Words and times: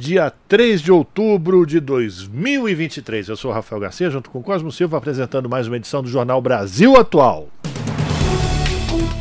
dia 0.00 0.32
3 0.48 0.80
de 0.80 0.90
outubro 0.90 1.66
de 1.66 1.78
2023. 1.78 3.28
Eu 3.28 3.36
sou 3.36 3.52
Rafael 3.52 3.82
Garcia, 3.82 4.08
junto 4.08 4.30
com 4.30 4.42
Cosmo 4.42 4.72
Silva, 4.72 4.96
apresentando 4.96 5.46
mais 5.46 5.66
uma 5.66 5.76
edição 5.76 6.02
do 6.02 6.08
Jornal 6.08 6.40
Brasil 6.40 6.96
Atual. 6.96 7.48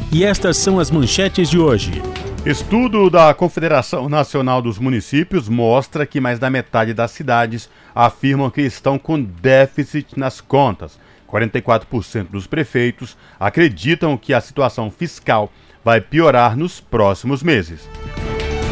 E 0.10 0.24
estas 0.24 0.56
são 0.56 0.80
as 0.80 0.90
manchetes 0.90 1.50
de 1.50 1.60
hoje. 1.60 2.02
Estudo 2.46 3.10
da 3.10 3.34
Confederação 3.34 4.08
Nacional 4.08 4.62
dos 4.62 4.80
Municípios 4.80 5.50
mostra 5.50 6.06
que 6.06 6.22
mais 6.22 6.40
da 6.40 6.50
metade 6.50 6.94
das 6.94 7.12
cidades 7.12 7.70
afirmam 7.94 8.50
que 8.50 8.62
estão 8.62 8.98
com 8.98 9.22
déficit 9.22 10.18
nas 10.18 10.40
contas. 10.40 10.98
44% 11.30 12.30
dos 12.30 12.48
prefeitos 12.48 13.18
acreditam 13.38 14.18
que 14.18 14.34
a 14.34 14.40
situação 14.40 14.90
fiscal 14.90 15.52
vai 15.84 16.00
piorar 16.00 16.56
nos 16.56 16.80
próximos 16.80 17.44
meses. 17.44 17.82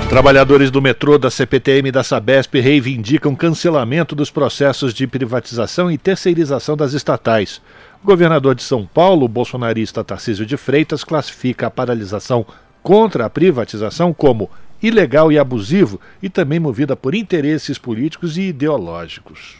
Trabalhadores 0.09 0.71
do 0.71 0.81
metrô, 0.81 1.17
da 1.17 1.29
CPTM 1.29 1.89
e 1.89 1.91
da 1.91 2.01
Sabesp 2.01 2.57
reivindicam 2.61 3.35
cancelamento 3.35 4.15
dos 4.15 4.31
processos 4.31 4.93
de 4.93 5.05
privatização 5.05 5.91
e 5.91 5.97
terceirização 5.97 6.77
das 6.77 6.93
estatais. 6.93 7.61
O 8.01 8.05
governador 8.05 8.55
de 8.55 8.63
São 8.63 8.85
Paulo, 8.85 9.27
bolsonarista 9.27 10.05
Tarcísio 10.05 10.45
de 10.45 10.55
Freitas, 10.55 11.03
classifica 11.03 11.67
a 11.67 11.69
paralisação 11.69 12.45
contra 12.81 13.25
a 13.25 13.29
privatização 13.29 14.13
como 14.13 14.49
ilegal 14.81 15.29
e 15.29 15.37
abusivo 15.37 15.99
e 16.23 16.29
também 16.29 16.57
movida 16.57 16.95
por 16.95 17.13
interesses 17.13 17.77
políticos 17.77 18.37
e 18.37 18.43
ideológicos. 18.43 19.57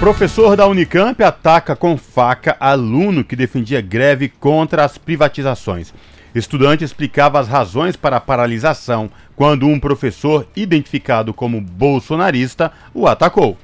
Professor 0.00 0.56
da 0.56 0.66
Unicamp 0.66 1.22
ataca 1.22 1.76
com 1.76 1.98
faca 1.98 2.56
aluno 2.58 3.22
que 3.22 3.36
defendia 3.36 3.82
greve 3.82 4.30
contra 4.30 4.82
as 4.82 4.96
privatizações. 4.96 5.92
Estudante 6.36 6.84
explicava 6.84 7.40
as 7.40 7.48
razões 7.48 7.96
para 7.96 8.18
a 8.18 8.20
paralisação 8.20 9.10
quando 9.34 9.66
um 9.66 9.80
professor, 9.80 10.46
identificado 10.54 11.32
como 11.32 11.62
bolsonarista, 11.62 12.70
o 12.92 13.06
atacou. 13.06 13.56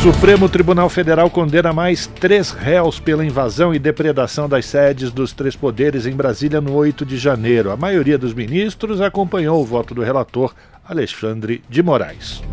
Supremo 0.00 0.48
Tribunal 0.48 0.88
Federal 0.88 1.28
condena 1.28 1.72
mais 1.72 2.06
três 2.06 2.52
réus 2.52 3.00
pela 3.00 3.26
invasão 3.26 3.74
e 3.74 3.80
depredação 3.80 4.48
das 4.48 4.64
sedes 4.66 5.10
dos 5.10 5.32
três 5.32 5.56
poderes 5.56 6.06
em 6.06 6.12
Brasília 6.12 6.60
no 6.60 6.72
8 6.72 7.04
de 7.04 7.18
janeiro. 7.18 7.72
A 7.72 7.76
maioria 7.76 8.16
dos 8.16 8.32
ministros 8.32 9.00
acompanhou 9.00 9.60
o 9.60 9.66
voto 9.66 9.92
do 9.92 10.04
relator 10.04 10.54
Alexandre 10.88 11.64
de 11.68 11.82
Moraes. 11.82 12.44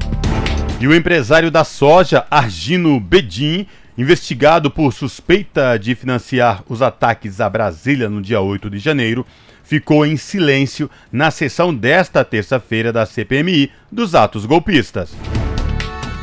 E 0.80 0.88
o 0.88 0.96
empresário 0.96 1.52
da 1.52 1.64
soja, 1.64 2.26
Argino 2.32 3.00
Bedin, 3.00 3.68
investigado 3.98 4.72
por 4.72 4.94
suspeita 4.94 5.78
de 5.78 5.96
financiar 5.96 6.64
os 6.68 6.82
ataques 6.82 7.40
a 7.40 7.50
Brasília 7.50 8.10
no 8.10 8.22
dia 8.22 8.42
8 8.42 8.70
de 8.70 8.80
janeiro, 8.80 9.26
ficou 9.64 10.06
em 10.06 10.18
silêncio 10.18 10.90
na 11.12 11.32
sessão 11.32 11.74
desta 11.74 12.24
terça-feira 12.24 12.92
da 12.92 13.06
CPMI 13.06 13.72
dos 13.92 14.16
atos 14.16 14.46
golpistas. 14.46 15.16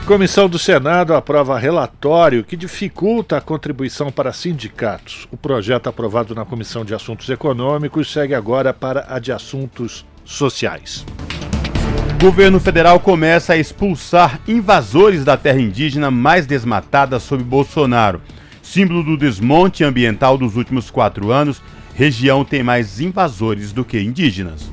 Comissão 0.06 0.48
do 0.48 0.58
Senado 0.58 1.14
aprova 1.14 1.56
relatório 1.56 2.42
que 2.42 2.56
dificulta 2.56 3.36
a 3.36 3.40
contribuição 3.40 4.10
para 4.10 4.32
sindicatos. 4.32 5.28
O 5.30 5.36
projeto 5.36 5.88
aprovado 5.88 6.34
na 6.34 6.44
Comissão 6.44 6.84
de 6.84 6.92
Assuntos 6.92 7.28
Econômicos 7.28 8.12
segue 8.12 8.34
agora 8.34 8.74
para 8.74 9.06
a 9.08 9.20
de 9.20 9.30
Assuntos 9.30 10.04
Sociais. 10.24 11.06
Governo 12.20 12.60
federal 12.60 13.00
começa 13.00 13.54
a 13.54 13.56
expulsar 13.56 14.38
invasores 14.46 15.24
da 15.24 15.38
terra 15.38 15.58
indígena 15.58 16.10
mais 16.10 16.44
desmatada 16.44 17.18
sob 17.18 17.42
Bolsonaro. 17.42 18.20
Símbolo 18.62 19.02
do 19.02 19.16
desmonte 19.16 19.82
ambiental 19.82 20.36
dos 20.36 20.54
últimos 20.54 20.90
quatro 20.90 21.32
anos, 21.32 21.62
região 21.94 22.44
tem 22.44 22.62
mais 22.62 23.00
invasores 23.00 23.72
do 23.72 23.86
que 23.86 23.98
indígenas. 23.98 24.70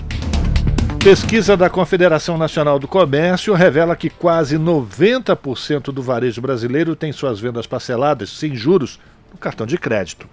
Pesquisa 1.01 1.55
da 1.55 1.69
Confederação 1.69 2.37
Nacional 2.37 2.77
do 2.79 2.87
Comércio 2.87 3.53
revela 3.53 3.95
que 3.95 4.09
quase 4.09 4.57
90% 4.57 5.83
do 5.93 6.01
varejo 6.03 6.41
brasileiro 6.41 6.97
tem 6.97 7.13
suas 7.13 7.39
vendas 7.39 7.65
parceladas 7.65 8.29
sem 8.29 8.57
juros 8.57 8.99
no 9.31 9.37
cartão 9.37 9.65
de 9.65 9.77
crédito. 9.77 10.27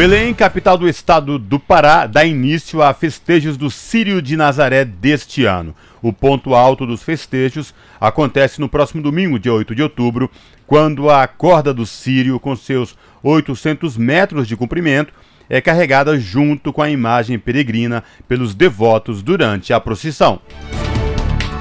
Belém, 0.00 0.32
capital 0.32 0.78
do 0.78 0.88
estado 0.88 1.38
do 1.38 1.60
Pará, 1.60 2.06
dá 2.06 2.24
início 2.24 2.80
a 2.80 2.94
festejos 2.94 3.58
do 3.58 3.70
Sírio 3.70 4.22
de 4.22 4.34
Nazaré 4.34 4.82
deste 4.82 5.44
ano. 5.44 5.74
O 6.00 6.10
ponto 6.10 6.54
alto 6.54 6.86
dos 6.86 7.02
festejos 7.02 7.74
acontece 8.00 8.62
no 8.62 8.66
próximo 8.66 9.02
domingo, 9.02 9.38
dia 9.38 9.52
8 9.52 9.74
de 9.74 9.82
outubro, 9.82 10.30
quando 10.66 11.10
a 11.10 11.26
corda 11.26 11.74
do 11.74 11.84
Sírio, 11.84 12.40
com 12.40 12.56
seus 12.56 12.96
800 13.22 13.98
metros 13.98 14.48
de 14.48 14.56
comprimento, 14.56 15.12
é 15.50 15.60
carregada 15.60 16.18
junto 16.18 16.72
com 16.72 16.80
a 16.80 16.88
imagem 16.88 17.38
peregrina 17.38 18.02
pelos 18.26 18.54
devotos 18.54 19.22
durante 19.22 19.70
a 19.74 19.78
procissão. 19.78 20.40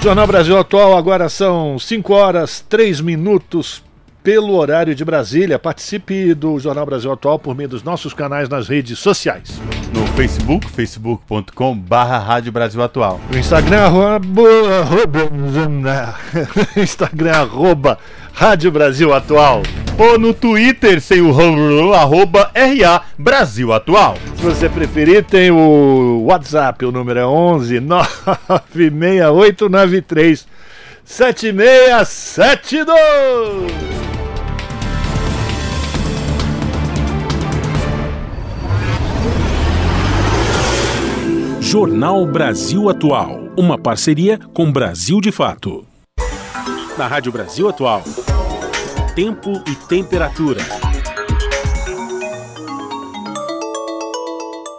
Jornal 0.02 0.28
Brasil 0.28 0.58
Atual, 0.58 0.98
agora 0.98 1.28
são 1.28 1.78
5 1.78 2.14
horas 2.14 2.66
3 2.70 3.02
minutos 3.02 3.84
pelo 4.30 4.54
horário 4.54 4.94
de 4.94 5.04
Brasília. 5.04 5.58
Participe 5.58 6.36
do 6.36 6.60
Jornal 6.60 6.86
Brasil 6.86 7.12
Atual 7.12 7.40
por 7.40 7.56
meio 7.56 7.68
dos 7.68 7.82
nossos 7.82 8.14
canais 8.14 8.48
nas 8.48 8.68
redes 8.68 9.00
sociais. 9.00 9.60
No 9.92 10.06
Facebook, 10.10 10.70
facebook.com 10.70 11.76
barra 11.76 12.20
Rádio 12.20 12.52
Brasil 12.52 12.84
Atual. 12.84 13.20
No 13.32 13.40
Instagram, 13.40 13.86
arroba, 13.86 14.20
Instagram, 16.78 17.32
arroba 17.32 17.98
Rádio 18.32 18.72
Brasil 18.72 19.12
Atual. 19.12 19.64
Ou 19.98 20.20
no 20.20 20.32
Twitter, 20.32 21.02
sem 21.02 21.22
o 21.22 21.94
arroba 21.96 22.52
RA 22.54 23.02
Brasil 23.18 23.74
Atual. 23.74 24.16
Se 24.36 24.44
você 24.44 24.70
preferir, 24.70 25.24
tem 25.24 25.50
o 25.50 26.26
WhatsApp, 26.28 26.86
o 26.86 26.92
número 26.92 27.20
é 27.20 27.26
11 27.26 27.80
96893 27.80 30.48
7672. 31.04 33.99
Jornal 41.72 42.26
Brasil 42.26 42.90
Atual, 42.90 43.42
uma 43.56 43.78
parceria 43.78 44.40
com 44.56 44.72
Brasil 44.72 45.22
de 45.22 45.32
Fato. 45.32 45.86
Na 46.98 47.06
Rádio 47.06 47.32
Brasil 47.32 47.70
Atual, 47.70 48.02
tempo 49.14 49.52
e 49.68 49.76
temperatura. 49.88 50.62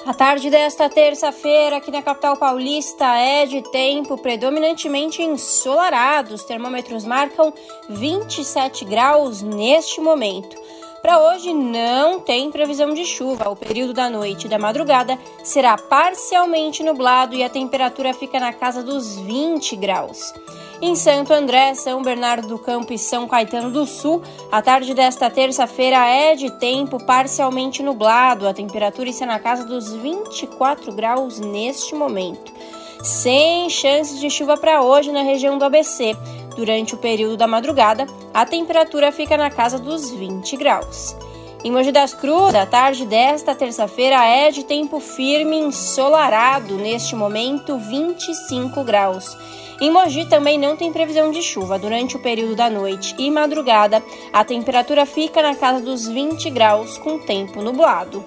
A 0.04 0.12
tarde 0.12 0.50
desta 0.50 0.88
terça-feira 0.88 1.76
aqui 1.76 1.92
na 1.92 2.02
capital 2.02 2.36
paulista 2.36 3.04
é 3.16 3.46
de 3.46 3.62
tempo 3.70 4.18
predominantemente 4.18 5.22
ensolarado. 5.22 6.34
Os 6.34 6.42
termômetros 6.42 7.04
marcam 7.04 7.54
27 7.88 8.84
graus 8.84 9.42
neste 9.42 10.00
momento. 10.00 10.56
Para 11.02 11.18
hoje 11.18 11.54
não 11.54 12.20
tem 12.20 12.50
previsão 12.50 12.92
de 12.92 13.06
chuva. 13.06 13.48
O 13.48 13.56
período 13.56 13.94
da 13.94 14.10
noite 14.10 14.46
e 14.46 14.50
da 14.50 14.58
madrugada 14.58 15.18
será 15.42 15.76
parcialmente 15.78 16.82
nublado 16.82 17.34
e 17.34 17.42
a 17.42 17.48
temperatura 17.48 18.12
fica 18.12 18.38
na 18.38 18.52
casa 18.52 18.82
dos 18.82 19.16
20 19.16 19.76
graus. 19.76 20.34
Em 20.82 20.94
Santo 20.94 21.32
André, 21.32 21.74
São 21.74 22.02
Bernardo 22.02 22.48
do 22.48 22.58
Campo 22.58 22.92
e 22.92 22.98
São 22.98 23.26
Caetano 23.26 23.70
do 23.70 23.86
Sul, 23.86 24.22
a 24.50 24.60
tarde 24.62 24.94
desta 24.94 25.30
terça-feira 25.30 26.06
é 26.06 26.34
de 26.34 26.50
tempo 26.58 27.02
parcialmente 27.04 27.82
nublado. 27.82 28.46
A 28.46 28.54
temperatura 28.54 29.08
está 29.08 29.24
na 29.24 29.38
casa 29.38 29.64
dos 29.64 29.94
24 29.94 30.92
graus 30.92 31.38
neste 31.38 31.94
momento. 31.94 32.52
Sem 33.02 33.70
chances 33.70 34.20
de 34.20 34.28
chuva 34.28 34.58
para 34.58 34.82
hoje 34.82 35.10
na 35.10 35.22
região 35.22 35.56
do 35.56 35.64
ABC. 35.64 36.14
Durante 36.54 36.94
o 36.94 36.98
período 36.98 37.36
da 37.36 37.46
madrugada, 37.46 38.06
a 38.34 38.44
temperatura 38.44 39.10
fica 39.10 39.38
na 39.38 39.50
casa 39.50 39.78
dos 39.78 40.10
20 40.10 40.56
graus. 40.58 41.16
Em 41.64 41.70
Mogi 41.70 41.92
das 41.92 42.12
Cruzes, 42.12 42.54
a 42.54 42.66
tarde 42.66 43.06
desta 43.06 43.54
terça-feira 43.54 44.24
é 44.26 44.50
de 44.50 44.64
tempo 44.64 45.00
firme 45.00 45.56
ensolarado, 45.56 46.76
neste 46.76 47.14
momento 47.14 47.78
25 47.78 48.84
graus. 48.84 49.36
Em 49.80 49.90
Mogi 49.90 50.26
também 50.26 50.58
não 50.58 50.76
tem 50.76 50.92
previsão 50.92 51.30
de 51.30 51.42
chuva. 51.42 51.78
Durante 51.78 52.16
o 52.16 52.22
período 52.22 52.54
da 52.54 52.68
noite 52.68 53.14
e 53.18 53.30
madrugada, 53.30 54.02
a 54.30 54.44
temperatura 54.44 55.06
fica 55.06 55.40
na 55.40 55.54
casa 55.54 55.80
dos 55.80 56.06
20 56.06 56.50
graus, 56.50 56.98
com 56.98 57.18
tempo 57.18 57.62
nublado. 57.62 58.22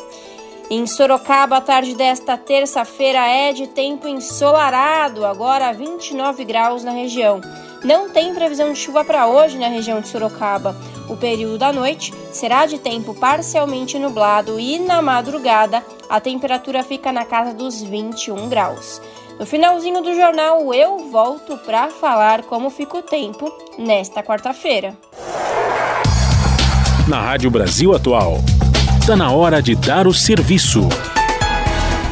Em 0.75 0.88
Sorocaba, 0.88 1.58
a 1.58 1.62
tarde 1.62 1.94
desta 1.94 2.36
terça-feira 2.36 3.20
é 3.30 3.54
de 3.54 3.68
tempo 3.68 4.08
ensolarado, 4.08 5.24
agora 5.24 5.72
29 5.72 6.44
graus 6.44 6.84
na 6.84 6.90
região. 6.90 7.40
não 7.84 8.10
tem 8.10 8.34
previsão 8.34 8.74
de 8.74 8.80
chuva 8.80 9.06
para 9.06 9.28
hoje 9.28 9.60
na 9.60 9.68
região 9.68 10.02
de 10.02 10.08
Sorocaba. 10.08 10.75
O 11.08 11.16
período 11.16 11.60
da 11.60 11.72
noite 11.72 12.12
será 12.31 12.66
de 12.66 12.80
tempo 12.80 13.14
parcialmente 13.14 14.00
nublado 14.00 14.60
e 14.60 14.80
na 14.80 15.00
madrugada 15.00 15.86
a 16.10 16.20
temperatura 16.20 16.81
fica 16.81 17.12
na 17.12 17.24
casa 17.24 17.54
dos 17.54 17.84
21 17.84 18.50
graus. 18.50 19.00
No 19.38 19.46
finalzinho 19.46 20.02
do 20.02 20.16
jornal 20.16 20.74
eu 20.74 21.08
volto 21.12 21.56
para 21.56 21.92
falar 21.92 22.46
como 22.46 22.72
fica 22.72 22.98
o 22.98 23.04
tempo 23.04 23.48
nesta 23.78 24.24
quarta-feira. 24.24 24.98
Na 27.08 27.22
Rádio 27.22 27.52
Brasil 27.52 27.94
Atual, 27.94 28.40
está 29.04 29.18
na 29.18 29.32
hora 29.32 29.62
de 29.62 29.76
dar 29.76 30.08
o 30.08 30.14
serviço. 30.14 30.88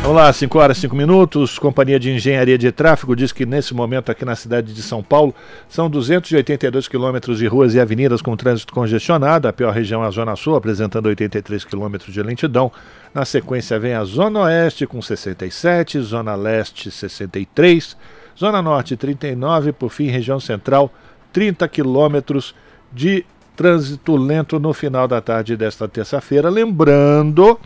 Vamos 0.01 0.17
lá, 0.17 0.33
5 0.33 0.59
horas 0.59 0.77
e 0.77 0.81
5 0.81 0.93
minutos. 0.93 1.57
Companhia 1.57 1.97
de 1.97 2.11
Engenharia 2.11 2.57
de 2.57 2.69
Tráfego 2.69 3.15
diz 3.15 3.31
que 3.31 3.45
nesse 3.45 3.73
momento 3.73 4.11
aqui 4.11 4.25
na 4.25 4.35
cidade 4.35 4.73
de 4.73 4.83
São 4.83 5.01
Paulo 5.01 5.33
são 5.69 5.89
282 5.89 6.89
quilômetros 6.89 7.39
de 7.39 7.47
ruas 7.47 7.75
e 7.75 7.79
avenidas 7.79 8.21
com 8.21 8.35
trânsito 8.35 8.73
congestionado. 8.73 9.47
A 9.47 9.53
pior 9.53 9.73
região 9.73 10.03
é 10.03 10.07
a 10.07 10.09
Zona 10.09 10.35
Sul, 10.35 10.53
apresentando 10.57 11.05
83 11.05 11.63
quilômetros 11.63 12.13
de 12.13 12.21
lentidão. 12.21 12.69
Na 13.13 13.23
sequência 13.23 13.79
vem 13.79 13.93
a 13.93 14.03
Zona 14.03 14.41
Oeste 14.41 14.85
com 14.85 15.01
67, 15.01 15.97
Zona 16.01 16.35
Leste 16.35 16.91
63, 16.91 17.95
Zona 18.37 18.61
Norte 18.61 18.97
39, 18.97 19.71
por 19.71 19.91
fim, 19.91 20.07
região 20.07 20.41
central 20.41 20.93
30 21.31 21.65
quilômetros 21.69 22.53
de 22.91 23.25
trânsito 23.55 24.15
lento 24.15 24.59
no 24.59 24.73
final 24.73 25.07
da 25.07 25.21
tarde 25.21 25.55
desta 25.55 25.87
terça-feira. 25.87 26.49
Lembrando 26.49 27.59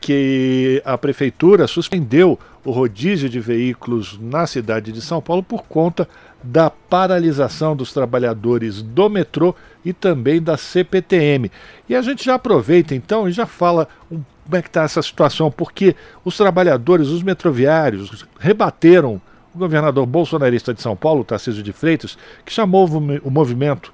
que 0.00 0.80
a 0.84 0.96
prefeitura 0.96 1.66
suspendeu 1.66 2.38
o 2.64 2.70
rodízio 2.70 3.28
de 3.28 3.40
veículos 3.40 4.18
na 4.20 4.46
cidade 4.46 4.92
de 4.92 5.00
São 5.00 5.20
Paulo 5.20 5.42
por 5.42 5.64
conta 5.64 6.08
da 6.42 6.70
paralisação 6.70 7.74
dos 7.74 7.92
trabalhadores 7.92 8.80
do 8.80 9.08
metrô 9.08 9.54
e 9.84 9.92
também 9.92 10.40
da 10.40 10.56
CPTM. 10.56 11.50
E 11.88 11.96
a 11.96 12.02
gente 12.02 12.24
já 12.24 12.34
aproveita 12.34 12.94
então 12.94 13.28
e 13.28 13.32
já 13.32 13.46
fala 13.46 13.88
um, 14.10 14.20
como 14.44 14.56
é 14.56 14.62
que 14.62 14.68
está 14.68 14.82
essa 14.82 15.02
situação, 15.02 15.50
porque 15.50 15.94
os 16.24 16.36
trabalhadores, 16.36 17.08
os 17.08 17.22
metroviários, 17.22 18.24
rebateram 18.38 19.20
o 19.54 19.58
governador 19.58 20.06
bolsonarista 20.06 20.72
de 20.72 20.80
São 20.80 20.96
Paulo, 20.96 21.24
Tarcísio 21.24 21.62
de 21.62 21.72
Freitas, 21.72 22.16
que 22.46 22.52
chamou 22.52 22.86
o 22.86 23.30
movimento 23.30 23.92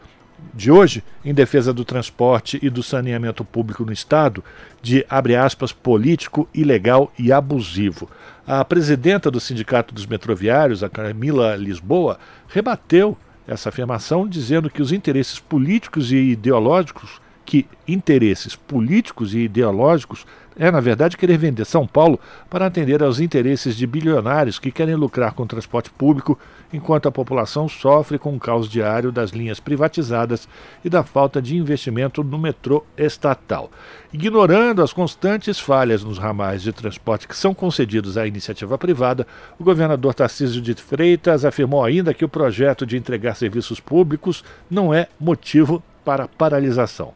de 0.55 0.71
hoje, 0.71 1.03
em 1.25 1.35
defesa 1.35 1.73
do 1.73 1.85
transporte 1.85 2.59
e 2.62 2.71
do 2.71 2.83
saneamento 2.83 3.45
público 3.45 3.85
no 3.85 3.93
Estado, 3.93 4.43
de, 4.81 5.05
abre 5.09 5.35
aspas, 5.35 5.73
político, 5.73 6.49
ilegal 6.55 7.12
e 7.19 7.33
abusivo. 7.33 8.09
A 8.47 8.65
presidenta 8.65 9.31
do 9.31 9.41
Sindicato 9.41 9.93
dos 9.93 10.06
Metroviários, 10.06 10.85
a 10.85 10.89
Camila 10.89 11.56
Lisboa, 11.56 12.19
rebateu 12.47 13.17
essa 13.49 13.69
afirmação, 13.69 14.29
dizendo 14.29 14.71
que 14.71 14.81
os 14.81 14.93
interesses 14.93 15.39
políticos 15.39 16.12
e 16.12 16.17
ideológicos, 16.17 17.21
que 17.45 17.67
interesses 17.87 18.55
políticos 18.55 19.35
e 19.35 19.41
ideológicos 19.41 20.25
é, 20.56 20.71
na 20.71 20.81
verdade, 20.81 21.17
querer 21.17 21.37
vender 21.37 21.65
São 21.65 21.87
Paulo 21.87 22.19
para 22.49 22.67
atender 22.67 23.03
aos 23.03 23.19
interesses 23.19 23.77
de 23.77 23.87
bilionários 23.87 24.59
que 24.59 24.71
querem 24.71 24.95
lucrar 24.95 25.33
com 25.33 25.43
o 25.43 25.47
transporte 25.47 25.91
público, 25.91 26.39
enquanto 26.73 27.09
a 27.09 27.12
população 27.12 27.69
sofre 27.69 28.19
com 28.19 28.35
o 28.35 28.39
caos 28.39 28.69
diário 28.69 29.11
das 29.11 29.31
linhas 29.31 29.59
privatizadas 29.59 30.49
e 30.85 30.89
da 30.89 31.03
falta 31.03 31.43
de 31.43 31.56
investimento 31.56 32.23
no 32.23 32.39
metrô 32.39 32.85
estatal. 32.97 33.71
Ignorando 34.12 34.81
as 34.81 34.93
constantes 34.93 35.59
falhas 35.59 36.05
nos 36.05 36.19
ramais 36.19 36.62
de 36.62 36.73
transporte 36.73 37.27
que 37.27 37.37
são 37.37 37.53
concedidos 37.53 38.17
à 38.17 38.27
iniciativa 38.27 38.79
privada, 38.79 39.27
o 39.59 39.65
governador 39.65 40.15
Tarcísio 40.15 40.62
de 40.62 40.75
Freitas 40.75 41.45
afirmou 41.45 41.83
ainda 41.83 42.15
que 42.15 42.25
o 42.25 42.29
projeto 42.29 42.87
de 42.87 42.97
entregar 42.97 43.35
serviços 43.35 43.81
públicos 43.81 44.45
não 44.71 44.95
é 44.95 45.09
motivo 45.19 45.83
para 46.05 46.29
paralisação. 46.29 47.12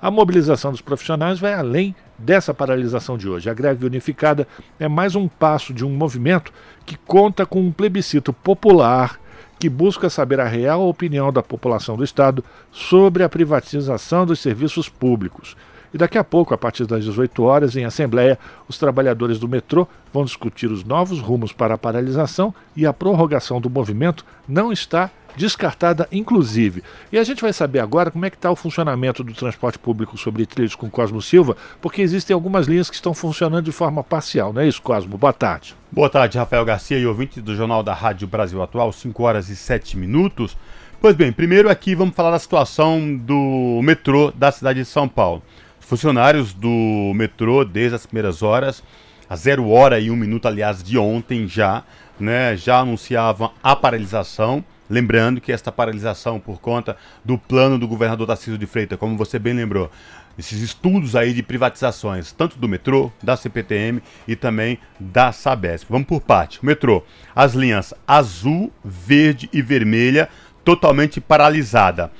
A 0.00 0.12
mobilização 0.12 0.70
dos 0.70 0.80
profissionais 0.80 1.40
vai 1.40 1.52
além 1.52 1.92
dessa 2.16 2.54
paralisação 2.54 3.18
de 3.18 3.28
hoje. 3.28 3.50
A 3.50 3.54
greve 3.54 3.84
unificada 3.84 4.46
é 4.78 4.86
mais 4.86 5.16
um 5.16 5.26
passo 5.26 5.74
de 5.74 5.84
um 5.84 5.90
movimento 5.90 6.52
que 6.86 6.96
conta 6.96 7.44
com 7.44 7.60
um 7.60 7.72
plebiscito 7.72 8.32
popular 8.32 9.18
que 9.58 9.68
busca 9.68 10.08
saber 10.08 10.38
a 10.38 10.46
real 10.46 10.88
opinião 10.88 11.32
da 11.32 11.42
população 11.42 11.96
do 11.96 12.04
Estado 12.04 12.44
sobre 12.70 13.24
a 13.24 13.28
privatização 13.28 14.24
dos 14.24 14.38
serviços 14.38 14.88
públicos. 14.88 15.56
E 15.92 15.98
daqui 15.98 16.18
a 16.18 16.24
pouco, 16.24 16.54
a 16.54 16.58
partir 16.58 16.86
das 16.86 17.04
18 17.04 17.42
horas, 17.42 17.76
em 17.76 17.84
Assembleia, 17.84 18.38
os 18.68 18.78
trabalhadores 18.78 19.38
do 19.38 19.48
metrô 19.48 19.86
vão 20.12 20.24
discutir 20.24 20.70
os 20.70 20.84
novos 20.84 21.20
rumos 21.20 21.52
para 21.52 21.74
a 21.74 21.78
paralisação 21.78 22.54
e 22.76 22.86
a 22.86 22.92
prorrogação 22.92 23.60
do 23.60 23.70
movimento 23.70 24.24
não 24.46 24.72
está 24.72 25.10
descartada 25.36 26.08
inclusive. 26.10 26.82
E 27.12 27.18
a 27.18 27.24
gente 27.24 27.40
vai 27.40 27.52
saber 27.52 27.78
agora 27.78 28.10
como 28.10 28.26
é 28.26 28.30
que 28.30 28.36
está 28.36 28.50
o 28.50 28.56
funcionamento 28.56 29.22
do 29.22 29.32
transporte 29.32 29.78
público 29.78 30.18
sobre 30.18 30.44
trilhos 30.44 30.74
com 30.74 30.90
Cosmo 30.90 31.22
Silva, 31.22 31.56
porque 31.80 32.02
existem 32.02 32.34
algumas 32.34 32.66
linhas 32.66 32.90
que 32.90 32.96
estão 32.96 33.14
funcionando 33.14 33.64
de 33.64 33.72
forma 33.72 34.02
parcial, 34.02 34.52
não 34.52 34.60
é 34.60 34.68
isso, 34.68 34.82
Cosmo? 34.82 35.16
Boa 35.16 35.32
tarde. 35.32 35.76
Boa 35.90 36.10
tarde, 36.10 36.36
Rafael 36.36 36.64
Garcia 36.64 36.98
e 36.98 37.06
ouvinte 37.06 37.40
do 37.40 37.54
Jornal 37.54 37.82
da 37.82 37.94
Rádio 37.94 38.26
Brasil 38.26 38.62
Atual, 38.62 38.92
5 38.92 39.22
horas 39.22 39.48
e 39.48 39.56
7 39.56 39.96
minutos. 39.96 40.56
Pois 41.00 41.14
bem, 41.14 41.30
primeiro 41.32 41.70
aqui 41.70 41.94
vamos 41.94 42.14
falar 42.14 42.32
da 42.32 42.38
situação 42.38 43.16
do 43.16 43.80
metrô 43.82 44.32
da 44.32 44.50
cidade 44.50 44.80
de 44.80 44.84
São 44.84 45.08
Paulo. 45.08 45.42
Funcionários 45.88 46.52
do 46.52 47.12
metrô, 47.14 47.64
desde 47.64 47.96
as 47.96 48.04
primeiras 48.04 48.42
horas, 48.42 48.84
a 49.28 49.34
zero 49.34 49.70
hora 49.70 49.98
e 49.98 50.10
um 50.10 50.16
minuto, 50.16 50.46
aliás, 50.46 50.82
de 50.82 50.98
ontem 50.98 51.48
já, 51.48 51.82
né, 52.20 52.54
já 52.56 52.80
anunciavam 52.80 53.52
a 53.62 53.74
paralisação 53.74 54.62
Lembrando 54.90 55.40
que 55.40 55.52
esta 55.52 55.70
paralisação 55.70 56.40
por 56.40 56.60
conta 56.60 56.96
do 57.22 57.36
plano 57.36 57.78
do 57.78 57.86
governador 57.86 58.26
Tarcísio 58.26 58.56
de 58.56 58.66
Freitas, 58.66 58.98
como 58.98 59.18
você 59.18 59.38
bem 59.38 59.52
lembrou, 59.52 59.90
esses 60.38 60.62
estudos 60.62 61.14
aí 61.14 61.34
de 61.34 61.42
privatizações, 61.42 62.32
tanto 62.32 62.58
do 62.58 62.68
metrô, 62.68 63.12
da 63.22 63.36
CPTM 63.36 64.00
e 64.26 64.34
também 64.34 64.78
da 64.98 65.30
Sabesp. 65.30 65.86
Vamos 65.90 66.06
por 66.06 66.22
parte. 66.22 66.62
O 66.62 66.66
metrô, 66.66 67.04
as 67.36 67.52
linhas 67.52 67.92
azul, 68.06 68.72
verde 68.82 69.50
e 69.52 69.60
vermelha 69.60 70.28
totalmente 70.64 71.20
paralisada. 71.20 72.10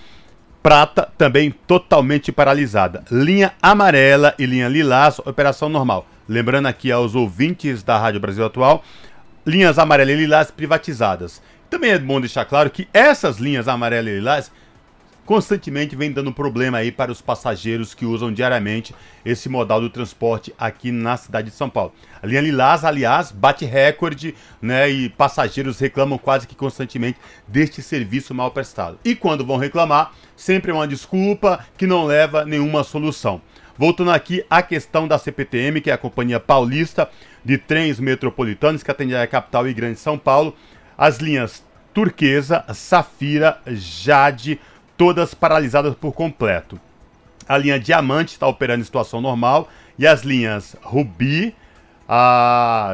Prata 0.69 1.09
também 1.17 1.50
totalmente 1.50 2.31
paralisada. 2.31 3.03
Linha 3.11 3.55
amarela 3.62 4.35
e 4.38 4.44
linha 4.44 4.69
lilás, 4.69 5.19
operação 5.20 5.70
normal. 5.70 6.06
Lembrando 6.29 6.67
aqui 6.67 6.93
aos 6.93 7.15
ouvintes 7.15 7.82
da 7.82 7.97
Rádio 7.97 8.20
Brasil 8.20 8.44
Atual, 8.44 8.85
linhas 9.47 9.79
amarela 9.79 10.12
e 10.12 10.17
lilás 10.17 10.50
privatizadas. 10.50 11.41
Também 11.70 11.93
é 11.93 11.99
bom 11.99 12.20
deixar 12.20 12.44
claro 12.44 12.69
que 12.69 12.87
essas 12.93 13.38
linhas 13.38 13.67
amarela 13.67 14.11
e 14.11 14.17
lilás 14.17 14.53
constantemente 15.29 15.94
vem 15.94 16.11
dando 16.11 16.32
problema 16.32 16.79
aí 16.79 16.91
para 16.91 17.13
os 17.13 17.20
passageiros 17.20 17.93
que 17.93 18.06
usam 18.06 18.32
diariamente 18.32 18.94
esse 19.23 19.47
modal 19.47 19.79
do 19.79 19.91
transporte 19.91 20.55
aqui 20.58 20.91
na 20.91 21.19
cidade 21.19 21.51
de 21.51 21.55
São 21.55 21.69
Paulo. 21.69 21.93
A 22.23 22.27
linha 22.27 22.41
Lilás, 22.41 22.82
aliás, 22.82 23.31
bate 23.31 23.67
recorde, 23.67 24.35
né? 24.63 24.89
E 24.89 25.11
passageiros 25.11 25.79
reclamam 25.79 26.17
quase 26.17 26.47
que 26.47 26.55
constantemente 26.55 27.19
deste 27.47 27.82
serviço 27.82 28.35
mal 28.35 28.53
prestado. 28.53 28.99
E 29.05 29.15
quando 29.15 29.44
vão 29.44 29.58
reclamar, 29.58 30.15
sempre 30.35 30.70
é 30.70 30.75
uma 30.75 30.89
desculpa 30.89 31.63
que 31.77 31.87
não 31.87 32.06
leva 32.06 32.47
nenhuma 32.47 32.82
solução. 32.82 33.39
Voltando 33.77 34.13
aqui 34.13 34.43
à 34.49 34.63
questão 34.63 35.06
da 35.06 35.19
CPTM, 35.19 35.82
que 35.82 35.91
é 35.91 35.93
a 35.93 35.99
Companhia 35.99 36.41
Paulista 36.41 37.06
de 37.44 37.58
Trens 37.58 38.01
Metropolitanos, 38.01 38.82
que 38.82 38.91
atende 38.91 39.15
a 39.15 39.27
capital 39.27 39.69
e 39.69 39.75
grande 39.75 40.01
São 40.01 40.17
Paulo, 40.17 40.56
as 40.97 41.19
linhas 41.19 41.63
turquesa, 41.93 42.65
safira, 42.73 43.61
jade, 43.67 44.61
todas 44.98 45.32
paralisadas 45.32 45.94
por 45.94 46.12
completo. 46.12 46.78
A 47.48 47.56
linha 47.56 47.81
diamante 47.81 48.32
está 48.32 48.46
operando 48.46 48.82
em 48.82 48.84
situação 48.84 49.22
normal 49.22 49.70
e 49.98 50.06
as 50.06 50.22
linhas 50.22 50.76
rubi, 50.82 51.55
a 52.06 52.93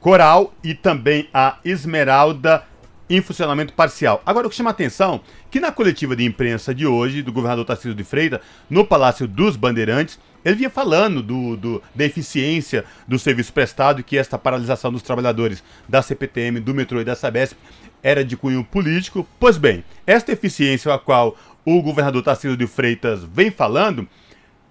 coral 0.00 0.52
e 0.62 0.74
também 0.74 1.28
a 1.32 1.56
esmeralda 1.64 2.64
em 3.08 3.22
funcionamento 3.22 3.72
parcial. 3.72 4.20
Agora, 4.26 4.46
o 4.46 4.50
que 4.50 4.56
chama 4.56 4.70
a 4.70 4.72
atenção 4.72 5.20
que 5.50 5.60
na 5.60 5.70
coletiva 5.70 6.16
de 6.16 6.24
imprensa 6.24 6.74
de 6.74 6.86
hoje, 6.86 7.22
do 7.22 7.32
governador 7.32 7.64
Tarcísio 7.64 7.94
de 7.94 8.02
Freitas, 8.02 8.40
no 8.68 8.84
Palácio 8.84 9.28
dos 9.28 9.54
Bandeirantes, 9.56 10.18
ele 10.44 10.56
vinha 10.56 10.70
falando 10.70 11.22
do, 11.22 11.56
do, 11.56 11.82
da 11.94 12.04
eficiência 12.04 12.84
do 13.06 13.18
serviço 13.18 13.52
prestado 13.52 14.00
e 14.00 14.02
que 14.02 14.18
esta 14.18 14.38
paralisação 14.38 14.92
dos 14.92 15.02
trabalhadores 15.02 15.62
da 15.88 16.02
CPTM, 16.02 16.60
do 16.60 16.74
metrô 16.74 17.00
e 17.00 17.04
da 17.04 17.14
Sabesp 17.14 17.56
era 18.02 18.24
de 18.24 18.36
cunho 18.36 18.64
político. 18.64 19.26
Pois 19.38 19.56
bem, 19.56 19.84
esta 20.06 20.32
eficiência 20.32 20.92
a 20.92 20.98
qual 20.98 21.36
o 21.64 21.82
governador 21.82 22.22
Tarcísio 22.22 22.56
de 22.56 22.66
Freitas 22.66 23.24
vem 23.24 23.50
falando 23.50 24.08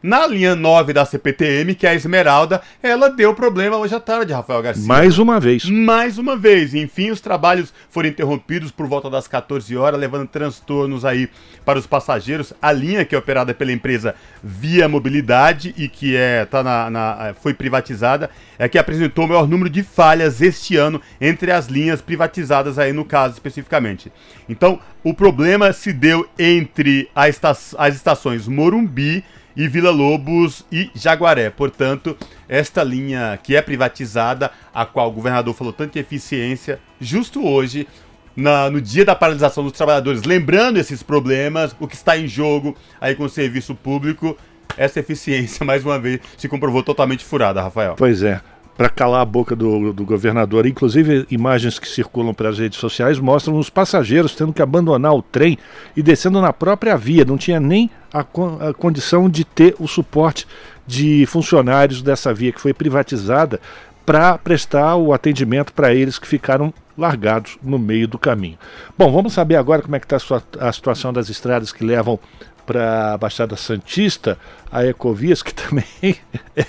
Na 0.05 0.27
linha 0.27 0.55
9 0.55 0.93
da 0.93 1.03
CPTM, 1.03 1.73
que 1.73 1.87
é 1.87 1.89
a 1.89 1.95
Esmeralda, 1.95 2.61
ela 2.83 3.09
deu 3.09 3.33
problema 3.33 3.75
hoje 3.77 3.95
à 3.95 3.99
tarde, 3.99 4.31
Rafael 4.31 4.61
Garcia. 4.61 4.85
Mais 4.85 5.17
uma 5.17 5.39
vez. 5.39 5.65
Mais 5.65 6.19
uma 6.19 6.37
vez. 6.37 6.75
Enfim, 6.75 7.09
os 7.09 7.19
trabalhos 7.19 7.73
foram 7.89 8.07
interrompidos 8.07 8.69
por 8.69 8.85
volta 8.85 9.09
das 9.09 9.27
14 9.27 9.75
horas, 9.75 9.99
levando 9.99 10.27
transtornos 10.27 11.03
aí 11.03 11.27
para 11.65 11.79
os 11.79 11.87
passageiros. 11.87 12.53
A 12.61 12.71
linha 12.71 13.03
que 13.03 13.15
é 13.15 13.17
operada 13.17 13.51
pela 13.51 13.71
empresa 13.71 14.13
Via 14.43 14.87
Mobilidade 14.87 15.73
e 15.75 15.89
que 15.89 16.15
é, 16.15 16.45
tá 16.45 16.61
na, 16.61 16.87
na, 16.91 17.33
foi 17.41 17.55
privatizada, 17.55 18.29
é 18.59 18.69
que 18.69 18.77
apresentou 18.77 19.25
o 19.25 19.27
maior 19.27 19.47
número 19.47 19.71
de 19.71 19.81
falhas 19.81 20.39
este 20.39 20.77
ano 20.77 21.01
entre 21.19 21.51
as 21.51 21.65
linhas 21.65 21.99
privatizadas 21.99 22.77
aí 22.77 22.93
no 22.93 23.05
caso 23.05 23.33
especificamente. 23.33 24.11
Então, 24.47 24.79
o 25.03 25.15
problema 25.15 25.73
se 25.73 25.91
deu 25.91 26.29
entre 26.37 27.09
esta 27.15 27.49
as 27.49 27.95
estações 27.95 28.47
Morumbi 28.47 29.23
e 29.55 29.67
Vila 29.67 29.91
Lobos 29.91 30.65
e 30.71 30.89
Jaguaré. 30.93 31.49
Portanto, 31.49 32.17
esta 32.47 32.83
linha 32.83 33.39
que 33.41 33.55
é 33.55 33.61
privatizada, 33.61 34.51
a 34.73 34.85
qual 34.85 35.09
o 35.09 35.11
governador 35.11 35.53
falou 35.53 35.73
tanto 35.73 35.93
de 35.93 35.99
eficiência, 35.99 36.79
justo 36.99 37.45
hoje, 37.47 37.87
na, 38.35 38.69
no 38.69 38.81
dia 38.81 39.05
da 39.05 39.15
paralisação 39.15 39.63
dos 39.63 39.73
trabalhadores, 39.73 40.23
lembrando 40.23 40.77
esses 40.77 41.01
problemas, 41.01 41.75
o 41.79 41.87
que 41.87 41.95
está 41.95 42.17
em 42.17 42.27
jogo 42.27 42.75
aí 42.99 43.15
com 43.15 43.23
o 43.23 43.29
serviço 43.29 43.73
público, 43.73 44.37
essa 44.77 44.99
eficiência, 44.99 45.63
mais 45.65 45.85
uma 45.85 45.97
vez, 45.97 46.19
se 46.37 46.49
comprovou 46.49 46.83
totalmente 46.83 47.23
furada, 47.23 47.61
Rafael. 47.61 47.95
Pois 47.97 48.21
é 48.21 48.41
para 48.77 48.89
calar 48.89 49.21
a 49.21 49.25
boca 49.25 49.55
do, 49.55 49.93
do, 49.93 50.05
governador. 50.05 50.65
Inclusive, 50.65 51.25
imagens 51.31 51.79
que 51.79 51.87
circulam 51.87 52.33
pelas 52.33 52.59
redes 52.59 52.79
sociais 52.79 53.19
mostram 53.19 53.57
os 53.57 53.69
passageiros 53.69 54.35
tendo 54.35 54.53
que 54.53 54.61
abandonar 54.61 55.13
o 55.13 55.21
trem 55.21 55.57
e 55.95 56.03
descendo 56.03 56.41
na 56.41 56.51
própria 56.51 56.97
via. 56.97 57.23
Não 57.23 57.37
tinha 57.37 57.59
nem 57.59 57.89
a, 58.13 58.19
a 58.19 58.73
condição 58.73 59.29
de 59.29 59.45
ter 59.45 59.75
o 59.79 59.87
suporte 59.87 60.45
de 60.85 61.25
funcionários 61.25 62.01
dessa 62.01 62.33
via 62.33 62.51
que 62.51 62.61
foi 62.61 62.73
privatizada 62.73 63.59
para 64.05 64.37
prestar 64.37 64.95
o 64.97 65.13
atendimento 65.13 65.73
para 65.73 65.93
eles 65.93 66.19
que 66.19 66.27
ficaram 66.27 66.73
largados 66.97 67.57
no 67.61 67.79
meio 67.79 68.07
do 68.07 68.19
caminho. 68.19 68.57
Bom, 68.97 69.11
vamos 69.11 69.33
saber 69.33 69.55
agora 69.55 69.81
como 69.81 69.95
é 69.95 69.99
que 69.99 70.05
está 70.05 70.17
a 70.59 70.71
situação 70.71 71.11
das 71.11 71.29
estradas 71.29 71.71
que 71.71 71.83
levam 71.83 72.19
para 72.65 73.13
a 73.13 73.17
Baixada 73.17 73.55
Santista, 73.55 74.37
a 74.71 74.85
Ecovias, 74.85 75.41
que 75.41 75.53
também 75.55 76.15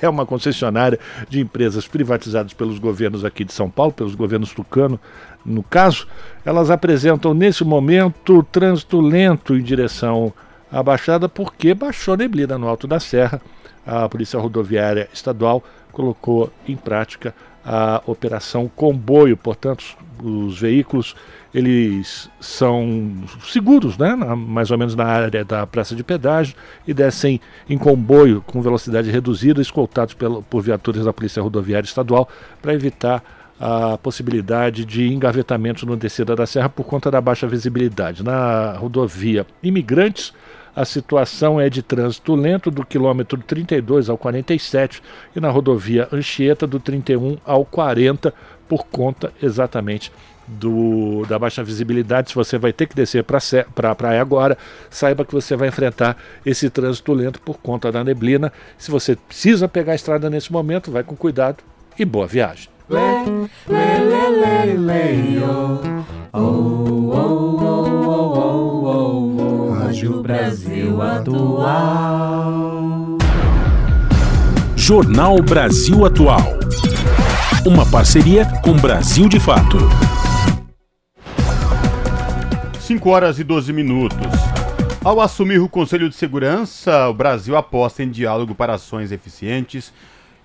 é 0.01 0.09
uma 0.09 0.27
concessionária 0.27 0.99
de 1.29 1.41
empresas 1.41 1.87
privatizadas 1.89 2.53
pelos 2.53 2.79
governos 2.79 3.25
aqui 3.25 3.45
de 3.45 3.53
São 3.53 3.71
Paulo, 3.71 3.93
pelos 3.93 4.15
governos 4.15 4.53
tucano, 4.53 5.01
no 5.47 5.63
caso, 5.63 6.09
elas 6.45 6.71
apresentam 6.71 7.33
nesse 7.33 7.63
momento 7.63 8.43
trânsito 8.51 9.01
lento 9.01 9.55
em 9.55 9.63
direção 9.63 10.33
à 10.73 10.83
Baixada, 10.83 11.29
porque 11.29 11.73
baixou 11.73 12.17
neblina 12.17 12.59
no 12.59 12.67
Alto 12.67 12.89
da 12.89 12.99
Serra. 12.99 13.41
A 13.87 14.09
Polícia 14.09 14.41
Rodoviária 14.41 15.09
Estadual 15.13 15.63
colocou 15.93 16.53
em 16.67 16.75
prática 16.75 17.33
a 17.65 18.03
operação 18.07 18.69
comboio, 18.75 19.37
portanto, 19.37 19.85
os 20.21 20.59
veículos 20.59 21.15
eles 21.55 22.31
são 22.41 23.13
seguros, 23.45 23.97
né? 23.97 24.15
mais 24.15 24.71
ou 24.71 24.79
menos 24.79 24.95
na 24.95 25.05
área 25.05 25.45
da 25.45 25.67
praça 25.67 25.95
de 25.95 26.05
pedágio, 26.05 26.55
e 26.87 26.93
descem 26.93 27.41
em 27.69 27.79
comboio 27.79 28.43
com 28.47 28.61
velocidade 28.61 29.11
reduzida, 29.11 29.61
escoltados 29.61 30.15
pelo, 30.15 30.43
por 30.43 30.63
viaturas 30.63 31.05
da 31.05 31.13
Polícia 31.13 31.43
Rodoviária 31.43 31.87
Estadual, 31.87 32.29
para 32.61 32.75
evitar 32.75 33.23
a 33.59 33.97
possibilidade 33.99 34.85
de 34.85 35.13
engavetamento 35.13 35.87
no 35.87 35.97
descida 35.97 36.37
da 36.37 36.47
serra 36.47 36.69
por 36.69 36.85
conta 36.85 37.11
da 37.11 37.21
baixa 37.21 37.47
visibilidade. 37.47 38.23
Na 38.23 38.73
rodovia 38.73 39.47
Imigrantes, 39.63 40.35
a 40.75 40.85
situação 40.85 41.59
é 41.59 41.71
de 41.71 41.83
trânsito 41.83 42.35
lento 42.35 42.71
do 42.71 42.85
quilômetro 42.85 43.39
32 43.39 44.11
ao 44.11 44.19
47 44.19 45.03
e 45.35 45.41
na 45.41 45.49
rodovia 45.49 46.07
Anchieta 46.13 46.67
do 46.67 46.79
31 46.79 47.39
ao 47.47 47.65
40 47.65 48.35
por 48.69 48.85
conta 48.87 49.33
exatamente 49.43 50.13
do, 50.47 51.25
da 51.29 51.39
baixa 51.39 51.63
visibilidade, 51.63 52.31
se 52.31 52.35
você 52.35 52.59
vai 52.59 52.73
ter 52.73 52.87
que 52.87 52.95
descer 52.95 53.25
para 53.25 53.91
a 53.91 53.95
praia 53.95 54.21
agora, 54.21 54.57
saiba 54.91 55.25
que 55.25 55.33
você 55.33 55.57
vai 55.57 55.69
enfrentar 55.69 56.17
esse 56.45 56.71
trânsito 56.71 57.13
lento 57.13 57.41
por 57.41 57.59
conta 57.59 57.91
da 57.91 58.05
neblina. 58.05 58.53
Se 58.79 58.91
você 58.91 59.17
precisa 59.17 59.69
pegar 59.69 59.93
a 59.93 59.97
estrada 59.97 60.31
nesse 60.31 60.53
momento, 60.53 60.91
vai 60.91 61.03
com 61.03 61.17
cuidado 61.17 61.63
e 61.99 62.05
boa 62.05 62.27
viagem. 62.27 62.69
Rádio 69.79 70.23
Brasil 70.23 71.03
Atual. 71.03 72.07
Jornal 74.77 75.43
Brasil 75.43 76.05
Atual. 76.05 76.59
Uma 77.67 77.85
parceria 77.85 78.45
com 78.63 78.75
Brasil 78.75 79.29
de 79.29 79.41
Fato. 79.41 79.79
5 82.87 83.11
horas 83.11 83.41
e 83.41 83.43
12 83.43 83.73
minutos. 83.73 84.17
Ao 85.05 85.21
assumir 85.21 85.59
o 85.59 85.69
Conselho 85.69 86.09
de 86.09 86.15
Segurança, 86.15 87.09
o 87.09 87.13
Brasil 87.13 87.57
aposta 87.57 88.05
em 88.05 88.09
diálogo 88.09 88.55
para 88.55 88.75
ações 88.75 89.11
eficientes 89.11 89.93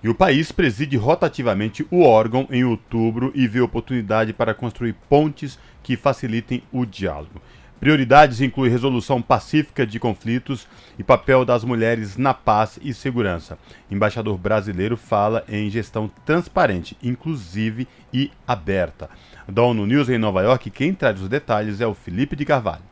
e 0.02 0.08
o 0.08 0.14
país 0.14 0.50
preside 0.50 0.96
rotativamente 0.96 1.86
o 1.88 2.02
órgão 2.02 2.48
em 2.50 2.64
outubro 2.64 3.30
e 3.32 3.46
vê 3.46 3.60
oportunidade 3.60 4.32
para 4.32 4.54
construir 4.54 4.96
pontes 5.08 5.56
que 5.84 5.96
facilitem 5.96 6.64
o 6.72 6.84
diálogo. 6.84 7.40
Prioridades 7.78 8.40
incluem 8.40 8.72
resolução 8.72 9.22
pacífica 9.22 9.86
de 9.86 10.00
conflitos 10.00 10.66
e 10.98 11.04
papel 11.04 11.44
das 11.44 11.62
mulheres 11.62 12.16
na 12.16 12.34
paz 12.34 12.76
e 12.82 12.92
segurança. 12.92 13.56
Embaixador 13.88 14.36
brasileiro 14.36 14.96
fala 14.96 15.44
em 15.48 15.70
gestão 15.70 16.10
transparente, 16.26 16.96
inclusive 17.00 17.86
e 18.12 18.32
aberta. 18.48 19.08
Da 19.48 19.62
ONU 19.62 19.86
News 19.86 20.08
em 20.08 20.18
Nova 20.18 20.40
York, 20.42 20.70
quem 20.70 20.94
traz 20.94 21.20
os 21.20 21.28
detalhes 21.28 21.80
é 21.80 21.86
o 21.86 21.94
Felipe 21.94 22.36
de 22.36 22.44
Carvalho. 22.44 22.82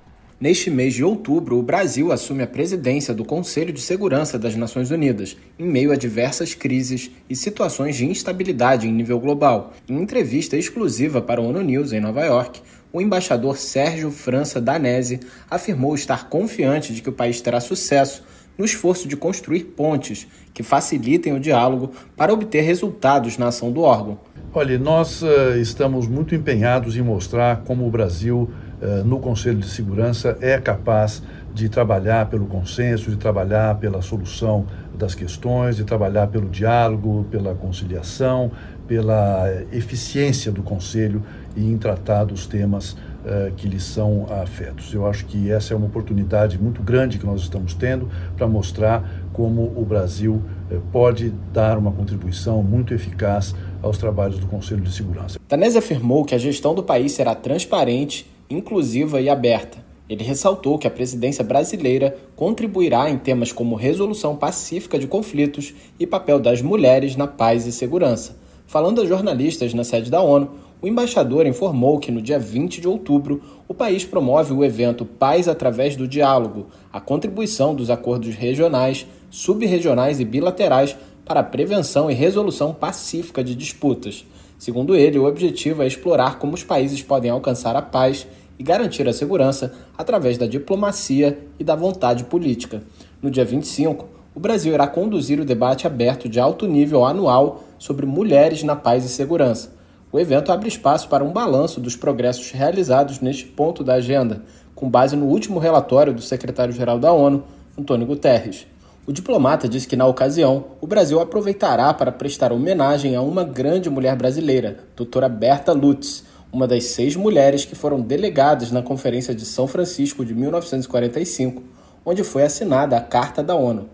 Neste 0.40 0.71
mês 0.71 0.95
de 0.95 1.04
outubro, 1.04 1.59
o 1.59 1.62
Brasil 1.62 2.11
assume 2.11 2.42
a 2.42 2.47
presidência 2.47 3.14
do 3.14 3.25
Conselho 3.25 3.73
de 3.73 3.80
Segurança 3.80 4.38
das 4.38 4.57
Nações 4.57 4.90
Unidas, 4.90 5.37
em 5.59 5.66
meio 5.66 5.92
a 5.92 5.97
diversas 5.97 6.54
crises 6.54 7.11
e 7.28 7.37
situações 7.37 7.95
de 7.95 8.07
instabilidade 8.07 8.88
em 8.88 8.92
nível 8.92 9.21
global. 9.21 9.75
Em 9.88 10.00
entrevista 10.00 10.57
exclusiva 10.57 11.21
para 11.21 11.40
o 11.40 11.47
ONU 11.47 11.62
News 11.62 11.92
em 11.92 12.00
Nova 12.00 12.25
York, 12.25 12.61
o 12.92 13.00
embaixador 13.00 13.57
Sérgio 13.57 14.11
França 14.11 14.61
Danese 14.61 15.21
afirmou 15.49 15.95
estar 15.95 16.28
confiante 16.28 16.92
de 16.92 17.02
que 17.02 17.11
o 17.11 17.12
país 17.12 17.40
terá 17.40 17.61
sucesso 17.61 18.25
no 18.59 18.64
esforço 18.64 19.07
de 19.07 19.16
construir 19.16 19.64
pontes 19.64 20.26
que 20.52 20.62
facilitem 20.62 21.33
o 21.33 21.40
diálogo 21.40 21.92
para 22.16 22.33
obter 22.33 22.62
resultados 22.62 23.38
na 23.38 23.49
ação 23.49 23.71
do 23.71 23.83
órgão. 23.83 24.19
Olha, 24.52 24.76
nós 24.80 25.23
uh, 25.23 25.57
estamos 25.61 26.09
muito 26.09 26.35
empenhados 26.35 26.97
em 26.97 27.02
mostrar 27.02 27.59
como 27.59 27.87
o 27.87 27.90
Brasil, 27.90 28.50
uh, 28.83 29.04
no 29.04 29.21
Conselho 29.21 29.59
de 29.59 29.69
Segurança, 29.69 30.37
é 30.40 30.59
capaz 30.59 31.23
de 31.54 31.69
trabalhar 31.69 32.26
pelo 32.28 32.47
consenso, 32.47 33.12
de 33.12 33.16
trabalhar 33.16 33.76
pela 33.76 34.02
solução 34.02 34.66
das 34.92 35.14
questões, 35.14 35.76
de 35.76 35.85
trabalhar 35.85 36.26
pelo 36.26 36.49
diálogo, 36.49 37.25
pela 37.30 37.54
conciliação, 37.54 38.50
pela 38.88 39.47
eficiência 39.71 40.50
do 40.50 40.64
Conselho 40.64 41.23
em 41.57 41.78
tratar 41.78 42.25
dos 42.25 42.45
temas 42.45 42.95
uh, 42.95 43.52
que 43.57 43.69
lhes 43.69 43.85
são 43.85 44.26
afetos. 44.42 44.92
Eu 44.92 45.07
acho 45.07 45.26
que 45.26 45.49
essa 45.49 45.75
é 45.75 45.76
uma 45.76 45.87
oportunidade 45.87 46.61
muito 46.61 46.83
grande 46.83 47.19
que 47.19 47.26
nós 47.26 47.42
estamos 47.42 47.73
tendo 47.73 48.09
para 48.37 48.49
mostrar 48.49 49.09
como 49.33 49.73
o 49.76 49.85
Brasil 49.85 50.42
pode 50.79 51.31
dar 51.53 51.79
uma 51.79 51.91
contribuição 51.91 52.62
muito 52.62 52.95
eficaz 52.95 53.55
aos 53.83 53.99
trabalhos 53.99 54.39
do 54.39 54.47
Conselho 54.47 54.83
de 54.83 54.93
Segurança. 54.93 55.39
Danese 55.49 55.79
afirmou 55.79 56.25
que 56.25 56.35
a 56.35 56.39
gestão 56.39 56.75
do 56.75 56.83
país 56.83 57.12
será 57.12 57.35
transparente, 57.35 58.31
inclusiva 58.49 59.21
e 59.21 59.29
aberta. 59.29 59.79
Ele 60.09 60.25
ressaltou 60.25 60.77
que 60.77 60.89
a 60.89 60.91
presidência 60.91 61.45
brasileira 61.45 62.17
contribuirá 62.35 63.09
em 63.09 63.17
temas 63.17 63.53
como 63.53 63.77
resolução 63.77 64.35
pacífica 64.35 64.99
de 64.99 65.07
conflitos 65.07 65.73
e 66.00 66.07
papel 66.07 66.41
das 66.41 66.61
mulheres 66.61 67.15
na 67.15 67.29
paz 67.29 67.67
e 67.67 67.73
segurança. 67.73 68.37
Falando 68.67 69.00
a 69.00 69.07
jornalistas 69.07 69.73
na 69.73 69.85
sede 69.85 70.11
da 70.11 70.21
ONU, 70.21 70.50
o 70.83 70.89
embaixador 70.89 71.47
informou 71.47 71.99
que 71.99 72.11
no 72.11 72.23
dia 72.23 72.39
20 72.39 72.81
de 72.81 72.89
outubro 72.89 73.43
o 73.69 73.75
país 73.75 74.05
promove 74.05 74.53
o 74.53 74.65
evento 74.65 75.05
Paz 75.05 75.47
através 75.47 75.95
do 75.95 76.09
Diálogo, 76.09 76.67
a 76.93 77.00
contribuição 77.00 77.75
dos 77.75 77.91
acordos 77.91 78.35
regionais, 78.35 79.07
subregionais 79.30 80.20
e 80.20 80.25
bilaterais 80.25 80.96
para 81.25 81.40
a 81.40 81.44
prevenção 81.44 82.10
e 82.10 82.14
resolução 82.14 82.75
pacífica 82.75 83.42
de 83.42 83.54
disputas. 83.54 84.26
Segundo 84.58 84.94
ele, 84.94 85.18
o 85.18 85.25
objetivo 85.25 85.82
é 85.82 85.87
explorar 85.87 86.38
como 86.38 86.54
os 86.54 86.64
países 86.64 87.00
podem 87.00 87.30
alcançar 87.30 87.76
a 87.76 87.82
paz 87.82 88.26
e 88.58 88.62
garantir 88.62 89.08
a 89.08 89.12
segurança 89.12 89.72
através 89.96 90.37
da 90.37 90.46
diplomacia 90.46 91.38
e 91.58 91.64
da 91.64 91.75
vontade 91.75 92.25
política. 92.25 92.82
No 93.22 93.30
dia 93.30 93.44
25, 93.44 94.06
o 94.34 94.40
Brasil 94.40 94.75
irá 94.75 94.87
conduzir 94.87 95.40
o 95.40 95.44
debate 95.44 95.87
aberto 95.87 96.28
de 96.28 96.38
alto 96.38 96.66
nível 96.66 97.04
anual 97.04 97.64
sobre 97.78 98.04
mulheres 98.04 98.62
na 98.62 98.76
paz 98.76 99.04
e 99.04 99.08
segurança. 99.08 99.72
O 100.12 100.18
evento 100.18 100.52
abre 100.52 100.68
espaço 100.68 101.08
para 101.08 101.25
um 101.25 101.32
balanço 101.32 101.80
dos 101.80 101.96
progressos 101.96 102.50
realizados 102.50 103.20
neste 103.20 103.46
ponto 103.46 103.82
da 103.82 103.94
agenda, 103.94 104.42
com 104.75 104.90
base 104.90 105.16
no 105.16 105.26
último 105.26 105.58
relatório 105.58 106.12
do 106.12 106.20
secretário-geral 106.20 106.99
da 106.99 107.12
ONU, 107.12 107.44
Antônio 107.78 108.06
Guterres. 108.06 108.66
O 109.07 109.12
diplomata 109.12 109.66
disse 109.66 109.88
que, 109.88 109.97
na 109.97 110.07
ocasião, 110.07 110.66
o 110.80 110.87
Brasil 110.87 111.21
aproveitará 111.21 111.92
para 111.95 112.12
prestar 112.12 112.52
homenagem 112.52 113.16
a 113.16 113.23
uma 113.23 113.42
grande 113.42 113.88
mulher 113.88 114.14
brasileira, 114.14 114.85
doutora 114.95 115.28
Berta 115.28 115.73
Lutz, 115.73 116.25
uma 116.52 116.69
das 116.69 116.85
seis 116.85 117.16
mulheres 117.16 117.64
que 117.64 117.75
foram 117.75 118.00
delegadas 118.00 118.71
na 118.71 118.83
Conferência 118.83 119.35
de 119.35 119.47
São 119.47 119.66
Francisco 119.66 120.25
de 120.25 120.35
1945, 120.35 121.62
onde 122.04 122.23
foi 122.23 122.42
assinada 122.42 122.97
a 122.97 123.00
Carta 123.00 123.42
da 123.42 123.54
ONU. 123.54 123.88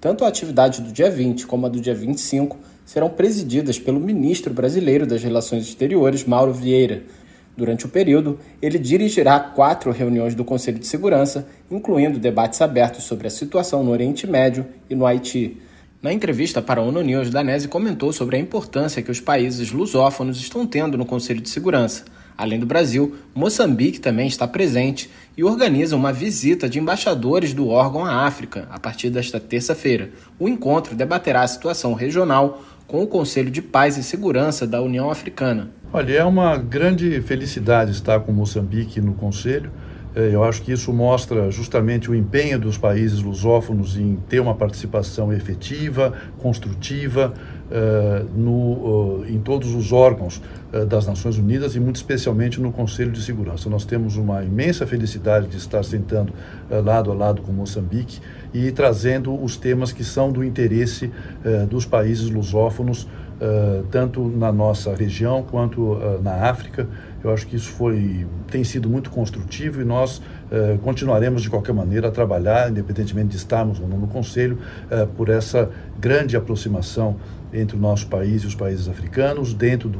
Tanto 0.00 0.24
a 0.24 0.28
atividade 0.28 0.80
do 0.80 0.92
dia 0.92 1.10
20 1.10 1.46
como 1.46 1.66
a 1.66 1.68
do 1.68 1.80
dia 1.80 1.94
25 1.94 2.56
serão 2.84 3.08
presididas 3.08 3.78
pelo 3.78 3.98
ministro 4.00 4.52
brasileiro 4.54 5.06
das 5.06 5.22
Relações 5.22 5.64
Exteriores, 5.64 6.24
Mauro 6.24 6.52
Vieira. 6.52 7.02
Durante 7.56 7.84
o 7.84 7.88
período, 7.88 8.38
ele 8.60 8.78
dirigirá 8.78 9.38
quatro 9.38 9.90
reuniões 9.90 10.34
do 10.34 10.44
Conselho 10.44 10.78
de 10.78 10.86
Segurança, 10.86 11.46
incluindo 11.70 12.18
debates 12.18 12.62
abertos 12.62 13.04
sobre 13.04 13.26
a 13.26 13.30
situação 13.30 13.84
no 13.84 13.90
Oriente 13.90 14.26
Médio 14.26 14.66
e 14.88 14.94
no 14.94 15.06
Haiti. 15.06 15.58
Na 16.02 16.12
entrevista 16.12 16.60
para 16.60 16.80
a 16.80 16.84
ONU 16.84 17.00
News, 17.02 17.30
Danese 17.30 17.68
comentou 17.68 18.12
sobre 18.12 18.36
a 18.36 18.40
importância 18.40 19.02
que 19.02 19.10
os 19.10 19.20
países 19.20 19.70
lusófonos 19.70 20.38
estão 20.38 20.66
tendo 20.66 20.98
no 20.98 21.06
Conselho 21.06 21.40
de 21.40 21.48
Segurança. 21.48 22.04
Além 22.36 22.58
do 22.58 22.66
Brasil, 22.66 23.14
Moçambique 23.34 24.00
também 24.00 24.26
está 24.26 24.48
presente 24.48 25.08
e 25.36 25.44
organiza 25.44 25.94
uma 25.94 26.12
visita 26.12 26.68
de 26.68 26.78
embaixadores 26.78 27.54
do 27.54 27.68
órgão 27.68 28.04
à 28.04 28.26
África 28.26 28.66
a 28.70 28.80
partir 28.80 29.10
desta 29.10 29.38
terça-feira. 29.38 30.10
O 30.40 30.48
encontro 30.48 30.96
debaterá 30.96 31.42
a 31.42 31.46
situação 31.46 31.92
regional 31.92 32.62
com 32.92 33.02
o 33.02 33.06
Conselho 33.06 33.50
de 33.50 33.62
Paz 33.62 33.96
e 33.96 34.02
Segurança 34.02 34.66
da 34.66 34.82
União 34.82 35.10
Africana. 35.10 35.70
Olha, 35.90 36.12
é 36.12 36.24
uma 36.24 36.58
grande 36.58 37.22
felicidade 37.22 37.90
estar 37.90 38.20
com 38.20 38.32
Moçambique 38.32 39.00
no 39.00 39.14
Conselho. 39.14 39.72
É, 40.14 40.28
eu 40.30 40.44
acho 40.44 40.60
que 40.60 40.72
isso 40.72 40.92
mostra 40.92 41.50
justamente 41.50 42.10
o 42.10 42.14
empenho 42.14 42.58
dos 42.58 42.76
países 42.76 43.22
lusófonos 43.22 43.96
em 43.96 44.16
ter 44.28 44.40
uma 44.40 44.54
participação 44.54 45.32
efetiva, 45.32 46.12
construtiva, 46.36 47.32
uh, 47.70 48.38
no, 48.38 48.52
uh, 48.52 49.24
em 49.26 49.38
todos 49.38 49.74
os 49.74 49.90
órgãos 49.90 50.42
uh, 50.70 50.84
das 50.84 51.06
Nações 51.06 51.38
Unidas 51.38 51.74
e, 51.74 51.80
muito 51.80 51.96
especialmente, 51.96 52.60
no 52.60 52.70
Conselho 52.70 53.10
de 53.10 53.22
Segurança. 53.22 53.70
Nós 53.70 53.86
temos 53.86 54.16
uma 54.18 54.44
imensa 54.44 54.86
felicidade 54.86 55.46
de 55.46 55.56
estar 55.56 55.82
sentando 55.82 56.34
lado 56.70 57.10
a 57.10 57.14
lado 57.14 57.40
com 57.40 57.52
Moçambique 57.52 58.20
e 58.52 58.70
trazendo 58.70 59.34
os 59.42 59.56
temas 59.56 59.92
que 59.92 60.04
são 60.04 60.30
do 60.30 60.44
interesse 60.44 61.10
dos 61.70 61.86
países 61.86 62.28
lusófonos, 62.28 63.08
tanto 63.90 64.28
na 64.28 64.52
nossa 64.52 64.94
região 64.94 65.42
quanto 65.42 65.98
na 66.22 66.48
África. 66.50 66.86
Eu 67.24 67.32
acho 67.32 67.46
que 67.46 67.56
isso 67.56 67.70
foi, 67.70 68.26
tem 68.50 68.64
sido 68.64 68.88
muito 68.88 69.10
construtivo 69.10 69.80
e 69.80 69.84
nós 69.84 70.20
eh, 70.50 70.76
continuaremos 70.82 71.40
de 71.40 71.48
qualquer 71.48 71.72
maneira 71.72 72.08
a 72.08 72.10
trabalhar, 72.10 72.68
independentemente 72.68 73.28
de 73.28 73.36
estarmos 73.36 73.78
ou 73.78 73.88
não 73.88 73.96
no 73.96 74.08
Conselho, 74.08 74.58
eh, 74.90 75.06
por 75.16 75.28
essa 75.28 75.70
grande 76.00 76.36
aproximação 76.36 77.16
entre 77.52 77.76
o 77.76 77.80
nosso 77.80 78.08
país 78.08 78.42
e 78.42 78.46
os 78.46 78.54
países 78.54 78.88
africanos, 78.88 79.54
dentro 79.54 79.88
do 79.88 79.98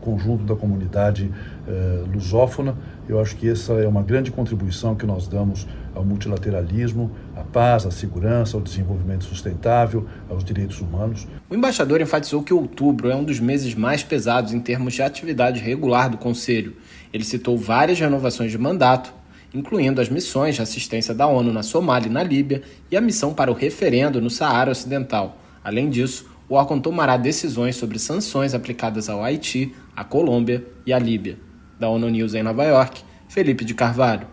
conjunto 0.00 0.44
da 0.44 0.54
comunidade 0.54 1.30
eh, 1.66 2.04
lusófona. 2.12 2.76
Eu 3.08 3.18
acho 3.18 3.34
que 3.34 3.48
essa 3.48 3.72
é 3.72 3.88
uma 3.88 4.02
grande 4.02 4.30
contribuição 4.30 4.94
que 4.94 5.06
nós 5.06 5.26
damos 5.26 5.66
ao 5.98 6.04
multilateralismo, 6.04 7.10
à 7.36 7.42
paz, 7.42 7.84
à 7.84 7.90
segurança, 7.90 8.56
ao 8.56 8.62
desenvolvimento 8.62 9.24
sustentável, 9.24 10.06
aos 10.30 10.44
direitos 10.44 10.80
humanos. 10.80 11.26
O 11.50 11.54
embaixador 11.56 12.00
enfatizou 12.00 12.42
que 12.42 12.54
outubro 12.54 13.10
é 13.10 13.16
um 13.16 13.24
dos 13.24 13.40
meses 13.40 13.74
mais 13.74 14.04
pesados 14.04 14.52
em 14.52 14.60
termos 14.60 14.94
de 14.94 15.02
atividade 15.02 15.60
regular 15.60 16.08
do 16.08 16.16
Conselho. 16.16 16.76
Ele 17.12 17.24
citou 17.24 17.58
várias 17.58 17.98
renovações 17.98 18.52
de 18.52 18.58
mandato, 18.58 19.12
incluindo 19.52 20.00
as 20.00 20.08
missões 20.08 20.54
de 20.54 20.62
assistência 20.62 21.12
da 21.12 21.26
ONU 21.26 21.52
na 21.52 21.64
Somália 21.64 22.08
e 22.08 22.12
na 22.12 22.22
Líbia 22.22 22.62
e 22.90 22.96
a 22.96 23.00
missão 23.00 23.34
para 23.34 23.50
o 23.50 23.54
referendo 23.54 24.20
no 24.20 24.30
Saara 24.30 24.70
Ocidental. 24.70 25.36
Além 25.64 25.90
disso, 25.90 26.30
o 26.48 26.54
órgão 26.54 26.80
tomará 26.80 27.16
decisões 27.16 27.74
sobre 27.74 27.98
sanções 27.98 28.54
aplicadas 28.54 29.08
ao 29.08 29.24
Haiti, 29.24 29.74
à 29.96 30.04
Colômbia 30.04 30.64
e 30.86 30.92
à 30.92 30.98
Líbia. 30.98 31.38
Da 31.78 31.88
ONU 31.88 32.08
News 32.08 32.34
em 32.34 32.42
Nova 32.42 32.64
York, 32.64 33.02
Felipe 33.28 33.64
de 33.64 33.74
Carvalho. 33.74 34.26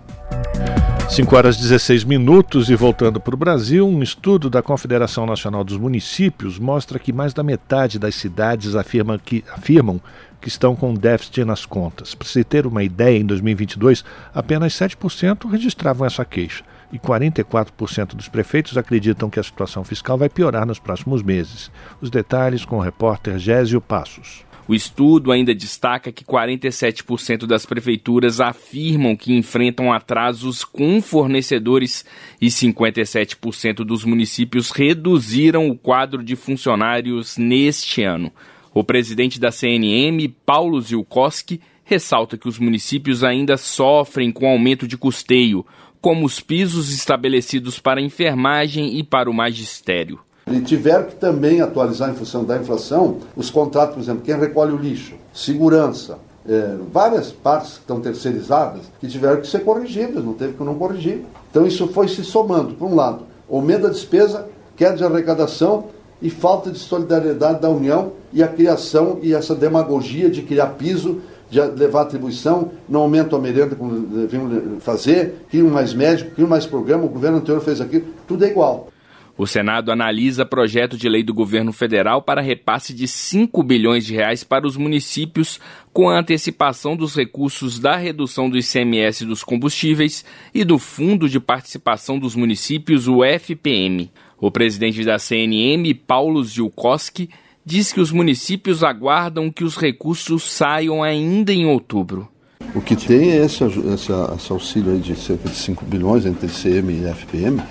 5 1.10 1.36
horas 1.36 1.56
16 1.56 2.04
minutos 2.04 2.70
e 2.70 2.76
voltando 2.76 3.22
para 3.22 3.34
o 3.34 3.38
Brasil, 3.38 3.88
um 3.88 4.04
estudo 4.04 4.50
da 4.50 4.62
Confederação 4.62 5.26
Nacional 5.26 5.64
dos 5.64 5.78
Municípios 5.78 6.60
mostra 6.60 7.00
que 7.00 7.14
mais 7.14 7.34
da 7.34 7.42
metade 7.42 7.98
das 7.98 8.16
cidades 8.16 8.76
afirma 8.76 9.18
que, 9.18 9.44
afirmam 9.54 10.02
que 10.42 10.50
estão 10.50 10.76
com 10.76 10.94
déficit 10.94 11.46
nas 11.46 11.66
contas. 11.66 12.14
Para 12.14 12.28
se 12.28 12.44
ter 12.44 12.68
uma 12.68 12.84
ideia, 12.84 13.18
em 13.18 13.26
2022, 13.26 14.04
apenas 14.34 14.74
7% 14.74 15.50
registravam 15.50 16.06
essa 16.06 16.26
queixa 16.26 16.64
e 16.92 17.00
44% 17.00 18.16
dos 18.16 18.28
prefeitos 18.28 18.78
acreditam 18.78 19.30
que 19.30 19.40
a 19.40 19.44
situação 19.44 19.84
fiscal 19.84 20.18
vai 20.18 20.28
piorar 20.28 20.66
nos 20.66 20.80
próximos 20.80 21.24
meses. 21.24 21.72
Os 22.02 22.10
detalhes 22.10 22.66
com 22.66 22.78
o 22.78 22.82
repórter 22.82 23.38
Gésio 23.38 23.80
Passos. 23.80 24.44
O 24.68 24.74
estudo 24.74 25.32
ainda 25.32 25.54
destaca 25.54 26.12
que 26.12 26.26
47% 26.26 27.46
das 27.46 27.68
prefeituras 27.68 28.42
afirmam 28.42 29.16
que 29.16 29.32
enfrentam 29.32 29.94
atrasos 29.94 30.64
com 30.64 31.00
fornecedores 31.04 32.04
e 32.42 32.48
57% 32.48 33.84
dos 33.84 34.04
municípios 34.04 34.72
reduziram 34.72 35.70
o 35.70 35.78
quadro 35.78 36.24
de 36.24 36.36
funcionários 36.36 37.38
neste 37.38 38.02
ano. 38.02 38.32
O 38.74 38.84
presidente 38.84 39.40
da 39.40 39.52
CNM, 39.52 40.28
Paulo 40.44 40.82
Zilkowski, 40.82 41.62
ressalta 41.84 42.36
que 42.36 42.48
os 42.48 42.58
municípios 42.58 43.24
ainda 43.24 43.58
sofrem 43.58 44.32
com 44.32 44.50
aumento 44.50 44.88
de 44.88 44.98
custeio, 44.98 45.64
como 46.02 46.26
os 46.26 46.40
pisos 46.40 46.92
estabelecidos 46.92 47.80
para 47.80 48.02
enfermagem 48.02 48.98
e 48.98 49.04
para 49.04 49.30
o 49.30 49.34
magistério. 49.34 50.25
E 50.52 50.62
tiveram 50.62 51.06
que 51.06 51.16
também 51.16 51.60
atualizar 51.60 52.10
em 52.12 52.14
função 52.14 52.44
da 52.44 52.58
inflação 52.58 53.18
os 53.36 53.50
contratos, 53.50 53.96
por 53.96 54.02
exemplo, 54.02 54.22
quem 54.24 54.38
recolhe 54.38 54.74
o 54.74 54.78
lixo, 54.78 55.16
segurança, 55.34 56.20
é, 56.48 56.76
várias 56.92 57.32
partes 57.32 57.74
que 57.74 57.80
estão 57.80 58.00
terceirizadas 58.00 58.84
que 59.00 59.08
tiveram 59.08 59.42
que 59.42 59.48
ser 59.48 59.62
corrigidas, 59.64 60.24
não 60.24 60.34
teve 60.34 60.54
que 60.54 60.64
não 60.64 60.76
corrigir. 60.76 61.26
Então 61.50 61.66
isso 61.66 61.88
foi 61.88 62.08
se 62.08 62.24
somando, 62.24 62.76
por 62.76 62.88
um 62.88 62.96
lado, 62.96 63.24
aumento 63.52 63.84
da 63.84 63.90
despesa, 63.90 64.48
queda 64.76 64.96
de 64.96 65.04
arrecadação 65.04 65.86
e 66.22 66.30
falta 66.30 66.70
de 66.70 66.78
solidariedade 66.78 67.60
da 67.60 67.70
União 67.70 68.12
e 68.32 68.44
a 68.44 68.48
criação 68.48 69.20
e 69.24 69.34
essa 69.34 69.56
demagogia 69.56 70.30
de 70.30 70.44
criar 70.44 70.68
piso, 70.68 71.22
de 71.50 71.60
levar 71.60 72.02
atribuição, 72.02 72.72
não 72.88 73.02
aumenta 73.02 73.36
a 73.36 73.40
merenda 73.40 73.76
como 73.76 74.00
deviam 74.00 74.80
fazer, 74.80 75.46
criam 75.50 75.70
mais 75.70 75.94
médico, 75.94 76.32
criam 76.32 76.50
mais 76.50 76.66
programa, 76.66 77.06
o 77.06 77.10
governo 77.10 77.38
anterior 77.38 77.62
fez 77.62 77.82
aquilo, 77.82 78.06
tudo 78.28 78.46
é 78.46 78.50
igual. 78.50 78.90
O 79.38 79.46
Senado 79.46 79.92
analisa 79.92 80.46
projeto 80.46 80.98
de 80.98 81.10
lei 81.10 81.22
do 81.22 81.34
governo 81.34 81.74
federal 81.74 82.22
para 82.22 82.42
repasse 82.42 82.94
de 82.94 83.06
5 83.06 83.62
bilhões 83.64 84.06
de 84.06 84.14
reais 84.14 84.46
para 84.46 84.66
os 84.66 84.78
municípios 84.78 85.60
com 85.92 86.10
a 86.10 86.18
antecipação 86.18 86.96
dos 86.96 87.14
recursos 87.16 87.78
da 87.78 87.98
redução 87.98 88.50
do 88.50 88.58
ICMS 88.58 89.26
dos 89.26 89.44
combustíveis 89.44 90.24
e 90.54 90.64
do 90.64 90.80
Fundo 90.80 91.28
de 91.28 91.38
Participação 91.38 92.18
dos 92.18 92.34
Municípios, 92.34 93.10
o 93.10 93.26
FPM. 93.26 94.10
O 94.40 94.50
presidente 94.50 95.04
da 95.04 95.20
CNM, 95.20 95.94
Paulo 95.94 96.42
Zilkowski, 96.42 97.30
diz 97.66 97.92
que 97.92 98.00
os 98.00 98.12
municípios 98.12 98.86
aguardam 98.86 99.52
que 99.52 99.66
os 99.66 99.76
recursos 99.76 100.50
saiam 100.50 101.04
ainda 101.04 101.52
em 101.52 101.66
outubro. 101.66 102.30
O 102.74 102.80
que 102.80 102.96
tem 102.96 103.32
é 103.32 103.46
esse, 103.46 103.64
esse, 103.64 104.12
esse 104.36 104.52
auxílio 104.52 104.98
de 104.98 105.14
cerca 105.16 105.50
de 105.50 105.56
5 105.56 105.84
bilhões 105.86 106.26
entre 106.26 106.48
ICM 106.48 106.94
e 106.94 107.06
FPM, 107.06 107.62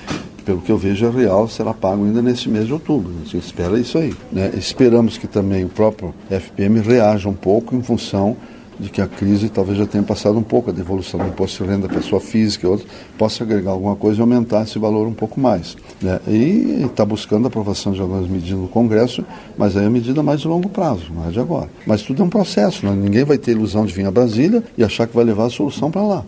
pelo 0.45 0.61
que 0.61 0.71
eu 0.71 0.79
vejo, 0.79 1.07
é 1.07 1.11
real, 1.11 1.49
será 1.49 1.73
pago 1.73 2.05
ainda 2.05 2.21
nesse 2.21 2.49
mês 2.49 2.67
de 2.67 2.73
outubro. 2.73 3.11
A 3.11 3.25
gente 3.25 3.39
espera 3.39 3.79
isso 3.79 3.99
aí. 3.99 4.15
Né? 4.31 4.53
Esperamos 4.57 5.19
que 5.19 5.27
também 5.27 5.65
o 5.65 5.69
próprio 5.69 6.15
FPM 6.31 6.81
reaja 6.81 7.29
um 7.29 7.35
pouco 7.35 7.75
em 7.75 7.83
função 7.83 8.37
de 8.79 8.91
que 8.91 9.01
a 9.01 9.07
crise 9.07 9.49
talvez 9.49 9.79
já 9.79 9.87
tenha 9.87 10.03
passado 10.03 10.39
um 10.39 10.43
pouco, 10.43 10.71
a 10.71 10.73
devolução 10.73 11.21
do 11.21 11.27
imposto 11.27 11.63
de 11.63 11.71
renda 11.71 11.89
da 11.89 11.95
pessoa 11.95 12.21
física 12.21 12.67
e 12.67 12.71
outros, 12.71 12.89
possa 13.17 13.45
agregar 13.45 13.71
alguma 13.71 13.97
coisa 13.97 14.19
e 14.19 14.21
aumentar 14.21 14.63
esse 14.63 14.79
valor 14.79 15.07
um 15.07 15.13
pouco 15.13 15.41
mais. 15.41 15.77
Né? 16.03 16.21
E 16.27 16.85
está 16.85 17.05
buscando 17.05 17.45
a 17.45 17.49
aprovação 17.49 17.93
de 17.93 18.01
algumas 18.01 18.29
medidas 18.29 18.59
no 18.59 18.69
Congresso, 18.69 19.25
mas 19.57 19.77
aí 19.77 19.87
é 19.87 19.89
medida 19.89 20.23
mais 20.23 20.41
de 20.41 20.49
longo 20.49 20.69
prazo, 20.69 21.05
é 21.29 21.31
de 21.31 21.41
agora. 21.41 21.71
Mas 21.87 22.03
tudo 22.03 22.23
é 22.23 22.25
um 22.25 22.31
processo, 22.31 22.85
né? 22.85 22.93
ninguém 22.93 23.25
vai 23.25 23.39
ter 23.39 23.53
ilusão 23.53 23.87
de 23.87 23.95
vir 23.95 24.07
a 24.07 24.11
Brasília 24.11 24.63
e 24.77 24.85
achar 24.85 25.07
que 25.07 25.15
vai 25.15 25.25
levar 25.25 25.47
a 25.47 25.51
solução 25.51 25.91
para 25.91 26.03
lá. 26.03 26.25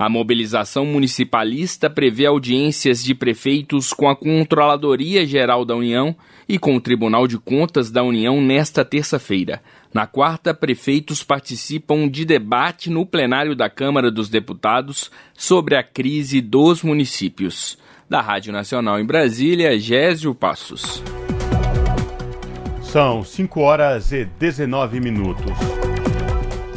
A 0.00 0.08
mobilização 0.08 0.86
municipalista 0.86 1.90
prevê 1.90 2.24
audiências 2.24 3.04
de 3.04 3.14
prefeitos 3.14 3.92
com 3.92 4.08
a 4.08 4.16
Controladoria 4.16 5.26
Geral 5.26 5.62
da 5.62 5.76
União 5.76 6.16
e 6.48 6.58
com 6.58 6.74
o 6.74 6.80
Tribunal 6.80 7.26
de 7.26 7.36
Contas 7.36 7.90
da 7.90 8.02
União 8.02 8.40
nesta 8.40 8.82
terça-feira. 8.82 9.60
Na 9.92 10.06
quarta, 10.06 10.54
prefeitos 10.54 11.22
participam 11.22 12.08
de 12.08 12.24
debate 12.24 12.88
no 12.88 13.04
plenário 13.04 13.54
da 13.54 13.68
Câmara 13.68 14.10
dos 14.10 14.30
Deputados 14.30 15.10
sobre 15.34 15.76
a 15.76 15.82
crise 15.82 16.40
dos 16.40 16.82
municípios. 16.82 17.76
Da 18.08 18.22
Rádio 18.22 18.54
Nacional 18.54 18.98
em 18.98 19.04
Brasília, 19.04 19.78
Gésio 19.78 20.34
Passos. 20.34 21.02
São 22.80 23.22
5 23.22 23.60
horas 23.60 24.12
e 24.12 24.24
19 24.24 24.98
minutos. 24.98 25.79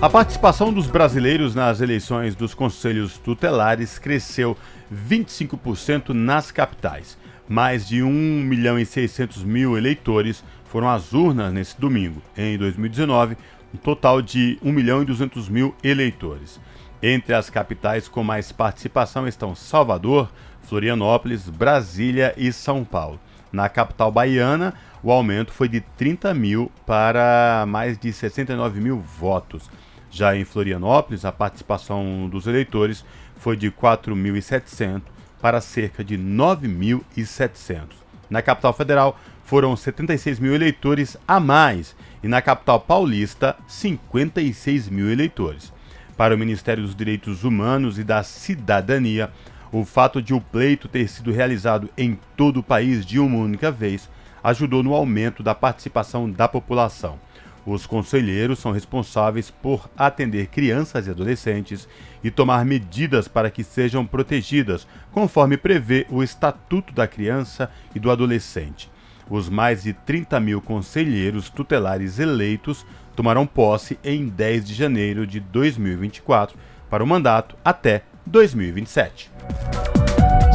A 0.03 0.09
participação 0.09 0.73
dos 0.73 0.87
brasileiros 0.87 1.55
nas 1.55 1.79
eleições 1.79 2.35
dos 2.35 2.53
conselhos 2.53 3.17
tutelares 3.17 3.97
cresceu 3.97 4.57
25% 4.93 6.09
nas 6.09 6.51
capitais. 6.51 7.17
Mais 7.47 7.87
de 7.87 8.03
1 8.03 8.11
milhão 8.11 8.77
e 8.77 8.85
600 8.85 9.45
mil 9.45 9.77
eleitores 9.77 10.43
foram 10.65 10.89
às 10.89 11.13
urnas 11.13 11.53
nesse 11.53 11.79
domingo. 11.79 12.21
Em 12.35 12.57
2019, 12.57 13.37
um 13.73 13.77
total 13.77 14.21
de 14.21 14.59
1 14.61 14.73
milhão 14.73 15.01
e 15.01 15.05
200 15.05 15.47
mil 15.47 15.73
eleitores. 15.81 16.59
Entre 17.01 17.33
as 17.33 17.49
capitais 17.49 18.09
com 18.09 18.25
mais 18.25 18.51
participação 18.51 19.25
estão 19.25 19.55
Salvador, 19.55 20.29
Florianópolis, 20.63 21.47
Brasília 21.47 22.33
e 22.35 22.51
São 22.51 22.83
Paulo. 22.83 23.21
Na 23.53 23.69
capital 23.69 24.11
baiana, 24.11 24.73
o 25.01 25.13
aumento 25.13 25.53
foi 25.53 25.69
de 25.69 25.79
30 25.79 26.33
mil 26.33 26.69
para 26.85 27.63
mais 27.69 27.97
de 27.97 28.11
69 28.11 28.81
mil 28.81 28.99
votos. 28.99 29.69
Já 30.13 30.37
em 30.37 30.45
Florianópolis, 30.45 31.25
a 31.25 31.31
participação 31.31 32.29
dos 32.29 32.45
eleitores 32.45 33.03
foi 33.35 33.57
de 33.57 33.71
4.700 33.71 35.01
para 35.41 35.59
cerca 35.59 36.03
de 36.03 36.15
9.700. 36.15 37.87
Na 38.29 38.39
capital 38.39 38.73
federal, 38.73 39.19
foram 39.43 39.75
76 39.75 40.39
mil 40.39 40.53
eleitores 40.53 41.17
a 41.27 41.39
mais 41.39 41.95
e 42.21 42.27
na 42.27 42.43
capital 42.43 42.79
paulista, 42.79 43.55
56 43.67 44.87
mil 44.87 45.11
eleitores. 45.11 45.73
Para 46.15 46.35
o 46.35 46.37
Ministério 46.37 46.83
dos 46.83 46.95
Direitos 46.95 47.43
Humanos 47.43 47.97
e 47.97 48.03
da 48.03 48.21
Cidadania, 48.21 49.31
o 49.71 49.83
fato 49.83 50.21
de 50.21 50.31
o 50.31 50.39
pleito 50.39 50.87
ter 50.87 51.07
sido 51.07 51.31
realizado 51.31 51.89
em 51.97 52.19
todo 52.37 52.59
o 52.59 52.63
país 52.63 53.03
de 53.03 53.19
uma 53.19 53.39
única 53.39 53.71
vez 53.71 54.07
ajudou 54.43 54.83
no 54.83 54.93
aumento 54.93 55.41
da 55.41 55.55
participação 55.55 56.29
da 56.29 56.47
população. 56.47 57.17
Os 57.65 57.85
conselheiros 57.85 58.59
são 58.59 58.71
responsáveis 58.71 59.49
por 59.49 59.89
atender 59.97 60.47
crianças 60.47 61.07
e 61.07 61.09
adolescentes 61.09 61.87
e 62.23 62.29
tomar 62.29 62.65
medidas 62.65 63.27
para 63.27 63.49
que 63.49 63.63
sejam 63.63 64.05
protegidas, 64.05 64.85
conforme 65.11 65.55
prevê 65.55 66.05
o 66.09 66.21
Estatuto 66.21 66.93
da 66.93 67.07
Criança 67.07 67.71
e 67.95 67.99
do 67.99 68.11
Adolescente. 68.11 68.91
Os 69.29 69.49
mais 69.49 69.83
de 69.83 69.93
30 69.93 70.39
mil 70.39 70.61
conselheiros 70.61 71.49
tutelares 71.49 72.19
eleitos 72.19 72.85
tomarão 73.15 73.47
posse 73.47 73.97
em 74.03 74.27
10 74.27 74.65
de 74.65 74.73
janeiro 74.73 75.25
de 75.25 75.39
2024 75.39 76.57
para 76.89 77.03
o 77.03 77.07
mandato 77.07 77.55
até 77.63 78.03
2027. 78.25 79.31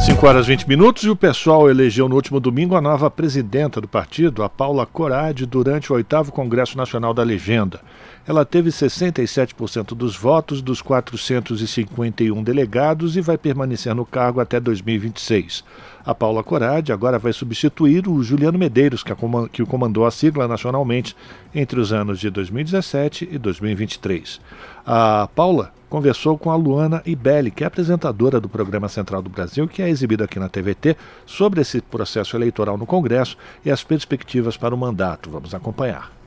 5 0.05 0.25
horas 0.25 0.47
20 0.47 0.67
minutos 0.67 1.03
e 1.03 1.09
o 1.09 1.15
pessoal 1.15 1.69
elegeu 1.69 2.07
no 2.07 2.15
último 2.15 2.39
domingo 2.39 2.73
a 2.73 2.81
nova 2.81 3.11
presidenta 3.11 3.81
do 3.81 3.87
partido, 3.87 4.43
a 4.43 4.49
Paula 4.49 4.85
Corade, 4.85 5.45
durante 5.45 5.91
o 5.91 5.95
oitavo 5.95 6.31
Congresso 6.31 6.77
Nacional 6.77 7.13
da 7.13 7.21
Legenda. 7.21 7.81
Ela 8.29 8.45
teve 8.45 8.69
67% 8.69 9.95
dos 9.95 10.15
votos 10.15 10.61
dos 10.61 10.83
451 10.83 12.43
delegados 12.43 13.17
e 13.17 13.21
vai 13.21 13.39
permanecer 13.39 13.95
no 13.95 14.05
cargo 14.05 14.39
até 14.39 14.59
2026. 14.59 15.63
A 16.05 16.13
Paula 16.13 16.43
Corade 16.43 16.93
agora 16.93 17.17
vai 17.17 17.33
substituir 17.33 18.07
o 18.07 18.21
Juliano 18.21 18.59
Medeiros, 18.59 19.03
que 19.51 19.65
comandou 19.65 20.05
a 20.05 20.11
sigla 20.11 20.47
nacionalmente 20.47 21.15
entre 21.55 21.79
os 21.79 21.91
anos 21.91 22.19
de 22.19 22.29
2017 22.29 23.27
e 23.31 23.39
2023. 23.39 24.39
A 24.85 25.27
Paula 25.33 25.73
conversou 25.89 26.37
com 26.37 26.51
a 26.51 26.55
Luana 26.55 27.01
Ibelli, 27.07 27.49
que 27.49 27.63
é 27.63 27.67
apresentadora 27.67 28.39
do 28.39 28.47
programa 28.47 28.87
Central 28.87 29.23
do 29.23 29.29
Brasil, 29.31 29.67
que 29.67 29.81
é 29.81 29.89
exibido 29.89 30.23
aqui 30.23 30.37
na 30.37 30.47
TVT, 30.47 30.95
sobre 31.25 31.61
esse 31.61 31.81
processo 31.81 32.37
eleitoral 32.37 32.77
no 32.77 32.85
Congresso 32.85 33.35
e 33.65 33.71
as 33.71 33.83
perspectivas 33.83 34.55
para 34.55 34.75
o 34.75 34.77
mandato. 34.77 35.31
Vamos 35.31 35.55
acompanhar. 35.55 36.18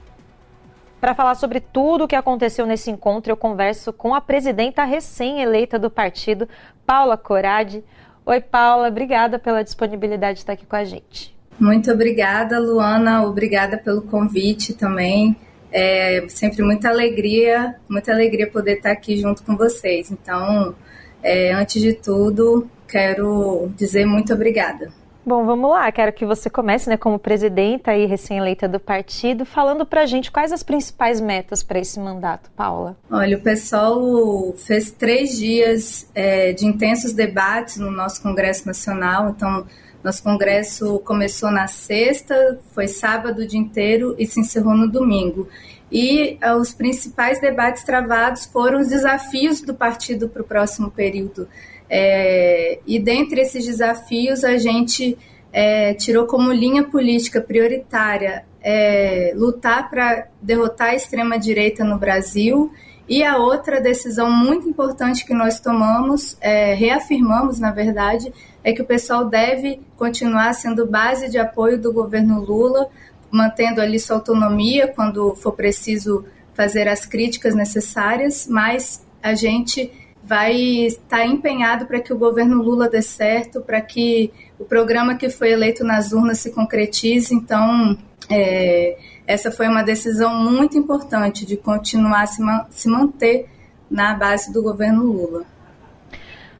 Para 1.03 1.17
falar 1.17 1.35
sobre 1.35 1.59
tudo 1.59 2.05
o 2.05 2.07
que 2.07 2.15
aconteceu 2.15 2.65
nesse 2.65 2.89
encontro, 2.89 3.33
eu 3.33 3.37
converso 3.37 3.93
com 3.93 4.15
a 4.15 4.21
presidenta 4.21 4.85
recém-eleita 4.85 5.77
do 5.77 5.91
partido, 5.91 6.49
Paula 6.87 7.17
Corade. 7.17 7.83
Oi, 8.25 8.41
Paula, 8.41 8.87
obrigada 8.87 9.37
pela 9.37 9.65
disponibilidade 9.65 10.35
de 10.35 10.43
estar 10.43 10.53
aqui 10.53 10.65
com 10.65 10.77
a 10.77 10.85
gente. 10.85 11.37
Muito 11.59 11.91
obrigada, 11.91 12.61
Luana. 12.61 13.27
Obrigada 13.27 13.77
pelo 13.79 14.03
convite 14.03 14.75
também. 14.75 15.35
É 15.73 16.25
sempre 16.29 16.63
muita 16.63 16.89
alegria, 16.91 17.75
muita 17.89 18.13
alegria 18.13 18.49
poder 18.49 18.77
estar 18.77 18.93
aqui 18.93 19.17
junto 19.17 19.43
com 19.43 19.57
vocês. 19.57 20.09
Então, 20.09 20.73
é, 21.21 21.53
antes 21.53 21.83
de 21.83 21.95
tudo, 21.95 22.71
quero 22.87 23.73
dizer 23.77 24.07
muito 24.07 24.33
obrigada. 24.33 24.93
Bom, 25.25 25.45
vamos 25.45 25.71
lá. 25.71 25.91
Quero 25.93 26.13
que 26.13 26.27
você 26.27 26.51
comece, 26.51 26.89
né, 26.89 26.97
como 26.97 27.19
presidenta 27.19 27.95
e 27.97 28.07
recém-eleita 28.07 28.69
do 28.69 28.81
partido, 28.81 29.45
falando 29.45 29.87
para 29.87 30.03
a 30.03 30.07
gente 30.07 30.31
quais 30.31 30.53
as 30.53 30.63
principais 30.63 31.21
metas 31.21 31.63
para 31.63 31.79
esse 31.79 32.01
mandato, 32.01 32.51
Paula. 32.57 32.97
Olha, 33.11 33.37
o 33.37 33.41
pessoal 33.41 34.53
fez 34.57 34.91
três 34.91 35.37
dias 35.37 36.11
é, 36.15 36.53
de 36.53 36.67
intensos 36.67 37.13
debates 37.13 37.77
no 37.77 37.91
nosso 37.91 38.21
Congresso 38.21 38.67
Nacional. 38.67 39.31
Então, 39.31 39.65
nosso 40.03 40.23
congresso 40.23 40.99
começou 41.01 41.53
na 41.53 41.69
sexta, 41.69 42.59
foi 42.73 42.89
sábado 42.89 43.43
o 43.43 43.47
dia 43.47 43.61
inteiro 43.61 44.17
e 44.19 44.27
se 44.27 44.41
encerrou 44.41 44.75
no 44.75 44.91
domingo. 44.91 45.49
E 45.93 46.39
uh, 46.43 46.57
os 46.57 46.73
principais 46.73 47.41
debates 47.41 47.85
travados 47.85 48.47
foram 48.47 48.81
os 48.81 48.89
desafios 48.89 49.61
do 49.61 49.75
partido 49.75 50.29
para 50.29 50.43
o 50.43 50.45
próximo 50.45 50.91
período. 50.91 51.47
É, 51.95 52.79
e 52.87 52.99
dentre 52.99 53.43
esses 53.43 53.67
desafios, 53.67 54.45
a 54.45 54.57
gente 54.57 55.19
é, 55.53 55.93
tirou 55.93 56.25
como 56.25 56.51
linha 56.51 56.83
política 56.85 57.39
prioritária 57.39 58.47
é, 58.63 59.35
lutar 59.37 59.91
para 59.91 60.29
derrotar 60.41 60.89
a 60.89 60.95
extrema-direita 60.95 61.85
no 61.85 61.99
Brasil. 61.99 62.73
E 63.07 63.23
a 63.23 63.37
outra 63.37 63.79
decisão 63.79 64.31
muito 64.31 64.67
importante 64.67 65.27
que 65.27 65.35
nós 65.35 65.61
tomamos, 65.61 66.35
é, 66.41 66.73
reafirmamos, 66.73 67.61
na 67.61 67.71
verdade, 67.71 68.33
é 68.65 68.73
que 68.73 68.81
o 68.81 68.87
pessoal 68.87 69.27
deve 69.27 69.79
continuar 69.95 70.55
sendo 70.55 70.87
base 70.87 71.29
de 71.29 71.37
apoio 71.37 71.79
do 71.79 71.93
governo 71.93 72.41
Lula, 72.41 72.89
mantendo 73.31 73.83
ali 73.83 74.01
sua 74.01 74.17
autonomia 74.17 74.89
quando 74.89 75.35
for 75.35 75.53
preciso 75.53 76.25
fazer 76.55 76.89
as 76.89 77.05
críticas 77.05 77.55
necessárias, 77.55 78.47
mas 78.49 79.05
a 79.23 79.35
gente 79.35 79.91
vai 80.33 80.57
estar 80.87 81.27
empenhado 81.27 81.85
para 81.85 82.01
que 82.01 82.11
o 82.11 82.17
governo 82.17 82.63
Lula 82.63 82.89
dê 82.89 83.03
certo, 83.03 83.61
para 83.61 83.83
que 83.83 84.33
o 84.59 84.65
programa 84.65 85.15
que 85.15 85.29
foi 85.29 85.53
eleito 85.53 85.85
nas 85.85 86.11
urnas 86.11 86.39
se 86.39 86.51
concretize. 86.53 87.35
Então, 87.35 87.99
é, 88.31 88.97
essa 89.27 89.51
foi 89.51 89.69
uma 89.69 89.83
decisão 89.83 90.35
muito 90.35 90.79
importante 90.79 91.45
de 91.45 91.55
continuar 91.59 92.27
se, 92.29 92.43
se 92.71 92.89
manter 92.89 93.47
na 93.91 94.15
base 94.15 94.51
do 94.51 94.63
governo 94.63 95.03
Lula. 95.03 95.45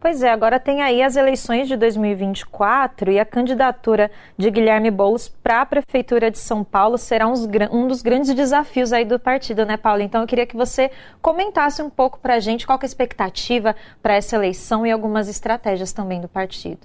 Pois 0.03 0.21
é, 0.21 0.33
agora 0.33 0.59
tem 0.59 0.83
aí 0.83 1.01
as 1.01 1.15
eleições 1.15 1.69
de 1.69 1.77
2024 1.77 3.13
e 3.13 3.21
a 3.21 3.25
candidatura 3.25 4.11
de 4.37 4.51
Guilherme 4.51 4.91
Boulos 4.91 5.29
para 5.29 5.61
a 5.61 5.65
Prefeitura 5.65 6.29
de 6.29 6.41
São 6.41 6.65
Paulo 6.65 6.99
será 6.99 7.29
uns, 7.29 7.49
um 7.71 7.87
dos 7.87 8.03
grandes 8.03 8.35
desafios 8.35 8.93
aí 8.93 9.05
do 9.05 9.17
partido, 9.17 9.65
né, 9.65 9.77
Paulo? 9.77 10.03
Então 10.03 10.21
eu 10.21 10.27
queria 10.27 10.45
que 10.45 10.57
você 10.57 10.91
comentasse 11.23 11.81
um 11.81 11.89
pouco 11.89 12.19
para 12.19 12.35
a 12.35 12.41
gente 12.41 12.67
qual 12.67 12.81
é 12.83 12.85
a 12.85 12.87
expectativa 12.87 13.77
para 14.03 14.17
essa 14.17 14.35
eleição 14.35 14.85
e 14.85 14.91
algumas 14.91 15.29
estratégias 15.29 15.93
também 15.93 16.21
do 16.21 16.27
partido. 16.27 16.81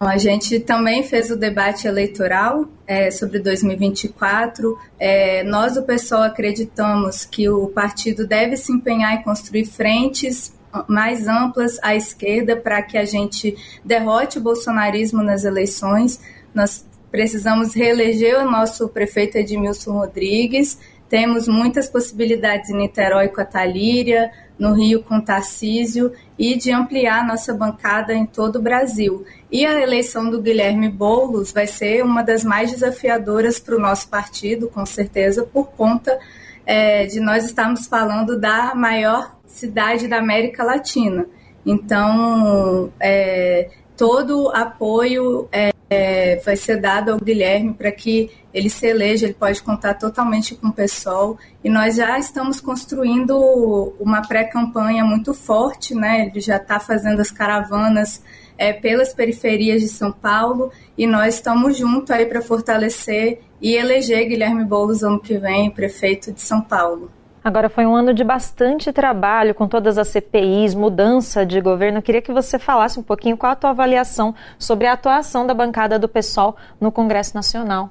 A 0.00 0.18
gente 0.18 0.58
também 0.58 1.04
fez 1.04 1.30
o 1.30 1.36
debate 1.36 1.86
eleitoral 1.86 2.66
é, 2.84 3.12
sobre 3.12 3.38
2024. 3.38 4.76
É, 4.98 5.44
nós, 5.44 5.76
o 5.76 5.84
pessoal, 5.84 6.24
acreditamos 6.24 7.24
que 7.24 7.48
o 7.48 7.68
partido 7.68 8.26
deve 8.26 8.56
se 8.56 8.72
empenhar 8.72 9.14
em 9.14 9.22
construir 9.22 9.66
frentes 9.66 10.55
mais 10.88 11.26
amplas 11.28 11.78
à 11.82 11.94
esquerda 11.94 12.56
para 12.56 12.82
que 12.82 12.98
a 12.98 13.04
gente 13.04 13.56
derrote 13.84 14.38
o 14.38 14.40
bolsonarismo 14.40 15.22
nas 15.22 15.44
eleições. 15.44 16.20
Nós 16.54 16.86
precisamos 17.10 17.74
reeleger 17.74 18.38
o 18.40 18.50
nosso 18.50 18.88
prefeito 18.88 19.36
Edmilson 19.38 19.92
Rodrigues. 19.92 20.78
Temos 21.08 21.46
muitas 21.46 21.88
possibilidades 21.88 22.70
em 22.70 22.76
Niterói 22.76 23.28
com 23.28 23.40
a 23.40 23.44
Talíria, 23.44 24.30
no 24.58 24.72
Rio 24.72 25.02
com 25.02 25.20
Tarcísio 25.20 26.12
e 26.38 26.56
de 26.56 26.72
ampliar 26.72 27.26
nossa 27.26 27.54
bancada 27.54 28.14
em 28.14 28.26
todo 28.26 28.56
o 28.56 28.62
Brasil. 28.62 29.24
E 29.50 29.64
a 29.64 29.80
eleição 29.80 30.30
do 30.30 30.40
Guilherme 30.40 30.88
Boulos 30.88 31.52
vai 31.52 31.66
ser 31.66 32.02
uma 32.02 32.22
das 32.22 32.42
mais 32.42 32.70
desafiadoras 32.70 33.58
para 33.58 33.76
o 33.76 33.80
nosso 33.80 34.08
partido, 34.08 34.68
com 34.68 34.84
certeza, 34.84 35.44
por 35.44 35.68
conta 35.72 36.18
é, 36.66 37.06
de 37.06 37.20
nós 37.20 37.44
estarmos 37.44 37.86
falando 37.86 38.38
da 38.38 38.74
maior 38.74 39.36
cidade 39.46 40.08
da 40.08 40.18
América 40.18 40.64
Latina. 40.64 41.24
Então, 41.64 42.92
é, 43.00 43.70
todo 43.96 44.50
apoio 44.50 45.48
é, 45.50 45.72
é, 45.88 46.36
vai 46.44 46.56
ser 46.56 46.80
dado 46.80 47.12
ao 47.12 47.18
Guilherme 47.18 47.72
para 47.72 47.90
que 47.92 48.30
ele 48.52 48.68
se 48.68 48.86
eleja, 48.86 49.26
ele 49.26 49.34
pode 49.34 49.62
contar 49.62 49.94
totalmente 49.94 50.54
com 50.54 50.68
o 50.68 50.72
pessoal. 50.72 51.38
E 51.62 51.68
nós 51.68 51.96
já 51.96 52.18
estamos 52.18 52.60
construindo 52.60 53.94
uma 54.00 54.22
pré-campanha 54.22 55.04
muito 55.04 55.32
forte, 55.32 55.94
né? 55.94 56.26
Ele 56.26 56.40
já 56.40 56.56
está 56.56 56.80
fazendo 56.80 57.20
as 57.20 57.30
caravanas 57.30 58.22
é, 58.58 58.72
pelas 58.72 59.12
periferias 59.12 59.80
de 59.80 59.88
São 59.88 60.12
Paulo 60.12 60.70
e 60.96 61.06
nós 61.06 61.34
estamos 61.34 61.76
juntos 61.76 62.10
aí 62.10 62.26
para 62.26 62.40
fortalecer 62.40 63.40
e 63.60 63.74
eleger 63.74 64.28
Guilherme 64.28 64.64
Boulos 64.64 65.02
ano 65.02 65.20
que 65.20 65.38
vem 65.38 65.70
prefeito 65.70 66.32
de 66.32 66.40
São 66.40 66.60
Paulo. 66.60 67.10
Agora 67.46 67.68
foi 67.68 67.86
um 67.86 67.94
ano 67.94 68.12
de 68.12 68.24
bastante 68.24 68.92
trabalho 68.92 69.54
com 69.54 69.68
todas 69.68 69.98
as 69.98 70.08
CPIs, 70.08 70.74
mudança 70.74 71.46
de 71.46 71.60
governo. 71.60 71.98
Eu 71.98 72.02
queria 72.02 72.20
que 72.20 72.32
você 72.32 72.58
falasse 72.58 72.98
um 72.98 73.04
pouquinho 73.04 73.36
qual 73.36 73.52
a 73.52 73.54
tua 73.54 73.70
avaliação 73.70 74.34
sobre 74.58 74.88
a 74.88 74.94
atuação 74.94 75.46
da 75.46 75.54
bancada 75.54 75.96
do 75.96 76.08
PSOL 76.08 76.56
no 76.80 76.90
Congresso 76.90 77.36
Nacional. 77.36 77.88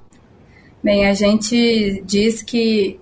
Bem, 0.83 1.07
a 1.07 1.13
gente 1.13 2.03
diz 2.05 2.43
que 2.43 2.99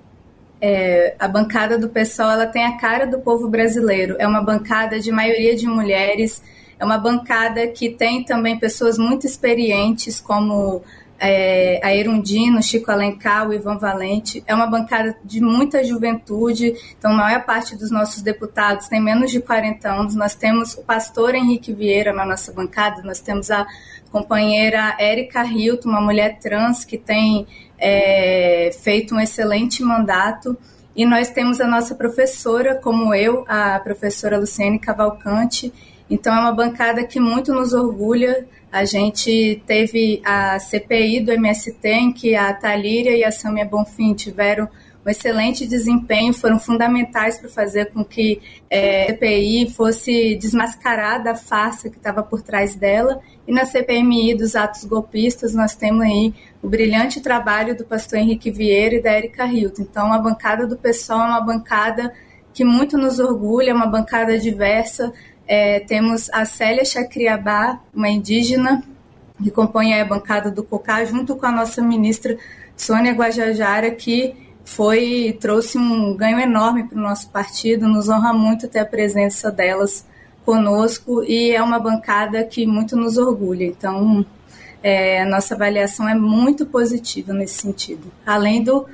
é, 0.62 1.16
a 1.20 1.28
bancada 1.28 1.78
do 1.78 1.90
PSOL 1.90 2.30
ela 2.30 2.46
tem 2.46 2.64
a 2.64 2.78
cara 2.78 3.08
do 3.08 3.20
povo 3.20 3.50
brasileiro. 3.50 4.16
É 4.20 4.28
uma 4.28 4.42
bancada 4.42 5.00
de 5.00 5.12
maioria 5.12 5.56
de 5.56 5.66
mulheres, 5.66 6.42
é 6.84 6.86
uma 6.86 6.98
bancada 6.98 7.66
que 7.66 7.90
tem 7.90 8.26
também 8.26 8.60
pessoas 8.60 8.98
muito 8.98 9.26
experientes, 9.26 10.20
como 10.20 10.84
é, 11.18 11.80
a 11.82 11.96
Erundino, 11.96 12.62
Chico 12.62 12.92
Alencar, 12.92 13.48
o 13.48 13.54
Ivan 13.54 13.78
Valente. 13.78 14.44
É 14.46 14.54
uma 14.54 14.68
bancada 14.68 15.16
de 15.24 15.40
muita 15.40 15.82
juventude, 15.82 16.74
então 17.00 17.12
a 17.12 17.16
maior 17.16 17.46
parte 17.46 17.78
dos 17.78 17.90
nossos 17.90 18.22
deputados 18.22 18.90
tem 18.90 19.02
menos 19.02 19.32
de 19.32 19.40
40 19.40 19.90
anos. 19.90 20.14
Nós 20.14 20.36
temos 20.36 20.74
o 20.74 20.84
pastor 20.84 21.34
Henrique 21.36 21.72
Vieira 21.72 22.12
na 22.12 22.26
nossa 22.26 22.52
bancada, 22.52 23.02
nós 23.02 23.22
temos 23.22 23.50
a 23.50 23.66
companheira 24.12 24.98
Érica 25.00 25.42
Hilton, 25.46 25.88
uma 25.88 26.02
mulher 26.02 26.38
trans 26.40 26.84
que 26.84 26.98
tem 26.98 27.48
é, 27.80 28.72
feito 28.84 29.16
um 29.16 29.22
excelente 29.22 29.82
mandato. 29.82 30.58
E 30.94 31.06
nós 31.06 31.30
temos 31.30 31.62
a 31.62 31.66
nossa 31.66 31.96
professora, 31.96 32.76
como 32.76 33.16
eu, 33.16 33.46
a 33.48 33.80
professora 33.80 34.38
Luciene 34.38 34.78
Cavalcante. 34.78 35.74
Então, 36.10 36.36
é 36.36 36.40
uma 36.40 36.54
bancada 36.54 37.04
que 37.06 37.20
muito 37.20 37.54
nos 37.54 37.74
orgulha 37.74 38.46
a 38.74 38.86
gente 38.86 39.62
teve 39.68 40.20
a 40.26 40.58
CPI 40.58 41.20
do 41.20 41.32
MST, 41.32 41.88
em 41.88 42.12
que 42.12 42.36
a 42.36 42.52
Talíria 42.52 43.16
e 43.16 43.24
a 43.24 43.32
Samia 43.32 43.66
Bonfim 43.66 44.16
tiveram 44.16 44.68
um 45.06 45.10
excelente 45.12 45.68
desempenho, 45.68 46.34
foram 46.34 46.58
fundamentais 46.58 47.38
para 47.38 47.50
fazer 47.50 47.92
com 47.92 48.04
que 48.04 48.42
é, 48.72 49.04
a 49.04 49.08
CPI 49.10 49.70
fosse 49.70 50.36
desmascarada 50.38 51.32
a 51.32 51.36
farsa 51.36 51.88
que 51.88 51.98
estava 51.98 52.24
por 52.24 52.42
trás 52.42 52.74
dela. 52.74 53.22
E 53.48 53.54
na 53.54 53.64
CPMI 53.64 54.34
dos 54.34 54.56
atos 54.56 54.86
golpistas, 54.86 55.54
nós 55.54 55.76
temos 55.76 56.04
aí 56.04 56.34
o 56.60 56.68
brilhante 56.68 57.22
trabalho 57.22 57.78
do 57.78 57.86
pastor 57.86 58.18
Henrique 58.18 58.50
Vieira 58.50 58.96
e 58.96 59.04
da 59.04 59.16
Erika 59.16 59.46
Hilton. 59.46 59.84
Então, 59.84 60.12
a 60.12 60.18
bancada 60.18 60.66
do 60.66 60.76
PSOL 60.76 61.22
é 61.22 61.26
uma 61.26 61.42
bancada 61.42 62.12
que 62.54 62.64
muito 62.64 62.98
nos 62.98 63.20
orgulha, 63.20 63.70
é 63.70 63.74
uma 63.74 63.88
bancada 63.88 64.38
diversa, 64.40 65.12
é, 65.54 65.80
temos 65.80 66.32
a 66.32 66.46
Célia 66.46 66.84
Chacriabá, 66.84 67.80
uma 67.94 68.10
indígena, 68.10 68.84
que 69.38 69.52
compõe 69.52 69.94
a 69.94 70.04
bancada 70.04 70.50
do 70.50 70.64
COCA, 70.64 71.06
junto 71.06 71.36
com 71.36 71.46
a 71.46 71.52
nossa 71.52 71.80
ministra 71.80 72.36
Sônia 72.76 73.14
Guajajara, 73.14 73.92
que 73.92 74.36
foi 74.66 75.38
trouxe 75.40 75.78
um 75.78 76.16
ganho 76.16 76.40
enorme 76.40 76.86
para 76.86 76.98
o 76.98 77.02
nosso 77.02 77.30
partido, 77.30 77.88
nos 77.88 78.10
honra 78.10 78.34
muito 78.34 78.68
ter 78.68 78.80
a 78.80 78.86
presença 78.86 79.52
delas 79.52 80.08
conosco 80.44 81.24
e 81.24 81.52
é 81.52 81.62
uma 81.62 81.78
bancada 81.78 82.44
que 82.44 82.66
muito 82.66 82.96
nos 82.96 83.20
orgulha. 83.20 83.66
Então, 83.66 84.26
é, 84.82 85.24
nossa 85.26 85.54
avaliação 85.54 86.10
é 86.10 86.16
muito 86.16 86.66
positiva 86.66 87.32
nesse 87.32 87.62
sentido. 87.62 88.12
Além 88.26 88.64
do 88.64 88.88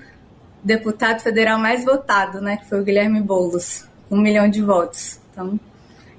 deputado 0.61 1.21
federal 1.21 1.57
mais 1.57 1.85
votado, 1.85 2.41
né, 2.41 2.57
que 2.57 2.67
foi 2.67 2.81
o 2.81 2.83
Guilherme 2.83 3.21
Boulos, 3.21 3.85
um 4.11 4.19
milhão 4.19 4.49
de 4.49 4.61
votos. 4.61 5.21
Então, 5.31 5.57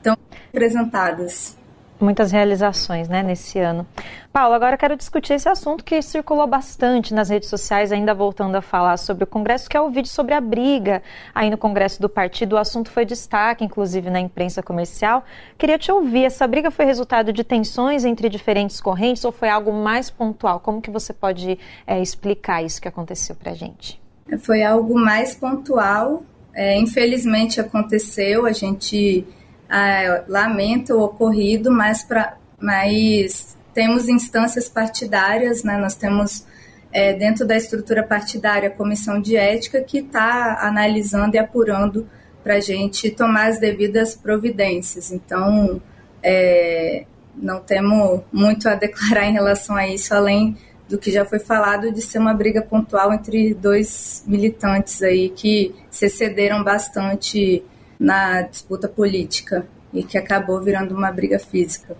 estão 0.00 0.16
apresentadas. 0.48 1.56
Muitas 2.00 2.32
realizações 2.32 3.10
né, 3.10 3.22
nesse 3.22 3.58
ano. 3.58 3.86
Paulo, 4.32 4.54
agora 4.54 4.78
quero 4.78 4.96
discutir 4.96 5.34
esse 5.34 5.50
assunto 5.50 5.84
que 5.84 6.00
circulou 6.00 6.46
bastante 6.46 7.12
nas 7.12 7.28
redes 7.28 7.50
sociais, 7.50 7.92
ainda 7.92 8.14
voltando 8.14 8.54
a 8.54 8.62
falar 8.62 8.96
sobre 8.96 9.24
o 9.24 9.26
Congresso, 9.26 9.68
que 9.68 9.76
é 9.76 9.80
o 9.80 9.90
vídeo 9.90 10.08
sobre 10.08 10.32
a 10.32 10.40
briga 10.40 11.02
aí 11.34 11.50
no 11.50 11.58
Congresso 11.58 12.00
do 12.00 12.08
Partido. 12.08 12.54
O 12.54 12.58
assunto 12.58 12.90
foi 12.90 13.04
destaque, 13.04 13.64
inclusive, 13.64 14.08
na 14.08 14.18
imprensa 14.18 14.62
comercial. 14.62 15.22
Queria 15.58 15.76
te 15.76 15.92
ouvir, 15.92 16.24
essa 16.24 16.46
briga 16.46 16.70
foi 16.70 16.86
resultado 16.86 17.34
de 17.34 17.44
tensões 17.44 18.02
entre 18.06 18.30
diferentes 18.30 18.80
correntes 18.80 19.22
ou 19.22 19.30
foi 19.30 19.50
algo 19.50 19.70
mais 19.70 20.08
pontual? 20.08 20.58
Como 20.58 20.80
que 20.80 20.90
você 20.90 21.12
pode 21.12 21.58
é, 21.86 22.00
explicar 22.00 22.64
isso 22.64 22.80
que 22.80 22.88
aconteceu 22.88 23.36
para 23.36 23.52
a 23.52 23.54
gente? 23.54 24.00
Foi 24.38 24.62
algo 24.62 24.98
mais 24.98 25.34
pontual. 25.34 26.22
É, 26.54 26.78
infelizmente 26.78 27.60
aconteceu, 27.60 28.46
a 28.46 28.52
gente 28.52 29.26
ah, 29.70 30.24
lamenta 30.26 30.94
o 30.94 31.00
ocorrido, 31.00 31.70
mas, 31.70 32.02
pra, 32.02 32.36
mas 32.58 33.56
temos 33.72 34.08
instâncias 34.08 34.68
partidárias, 34.68 35.62
né? 35.62 35.76
nós 35.76 35.94
temos 35.94 36.44
é, 36.92 37.12
dentro 37.14 37.46
da 37.46 37.56
estrutura 37.56 38.02
partidária 38.02 38.68
a 38.68 38.72
comissão 38.72 39.20
de 39.20 39.36
ética 39.36 39.80
que 39.80 39.98
está 39.98 40.58
analisando 40.60 41.36
e 41.36 41.38
apurando 41.38 42.08
para 42.42 42.54
a 42.54 42.60
gente 42.60 43.10
tomar 43.10 43.48
as 43.48 43.60
devidas 43.60 44.14
providências. 44.14 45.12
Então, 45.12 45.80
é, 46.22 47.04
não 47.36 47.60
temos 47.60 48.22
muito 48.32 48.68
a 48.68 48.74
declarar 48.76 49.26
em 49.26 49.32
relação 49.32 49.76
a 49.76 49.86
isso, 49.86 50.12
além 50.14 50.56
do 50.88 50.98
que 50.98 51.12
já 51.12 51.24
foi 51.24 51.38
falado 51.38 51.92
de 51.92 52.02
ser 52.02 52.18
uma 52.18 52.34
briga 52.34 52.60
pontual 52.60 53.12
entre 53.12 53.54
dois 53.54 54.24
militantes 54.26 55.00
aí 55.00 55.28
que 55.28 55.72
se 55.88 56.06
excederam 56.06 56.64
bastante 56.64 57.62
na 58.00 58.40
disputa 58.40 58.88
política 58.88 59.66
e 59.92 60.02
que 60.02 60.16
acabou 60.16 60.58
virando 60.62 60.96
uma 60.96 61.12
briga 61.12 61.38
física. 61.38 61.94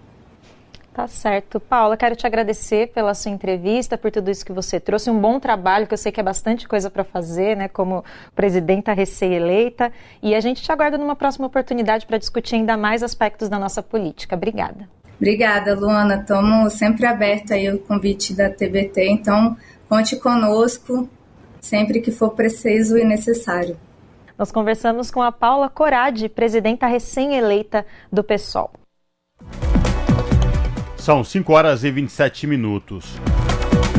Tá 0.92 1.06
certo. 1.06 1.60
Paula, 1.60 1.96
quero 1.96 2.16
te 2.16 2.26
agradecer 2.26 2.88
pela 2.88 3.14
sua 3.14 3.30
entrevista, 3.30 3.96
por 3.96 4.10
tudo 4.10 4.30
isso 4.30 4.44
que 4.44 4.52
você 4.52 4.80
trouxe. 4.80 5.08
Um 5.08 5.20
bom 5.20 5.38
trabalho, 5.38 5.86
que 5.86 5.94
eu 5.94 5.98
sei 5.98 6.10
que 6.10 6.18
é 6.18 6.22
bastante 6.22 6.66
coisa 6.66 6.90
para 6.90 7.04
fazer, 7.04 7.56
né, 7.56 7.68
como 7.68 8.04
presidenta 8.34 8.92
recém-eleita. 8.92 9.92
E 10.22 10.34
a 10.34 10.40
gente 10.40 10.62
te 10.62 10.72
aguarda 10.72 10.98
numa 10.98 11.14
próxima 11.14 11.46
oportunidade 11.46 12.06
para 12.06 12.18
discutir 12.18 12.56
ainda 12.56 12.76
mais 12.76 13.02
aspectos 13.02 13.48
da 13.48 13.58
nossa 13.58 13.82
política. 13.82 14.34
Obrigada. 14.34 14.88
Obrigada, 15.16 15.74
Luana. 15.74 16.16
Estamos 16.16 16.72
sempre 16.72 17.06
aberta 17.06 17.54
aí 17.54 17.70
o 17.70 17.78
convite 17.78 18.34
da 18.34 18.50
TBT, 18.50 19.10
então 19.10 19.56
conte 19.88 20.16
conosco 20.16 21.08
sempre 21.60 22.00
que 22.00 22.10
for 22.10 22.30
preciso 22.30 22.96
e 22.98 23.04
necessário. 23.04 23.76
Nós 24.40 24.50
conversamos 24.50 25.10
com 25.10 25.20
a 25.20 25.30
Paula 25.30 25.68
Corade, 25.68 26.26
presidenta 26.26 26.86
recém-eleita 26.86 27.84
do 28.10 28.24
PSOL. 28.24 28.72
São 30.96 31.22
5 31.22 31.52
horas 31.52 31.84
e 31.84 31.90
27 31.90 32.46
minutos. 32.46 33.20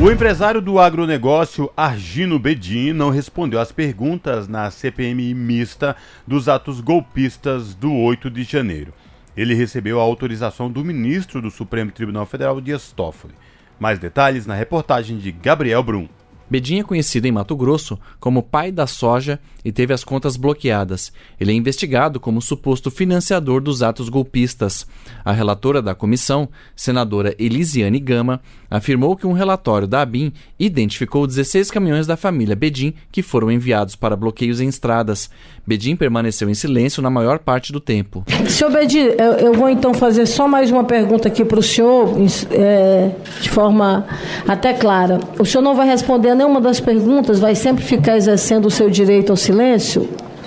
O 0.04 0.10
empresário 0.10 0.60
do 0.60 0.80
agronegócio 0.80 1.72
Argino 1.78 2.40
Bedin 2.40 2.92
não 2.92 3.12
respondeu 3.12 3.60
às 3.60 3.72
perguntas 3.72 4.48
na 4.48 4.72
CPMI 4.72 5.36
mista 5.36 5.96
dos 6.26 6.50
atos 6.50 6.82
golpistas 6.82 7.76
do 7.76 7.94
8 7.94 8.28
de 8.32 8.42
janeiro. 8.42 8.96
Ele 9.38 9.54
recebeu 9.54 10.00
a 10.00 10.04
autorização 10.04 10.72
do 10.72 10.84
ministro 10.84 11.40
do 11.40 11.52
Supremo 11.52 11.92
Tribunal 11.92 12.26
Federal, 12.26 12.60
Dias 12.60 12.92
Toffoli. 12.92 13.36
Mais 13.80 14.00
detalhes 14.00 14.48
na 14.48 14.56
reportagem 14.56 15.20
de 15.20 15.32
Gabriel 15.32 15.84
Brum. 15.84 16.10
Bedin 16.52 16.82
é 16.82 16.84
conhecido 16.84 17.26
em 17.28 17.32
Mato 17.32 17.56
Grosso 17.56 17.98
como 18.20 18.44
pai 18.44 18.74
da 18.74 18.86
soja 18.86 19.40
e 19.64 19.72
teve 19.72 19.94
as 19.94 20.04
contas 20.04 20.36
bloqueadas. 20.36 21.12
Ele 21.40 21.52
é 21.52 21.56
investigado 21.56 22.20
como 22.20 22.42
suposto 22.42 22.90
financiador 22.90 23.62
dos 23.62 23.84
atos 23.84 24.10
golpistas. 24.10 24.88
A 25.24 25.32
relatora 25.32 25.82
da 25.82 25.94
comissão, 25.94 26.50
senadora 26.76 27.36
Elisiane 27.38 28.00
Gama, 28.00 28.42
afirmou 28.70 29.16
que 29.16 29.28
um 29.28 29.34
relatório 29.34 29.88
da 29.88 30.02
ABIN 30.02 30.32
identificou 30.60 31.28
16 31.28 31.70
caminhões 31.70 32.08
da 32.08 32.18
família 32.18 32.56
Bedin 32.56 32.94
que 33.12 33.22
foram 33.22 33.52
enviados 33.52 33.96
para 33.96 34.16
bloqueios 34.16 34.60
em 34.60 34.68
estradas. 34.68 35.30
Bedin 35.66 35.96
permaneceu 35.96 36.50
em 36.50 36.54
silêncio 36.54 37.04
na 37.04 37.10
maior 37.10 37.40
parte 37.40 37.72
do 37.72 37.80
tempo. 37.80 38.24
Senhor 38.50 38.72
Bedin, 38.72 39.10
eu, 39.40 39.54
vou 39.54 39.70
então 39.70 39.94
fazer 39.94 40.26
só 40.26 40.48
mais 40.48 40.72
uma 40.72 40.84
pergunta 40.84 41.28
aqui 41.28 41.46
para 41.46 41.60
o 41.60 41.64
senhor, 41.64 42.16
é, 42.52 43.12
de 43.42 43.50
forma 43.50 44.06
até 44.48 44.74
clara. 44.74 45.20
O 45.38 45.46
senhor 45.46 45.62
não 45.62 45.76
vai 45.76 45.88
responder 45.88 46.34
nenhuma 46.34 46.60
das 46.60 46.80
perguntas, 46.80 47.40
vai 47.40 47.54
sempre 47.54 47.84
ficar 47.84 48.18
exercendo 48.18 48.66
o 48.66 48.72
seu 48.72 48.90
direito 48.90 49.30
ao 49.30 49.38
silêncio? 49.38 49.51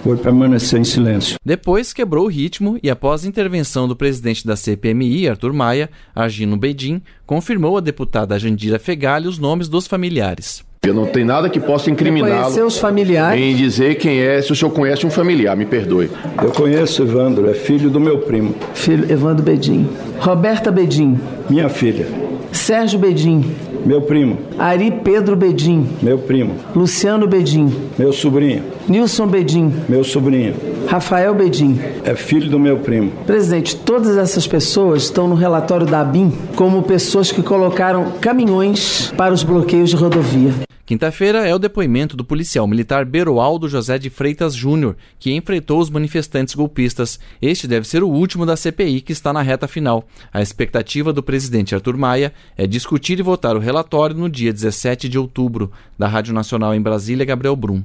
Vou 0.04 0.18
permanecer 0.18 0.78
em 0.78 0.84
silêncio. 0.84 1.38
Depois 1.42 1.94
quebrou 1.94 2.26
o 2.26 2.28
ritmo 2.28 2.78
e, 2.82 2.90
após 2.90 3.24
a 3.24 3.28
intervenção 3.28 3.88
do 3.88 3.96
presidente 3.96 4.46
da 4.46 4.54
CPMI, 4.54 5.28
Arthur 5.28 5.54
Maia, 5.54 5.88
Argino 6.14 6.58
Bedin, 6.58 7.00
confirmou 7.24 7.78
a 7.78 7.80
deputada 7.80 8.38
Jandira 8.38 8.78
Fegali 8.78 9.26
os 9.26 9.38
nomes 9.38 9.66
dos 9.66 9.86
familiares. 9.86 10.62
Eu 10.86 10.92
não 10.92 11.06
tenho 11.06 11.24
nada 11.24 11.48
que 11.48 11.58
possa 11.58 11.90
incriminá-lo 11.90 12.66
os 12.66 12.78
familiares. 12.78 13.40
em 13.40 13.56
dizer 13.56 13.94
quem 13.94 14.20
é, 14.20 14.42
se 14.42 14.52
o 14.52 14.54
senhor 14.54 14.70
conhece 14.70 15.06
um 15.06 15.10
familiar, 15.10 15.56
me 15.56 15.64
perdoe. 15.64 16.10
Eu 16.42 16.50
conheço 16.50 17.02
Evandro, 17.02 17.48
é 17.48 17.54
filho 17.54 17.88
do 17.88 17.98
meu 17.98 18.18
primo. 18.18 18.54
Filho 18.74 19.10
Evandro 19.10 19.42
Bedin. 19.42 19.88
Roberta 20.18 20.70
Bedin. 20.70 21.18
Minha 21.48 21.70
filha. 21.70 22.06
Sérgio 22.52 22.98
Bedin. 22.98 23.42
Meu 23.84 24.00
primo. 24.00 24.38
Ari 24.58 24.90
Pedro 24.90 25.36
Bedin. 25.36 25.86
Meu 26.02 26.18
primo. 26.18 26.54
Luciano 26.74 27.26
Bedin. 27.26 27.70
Meu 27.98 28.12
sobrinho. 28.12 28.62
Nilson 28.88 29.26
Bedin. 29.26 29.72
Meu 29.88 30.02
sobrinho. 30.02 30.54
Rafael 30.86 31.34
Bedin. 31.34 31.78
É 32.04 32.14
filho 32.14 32.50
do 32.50 32.58
meu 32.58 32.78
primo. 32.78 33.12
Presidente, 33.26 33.76
todas 33.76 34.16
essas 34.16 34.46
pessoas 34.46 35.04
estão 35.04 35.28
no 35.28 35.34
relatório 35.34 35.86
da 35.86 36.00
ABIN 36.00 36.32
como 36.56 36.82
pessoas 36.82 37.30
que 37.30 37.42
colocaram 37.42 38.12
caminhões 38.20 39.12
para 39.16 39.34
os 39.34 39.42
bloqueios 39.42 39.90
de 39.90 39.96
rodovia. 39.96 40.52
Quinta-feira 40.86 41.48
é 41.48 41.54
o 41.54 41.58
depoimento 41.58 42.14
do 42.14 42.22
policial 42.22 42.66
militar 42.66 43.06
Beroaldo 43.06 43.70
José 43.70 43.98
de 43.98 44.10
Freitas 44.10 44.54
Júnior, 44.54 44.96
que 45.18 45.32
enfrentou 45.32 45.80
os 45.80 45.88
manifestantes 45.88 46.54
golpistas. 46.54 47.18
Este 47.40 47.66
deve 47.66 47.88
ser 47.88 48.02
o 48.02 48.08
último 48.08 48.44
da 48.44 48.54
CPI 48.54 49.00
que 49.00 49.12
está 49.12 49.32
na 49.32 49.40
reta 49.40 49.66
final. 49.66 50.06
A 50.30 50.42
expectativa 50.42 51.10
do 51.10 51.22
presidente 51.22 51.74
Arthur 51.74 51.96
Maia 51.96 52.34
é 52.54 52.66
discutir 52.66 53.18
e 53.18 53.22
votar 53.22 53.56
o 53.56 53.60
relatório 53.60 54.14
no 54.14 54.28
dia 54.28 54.52
17 54.52 55.08
de 55.08 55.18
outubro. 55.18 55.72
Da 55.98 56.06
Rádio 56.06 56.34
Nacional 56.34 56.74
em 56.74 56.82
Brasília, 56.82 57.24
Gabriel 57.24 57.56
Brum. 57.56 57.82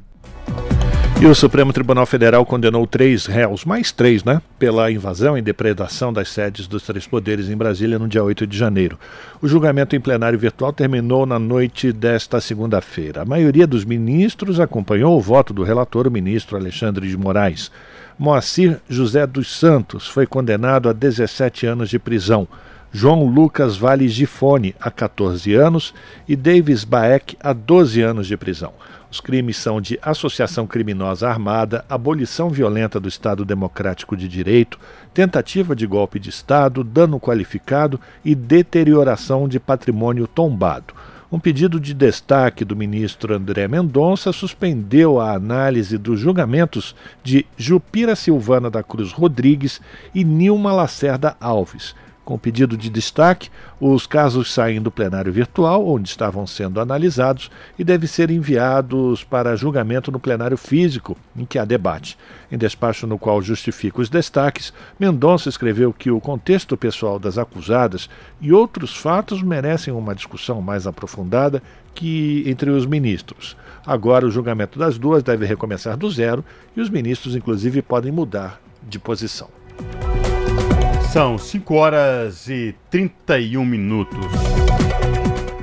E 1.22 1.26
o 1.26 1.36
Supremo 1.36 1.74
Tribunal 1.74 2.06
Federal 2.06 2.46
condenou 2.46 2.88
três 2.88 3.26
réus, 3.26 3.66
mais 3.66 3.92
três, 3.92 4.24
né? 4.24 4.42
Pela 4.58 4.90
invasão 4.90 5.38
e 5.38 5.42
depredação 5.42 6.14
das 6.14 6.30
sedes 6.30 6.66
dos 6.66 6.84
três 6.84 7.06
poderes 7.06 7.50
em 7.50 7.58
Brasília 7.58 8.00
no 8.00 8.08
dia 8.08 8.24
8 8.24 8.48
de 8.48 8.58
janeiro. 8.58 8.98
O 9.42 9.48
julgamento 9.48 9.98
em 9.98 10.00
plenário 10.00 10.40
virtual 10.40 10.72
terminou 10.72 11.26
na 11.26 11.38
noite 11.38 11.92
desta 11.92 12.40
segunda-feira. 12.40 13.24
A 13.24 13.26
maioria 13.26 13.68
dos 13.68 13.84
ministros 13.84 14.62
acompanhou 14.62 15.18
o 15.18 15.22
voto 15.22 15.54
do 15.54 15.62
relator, 15.62 16.08
o 16.08 16.12
ministro 16.12 16.56
Alexandre 16.56 17.10
de 17.10 17.18
Moraes. 17.18 17.70
Moacir 18.18 18.80
José 18.88 19.28
dos 19.28 19.54
Santos 19.54 20.08
foi 20.08 20.26
condenado 20.26 20.88
a 20.88 20.94
17 20.94 21.66
anos 21.66 21.90
de 21.90 22.00
prisão. 22.00 22.48
João 22.94 23.26
Lucas 23.26 23.76
Vale 23.76 24.08
Gifone, 24.08 24.74
a 24.80 24.90
14 24.90 25.54
anos, 25.54 25.94
e 26.28 26.36
Davis 26.36 26.86
Baek, 26.86 27.38
a 27.42 27.52
12 27.52 28.02
anos 28.02 28.26
de 28.26 28.38
prisão. 28.38 28.72
Os 29.12 29.20
crimes 29.20 29.58
são 29.58 29.82
de 29.82 29.98
associação 30.04 30.68
criminosa 30.68 31.28
armada, 31.28 31.84
abolição 31.90 32.50
violenta 32.50 33.00
do 33.00 33.10
Estado 33.10 33.44
Democrático 33.44 34.16
de 34.16 34.28
Direito, 34.28 34.80
tentativa 35.14 35.76
de 35.76 35.88
golpe 35.88 36.20
de 36.20 36.30
Estado, 36.30 36.84
dano 36.84 37.20
qualificado 37.20 38.00
e 38.24 38.36
deterioração 38.36 39.48
de 39.48 39.60
patrimônio 39.60 40.28
tombado. 40.28 40.94
Um 41.32 41.40
pedido 41.40 41.80
de 41.80 41.94
destaque 41.94 42.64
do 42.64 42.76
ministro 42.76 43.36
André 43.36 43.68
Mendonça 43.68 44.32
suspendeu 44.32 45.20
a 45.20 45.34
análise 45.34 45.98
dos 45.98 46.20
julgamentos 46.20 46.96
de 47.24 47.46
Jupira 47.58 48.16
Silvana 48.16 48.70
da 48.70 48.84
Cruz 48.84 49.12
Rodrigues 49.12 49.82
e 50.14 50.24
Nilma 50.24 50.72
Lacerda 50.72 51.36
Alves 51.40 51.96
com 52.30 52.38
pedido 52.38 52.78
de 52.78 52.92
destaque, 52.92 53.50
os 53.82 54.06
casos 54.06 54.54
saem 54.54 54.80
do 54.80 54.92
plenário 54.92 55.34
virtual, 55.34 55.88
onde 55.88 56.10
estavam 56.10 56.46
sendo 56.46 56.80
analisados, 56.80 57.50
e 57.78 57.84
devem 57.84 58.08
ser 58.08 58.30
enviados 58.30 59.24
para 59.24 59.56
julgamento 59.56 60.12
no 60.12 60.20
plenário 60.20 60.56
físico, 60.56 61.18
em 61.36 61.44
que 61.44 61.58
há 61.58 61.66
debate. 61.66 62.20
Em 62.52 62.56
despacho 62.56 63.08
no 63.08 63.18
qual 63.18 63.42
justifica 63.42 64.00
os 64.00 64.12
destaques, 64.12 64.72
Mendonça 65.00 65.50
escreveu 65.50 65.92
que 65.92 66.12
o 66.12 66.22
contexto 66.22 66.78
pessoal 66.78 67.18
das 67.18 67.40
acusadas 67.40 68.08
e 68.40 68.54
outros 68.54 68.96
fatos 68.96 69.42
merecem 69.42 69.92
uma 69.92 70.14
discussão 70.14 70.62
mais 70.62 70.86
aprofundada 70.86 71.64
que 71.96 72.44
entre 72.46 72.70
os 72.70 72.86
ministros. 72.86 73.58
Agora, 73.84 74.28
o 74.28 74.30
julgamento 74.30 74.78
das 74.78 75.00
duas 75.00 75.24
deve 75.24 75.48
recomeçar 75.48 75.98
do 75.98 76.08
zero 76.12 76.46
e 76.78 76.80
os 76.80 76.92
ministros, 76.92 77.36
inclusive, 77.36 77.82
podem 77.82 78.12
mudar 78.12 78.62
de 78.88 79.00
posição. 79.00 79.50
São 81.12 81.40
5 81.40 81.74
horas 81.74 82.48
e 82.48 82.76
31 82.92 83.66
minutos. 83.66 84.28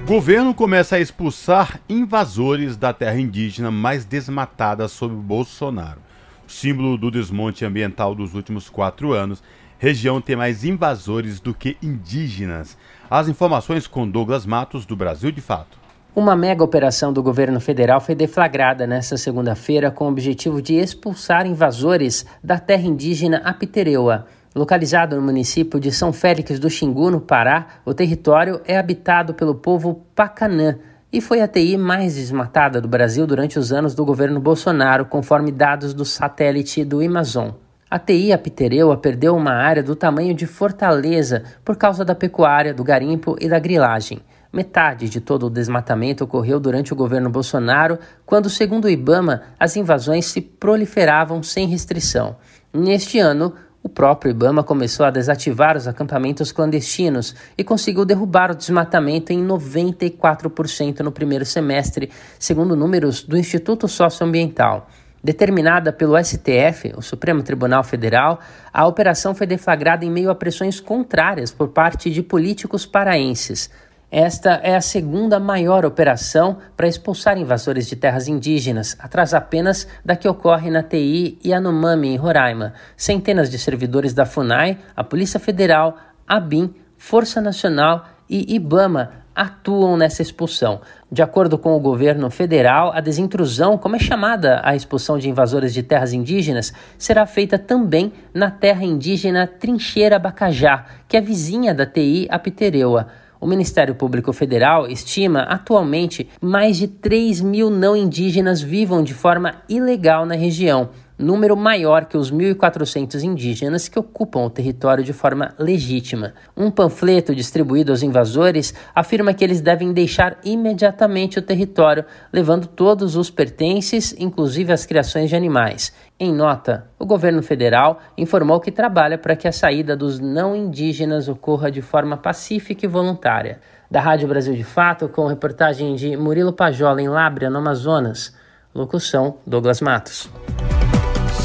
Governo 0.04 0.52
começa 0.52 0.96
a 0.96 1.00
expulsar 1.00 1.78
invasores 1.88 2.76
da 2.76 2.92
terra 2.92 3.20
indígena 3.20 3.70
mais 3.70 4.04
desmatada 4.04 4.88
sob 4.88 5.14
Bolsonaro. 5.14 6.00
Símbolo 6.48 6.98
do 6.98 7.12
desmonte 7.12 7.64
ambiental 7.64 8.12
dos 8.12 8.34
últimos 8.34 8.68
quatro 8.68 9.12
anos, 9.12 9.40
região 9.78 10.20
tem 10.20 10.34
mais 10.34 10.64
invasores 10.64 11.38
do 11.38 11.54
que 11.54 11.76
indígenas. 11.80 12.76
As 13.08 13.28
informações 13.28 13.86
com 13.86 14.08
Douglas 14.08 14.44
Matos, 14.44 14.84
do 14.84 14.96
Brasil 14.96 15.30
de 15.30 15.40
Fato. 15.40 15.78
Uma 16.12 16.34
mega 16.34 16.64
operação 16.64 17.12
do 17.12 17.22
governo 17.22 17.60
federal 17.60 18.00
foi 18.00 18.16
deflagrada 18.16 18.84
nesta 18.84 19.16
segunda-feira 19.16 19.92
com 19.92 20.06
o 20.06 20.08
objetivo 20.08 20.60
de 20.60 20.74
expulsar 20.74 21.46
invasores 21.46 22.26
da 22.42 22.58
terra 22.58 22.88
indígena 22.88 23.42
Apitereua. 23.44 24.26
Localizado 24.56 25.16
no 25.16 25.20
município 25.20 25.78
de 25.78 25.92
São 25.92 26.14
Félix 26.14 26.58
do 26.58 26.70
Xingu, 26.70 27.10
no 27.10 27.20
Pará, 27.20 27.66
o 27.84 27.92
território 27.92 28.58
é 28.64 28.78
habitado 28.78 29.34
pelo 29.34 29.54
povo 29.54 30.06
Pacanã 30.14 30.78
e 31.12 31.20
foi 31.20 31.42
a 31.42 31.46
TI 31.46 31.76
mais 31.76 32.14
desmatada 32.14 32.80
do 32.80 32.88
Brasil 32.88 33.26
durante 33.26 33.58
os 33.58 33.70
anos 33.70 33.94
do 33.94 34.02
governo 34.02 34.40
Bolsonaro, 34.40 35.04
conforme 35.04 35.52
dados 35.52 35.92
do 35.92 36.06
satélite 36.06 36.86
do 36.86 37.04
Amazon. 37.04 37.50
A 37.90 37.98
TI 37.98 38.32
Apitereua 38.32 38.96
perdeu 38.96 39.36
uma 39.36 39.52
área 39.52 39.82
do 39.82 39.94
tamanho 39.94 40.32
de 40.32 40.46
Fortaleza 40.46 41.42
por 41.62 41.76
causa 41.76 42.02
da 42.02 42.14
pecuária, 42.14 42.72
do 42.72 42.82
garimpo 42.82 43.36
e 43.38 43.50
da 43.50 43.58
grilagem. 43.58 44.20
Metade 44.50 45.10
de 45.10 45.20
todo 45.20 45.48
o 45.48 45.50
desmatamento 45.50 46.24
ocorreu 46.24 46.58
durante 46.58 46.94
o 46.94 46.96
governo 46.96 47.28
Bolsonaro, 47.28 47.98
quando, 48.24 48.48
segundo 48.48 48.86
o 48.86 48.90
Ibama, 48.90 49.42
as 49.60 49.76
invasões 49.76 50.24
se 50.24 50.40
proliferavam 50.40 51.42
sem 51.42 51.66
restrição. 51.66 52.36
Neste 52.72 53.18
ano, 53.18 53.52
o 53.86 53.88
próprio 53.88 54.30
Ibama 54.30 54.64
começou 54.64 55.06
a 55.06 55.10
desativar 55.10 55.76
os 55.76 55.86
acampamentos 55.86 56.50
clandestinos 56.50 57.36
e 57.56 57.62
conseguiu 57.62 58.04
derrubar 58.04 58.50
o 58.50 58.54
desmatamento 58.54 59.32
em 59.32 59.46
94% 59.46 61.00
no 61.00 61.12
primeiro 61.12 61.44
semestre, 61.44 62.10
segundo 62.36 62.74
números 62.74 63.22
do 63.22 63.38
Instituto 63.38 63.86
Socioambiental. 63.86 64.88
Determinada 65.22 65.92
pelo 65.92 66.18
STF, 66.18 66.94
o 66.96 67.02
Supremo 67.02 67.44
Tribunal 67.44 67.84
Federal, 67.84 68.40
a 68.72 68.84
operação 68.86 69.36
foi 69.36 69.46
deflagrada 69.46 70.04
em 70.04 70.10
meio 70.10 70.30
a 70.30 70.34
pressões 70.34 70.80
contrárias 70.80 71.52
por 71.52 71.68
parte 71.68 72.10
de 72.10 72.24
políticos 72.24 72.84
paraenses. 72.84 73.70
Esta 74.10 74.60
é 74.62 74.76
a 74.76 74.80
segunda 74.80 75.40
maior 75.40 75.84
operação 75.84 76.58
para 76.76 76.86
expulsar 76.86 77.36
invasores 77.36 77.88
de 77.88 77.96
terras 77.96 78.28
indígenas, 78.28 78.96
atrás 79.00 79.34
apenas 79.34 79.88
da 80.04 80.14
que 80.14 80.28
ocorre 80.28 80.70
na 80.70 80.80
TI 80.80 81.36
e 81.42 81.52
Anomami, 81.52 82.08
em 82.08 82.16
Roraima. 82.16 82.72
Centenas 82.96 83.50
de 83.50 83.58
servidores 83.58 84.14
da 84.14 84.24
FUNAI, 84.24 84.78
a 84.94 85.02
Polícia 85.02 85.40
Federal, 85.40 85.96
a 86.26 86.38
BIM, 86.38 86.72
Força 86.96 87.40
Nacional 87.40 88.06
e 88.30 88.54
IBAMA 88.54 89.10
atuam 89.34 89.96
nessa 89.96 90.22
expulsão. 90.22 90.80
De 91.10 91.20
acordo 91.20 91.58
com 91.58 91.76
o 91.76 91.80
governo 91.80 92.30
federal, 92.30 92.92
a 92.94 93.00
desintrusão, 93.00 93.76
como 93.76 93.96
é 93.96 93.98
chamada 93.98 94.60
a 94.64 94.74
expulsão 94.74 95.18
de 95.18 95.28
invasores 95.28 95.74
de 95.74 95.82
terras 95.82 96.12
indígenas, 96.12 96.72
será 96.96 97.26
feita 97.26 97.58
também 97.58 98.12
na 98.32 98.50
terra 98.50 98.84
indígena 98.84 99.46
Trincheira 99.48 100.18
Bacajá, 100.18 100.86
que 101.06 101.16
é 101.16 101.20
vizinha 101.20 101.74
da 101.74 101.84
TI 101.84 102.26
Apitereua. 102.30 103.08
O 103.46 103.48
Ministério 103.48 103.94
Público 103.94 104.32
Federal 104.32 104.88
estima 104.88 105.42
atualmente 105.42 106.28
mais 106.40 106.76
de 106.76 106.88
3 106.88 107.40
mil 107.42 107.70
não 107.70 107.94
indígenas 107.94 108.60
vivam 108.60 109.04
de 109.04 109.14
forma 109.14 109.62
ilegal 109.68 110.26
na 110.26 110.34
região, 110.34 110.88
número 111.18 111.56
maior 111.56 112.04
que 112.04 112.16
os 112.16 112.30
1.400 112.30 113.22
indígenas 113.22 113.88
que 113.88 113.98
ocupam 113.98 114.40
o 114.40 114.50
território 114.50 115.02
de 115.02 115.12
forma 115.12 115.54
legítima. 115.58 116.34
Um 116.56 116.70
panfleto 116.70 117.34
distribuído 117.34 117.92
aos 117.92 118.02
invasores 118.02 118.74
afirma 118.94 119.32
que 119.32 119.42
eles 119.42 119.60
devem 119.60 119.92
deixar 119.92 120.38
imediatamente 120.44 121.38
o 121.38 121.42
território, 121.42 122.04
levando 122.32 122.66
todos 122.66 123.16
os 123.16 123.30
pertences, 123.30 124.14
inclusive 124.18 124.72
as 124.72 124.84
criações 124.84 125.30
de 125.30 125.36
animais. 125.36 125.92
Em 126.18 126.32
nota, 126.32 126.86
o 126.98 127.06
governo 127.06 127.42
federal 127.42 128.00
informou 128.16 128.60
que 128.60 128.70
trabalha 128.70 129.18
para 129.18 129.36
que 129.36 129.48
a 129.48 129.52
saída 129.52 129.96
dos 129.96 130.18
não 130.18 130.54
indígenas 130.54 131.28
ocorra 131.28 131.70
de 131.70 131.82
forma 131.82 132.16
pacífica 132.16 132.86
e 132.86 132.88
voluntária. 132.88 133.60
Da 133.90 134.00
Rádio 134.00 134.26
Brasil 134.26 134.54
de 134.54 134.64
Fato, 134.64 135.08
com 135.08 135.26
reportagem 135.26 135.94
de 135.94 136.16
Murilo 136.16 136.52
Pajola 136.52 137.00
em 137.00 137.08
Lábrea, 137.08 137.48
no 137.48 137.58
Amazonas. 137.58 138.34
Locução: 138.74 139.38
Douglas 139.46 139.80
Matos. 139.80 140.28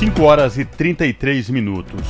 5 0.02 0.24
horas 0.24 0.58
e 0.58 0.66
33 0.66 1.52
minutos. 1.52 2.02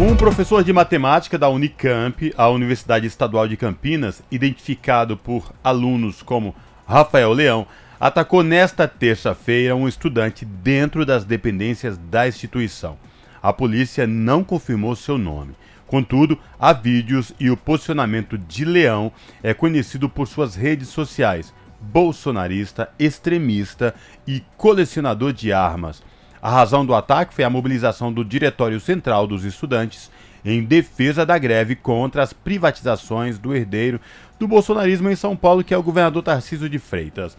Um 0.00 0.16
professor 0.16 0.64
de 0.64 0.72
matemática 0.72 1.36
da 1.36 1.50
Unicamp, 1.50 2.32
a 2.34 2.48
Universidade 2.48 3.06
Estadual 3.06 3.46
de 3.46 3.58
Campinas, 3.58 4.22
identificado 4.30 5.18
por 5.18 5.52
alunos 5.62 6.22
como 6.22 6.56
Rafael 6.86 7.30
Leão, 7.34 7.66
atacou 8.00 8.42
nesta 8.42 8.88
terça-feira 8.88 9.76
um 9.76 9.86
estudante 9.86 10.46
dentro 10.46 11.04
das 11.04 11.22
dependências 11.22 11.98
da 11.98 12.26
instituição. 12.26 12.96
A 13.42 13.52
polícia 13.52 14.06
não 14.06 14.42
confirmou 14.42 14.96
seu 14.96 15.18
nome. 15.18 15.54
Contudo, 15.86 16.38
há 16.58 16.72
vídeos 16.72 17.34
e 17.38 17.50
o 17.50 17.56
posicionamento 17.56 18.38
de 18.38 18.64
Leão 18.64 19.12
é 19.42 19.52
conhecido 19.52 20.08
por 20.08 20.26
suas 20.26 20.54
redes 20.54 20.88
sociais, 20.88 21.52
bolsonarista, 21.82 22.88
extremista 22.98 23.94
e 24.26 24.42
colecionador 24.56 25.34
de 25.34 25.52
armas. 25.52 26.02
A 26.42 26.48
razão 26.48 26.86
do 26.86 26.94
ataque 26.94 27.34
foi 27.34 27.44
a 27.44 27.50
mobilização 27.50 28.10
do 28.10 28.24
Diretório 28.24 28.80
Central 28.80 29.26
dos 29.26 29.44
Estudantes 29.44 30.10
em 30.42 30.64
defesa 30.64 31.26
da 31.26 31.36
greve 31.36 31.76
contra 31.76 32.22
as 32.22 32.32
privatizações 32.32 33.38
do 33.38 33.54
herdeiro 33.54 34.00
do 34.38 34.48
bolsonarismo 34.48 35.10
em 35.10 35.16
São 35.16 35.36
Paulo, 35.36 35.62
que 35.62 35.74
é 35.74 35.76
o 35.76 35.82
governador 35.82 36.22
Tarcísio 36.22 36.66
de 36.66 36.78
Freitas. 36.78 37.36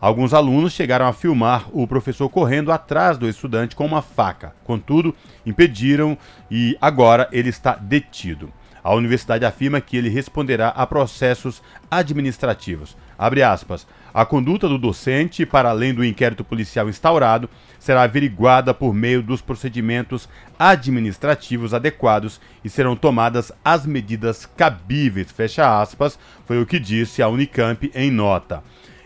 Alguns 0.00 0.32
alunos 0.32 0.72
chegaram 0.72 1.08
a 1.08 1.12
filmar 1.12 1.66
o 1.72 1.84
professor 1.88 2.28
correndo 2.28 2.70
atrás 2.70 3.18
do 3.18 3.28
estudante 3.28 3.74
com 3.74 3.84
uma 3.84 4.02
faca. 4.02 4.54
Contudo, 4.62 5.12
impediram 5.44 6.16
e 6.48 6.78
agora 6.80 7.28
ele 7.32 7.48
está 7.48 7.74
detido. 7.74 8.52
A 8.84 8.94
universidade 8.94 9.44
afirma 9.44 9.80
que 9.80 9.96
ele 9.96 10.08
responderá 10.08 10.68
a 10.68 10.86
processos 10.86 11.60
administrativos. 11.90 12.96
Abre 13.18 13.42
aspas. 13.42 13.84
A 14.18 14.26
conduta 14.26 14.68
do 14.68 14.78
docente, 14.78 15.46
para 15.46 15.70
além 15.70 15.94
do 15.94 16.04
inquérito 16.04 16.42
policial 16.42 16.88
instaurado, 16.88 17.48
será 17.78 18.02
averiguada 18.02 18.74
por 18.74 18.92
meio 18.92 19.22
dos 19.22 19.40
procedimentos 19.40 20.28
administrativos 20.58 21.72
adequados 21.72 22.40
e 22.64 22.68
serão 22.68 22.96
tomadas 22.96 23.52
as 23.64 23.86
medidas 23.86 24.44
cabíveis. 24.44 25.30
Fecha 25.30 25.80
aspas, 25.80 26.18
foi 26.46 26.60
o 26.60 26.66
que 26.66 26.80
disse 26.80 27.22
a 27.22 27.28
Unicamp 27.28 27.92
em 27.94 28.10
nota. 28.10 28.64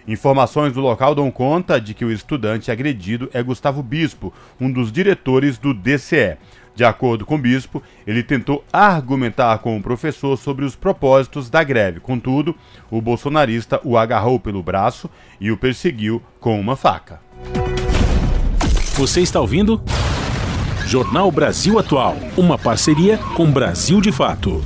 Informações 0.09 0.73
do 0.73 0.81
local 0.81 1.15
dão 1.15 1.31
conta 1.31 1.79
de 1.79 1.93
que 1.93 2.07
o 2.07 2.11
estudante 2.11 2.71
agredido 2.71 3.29
é 3.35 3.43
Gustavo 3.43 3.83
Bispo, 3.83 4.33
um 4.59 4.73
dos 4.73 4.91
diretores 4.91 5.59
do 5.59 5.75
DCE. 5.75 6.39
De 6.75 6.85
acordo 6.85 7.27
com 7.27 7.35
o 7.35 7.39
bispo, 7.39 7.83
ele 8.07 8.23
tentou 8.23 8.65
argumentar 8.73 9.59
com 9.59 9.77
o 9.77 9.83
professor 9.83 10.37
sobre 10.37 10.65
os 10.65 10.75
propósitos 10.75 11.51
da 11.51 11.63
greve. 11.63 12.01
Contudo, 12.01 12.55
o 12.91 13.01
bolsonarista 13.01 13.81
o 13.85 13.97
agarrou 13.97 14.41
pelo 14.41 14.63
braço 14.63 15.11
e 15.41 15.51
o 15.51 15.57
perseguiu 15.57 16.23
com 16.41 16.59
uma 16.59 16.77
faca. 16.77 17.21
Você 18.95 19.21
está 19.21 19.41
ouvindo? 19.41 19.83
Jornal 20.87 21.31
Brasil 21.31 21.79
Atual, 21.79 22.17
uma 22.37 22.59
parceria 22.59 23.19
com 23.37 23.51
Brasil 23.51 24.01
de 24.01 24.13
Fato. 24.13 24.63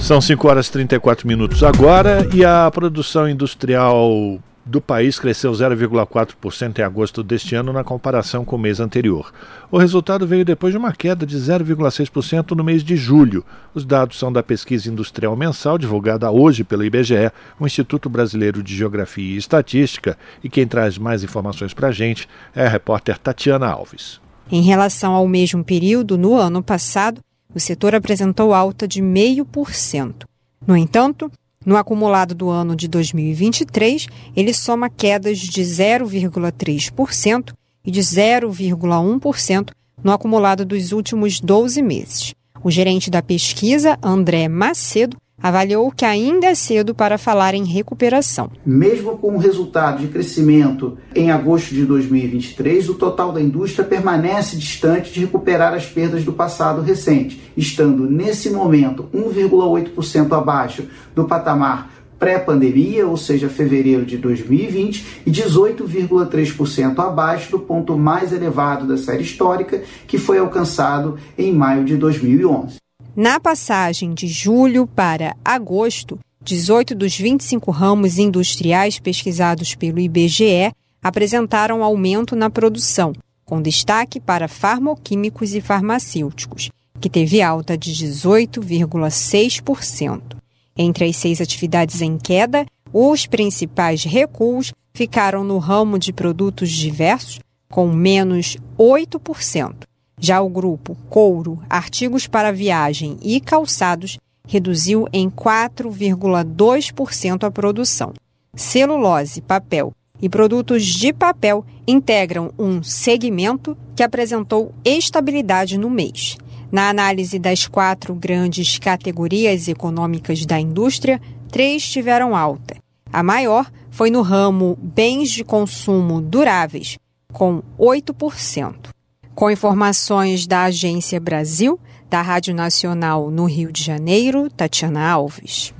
São 0.00 0.20
5 0.20 0.48
horas 0.48 0.66
e 0.68 0.72
34 0.72 1.26
minutos 1.26 1.62
agora 1.62 2.26
e 2.32 2.44
a 2.44 2.70
produção 2.70 3.28
industrial 3.28 4.38
do 4.70 4.80
país 4.80 5.18
cresceu 5.18 5.50
0,4% 5.50 6.78
em 6.78 6.82
agosto 6.82 7.24
deste 7.24 7.56
ano 7.56 7.72
na 7.72 7.82
comparação 7.82 8.44
com 8.44 8.54
o 8.54 8.58
mês 8.58 8.78
anterior. 8.78 9.32
O 9.68 9.76
resultado 9.76 10.26
veio 10.26 10.44
depois 10.44 10.72
de 10.72 10.78
uma 10.78 10.92
queda 10.92 11.26
de 11.26 11.36
0,6% 11.36 12.52
no 12.52 12.62
mês 12.62 12.84
de 12.84 12.96
julho. 12.96 13.44
Os 13.74 13.84
dados 13.84 14.16
são 14.16 14.32
da 14.32 14.44
pesquisa 14.44 14.88
industrial 14.88 15.34
mensal 15.34 15.76
divulgada 15.76 16.30
hoje 16.30 16.62
pelo 16.62 16.84
IBGE, 16.84 17.32
o 17.58 17.66
Instituto 17.66 18.08
Brasileiro 18.08 18.62
de 18.62 18.76
Geografia 18.76 19.34
e 19.34 19.36
Estatística, 19.36 20.16
e 20.42 20.48
quem 20.48 20.66
traz 20.68 20.96
mais 20.96 21.24
informações 21.24 21.74
para 21.74 21.88
a 21.88 21.92
gente 21.92 22.28
é 22.54 22.64
a 22.64 22.68
repórter 22.68 23.18
Tatiana 23.18 23.66
Alves. 23.66 24.20
Em 24.52 24.62
relação 24.62 25.14
ao 25.14 25.26
mesmo 25.26 25.64
período 25.64 26.16
no 26.16 26.36
ano 26.36 26.62
passado, 26.62 27.20
o 27.52 27.58
setor 27.58 27.94
apresentou 27.96 28.54
alta 28.54 28.86
de 28.86 29.02
0,5%. 29.02 30.26
No 30.64 30.76
entanto, 30.76 31.30
no 31.64 31.76
acumulado 31.76 32.34
do 32.34 32.48
ano 32.48 32.74
de 32.74 32.88
2023, 32.88 34.06
ele 34.34 34.54
soma 34.54 34.88
quedas 34.88 35.38
de 35.38 35.62
0,3% 35.62 37.52
e 37.84 37.90
de 37.90 38.00
0,1% 38.00 39.70
no 40.02 40.12
acumulado 40.12 40.64
dos 40.64 40.92
últimos 40.92 41.40
12 41.40 41.82
meses. 41.82 42.34
O 42.62 42.70
gerente 42.70 43.10
da 43.10 43.22
pesquisa, 43.22 43.98
André 44.02 44.48
Macedo, 44.48 45.16
avaliou 45.42 45.90
que 45.90 46.04
ainda 46.04 46.46
é 46.46 46.54
cedo 46.54 46.94
para 46.94 47.18
falar 47.18 47.54
em 47.54 47.64
recuperação. 47.64 48.50
Mesmo 48.64 49.16
com 49.18 49.34
o 49.34 49.38
resultado 49.38 50.00
de 50.00 50.08
crescimento 50.08 50.98
em 51.14 51.30
agosto 51.30 51.74
de 51.74 51.84
2023, 51.84 52.88
o 52.88 52.94
total 52.94 53.32
da 53.32 53.40
indústria 53.40 53.84
permanece 53.84 54.56
distante 54.56 55.12
de 55.12 55.20
recuperar 55.20 55.74
as 55.74 55.86
perdas 55.86 56.24
do 56.24 56.32
passado 56.32 56.82
recente, 56.82 57.40
estando 57.56 58.08
nesse 58.08 58.50
momento 58.50 59.08
1,8% 59.14 60.32
abaixo 60.36 60.86
do 61.14 61.24
patamar 61.24 62.00
pré-pandemia, 62.20 63.06
ou 63.06 63.16
seja, 63.16 63.48
fevereiro 63.48 64.04
de 64.04 64.18
2020, 64.18 65.22
e 65.24 65.30
18,3% 65.30 66.98
abaixo 66.98 67.50
do 67.50 67.58
ponto 67.58 67.96
mais 67.96 68.30
elevado 68.30 68.86
da 68.86 68.98
série 68.98 69.22
histórica, 69.22 69.82
que 70.06 70.18
foi 70.18 70.36
alcançado 70.38 71.16
em 71.38 71.50
maio 71.50 71.82
de 71.82 71.96
2011. 71.96 72.76
Na 73.22 73.38
passagem 73.38 74.14
de 74.14 74.26
julho 74.26 74.86
para 74.86 75.36
agosto, 75.44 76.18
18 76.42 76.94
dos 76.94 77.14
25 77.14 77.70
ramos 77.70 78.16
industriais 78.16 78.98
pesquisados 78.98 79.74
pelo 79.74 80.00
IBGE 80.00 80.72
apresentaram 81.02 81.84
aumento 81.84 82.34
na 82.34 82.48
produção, 82.48 83.12
com 83.44 83.60
destaque 83.60 84.18
para 84.18 84.48
farmoquímicos 84.48 85.54
e 85.54 85.60
farmacêuticos, 85.60 86.70
que 86.98 87.10
teve 87.10 87.42
alta 87.42 87.76
de 87.76 87.92
18,6%. 87.92 90.38
Entre 90.74 91.04
as 91.04 91.16
seis 91.16 91.42
atividades 91.42 92.00
em 92.00 92.16
queda, 92.16 92.64
os 92.90 93.26
principais 93.26 94.02
recuos 94.02 94.72
ficaram 94.94 95.44
no 95.44 95.58
ramo 95.58 95.98
de 95.98 96.10
produtos 96.10 96.70
diversos, 96.70 97.38
com 97.68 97.92
menos 97.92 98.56
8%, 98.78 99.89
já 100.20 100.40
o 100.40 100.48
grupo 100.48 100.96
couro, 101.08 101.58
artigos 101.68 102.26
para 102.26 102.52
viagem 102.52 103.16
e 103.22 103.40
calçados 103.40 104.18
reduziu 104.46 105.06
em 105.12 105.30
4,2% 105.30 107.44
a 107.44 107.50
produção. 107.50 108.12
Celulose, 108.54 109.40
papel 109.40 109.92
e 110.20 110.28
produtos 110.28 110.84
de 110.84 111.12
papel 111.12 111.64
integram 111.86 112.52
um 112.58 112.82
segmento 112.82 113.76
que 113.96 114.02
apresentou 114.02 114.74
estabilidade 114.84 115.78
no 115.78 115.88
mês. 115.88 116.36
Na 116.70 116.88
análise 116.88 117.38
das 117.38 117.66
quatro 117.66 118.14
grandes 118.14 118.78
categorias 118.78 119.68
econômicas 119.68 120.44
da 120.44 120.60
indústria, 120.60 121.20
três 121.50 121.88
tiveram 121.88 122.36
alta. 122.36 122.76
A 123.12 123.22
maior 123.22 123.70
foi 123.90 124.10
no 124.10 124.22
ramo 124.22 124.78
bens 124.80 125.30
de 125.30 125.42
consumo 125.42 126.20
duráveis, 126.20 126.96
com 127.32 127.62
8%. 127.78 128.90
Com 129.34 129.50
informações 129.50 130.46
da 130.46 130.64
Agência 130.64 131.20
Brasil, 131.20 131.78
da 132.08 132.20
Rádio 132.20 132.54
Nacional 132.54 133.30
no 133.30 133.44
Rio 133.44 133.72
de 133.72 133.82
Janeiro, 133.82 134.50
Tatiana 134.50 135.10
Alves. 135.10 135.72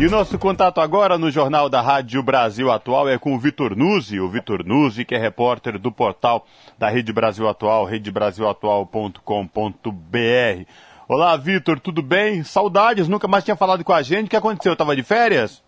E 0.00 0.06
o 0.06 0.10
nosso 0.10 0.38
contato 0.38 0.80
agora 0.80 1.18
no 1.18 1.30
Jornal 1.30 1.68
da 1.68 1.82
Rádio 1.82 2.22
Brasil 2.22 2.70
Atual 2.70 3.06
é 3.06 3.18
com 3.18 3.34
o 3.34 3.38
Vitor 3.38 3.76
Nuzzi, 3.76 4.18
o 4.18 4.30
Vitor 4.30 4.64
Nuzzi, 4.64 5.04
que 5.04 5.14
é 5.14 5.18
repórter 5.18 5.78
do 5.78 5.92
portal 5.92 6.46
da 6.78 6.88
Rede 6.88 7.12
Brasil 7.12 7.46
Atual, 7.46 7.84
redebrasilatual.com.br. 7.84 10.64
Olá, 11.06 11.36
Vitor, 11.36 11.78
tudo 11.78 12.00
bem? 12.00 12.42
Saudades, 12.42 13.08
nunca 13.08 13.28
mais 13.28 13.44
tinha 13.44 13.56
falado 13.56 13.84
com 13.84 13.92
a 13.92 14.00
gente. 14.00 14.28
O 14.28 14.30
que 14.30 14.36
aconteceu? 14.36 14.72
Estava 14.72 14.96
de 14.96 15.02
férias? 15.02 15.62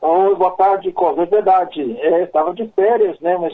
Oi, 0.00 0.34
boa 0.36 0.52
tarde, 0.52 0.90
Cosa. 0.92 1.24
É 1.24 1.26
verdade. 1.26 1.82
Estava 2.22 2.52
é, 2.52 2.54
de 2.54 2.66
férias, 2.68 3.20
né? 3.20 3.36
Mas 3.36 3.52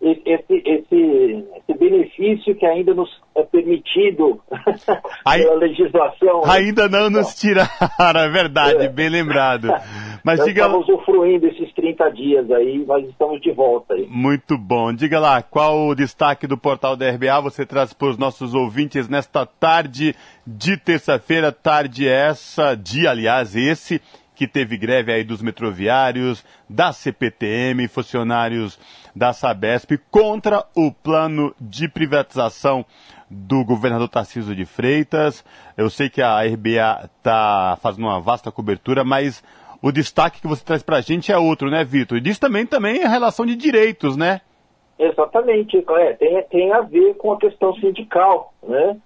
esse, 0.00 0.62
esse, 0.64 1.44
esse 1.56 1.78
benefício 1.78 2.54
que 2.54 2.64
ainda 2.64 2.94
nos 2.94 3.10
é 3.34 3.42
permitido 3.42 4.40
Aí, 5.24 5.42
pela 5.42 5.56
legislação. 5.56 6.40
Né? 6.42 6.52
Ainda 6.52 6.88
não 6.88 7.10
nos 7.10 7.34
tiraram, 7.34 8.20
é 8.20 8.28
verdade, 8.28 8.84
é. 8.84 8.88
bem 8.88 9.08
lembrado. 9.08 9.68
Mas 10.24 10.38
Nós 10.38 10.48
diga 10.48 10.62
estamos 10.66 10.88
usufruindo 10.88 11.46
esses 11.46 11.72
30 11.74 12.10
dias 12.10 12.50
aí, 12.50 12.84
mas 12.86 13.06
estamos 13.08 13.40
de 13.40 13.52
volta 13.52 13.94
aí. 13.94 14.06
Muito 14.08 14.56
bom. 14.56 14.92
Diga 14.92 15.18
lá, 15.20 15.42
qual 15.42 15.88
o 15.88 15.94
destaque 15.94 16.46
do 16.46 16.56
portal 16.56 16.96
da 16.96 17.10
RBA 17.10 17.40
você 17.42 17.66
traz 17.66 17.92
para 17.92 18.08
os 18.08 18.18
nossos 18.18 18.54
ouvintes 18.54 19.08
nesta 19.08 19.44
tarde 19.44 20.14
de 20.46 20.76
terça-feira, 20.76 21.52
tarde 21.52 22.08
essa, 22.08 22.74
dia, 22.74 23.10
aliás, 23.10 23.54
esse, 23.54 24.00
que 24.40 24.48
teve 24.48 24.78
greve 24.78 25.12
aí 25.12 25.22
dos 25.22 25.42
metroviários, 25.42 26.42
da 26.66 26.94
CPTM, 26.94 27.86
funcionários 27.88 28.80
da 29.14 29.34
Sabesp 29.34 29.98
contra 30.10 30.64
o 30.74 30.90
plano 30.90 31.54
de 31.60 31.86
privatização 31.86 32.82
do 33.28 33.62
governador 33.62 34.08
Tarcísio 34.08 34.56
de 34.56 34.64
Freitas. 34.64 35.44
Eu 35.76 35.90
sei 35.90 36.08
que 36.08 36.22
a 36.22 36.40
RBA 36.40 37.10
está 37.18 37.76
fazendo 37.82 38.04
uma 38.04 38.18
vasta 38.18 38.50
cobertura, 38.50 39.04
mas 39.04 39.44
o 39.82 39.92
destaque 39.92 40.40
que 40.40 40.48
você 40.48 40.64
traz 40.64 40.82
para 40.82 40.96
a 40.96 41.02
gente 41.02 41.30
é 41.30 41.36
outro, 41.36 41.68
né, 41.68 41.84
Vitor? 41.84 42.16
E 42.16 42.22
diz 42.22 42.38
também, 42.38 42.64
também 42.64 43.04
a 43.04 43.10
relação 43.10 43.44
de 43.44 43.54
direitos, 43.54 44.16
né? 44.16 44.40
Exatamente, 44.98 45.84
é, 45.86 46.12
tem, 46.14 46.42
tem 46.44 46.72
a 46.72 46.80
ver 46.80 47.12
com 47.18 47.32
a 47.32 47.38
questão 47.38 47.74
sindical, 47.74 48.54
né? 48.62 48.96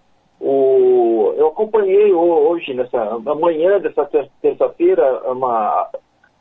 O, 0.41 1.33
eu 1.37 1.49
acompanhei 1.49 2.13
hoje, 2.13 2.75
nessa 2.75 3.19
manhã 3.19 3.81
dessa 3.81 4.05
terça-feira, 4.43 5.23
uma 5.31 5.89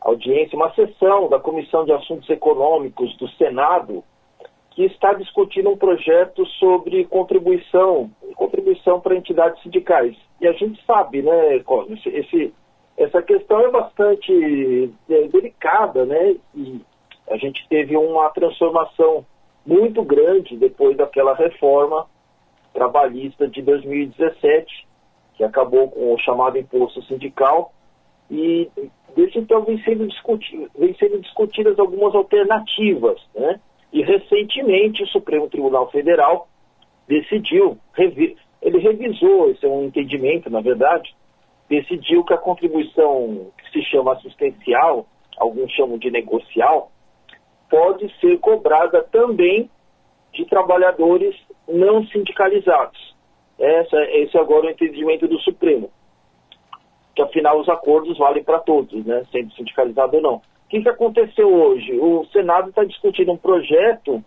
audiência, 0.02 0.56
uma 0.56 0.74
sessão 0.74 1.30
da 1.30 1.40
Comissão 1.40 1.86
de 1.86 1.94
Assuntos 1.94 2.30
Econômicos 2.30 3.16
do 3.18 3.28
Senado, 3.30 4.04
que 4.72 4.84
está 4.86 5.14
discutindo 5.14 5.70
um 5.70 5.78
projeto 5.78 6.46
sobre 6.60 7.06
contribuição, 7.06 8.10
contribuição 8.36 9.00
para 9.00 9.16
entidades 9.16 9.62
sindicais. 9.62 10.16
E 10.42 10.48
a 10.48 10.52
gente 10.54 10.84
sabe, 10.86 11.22
né, 11.22 11.60
Cosme, 11.60 12.00
esse, 12.06 12.54
essa 12.98 13.22
questão 13.22 13.62
é 13.62 13.70
bastante 13.70 14.92
é, 15.10 15.28
delicada, 15.28 16.06
né? 16.06 16.36
E 16.56 16.82
a 17.30 17.38
gente 17.38 17.66
teve 17.70 17.96
uma 17.96 18.30
transformação 18.32 19.26
muito 19.66 20.04
grande 20.04 20.58
depois 20.58 20.98
daquela 20.98 21.34
reforma 21.34 22.06
trabalhista 22.74 23.48
de 23.48 23.62
2017, 23.62 24.88
que 25.36 25.44
acabou 25.44 25.90
com 25.90 26.14
o 26.14 26.20
chamado 26.20 26.58
imposto 26.58 27.02
sindical, 27.04 27.74
e 28.30 28.70
desde 29.16 29.40
então 29.40 29.64
vem 29.64 29.82
sendo, 29.84 30.08
discutido, 30.08 30.70
vem 30.78 30.94
sendo 30.96 31.20
discutidas 31.20 31.78
algumas 31.78 32.16
alternativas, 32.16 33.22
né? 33.36 33.60
E 33.92 34.02
recentemente 34.02 35.04
o 35.04 35.08
Supremo 35.08 35.50
Tribunal 35.50 35.90
Federal 35.92 36.48
decidiu, 37.08 37.78
revi 37.94 38.36
ele 38.62 38.80
revisou, 38.80 39.50
esse 39.52 39.66
é 39.66 39.70
um 39.70 39.84
entendimento, 39.84 40.50
na 40.50 40.62
verdade, 40.62 41.14
decidiu 41.70 42.24
que 42.24 42.34
a 42.34 42.38
contribuição 42.38 43.52
que 43.58 43.72
se 43.72 43.84
chama 43.90 44.14
assistencial, 44.14 45.06
alguns 45.38 45.70
chamam 45.74 45.98
de 45.98 46.10
negocial, 46.10 46.90
pode 47.70 48.10
ser 48.20 48.40
cobrada 48.40 49.04
também 49.04 49.70
de 50.34 50.46
trabalhadores 50.46 51.36
não 51.68 52.06
sindicalizados. 52.08 53.16
Essa, 53.60 53.98
esse 54.12 54.36
é 54.36 54.40
agora 54.40 54.68
o 54.68 54.70
entendimento 54.70 55.28
do 55.28 55.40
Supremo. 55.40 55.92
Que 57.16 57.22
afinal 57.22 57.60
os 57.60 57.70
acordos 57.70 58.18
valem 58.18 58.44
para 58.44 58.60
todos, 58.60 59.06
né? 59.06 59.24
sendo 59.32 59.54
sindicalizado 59.54 60.18
ou 60.18 60.24
não. 60.24 60.36
O 60.36 60.42
que, 60.70 60.82
que 60.82 60.90
aconteceu 60.90 61.54
hoje? 61.54 61.94
O 62.00 62.26
Senado 62.32 62.70
está 62.70 62.84
discutindo 62.84 63.32
um 63.32 63.38
projeto 63.38 64.24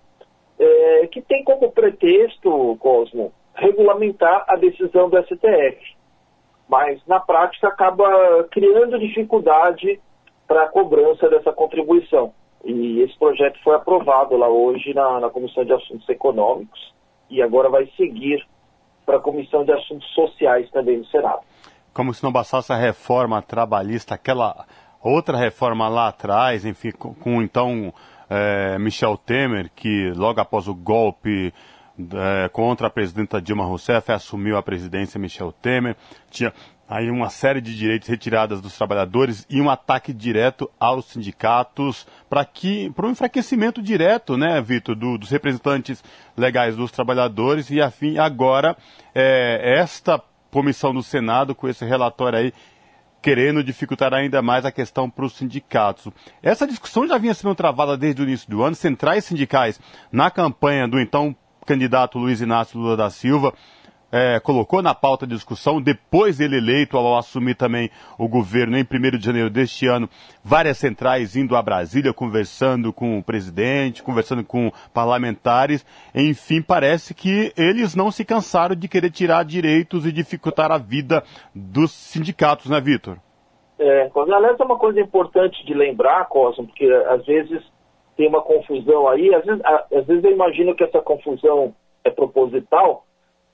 é, 0.59 1.07
que 1.09 1.21
tem 1.21 1.43
como 1.43 1.73
pretexto, 1.73 2.77
Cosmo, 2.79 3.33
regulamentar 3.55 4.45
a 4.49 4.57
decisão 4.57 5.11
do 5.11 5.21
STF. 5.25 5.97
Mas 6.69 7.05
na 7.07 7.19
prática 7.19 7.69
acaba 7.69 8.45
criando 8.51 8.99
dificuldade 8.99 10.01
para 10.47 10.65
a 10.65 10.69
cobrança 10.69 11.29
dessa 11.29 11.53
contribuição. 11.53 12.33
E 12.67 13.01
esse 13.01 13.17
projeto 13.17 13.57
foi 13.63 13.77
aprovado 13.77 14.37
lá 14.37 14.49
hoje 14.49 14.93
na, 14.93 15.21
na 15.21 15.31
Comissão 15.31 15.65
de 15.65 15.73
Assuntos 15.73 16.09
Econômicos 16.09 16.93
e 17.31 17.41
agora 17.41 17.71
vai 17.71 17.87
seguir 17.97 18.45
para 19.05 19.19
a 19.19 19.21
Comissão 19.21 19.65
de 19.65 19.73
Assuntos 19.73 20.09
Sociais 20.15 20.69
também 20.73 20.99
no 20.99 21.07
Senado. 21.07 21.43
Como 21.95 22.13
se 22.13 22.25
não 22.25 22.33
bastasse 22.33 22.73
a 22.73 22.77
reforma 22.77 23.41
trabalhista, 23.41 24.17
aquela 24.17 24.67
outra 25.01 25.39
reforma 25.39 25.89
lá 25.89 26.09
atrás, 26.09 26.67
enfim, 26.67 26.91
com, 26.91 27.15
com 27.15 27.41
então 27.41 27.95
é, 28.29 28.77
Michel 28.81 29.17
Temer, 29.17 29.71
que 29.73 30.11
logo 30.17 30.41
após 30.41 30.67
o 30.67 30.75
golpe 30.75 31.55
é, 31.99 32.49
contra 32.49 32.89
a 32.89 32.91
presidenta 32.91 33.41
Dilma 33.41 33.65
Rousseff 33.65 34.11
assumiu 34.11 34.57
a 34.57 34.63
presidência 34.63 35.21
Michel 35.21 35.53
Temer, 35.53 35.97
tinha 36.31 36.53
aí 36.89 37.11
uma 37.11 37.31
série 37.31 37.61
de 37.61 37.77
direitos 37.77 38.09
retiradas 38.09 38.61
dos 38.61 38.77
trabalhadores 38.77 39.47
e 39.51 39.61
um 39.61 39.69
ataque 39.69 40.13
direto 40.13 40.71
aos 40.79 41.07
sindicatos 41.07 42.07
para 42.31 42.45
que 42.45 42.91
para 42.91 43.07
um 43.07 43.11
enfraquecimento 43.11 43.83
direto, 43.83 44.37
né, 44.37 44.61
Vitor, 44.61 44.95
do, 44.95 45.19
dos 45.19 45.31
representantes 45.31 46.03
legais 46.37 46.77
dos 46.77 46.91
trabalhadores 46.91 47.71
e 47.71 47.81
afim 47.81 48.19
agora 48.19 48.77
é, 49.15 49.79
esta 49.79 50.23
comissão 50.51 50.95
do 50.95 51.03
Senado 51.03 51.55
com 51.55 51.69
esse 51.69 51.85
relatório 51.85 52.39
aí 52.39 52.53
querendo 53.21 53.65
dificultar 53.65 54.15
ainda 54.15 54.41
mais 54.41 54.65
a 54.65 54.71
questão 54.71 55.11
para 55.11 55.25
os 55.25 55.37
sindicatos. 55.37 56.13
Essa 56.41 56.65
discussão 56.65 57.09
já 57.09 57.19
vinha 57.19 57.35
sendo 57.35 57.57
travada 57.57 57.97
desde 57.97 58.23
o 58.23 58.25
início 58.25 58.49
do 58.49 58.63
ano. 58.63 58.77
Centrais 58.77 59.25
sindicais, 59.25 59.81
na 60.13 60.31
campanha 60.31 60.87
do 60.87 61.01
então 61.01 61.35
candidato 61.67 62.19
Luiz 62.21 62.41
Inácio 62.41 62.79
Lula 62.79 62.97
da 62.97 63.11
Silva, 63.11 63.53
é, 64.11 64.39
colocou 64.41 64.83
na 64.83 64.95
pauta 64.95 65.27
de 65.27 65.35
discussão, 65.35 65.81
depois 65.81 66.39
dele 66.39 66.57
eleito, 66.57 66.97
ao 66.97 67.17
assumir 67.17 67.55
também 67.55 67.91
o 68.19 68.29
governo 68.29 68.77
em 68.77 68.83
1 68.83 69.19
de 69.19 69.25
janeiro 69.25 69.51
deste 69.51 69.87
ano, 69.87 70.09
várias 70.43 70.79
centrais 70.79 71.37
indo 71.37 71.57
a 71.57 71.63
Brasília, 71.63 72.13
conversando 72.13 72.93
com 72.93 73.19
o 73.19 73.23
presidente, 73.23 74.03
conversando 74.03 74.45
com 74.45 74.71
parlamentares. 74.95 75.85
Enfim, 76.15 76.63
parece 76.63 77.15
que 77.15 77.53
eles 77.57 77.95
não 77.95 78.11
se 78.11 78.25
cansaram 78.25 78.75
de 78.77 78.89
querer 78.89 79.11
tirar 79.11 79.45
direitos 79.45 80.07
e 80.07 80.13
dificultar 80.13 80.71
a 80.71 80.79
vida 80.79 81.23
dos 81.55 81.93
sindicatos, 81.93 82.71
né, 82.71 82.81
Vitor? 82.81 83.19
É, 83.79 84.11
aliás, 84.15 84.59
é 84.59 84.65
uma 84.65 84.79
coisa 84.79 85.01
importante 85.01 85.65
de 85.67 85.75
lembrar, 85.75 86.27
Cosmo, 86.29 86.67
porque 86.67 86.87
às 87.09 87.25
vezes 87.27 87.63
tem 88.17 88.27
uma 88.27 88.41
confusão 88.41 89.07
aí, 89.07 89.35
às 89.35 89.45
vezes, 89.45 89.63
às 89.65 90.07
vezes 90.07 90.25
eu 90.25 90.33
imagino 90.33 90.75
que 90.75 90.83
essa 90.83 91.01
confusão 91.03 91.75
é 92.03 92.11
proposital, 92.11 93.05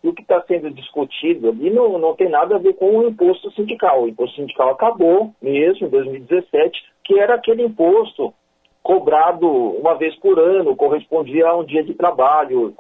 e 0.03 0.09
o 0.09 0.13
que 0.13 0.23
está 0.23 0.43
sendo 0.43 0.71
discutido 0.71 1.49
ali 1.49 1.71
não, 1.71 1.99
não 1.99 2.15
tem 2.15 2.29
nada 2.29 2.57
a 2.57 2.59
ver 2.59 2.75
com 2.75 2.99
o 2.99 3.09
imposto 3.09 3.51
sindical. 3.53 4.03
O 4.03 4.09
imposto 4.09 4.37
sindical 4.37 4.71
acabou 4.71 5.33
mesmo 5.41 5.87
em 5.87 5.91
2017, 5.91 6.83
que 7.05 7.19
era 7.19 7.35
aquele 7.35 7.63
imposto 7.63 8.35
cobrado 8.83 9.49
uma 9.49 9.95
vez 9.95 10.15
por 10.17 10.39
ano, 10.41 10.75
correspondia 10.75 11.47
a 11.47 11.57
um 11.57 11.65
dia 11.65 11.85
de 11.85 11.95
trabalho, 11.95 12.75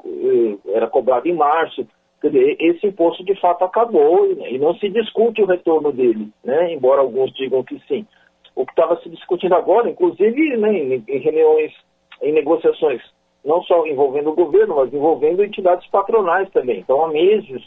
era 0.68 0.88
cobrado 0.88 1.28
em 1.28 1.34
março. 1.34 1.86
Esse 2.24 2.86
imposto 2.86 3.24
de 3.24 3.38
fato 3.40 3.64
acabou 3.64 4.32
e 4.32 4.58
não 4.58 4.74
se 4.74 4.88
discute 4.88 5.42
o 5.42 5.46
retorno 5.46 5.92
dele, 5.92 6.28
né? 6.44 6.72
embora 6.72 7.00
alguns 7.00 7.32
digam 7.34 7.62
que 7.62 7.80
sim. 7.86 8.06
O 8.54 8.66
que 8.66 8.72
estava 8.72 9.00
se 9.00 9.08
discutindo 9.08 9.54
agora, 9.54 9.88
inclusive 9.88 10.56
né, 10.56 11.02
em 11.08 11.18
reuniões, 11.18 11.72
em 12.20 12.32
negociações 12.32 13.00
não 13.44 13.62
só 13.62 13.86
envolvendo 13.86 14.30
o 14.30 14.34
governo, 14.34 14.76
mas 14.76 14.92
envolvendo 14.92 15.44
entidades 15.44 15.86
patronais 15.88 16.48
também. 16.50 16.80
Então, 16.80 17.04
há 17.04 17.08
meses 17.08 17.62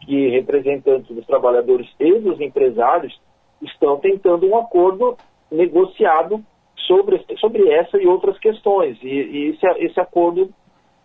que 0.00 0.28
representantes 0.28 1.14
dos 1.14 1.26
trabalhadores 1.26 1.88
e 1.98 2.18
dos 2.20 2.40
empresários 2.40 3.20
estão 3.62 3.98
tentando 3.98 4.46
um 4.46 4.56
acordo 4.56 5.16
negociado 5.50 6.42
sobre, 6.86 7.24
sobre 7.38 7.68
essa 7.70 7.98
e 7.98 8.06
outras 8.06 8.38
questões. 8.38 8.96
E, 9.02 9.08
e 9.08 9.48
esse, 9.50 9.66
esse 9.84 10.00
acordo 10.00 10.50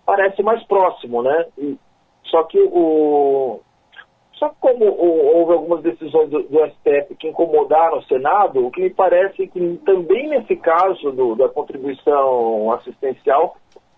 parece 0.06 0.44
mais 0.44 0.64
próximo, 0.66 1.24
né? 1.24 1.46
E, 1.58 1.78
só 2.26 2.44
que 2.44 2.60
o. 2.60 3.60
Só 4.34 4.50
que 4.50 4.56
como 4.60 4.86
houve 4.86 5.54
algumas 5.54 5.82
decisões 5.84 6.30
do, 6.30 6.44
do, 6.44 6.66
STF 6.68 7.16
que 7.20 7.28
incomodaram 7.28 8.00
o 8.00 8.04
Senado, 8.04 8.66
o 8.66 8.72
que 8.72 8.82
me 8.82 8.90
parece 8.90 9.48
que 9.48 9.78
também 9.86 10.28
nesse 10.28 10.56
caso 10.56 11.12
do, 11.12 11.36
da 11.36 11.48
contribuição 11.50 12.72
assistencial 12.74 13.56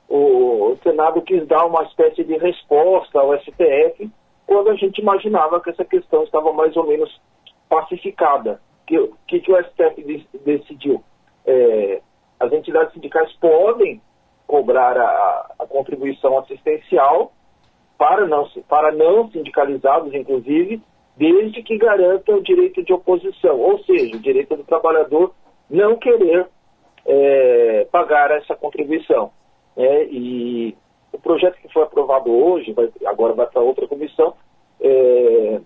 o 0.10 0.78
Senado 0.84 1.22
quis 1.22 1.45
dar 1.47 1.66
uma 1.66 1.84
espécie 1.84 2.24
de 2.24 2.38
resposta 2.38 3.20
ao 3.20 3.38
STF 3.39 4.10
quando 4.45 4.70
a 4.70 4.76
gente 4.76 5.01
imaginava 5.01 5.60
que 5.60 5.72
essa 5.72 5.84
questão 5.84 6.24
estava 6.24 6.53
mais 6.53 6.76
ou 6.78 6.86
menos 6.86 7.22
pacificada. 7.68 8.62
O 8.84 8.86
que, 8.86 9.12
que, 9.28 9.39
que, 9.39 9.51
o 9.51 9.64
STF 9.64 10.28
decidiu? 10.45 11.03
É, 11.45 12.01
as 12.39 12.51
entidades 12.51 12.93
sindicais 12.93 13.32
podem 13.38 14.01
cobrar 14.45 14.97
a, 14.97 15.56
a, 15.60 15.66
contribuição 15.66 16.38
assistencial 16.38 17.32
para 17.97 18.28
não, 18.28 18.47
para 18.70 18.91
não 18.91 19.30
sindicalizados, 19.32 20.14
inclusive, 20.14 20.82
desde 21.18 21.64
que 21.64 21.78
garanta 21.78 22.32
o 22.32 22.43
direito 22.43 22.84
de 22.84 22.93
oposição, 22.93 23.60
ou 23.60 23.80
seja, 23.86 24.16
o 24.16 24.20
direito 24.20 24.56
do 24.56 24.64
trabalhador 24.64 25.34
não 25.70 25.95
querer 25.95 26.47
é, 27.06 27.88
pagar 27.91 28.32
essa 28.32 28.56
contribuição. 28.56 29.32
É, 29.78 30.05
e 30.05 30.76
o 31.11 31.19
projeto 31.19 31.57
que 31.57 31.71
foi 31.71 31.84
aprovado 31.84 32.32
hoje, 32.32 32.73
vai, 32.73 32.89
agora 33.05 33.34
vai 33.34 33.47
para 33.47 33.61
outra 33.61 33.88
comissão, 33.88 34.34
é, 34.80 35.61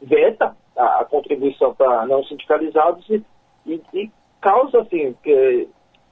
veta 0.00 0.56
a, 0.76 1.00
a 1.00 1.04
contribuição 1.04 1.74
para 1.74 2.06
não 2.06 2.24
sindicalizados 2.24 3.08
e, 3.10 3.22
e, 3.66 3.82
e 3.92 4.10
causa 4.40 4.80
assim, 4.80 5.14
que, 5.22 5.68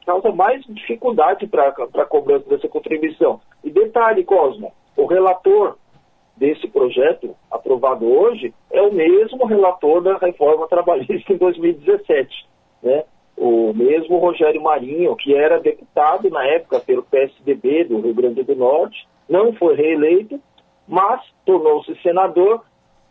causa 0.07 0.31
mais 0.31 0.65
dificuldade 0.67 1.47
para 1.49 1.69
a 1.69 2.05
cobrança 2.07 2.49
dessa 2.49 2.69
contribuição. 2.69 3.41
E 3.65 3.71
detalhe, 3.71 4.25
Cosmo, 4.25 4.73
o 4.97 5.05
relator 5.05 5.77
desse 6.37 6.69
projeto 6.69 7.35
aprovado 7.51 8.07
hoje 8.07 8.55
é 8.71 8.81
o 8.81 8.93
mesmo 8.93 9.45
relator 9.47 10.03
da 10.03 10.17
reforma 10.19 10.69
trabalhista 10.69 11.33
em 11.33 11.37
2017, 11.37 12.47
né? 12.83 13.05
O 13.37 13.73
mesmo 13.75 14.19
Rogério 14.19 14.63
Marinho, 14.63 15.15
que 15.17 15.35
era 15.35 15.61
deputado 15.61 16.31
na 16.31 16.45
época 16.47 16.81
pelo 16.81 17.03
PSDB 17.03 17.85
do 17.85 18.01
Rio 18.01 18.15
Grande 18.15 18.43
do 18.43 18.57
Norte, 18.57 19.07
não 19.29 19.53
foi 19.53 19.75
reeleito, 19.75 20.41
mas 20.89 21.21
tornou-se 21.45 21.95
senador 22.03 22.63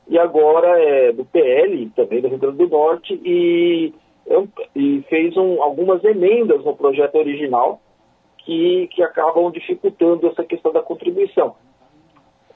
e 0.07 0.17
agora 0.17 0.79
é 0.81 1.11
do 1.11 1.25
PL, 1.25 1.89
também 1.95 2.21
do 2.21 2.27
Rio 2.27 2.37
Grande 2.37 2.57
do 2.57 2.67
Norte, 2.67 3.19
e, 3.23 3.93
e 4.75 5.03
fez 5.09 5.35
um, 5.37 5.61
algumas 5.61 6.03
emendas 6.03 6.63
no 6.63 6.75
projeto 6.75 7.15
original 7.15 7.79
que, 8.39 8.87
que 8.87 9.03
acabam 9.03 9.51
dificultando 9.51 10.27
essa 10.27 10.43
questão 10.43 10.71
da 10.71 10.81
contribuição. 10.81 11.55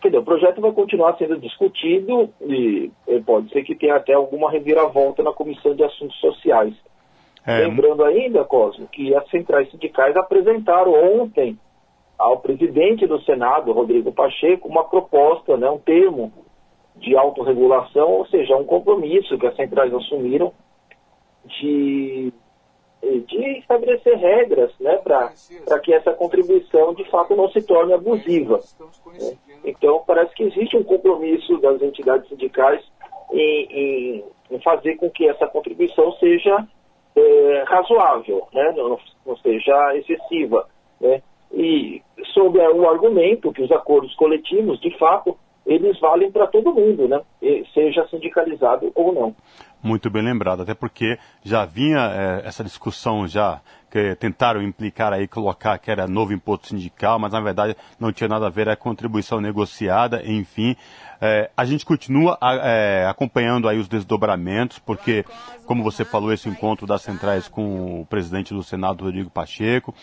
Quer 0.02 0.10
dizer, 0.10 0.20
o 0.20 0.26
projeto 0.26 0.62
vai 0.62 0.72
continuar 0.72 1.18
sendo 1.18 1.38
discutido 1.38 2.30
e 2.42 2.90
pode 3.26 3.52
ser 3.52 3.64
que 3.64 3.76
tenha 3.76 3.96
até 3.96 4.14
alguma 4.14 4.50
reviravolta 4.50 5.22
na 5.22 5.34
Comissão 5.34 5.76
de 5.76 5.84
Assuntos 5.84 6.18
Sociais. 6.20 6.74
É. 7.50 7.66
Lembrando 7.66 8.04
ainda, 8.04 8.46
Cosmo, 8.46 8.88
que 8.88 9.16
as 9.16 9.28
centrais 9.32 9.72
sindicais 9.72 10.16
apresentaram 10.16 10.94
ontem 10.94 11.58
ao 12.16 12.40
presidente 12.40 13.08
do 13.08 13.20
Senado, 13.24 13.72
Rodrigo 13.72 14.12
Pacheco, 14.12 14.68
uma 14.68 14.84
proposta, 14.84 15.58
né, 15.58 15.68
um 15.68 15.80
termo 15.80 16.32
de 16.98 17.18
autorregulação, 17.18 18.12
ou 18.12 18.28
seja, 18.28 18.56
um 18.56 18.66
compromisso 18.66 19.36
que 19.40 19.48
as 19.48 19.56
centrais 19.56 19.92
assumiram 19.92 20.54
de, 21.46 22.32
de 23.02 23.58
estabelecer 23.58 24.16
regras 24.18 24.72
né, 24.80 24.98
para 24.98 25.80
que 25.80 25.92
essa 25.92 26.14
contribuição 26.14 26.94
de 26.94 27.04
fato 27.10 27.36
não 27.36 27.50
se 27.50 27.64
torne 27.64 27.94
abusiva. 27.94 28.60
Né? 29.18 29.38
Então, 29.66 30.04
parece 30.06 30.36
que 30.36 30.44
existe 30.44 30.78
um 30.78 30.84
compromisso 30.84 31.58
das 31.58 31.82
entidades 31.82 32.30
sindicais 32.30 32.86
em, 33.32 33.68
em, 33.72 34.26
em 34.52 34.60
fazer 34.60 34.98
com 34.98 35.10
que 35.10 35.28
essa 35.28 35.48
contribuição 35.48 36.12
seja 36.14 36.68
é, 37.20 37.64
razoável, 37.68 38.48
né? 38.54 38.74
não, 38.76 39.38
seja 39.38 39.96
excessiva. 39.96 40.68
Né? 41.00 41.22
e 41.52 42.02
sob 42.34 42.60
o 42.60 42.90
argumento 42.90 43.52
que 43.52 43.62
os 43.62 43.72
acordos 43.72 44.14
coletivos, 44.16 44.80
de 44.80 44.96
fato, 44.98 45.38
eles 45.66 46.00
valem 46.00 46.32
para 46.32 46.48
todo 46.48 46.74
mundo, 46.74 47.08
né? 47.08 47.22
seja 47.74 48.08
sindicalizado 48.08 48.92
ou 48.96 49.14
não. 49.14 49.36
Muito 49.82 50.10
bem 50.10 50.22
lembrado, 50.22 50.64
até 50.64 50.74
porque 50.74 51.18
já 51.42 51.64
vinha 51.64 52.00
é, 52.00 52.48
essa 52.48 52.64
discussão 52.64 53.26
já 53.26 53.62
que 53.90 54.14
tentaram 54.16 54.62
implicar 54.62 55.12
aí, 55.14 55.28
colocar 55.28 55.78
que 55.80 55.90
era 55.90 56.08
novo 56.08 56.34
imposto 56.34 56.68
sindical, 56.68 57.18
mas 57.18 57.32
na 57.32 57.40
verdade 57.40 57.76
não 58.00 58.12
tinha 58.12 58.28
nada 58.28 58.48
a 58.48 58.50
ver, 58.50 58.68
é 58.68 58.76
contribuição 58.76 59.42
negociada, 59.42 60.22
enfim. 60.26 60.76
É, 61.22 61.50
a 61.56 61.66
gente 61.66 61.86
continua 61.86 62.38
é, 62.42 63.06
acompanhando 63.10 63.68
aí 63.68 63.80
os 63.80 63.88
desdobramentos, 63.88 64.80
porque, 64.80 65.26
como 65.66 65.84
você 65.84 66.06
falou, 66.06 66.32
esse 66.32 66.48
encontro 66.48 66.86
das 66.86 67.02
centrais 67.02 67.48
com 67.48 68.02
o 68.02 68.06
presidente 68.06 68.54
do 68.54 68.64
Senado, 68.64 69.06
Rodrigo 69.06 69.30
Pacheco, 69.30 69.94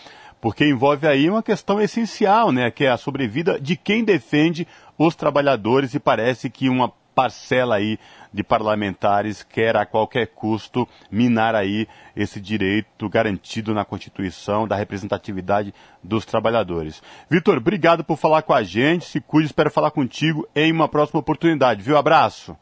porque 0.41 0.65
envolve 0.65 1.07
aí 1.07 1.29
uma 1.29 1.41
questão 1.41 1.79
essencial, 1.79 2.51
né, 2.51 2.69
que 2.69 2.83
é 2.83 2.89
a 2.89 2.97
sobrevida 2.97 3.59
de 3.59 3.75
quem 3.75 4.03
defende 4.03 4.67
os 4.97 5.15
trabalhadores 5.15 5.93
e 5.93 5.99
parece 5.99 6.49
que 6.49 6.67
uma 6.67 6.91
parcela 7.15 7.77
aí 7.77 7.97
de 8.33 8.43
parlamentares 8.43 9.43
quer 9.43 9.75
a 9.75 9.85
qualquer 9.85 10.27
custo 10.27 10.87
minar 11.11 11.55
aí 11.55 11.87
esse 12.15 12.39
direito 12.39 13.09
garantido 13.09 13.73
na 13.73 13.85
Constituição 13.85 14.67
da 14.67 14.75
representatividade 14.75 15.73
dos 16.03 16.25
trabalhadores. 16.25 17.01
Vitor, 17.29 17.57
obrigado 17.57 18.03
por 18.03 18.17
falar 18.17 18.41
com 18.41 18.53
a 18.53 18.63
gente. 18.63 19.05
Se 19.05 19.21
cuide, 19.21 19.47
espero 19.47 19.71
falar 19.71 19.91
contigo 19.91 20.47
em 20.55 20.71
uma 20.71 20.87
próxima 20.87 21.19
oportunidade. 21.19 21.81
Viu? 21.81 21.97
Abraço. 21.97 22.55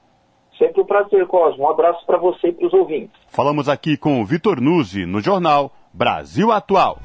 Sempre 0.57 0.81
um 0.81 0.85
prazer, 0.85 1.27
Cosmo. 1.27 1.65
Um 1.65 1.69
abraço 1.69 2.05
para 2.05 2.17
você 2.17 2.47
e 2.47 2.51
para 2.53 2.67
os 2.67 2.73
ouvintes. 2.73 3.19
Falamos 3.27 3.67
aqui 3.67 3.97
com 3.97 4.21
o 4.21 4.25
Vitor 4.25 4.61
Nuzzi 4.61 5.05
no 5.05 5.19
jornal 5.19 5.71
Brasil 5.93 6.51
Atual. 6.51 6.99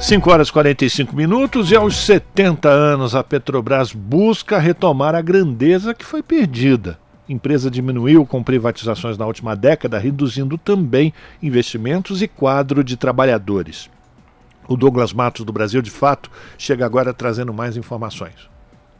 5 0.00 0.30
horas 0.30 0.48
e 0.48 0.52
45 0.52 1.16
minutos 1.16 1.72
e 1.72 1.76
aos 1.76 1.96
70 1.96 2.68
anos 2.68 3.14
a 3.14 3.24
Petrobras 3.24 3.92
busca 3.92 4.58
retomar 4.58 5.14
a 5.14 5.22
grandeza 5.22 5.94
que 5.94 6.04
foi 6.04 6.22
perdida. 6.22 6.98
Empresa 7.28 7.70
diminuiu 7.70 8.24
com 8.24 8.42
privatizações 8.42 9.18
na 9.18 9.26
última 9.26 9.56
década, 9.56 9.98
reduzindo 9.98 10.56
também 10.56 11.12
investimentos 11.42 12.22
e 12.22 12.28
quadro 12.28 12.84
de 12.84 12.96
trabalhadores. 12.96 13.90
O 14.68 14.76
Douglas 14.76 15.12
Matos 15.12 15.44
do 15.44 15.52
Brasil 15.52 15.82
de 15.82 15.90
Fato 15.90 16.30
chega 16.56 16.86
agora 16.86 17.12
trazendo 17.12 17.52
mais 17.52 17.76
informações. 17.76 18.48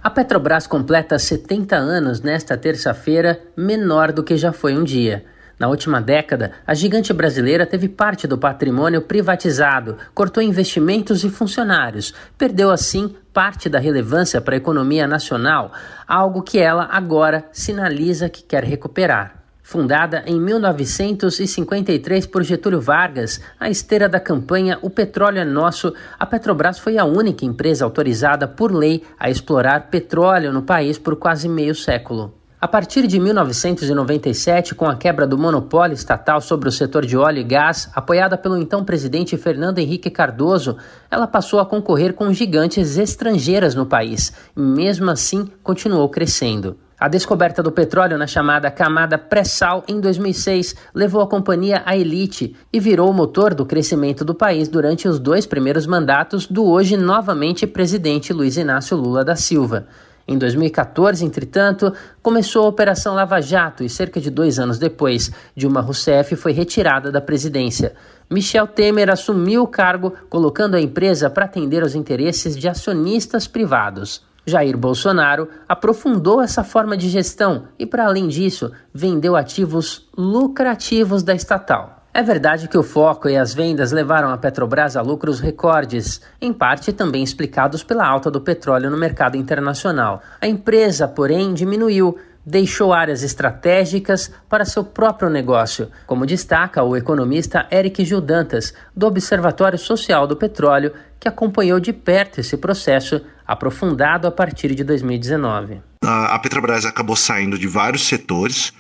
A 0.03 0.11
Petrobras 0.11 0.67
completa 0.67 1.19
70 1.19 1.77
anos 1.77 2.21
nesta 2.21 2.57
terça-feira, 2.57 3.41
menor 3.57 4.13
do 4.13 4.23
que 4.23 4.37
já 4.37 4.53
foi 4.53 4.77
um 4.77 4.85
dia. 4.85 5.25
Na 5.59 5.69
última 5.69 6.03
década, 6.03 6.53
a 6.67 6.75
gigante 6.75 7.15
brasileira 7.15 7.65
teve 7.65 7.89
parte 7.89 8.27
do 8.27 8.37
patrimônio 8.37 9.01
privatizado, 9.01 9.97
cortou 10.15 10.43
investimentos 10.43 11.25
e 11.25 11.31
funcionários, 11.31 12.13
perdeu 12.37 12.71
assim 12.71 13.15
parte 13.33 13.69
da 13.69 13.79
relevância 13.79 14.39
para 14.41 14.55
a 14.55 14.59
economia 14.59 15.07
nacional, 15.07 15.73
algo 16.07 16.43
que 16.43 16.59
ela 16.59 16.89
agora 16.91 17.47
sinaliza 17.53 18.29
que 18.29 18.43
quer 18.43 18.65
recuperar. 18.65 19.45
Fundada 19.63 20.23
em 20.27 20.39
1953 20.39 22.27
por 22.27 22.45
Getúlio 22.45 22.81
Vargas, 22.81 23.41
à 23.59 23.69
esteira 23.69 24.09
da 24.09 24.21
campanha 24.21 24.79
O 24.81 24.91
Petróleo 24.91 25.41
é 25.41 25.45
Nosso, 25.45 25.93
a 26.19 26.25
Petrobras 26.25 26.79
foi 26.79 26.99
a 26.99 27.05
única 27.05 27.45
empresa 27.45 27.85
autorizada 27.85 28.47
por 28.47 28.71
lei 28.73 29.03
a 29.19 29.29
explorar 29.29 29.89
petróleo 29.91 30.53
no 30.53 30.63
país 30.63 30.99
por 30.99 31.17
quase 31.17 31.49
meio 31.49 31.75
século. 31.75 32.33
A 32.59 32.67
partir 32.67 33.07
de 33.07 33.21
1997, 33.21 34.75
com 34.75 34.87
a 34.87 34.97
quebra 34.97 35.27
do 35.27 35.37
monopólio 35.37 35.93
estatal 35.93 36.41
sobre 36.41 36.71
o 36.71 36.73
setor 36.73 37.05
de 37.05 37.15
óleo 37.15 37.41
e 37.41 37.45
gás, 37.45 37.91
apoiada 37.95 38.39
pelo 38.39 38.57
então 38.57 38.83
presidente 38.83 39.37
Fernando 39.37 39.79
Henrique 39.79 40.09
Cardoso, 40.09 40.79
ela 41.11 41.27
passou 41.27 41.61
a 41.61 41.67
concorrer 41.67 42.15
com 42.15 42.33
gigantes 42.33 42.97
estrangeiras 42.97 43.75
no 43.75 43.85
país 43.85 44.33
e, 44.57 44.61
mesmo 44.61 45.11
assim, 45.11 45.51
continuou 45.63 46.09
crescendo. 46.09 46.79
A 46.99 47.09
descoberta 47.09 47.63
do 47.63 47.71
petróleo 47.71 48.17
na 48.17 48.27
chamada 48.27 48.71
camada 48.71 49.19
pré-sal 49.19 49.85
em 49.87 50.01
2006 50.01 50.75
levou 50.95 51.21
a 51.21 51.29
companhia 51.29 51.83
à 51.85 51.95
elite 51.95 52.57
e 52.73 52.81
virou 52.81 53.11
o 53.11 53.15
motor 53.15 53.53
do 53.53 53.67
crescimento 53.67 54.25
do 54.25 54.35
país 54.35 54.67
durante 54.67 55.07
os 55.07 55.19
dois 55.19 55.45
primeiros 55.45 55.87
mandatos 55.87 56.47
do 56.47 56.65
hoje 56.65 56.97
novamente 56.97 57.67
presidente 57.67 58.33
Luiz 58.33 58.57
Inácio 58.57 58.97
Lula 58.97 59.23
da 59.23 59.37
Silva. 59.37 59.87
Em 60.29 60.37
2014, 60.37 61.25
entretanto, 61.25 61.93
começou 62.21 62.65
a 62.65 62.69
Operação 62.69 63.15
Lava 63.15 63.41
Jato 63.41 63.85
e, 63.85 63.89
cerca 63.89 64.21
de 64.21 64.29
dois 64.29 64.59
anos 64.59 64.77
depois, 64.77 65.31
Dilma 65.55 65.81
Rousseff 65.81 66.35
foi 66.35 66.51
retirada 66.51 67.13
da 67.13 67.21
presidência. 67.21 67.95
Michel 68.29 68.67
Temer 68.67 69.09
assumiu 69.09 69.63
o 69.63 69.69
cargo, 69.69 70.13
colocando 70.29 70.75
a 70.75 70.81
empresa 70.81 71.31
para 71.31 71.45
atender 71.45 71.85
aos 71.85 71.95
interesses 71.95 72.57
de 72.57 72.69
acionistas 72.69 73.47
privados. 73.47 74.25
Jair 74.45 74.77
Bolsonaro 74.77 75.49
aprofundou 75.69 76.43
essa 76.43 76.65
forma 76.65 76.97
de 76.97 77.09
gestão 77.09 77.69
e, 77.79 77.87
para 77.87 78.07
além 78.07 78.27
disso, 78.27 78.73
vendeu 78.93 79.37
ativos 79.37 80.09
lucrativos 80.17 81.23
da 81.23 81.35
estatal. 81.35 81.96
É 82.17 82.23
verdade 82.23 82.67
que 82.67 82.79
o 82.79 82.83
foco 82.83 83.29
e 83.29 83.37
as 83.37 83.53
vendas 83.53 83.93
levaram 83.93 84.31
a 84.31 84.39
Petrobras 84.39 84.97
a 84.97 85.03
lucros 85.03 85.39
recordes, 85.39 86.23
em 86.41 86.51
parte 86.51 86.91
também 86.91 87.23
explicados 87.23 87.83
pela 87.83 88.09
alta 88.09 88.31
do 88.31 88.41
petróleo 88.41 88.89
no 88.89 88.97
mercado 88.97 89.37
internacional. 89.37 90.23
A 90.41 90.47
empresa, 90.47 91.07
porém, 91.07 91.53
diminuiu, 91.53 92.17
deixou 92.43 92.95
áreas 92.95 93.23
estratégicas 93.23 94.33
para 94.49 94.65
seu 94.65 94.83
próprio 94.83 95.29
negócio, 95.29 95.91
como 96.07 96.25
destaca 96.25 96.83
o 96.83 96.97
economista 96.97 97.67
Eric 97.71 98.03
Gildantas, 98.03 98.73
do 98.97 99.07
Observatório 99.07 99.79
Social 99.79 100.27
do 100.27 100.39
Petróleo, 100.39 100.95
que 101.21 101.29
acompanhou 101.29 101.79
de 101.79 101.93
perto 101.93 102.41
esse 102.41 102.57
processo, 102.57 103.21
aprofundado 103.47 104.27
a 104.27 104.31
partir 104.31 104.75
de 104.75 104.83
2019. 104.83 105.83
A 106.03 106.39
Petrobras 106.39 106.87
acabou 106.87 107.15
saindo 107.15 107.59
de 107.59 107.67
vários 107.67 108.09
setores, 108.09 108.73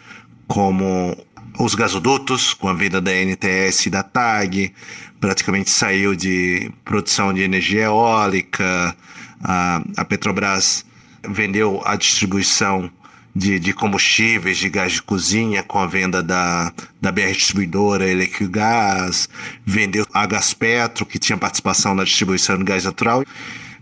como 0.49 1.15
os 1.59 1.75
gasodutos, 1.75 2.55
com 2.55 2.69
a 2.69 2.73
venda 2.73 3.01
da 3.01 3.13
NTS 3.13 3.87
e 3.87 3.91
da 3.91 4.03
TAG, 4.03 4.73
praticamente 5.21 5.71
saiu 5.71 6.15
de 6.15 6.71
produção 6.85 7.33
de 7.33 7.43
energia 7.43 7.85
eólica, 7.85 8.97
a, 9.43 9.83
a 9.97 10.05
Petrobras 10.05 10.85
vendeu 11.29 11.83
a 11.85 11.97
distribuição 11.97 12.91
de, 13.35 13.59
de, 13.59 13.73
combustíveis, 13.73 14.57
de 14.57 14.69
gás 14.69 14.93
de 14.93 15.03
cozinha, 15.03 15.63
com 15.63 15.79
a 15.79 15.87
venda 15.87 16.23
da, 16.23 16.73
da 17.01 17.13
BR 17.13 17.33
Distribuidora 17.33 18.09
Electrogás, 18.09 19.29
vendeu 19.65 20.07
a 20.15 20.25
Gaspetro, 20.25 21.05
que 21.05 21.19
tinha 21.19 21.37
participação 21.37 21.95
na 21.95 22.05
distribuição 22.05 22.57
de 22.57 22.65
gás 22.65 22.85
natural 22.85 23.25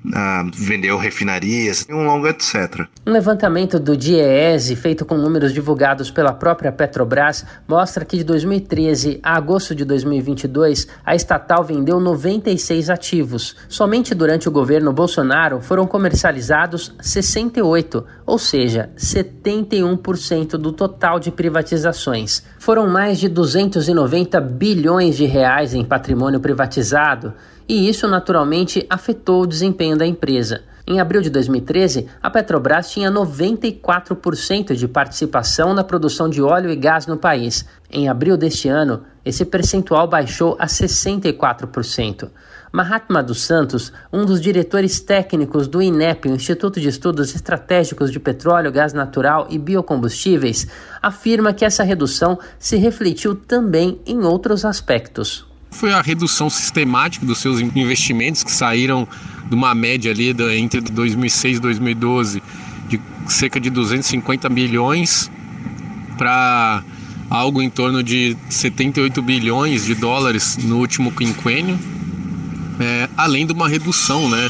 uh, 0.07 0.51
vendeu 0.55 0.97
refinarias, 0.99 1.87
um 1.91 2.05
longo 2.05 2.27
etc. 2.27 2.87
Um 3.07 3.13
levantamento 3.13 3.79
do 3.79 3.97
DIEESE, 3.97 4.77
feito 4.77 5.05
com 5.05 5.17
números 5.17 5.53
divulgados 5.53 6.11
pela 6.11 6.33
própria 6.33 6.73
Petrobras, 6.73 7.45
mostra 7.67 8.05
que 8.05 8.17
de 8.17 8.25
2013 8.25 9.21
a 9.23 9.37
agosto 9.37 9.75
de 9.75 9.85
2022, 9.85 10.89
a 11.05 11.15
estatal 11.15 11.65
vendeu 11.65 11.99
96 12.01 12.91
ativos. 12.91 13.57
Somente 13.69 14.15
durante 14.15 14.49
o 14.49 14.53
governo 14.53 14.93
Bolsonaro 14.93 15.61
foram 15.61 15.87
comercializados 15.87 16.95
68, 17.01 18.05
ou 18.27 18.39
seja, 18.39 18.91
71% 18.97 20.51
do 20.57 20.73
total 20.73 21.19
de 21.19 21.31
privatizações. 21.31 22.43
Foram 22.59 22.89
mais 22.89 23.19
de 23.19 23.29
290 23.29 24.41
bilhões 24.41 25.17
de 25.17 25.27
reais 25.27 25.75
em 25.75 25.85
patrimônio 25.85 26.41
privatizado 26.41 27.35
e 27.69 27.89
isso 27.89 28.07
naturalmente 28.07 28.87
afetou 28.89 29.43
o 29.43 29.47
desempenho 29.47 29.97
da 29.97 30.07
empresa. 30.07 30.63
Em 30.87 31.01
abril 31.01 31.23
de 31.23 31.31
2013, 31.31 32.09
a 32.23 32.29
Petrobras 32.29 32.91
tinha 32.91 33.11
94% 33.11 34.75
de 34.75 34.87
participação 34.87 35.73
na 35.73 35.83
produção 35.83 36.29
de 36.29 36.43
óleo 36.43 36.71
e 36.71 36.77
gás 36.77 37.07
no 37.07 37.17
país. 37.17 37.65
Em 37.91 38.07
abril 38.07 38.37
deste 38.37 38.69
ano, 38.69 39.03
esse 39.25 39.47
percentual 39.47 40.07
baixou 40.07 40.57
a 40.59 40.67
64%. 40.67 42.29
Mahatma 42.71 43.23
dos 43.23 43.43
Santos, 43.43 43.93
um 44.13 44.27
dos 44.27 44.43
diretores 44.43 45.01
técnicos 45.01 45.67
do 45.67 45.81
INEP, 45.81 46.29
Instituto 46.29 46.79
de 46.79 46.89
Estudos 46.89 47.35
Estratégicos 47.35 48.13
de 48.13 48.21
Petróleo, 48.21 48.71
Gás 48.71 48.93
Natural 48.93 49.47
e 49.49 49.57
Biocombustíveis, 49.57 50.67
afirma 51.01 51.55
que 51.55 51.65
essa 51.65 51.83
redução 51.83 52.39
se 52.59 52.77
refletiu 52.77 53.35
também 53.35 54.01
em 54.05 54.23
outros 54.23 54.67
aspectos 54.67 55.47
foi 55.75 55.93
a 55.93 56.01
redução 56.01 56.49
sistemática 56.49 57.27
dos 57.27 57.39
seus 57.39 57.61
investimentos, 57.61 58.43
que 58.43 58.53
saíram 58.53 59.07
de 59.49 59.55
uma 59.55 59.75
média 59.75 60.11
ali 60.11 60.35
entre 60.59 60.81
2006 60.81 61.59
e 61.59 61.61
2012 61.61 62.43
de 62.89 63.01
cerca 63.27 63.61
de 63.61 63.71
250 63.71 64.49
bilhões 64.49 65.31
para 66.17 66.83
algo 67.29 67.61
em 67.61 67.69
torno 67.69 68.03
de 68.03 68.37
78 68.49 69.21
bilhões 69.23 69.85
de 69.85 69.95
dólares 69.95 70.57
no 70.59 70.79
último 70.79 71.11
quinquênio, 71.11 71.79
é, 72.79 73.09
além 73.17 73.47
de 73.47 73.53
uma 73.53 73.69
redução 73.69 74.29
né, 74.29 74.49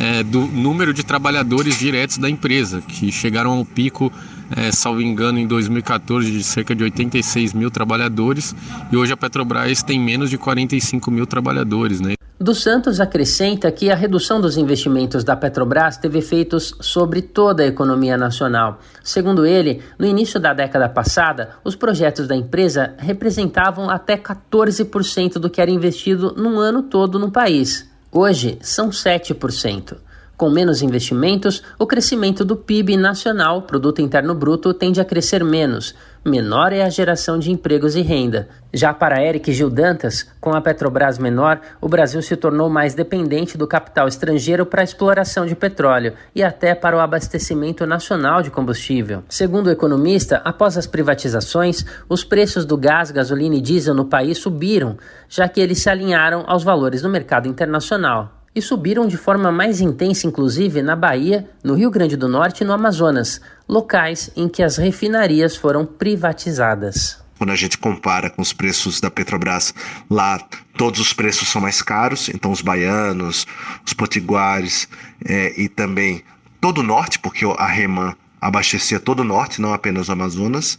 é, 0.00 0.22
do 0.22 0.40
número 0.46 0.94
de 0.94 1.02
trabalhadores 1.02 1.78
diretos 1.78 2.18
da 2.18 2.30
empresa, 2.30 2.80
que 2.80 3.12
chegaram 3.12 3.52
ao 3.52 3.64
pico 3.64 4.10
é, 4.56 4.70
salvo 4.72 5.00
engano, 5.00 5.38
em 5.38 5.46
2014 5.46 6.30
de 6.30 6.42
cerca 6.42 6.74
de 6.74 6.84
86 6.84 7.52
mil 7.52 7.70
trabalhadores 7.70 8.54
e 8.90 8.96
hoje 8.96 9.12
a 9.12 9.16
Petrobras 9.16 9.82
tem 9.82 9.98
menos 9.98 10.30
de 10.30 10.38
45 10.38 11.10
mil 11.10 11.26
trabalhadores. 11.26 12.00
Né? 12.00 12.14
Dos 12.42 12.60
Santos 12.60 12.98
acrescenta 12.98 13.70
que 13.70 13.88
a 13.88 13.94
redução 13.94 14.40
dos 14.40 14.56
investimentos 14.56 15.22
da 15.22 15.36
Petrobras 15.36 15.96
teve 15.96 16.18
efeitos 16.18 16.74
sobre 16.80 17.22
toda 17.22 17.62
a 17.62 17.66
economia 17.66 18.16
nacional. 18.16 18.80
Segundo 19.02 19.46
ele, 19.46 19.80
no 19.96 20.04
início 20.04 20.40
da 20.40 20.52
década 20.52 20.88
passada, 20.88 21.50
os 21.62 21.76
projetos 21.76 22.26
da 22.26 22.34
empresa 22.34 22.94
representavam 22.98 23.88
até 23.88 24.16
14% 24.16 25.34
do 25.34 25.48
que 25.48 25.60
era 25.60 25.70
investido 25.70 26.34
num 26.36 26.58
ano 26.58 26.82
todo 26.82 27.16
no 27.16 27.30
país. 27.30 27.88
Hoje, 28.10 28.58
são 28.60 28.90
7%. 28.90 29.96
Com 30.36 30.50
menos 30.50 30.82
investimentos, 30.82 31.62
o 31.78 31.86
crescimento 31.86 32.44
do 32.44 32.56
PIB 32.56 32.96
nacional, 32.96 33.62
produto 33.62 34.00
interno 34.00 34.34
bruto, 34.34 34.74
tende 34.74 35.00
a 35.00 35.04
crescer 35.04 35.44
menos. 35.44 35.94
Menor 36.24 36.72
é 36.72 36.82
a 36.82 36.88
geração 36.88 37.38
de 37.38 37.50
empregos 37.50 37.96
e 37.96 38.00
renda. 38.00 38.48
Já 38.72 38.94
para 38.94 39.22
Eric 39.22 39.52
Gil 39.52 39.68
Dantas, 39.68 40.26
com 40.40 40.50
a 40.50 40.60
Petrobras 40.60 41.18
menor, 41.18 41.60
o 41.80 41.88
Brasil 41.88 42.22
se 42.22 42.36
tornou 42.36 42.70
mais 42.70 42.94
dependente 42.94 43.58
do 43.58 43.66
capital 43.66 44.08
estrangeiro 44.08 44.64
para 44.64 44.82
a 44.82 44.84
exploração 44.84 45.46
de 45.46 45.54
petróleo 45.54 46.14
e 46.34 46.42
até 46.42 46.74
para 46.74 46.96
o 46.96 47.00
abastecimento 47.00 47.84
nacional 47.86 48.40
de 48.40 48.50
combustível. 48.50 49.24
Segundo 49.28 49.66
o 49.66 49.70
economista, 49.70 50.40
após 50.44 50.78
as 50.78 50.86
privatizações, 50.86 51.84
os 52.08 52.24
preços 52.24 52.64
do 52.64 52.76
gás, 52.76 53.10
gasolina 53.10 53.56
e 53.56 53.60
diesel 53.60 53.94
no 53.94 54.06
país 54.06 54.38
subiram, 54.38 54.96
já 55.28 55.48
que 55.48 55.60
eles 55.60 55.80
se 55.80 55.90
alinharam 55.90 56.44
aos 56.46 56.62
valores 56.62 57.02
no 57.02 57.10
mercado 57.10 57.48
internacional 57.48 58.41
e 58.54 58.60
subiram 58.60 59.06
de 59.06 59.16
forma 59.16 59.50
mais 59.50 59.80
intensa, 59.80 60.26
inclusive, 60.26 60.82
na 60.82 60.94
Bahia, 60.94 61.48
no 61.64 61.74
Rio 61.74 61.90
Grande 61.90 62.16
do 62.16 62.28
Norte 62.28 62.62
e 62.62 62.66
no 62.66 62.72
Amazonas, 62.72 63.40
locais 63.68 64.30
em 64.36 64.48
que 64.48 64.62
as 64.62 64.76
refinarias 64.76 65.56
foram 65.56 65.86
privatizadas. 65.86 67.22
Quando 67.38 67.50
a 67.50 67.56
gente 67.56 67.78
compara 67.78 68.30
com 68.30 68.42
os 68.42 68.52
preços 68.52 69.00
da 69.00 69.10
Petrobras, 69.10 69.74
lá 70.08 70.38
todos 70.76 71.00
os 71.00 71.12
preços 71.12 71.48
são 71.48 71.60
mais 71.60 71.82
caros, 71.82 72.28
então 72.28 72.52
os 72.52 72.60
baianos, 72.60 73.46
os 73.84 73.92
potiguares 73.92 74.86
é, 75.24 75.60
e 75.60 75.68
também 75.68 76.22
todo 76.60 76.78
o 76.78 76.82
norte, 76.84 77.18
porque 77.18 77.44
a 77.44 77.66
Reman 77.66 78.14
abastecia 78.40 79.00
todo 79.00 79.20
o 79.20 79.24
norte, 79.24 79.60
não 79.60 79.72
apenas 79.72 80.08
o 80.08 80.12
Amazonas, 80.12 80.78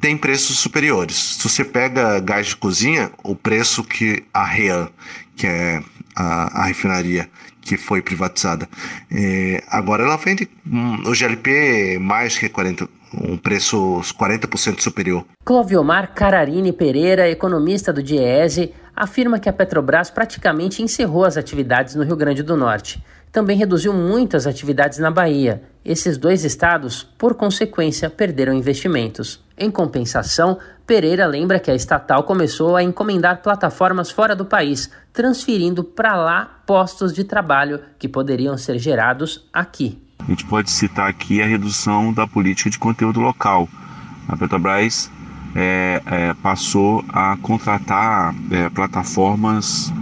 tem 0.00 0.16
preços 0.16 0.58
superiores. 0.58 1.14
Se 1.16 1.48
você 1.48 1.64
pega 1.64 2.18
gás 2.20 2.48
de 2.48 2.56
cozinha, 2.56 3.10
o 3.22 3.36
preço 3.36 3.84
que 3.84 4.24
a 4.32 4.44
Rean, 4.44 4.88
que 5.36 5.46
é 5.46 5.82
a, 6.20 6.62
a 6.62 6.64
refinaria 6.66 7.28
que 7.62 7.76
foi 7.76 8.02
privatizada. 8.02 8.68
É, 9.10 9.62
agora 9.68 10.02
ela 10.02 10.16
vende 10.16 10.48
um, 10.66 11.08
o 11.08 11.12
GLP 11.14 11.98
mais 11.98 12.38
que 12.38 12.48
40, 12.48 12.88
um 13.14 13.36
preço 13.36 14.00
40% 14.18 14.80
superior. 14.80 15.24
Cloviomar 15.44 16.14
Cararini 16.14 16.72
Pereira, 16.72 17.28
economista 17.28 17.92
do 17.92 18.02
Diese, 18.02 18.72
afirma 18.94 19.38
que 19.38 19.48
a 19.48 19.52
Petrobras 19.52 20.10
praticamente 20.10 20.82
encerrou 20.82 21.24
as 21.24 21.36
atividades 21.36 21.94
no 21.94 22.04
Rio 22.04 22.16
Grande 22.16 22.42
do 22.42 22.56
Norte. 22.56 23.02
Também 23.32 23.56
reduziu 23.56 23.92
muito 23.92 24.36
as 24.36 24.46
atividades 24.46 24.98
na 24.98 25.10
Bahia. 25.10 25.62
Esses 25.84 26.18
dois 26.18 26.44
estados, 26.44 27.04
por 27.16 27.34
consequência, 27.34 28.10
perderam 28.10 28.52
investimentos. 28.52 29.40
Em 29.62 29.70
compensação, 29.70 30.58
Pereira 30.86 31.26
lembra 31.26 31.60
que 31.60 31.70
a 31.70 31.74
estatal 31.74 32.22
começou 32.22 32.76
a 32.76 32.82
encomendar 32.82 33.42
plataformas 33.42 34.10
fora 34.10 34.34
do 34.34 34.46
país, 34.46 34.90
transferindo 35.12 35.84
para 35.84 36.16
lá 36.16 36.62
postos 36.66 37.12
de 37.12 37.24
trabalho 37.24 37.78
que 37.98 38.08
poderiam 38.08 38.56
ser 38.56 38.78
gerados 38.78 39.46
aqui. 39.52 40.00
A 40.18 40.24
gente 40.24 40.46
pode 40.46 40.70
citar 40.70 41.10
aqui 41.10 41.42
a 41.42 41.46
redução 41.46 42.10
da 42.10 42.26
política 42.26 42.70
de 42.70 42.78
conteúdo 42.78 43.20
local. 43.20 43.68
A 44.26 44.34
Petrobras 44.34 45.10
é, 45.54 46.00
é, 46.06 46.34
passou 46.42 47.04
a 47.10 47.36
contratar 47.42 48.34
é, 48.50 48.70
plataformas, 48.70 49.92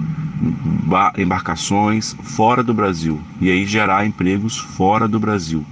embarcações 1.17 2.15
fora 2.23 2.63
do 2.63 2.73
Brasil 2.73 3.21
e 3.41 3.51
aí 3.51 3.67
gerar 3.67 4.07
empregos 4.07 4.57
fora 4.57 5.09
do 5.09 5.19
Brasil. 5.19 5.67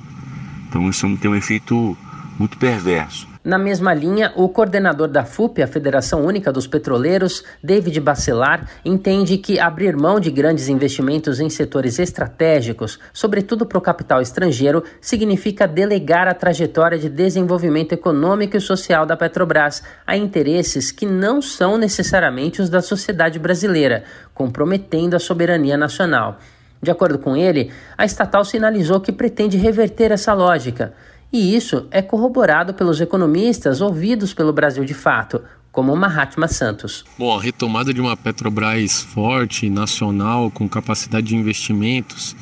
Então 0.69 0.89
isso 0.91 1.07
tem 1.19 1.31
um 1.31 1.37
efeito 1.37 1.97
muito 2.37 2.59
perverso. 2.59 3.36
Na 3.47 3.59
mesma 3.59 3.95
linha, 3.95 4.33
o 4.35 4.49
coordenador 4.49 5.07
da 5.07 5.25
FUP, 5.25 5.63
a 5.63 5.69
Federação 5.69 6.25
Única 6.25 6.53
dos 6.53 6.67
Petroleiros, 6.67 7.45
David 7.63 8.01
Bacelar, 8.01 8.69
entende 8.85 9.39
que 9.39 9.61
abrir 9.61 9.97
mão 9.97 10.19
de 10.19 10.33
grandes 10.33 10.69
investimentos 10.69 11.39
em 11.39 11.49
setores 11.49 12.01
estratégicos, 12.01 12.99
sobretudo 13.13 13.65
para 13.65 13.79
o 13.79 13.81
capital 13.81 14.21
estrangeiro, 14.21 14.83
significa 15.01 15.65
delegar 15.69 16.27
a 16.27 16.35
trajetória 16.35 16.99
de 16.99 17.09
desenvolvimento 17.09 17.93
econômico 17.93 18.57
e 18.57 18.61
social 18.61 19.07
da 19.07 19.17
Petrobras 19.17 19.81
a 20.05 20.17
interesses 20.17 20.91
que 20.91 21.07
não 21.07 21.41
são 21.41 21.79
necessariamente 21.79 22.61
os 22.61 22.69
da 22.69 22.83
sociedade 22.83 23.39
brasileira, 23.39 24.03
comprometendo 24.35 25.15
a 25.15 25.21
soberania 25.21 25.77
nacional. 25.77 26.41
De 26.83 26.91
acordo 26.91 27.19
com 27.19 27.37
ele, 27.37 27.71
a 27.97 28.05
estatal 28.05 28.45
sinalizou 28.45 29.01
que 29.01 29.13
pretende 29.13 29.57
reverter 29.57 30.11
essa 30.11 30.35
lógica. 30.35 30.93
E 31.33 31.55
isso 31.55 31.87
é 31.91 32.01
corroborado 32.01 32.75
pelos 32.75 33.01
economistas 33.01 33.81
ouvidos 33.81 34.33
pelo 34.33 34.53
Brasil 34.53 34.85
de 34.85 34.95
fato, 34.95 35.43
como 35.73 35.95
Mahatma 35.95 36.49
Santos. 36.49 37.05
Bom, 37.19 37.37
a 37.37 37.43
retomada 37.43 37.93
de 37.93 38.01
uma 38.01 38.17
Petrobras 38.17 39.03
forte, 39.03 39.69
nacional, 39.69 40.51
com 40.51 40.69
capacidade 40.69 41.27
de 41.27 41.37
investimentos, 41.37 42.35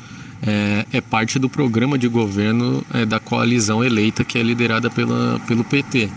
é, 0.45 0.85
é 0.93 1.01
parte 1.01 1.37
do 1.39 1.49
programa 1.49 1.97
de 1.97 2.07
governo 2.07 2.85
é, 2.93 3.05
da 3.05 3.19
coalizão 3.19 3.83
eleita 3.83 4.23
que 4.23 4.37
é 4.37 4.43
liderada 4.43 4.89
pela, 4.89 5.39
pelo 5.47 5.63
PT. 5.63 6.09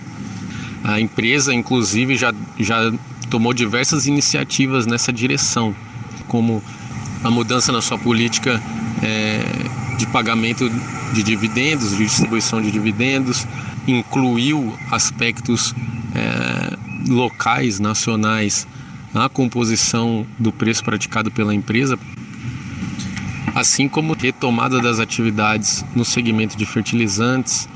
A 0.85 1.01
empresa, 1.01 1.53
inclusive, 1.53 2.17
já, 2.17 2.33
já 2.59 2.93
tomou 3.29 3.53
diversas 3.53 4.07
iniciativas 4.07 4.87
nessa 4.87 5.13
direção, 5.13 5.75
como 6.29 6.63
a 7.23 7.31
mudança 7.31 7.73
na 7.73 7.83
sua 7.83 7.99
política 7.99 8.61
é, 9.03 9.43
de 9.97 10.07
pagamento 10.07 10.71
de 11.13 11.23
dividendos, 11.23 11.97
de 11.97 12.05
distribuição 12.05 12.61
de 12.61 12.71
dividendos, 12.71 13.47
incluiu 13.87 14.77
aspectos 14.91 15.75
é, 16.15 16.77
locais, 17.09 17.81
nacionais, 17.81 18.67
na 19.13 19.29
composição 19.29 20.27
do 20.39 20.53
preço 20.53 20.85
praticado 20.85 21.31
pela 21.31 21.55
empresa, 21.55 21.99
assim 23.55 23.89
como 23.89 24.15
retomada 24.15 24.81
das 24.81 25.01
atividades 25.01 25.85
no 25.95 26.05
segmento 26.05 26.57
de 26.57 26.67
fertilizantes, 26.67 27.69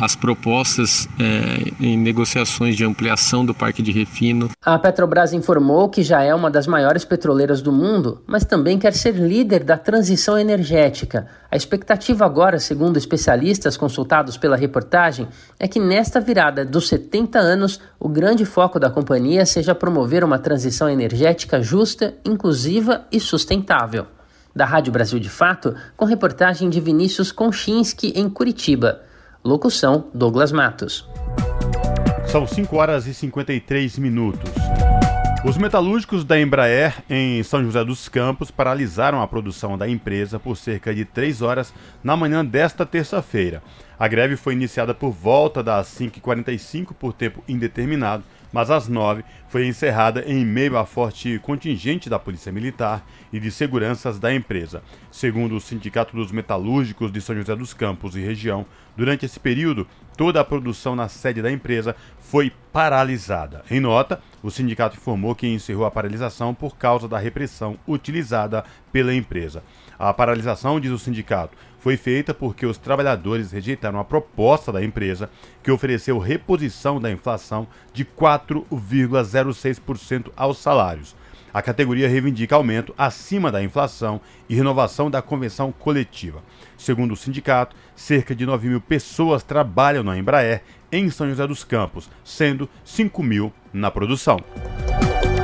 as 0.00 0.16
propostas 0.16 1.06
é, 1.18 1.72
em 1.78 1.96
negociações 1.96 2.74
de 2.74 2.84
ampliação 2.84 3.44
do 3.44 3.54
parque 3.54 3.82
de 3.82 3.92
refino. 3.92 4.50
A 4.64 4.78
Petrobras 4.78 5.34
informou 5.34 5.90
que 5.90 6.02
já 6.02 6.22
é 6.22 6.34
uma 6.34 6.50
das 6.50 6.66
maiores 6.66 7.04
petroleiras 7.04 7.60
do 7.60 7.70
mundo, 7.70 8.22
mas 8.26 8.44
também 8.44 8.78
quer 8.78 8.94
ser 8.94 9.14
líder 9.14 9.62
da 9.62 9.76
transição 9.76 10.38
energética. 10.38 11.26
A 11.50 11.56
expectativa 11.56 12.24
agora, 12.24 12.58
segundo 12.58 12.96
especialistas 12.96 13.76
consultados 13.76 14.38
pela 14.38 14.56
reportagem, 14.56 15.28
é 15.58 15.68
que 15.68 15.78
nesta 15.78 16.18
virada 16.18 16.64
dos 16.64 16.88
70 16.88 17.38
anos, 17.38 17.78
o 17.98 18.08
grande 18.08 18.46
foco 18.46 18.80
da 18.80 18.88
companhia 18.88 19.44
seja 19.44 19.74
promover 19.74 20.24
uma 20.24 20.38
transição 20.38 20.88
energética 20.88 21.62
justa, 21.62 22.14
inclusiva 22.24 23.04
e 23.12 23.20
sustentável. 23.20 24.06
Da 24.56 24.64
Rádio 24.64 24.92
Brasil 24.92 25.18
de 25.20 25.28
Fato, 25.28 25.74
com 25.96 26.04
reportagem 26.04 26.70
de 26.70 26.80
Vinícius 26.80 27.30
Konchinski 27.30 28.12
em 28.16 28.28
Curitiba. 28.28 29.09
Locução: 29.42 30.10
Douglas 30.12 30.52
Matos. 30.52 31.08
São 32.26 32.46
5 32.46 32.76
horas 32.76 33.06
e 33.06 33.14
53 33.14 33.98
minutos. 33.98 34.50
Os 35.42 35.56
metalúrgicos 35.56 36.24
da 36.24 36.38
Embraer 36.38 37.02
em 37.08 37.42
São 37.42 37.64
José 37.64 37.82
dos 37.82 38.06
Campos 38.06 38.50
paralisaram 38.50 39.22
a 39.22 39.26
produção 39.26 39.78
da 39.78 39.88
empresa 39.88 40.38
por 40.38 40.58
cerca 40.58 40.94
de 40.94 41.06
3 41.06 41.40
horas 41.40 41.72
na 42.04 42.14
manhã 42.14 42.44
desta 42.44 42.84
terça-feira. 42.84 43.62
A 43.98 44.06
greve 44.06 44.36
foi 44.36 44.52
iniciada 44.52 44.92
por 44.92 45.10
volta 45.10 45.62
das 45.62 45.86
5h45 45.98 46.92
por 46.92 47.14
tempo 47.14 47.42
indeterminado 47.48 48.22
mas 48.52 48.70
às 48.70 48.88
nove 48.88 49.24
foi 49.48 49.66
encerrada 49.66 50.24
em 50.26 50.44
meio 50.44 50.76
a 50.76 50.84
forte 50.84 51.38
contingente 51.40 52.08
da 52.08 52.18
Polícia 52.18 52.52
Militar 52.52 53.04
e 53.32 53.40
de 53.40 53.50
seguranças 53.50 54.18
da 54.18 54.32
empresa. 54.34 54.82
Segundo 55.10 55.56
o 55.56 55.60
Sindicato 55.60 56.16
dos 56.16 56.32
Metalúrgicos 56.32 57.12
de 57.12 57.20
São 57.20 57.36
José 57.36 57.54
dos 57.56 57.74
Campos 57.74 58.16
e 58.16 58.20
região, 58.20 58.66
durante 58.96 59.26
esse 59.26 59.40
período, 59.40 59.86
toda 60.16 60.40
a 60.40 60.44
produção 60.44 60.94
na 60.94 61.08
sede 61.08 61.40
da 61.40 61.50
empresa 61.50 61.96
foi 62.18 62.52
paralisada. 62.72 63.64
Em 63.70 63.80
nota, 63.80 64.20
o 64.42 64.50
sindicato 64.50 64.96
informou 64.96 65.34
que 65.34 65.46
encerrou 65.46 65.84
a 65.84 65.90
paralisação 65.90 66.54
por 66.54 66.76
causa 66.76 67.08
da 67.08 67.18
repressão 67.18 67.76
utilizada 67.88 68.64
pela 68.92 69.14
empresa. 69.14 69.62
A 69.98 70.12
paralisação, 70.12 70.78
diz 70.78 70.90
o 70.90 70.98
sindicato, 70.98 71.56
foi 71.80 71.96
feita 71.96 72.32
porque 72.32 72.64
os 72.64 72.78
trabalhadores 72.78 73.50
rejeitaram 73.50 73.98
a 73.98 74.04
proposta 74.04 74.70
da 74.70 74.84
empresa, 74.84 75.28
que 75.62 75.72
ofereceu 75.72 76.18
reposição 76.18 77.00
da 77.00 77.10
inflação 77.10 77.66
de 77.92 78.04
4,06% 78.04 80.30
aos 80.36 80.58
salários. 80.58 81.16
A 81.52 81.60
categoria 81.60 82.08
reivindica 82.08 82.54
aumento 82.54 82.94
acima 82.96 83.50
da 83.50 83.60
inflação 83.60 84.20
e 84.48 84.54
renovação 84.54 85.10
da 85.10 85.20
convenção 85.20 85.72
coletiva. 85.72 86.44
Segundo 86.78 87.10
o 87.12 87.16
sindicato, 87.16 87.74
cerca 87.96 88.36
de 88.36 88.46
9 88.46 88.68
mil 88.68 88.80
pessoas 88.80 89.42
trabalham 89.42 90.04
na 90.04 90.16
Embraer 90.16 90.62
em 90.92 91.10
São 91.10 91.28
José 91.28 91.46
dos 91.46 91.64
Campos, 91.64 92.08
sendo 92.22 92.68
5 92.84 93.20
mil 93.22 93.52
na 93.72 93.90
produção. 93.90 94.38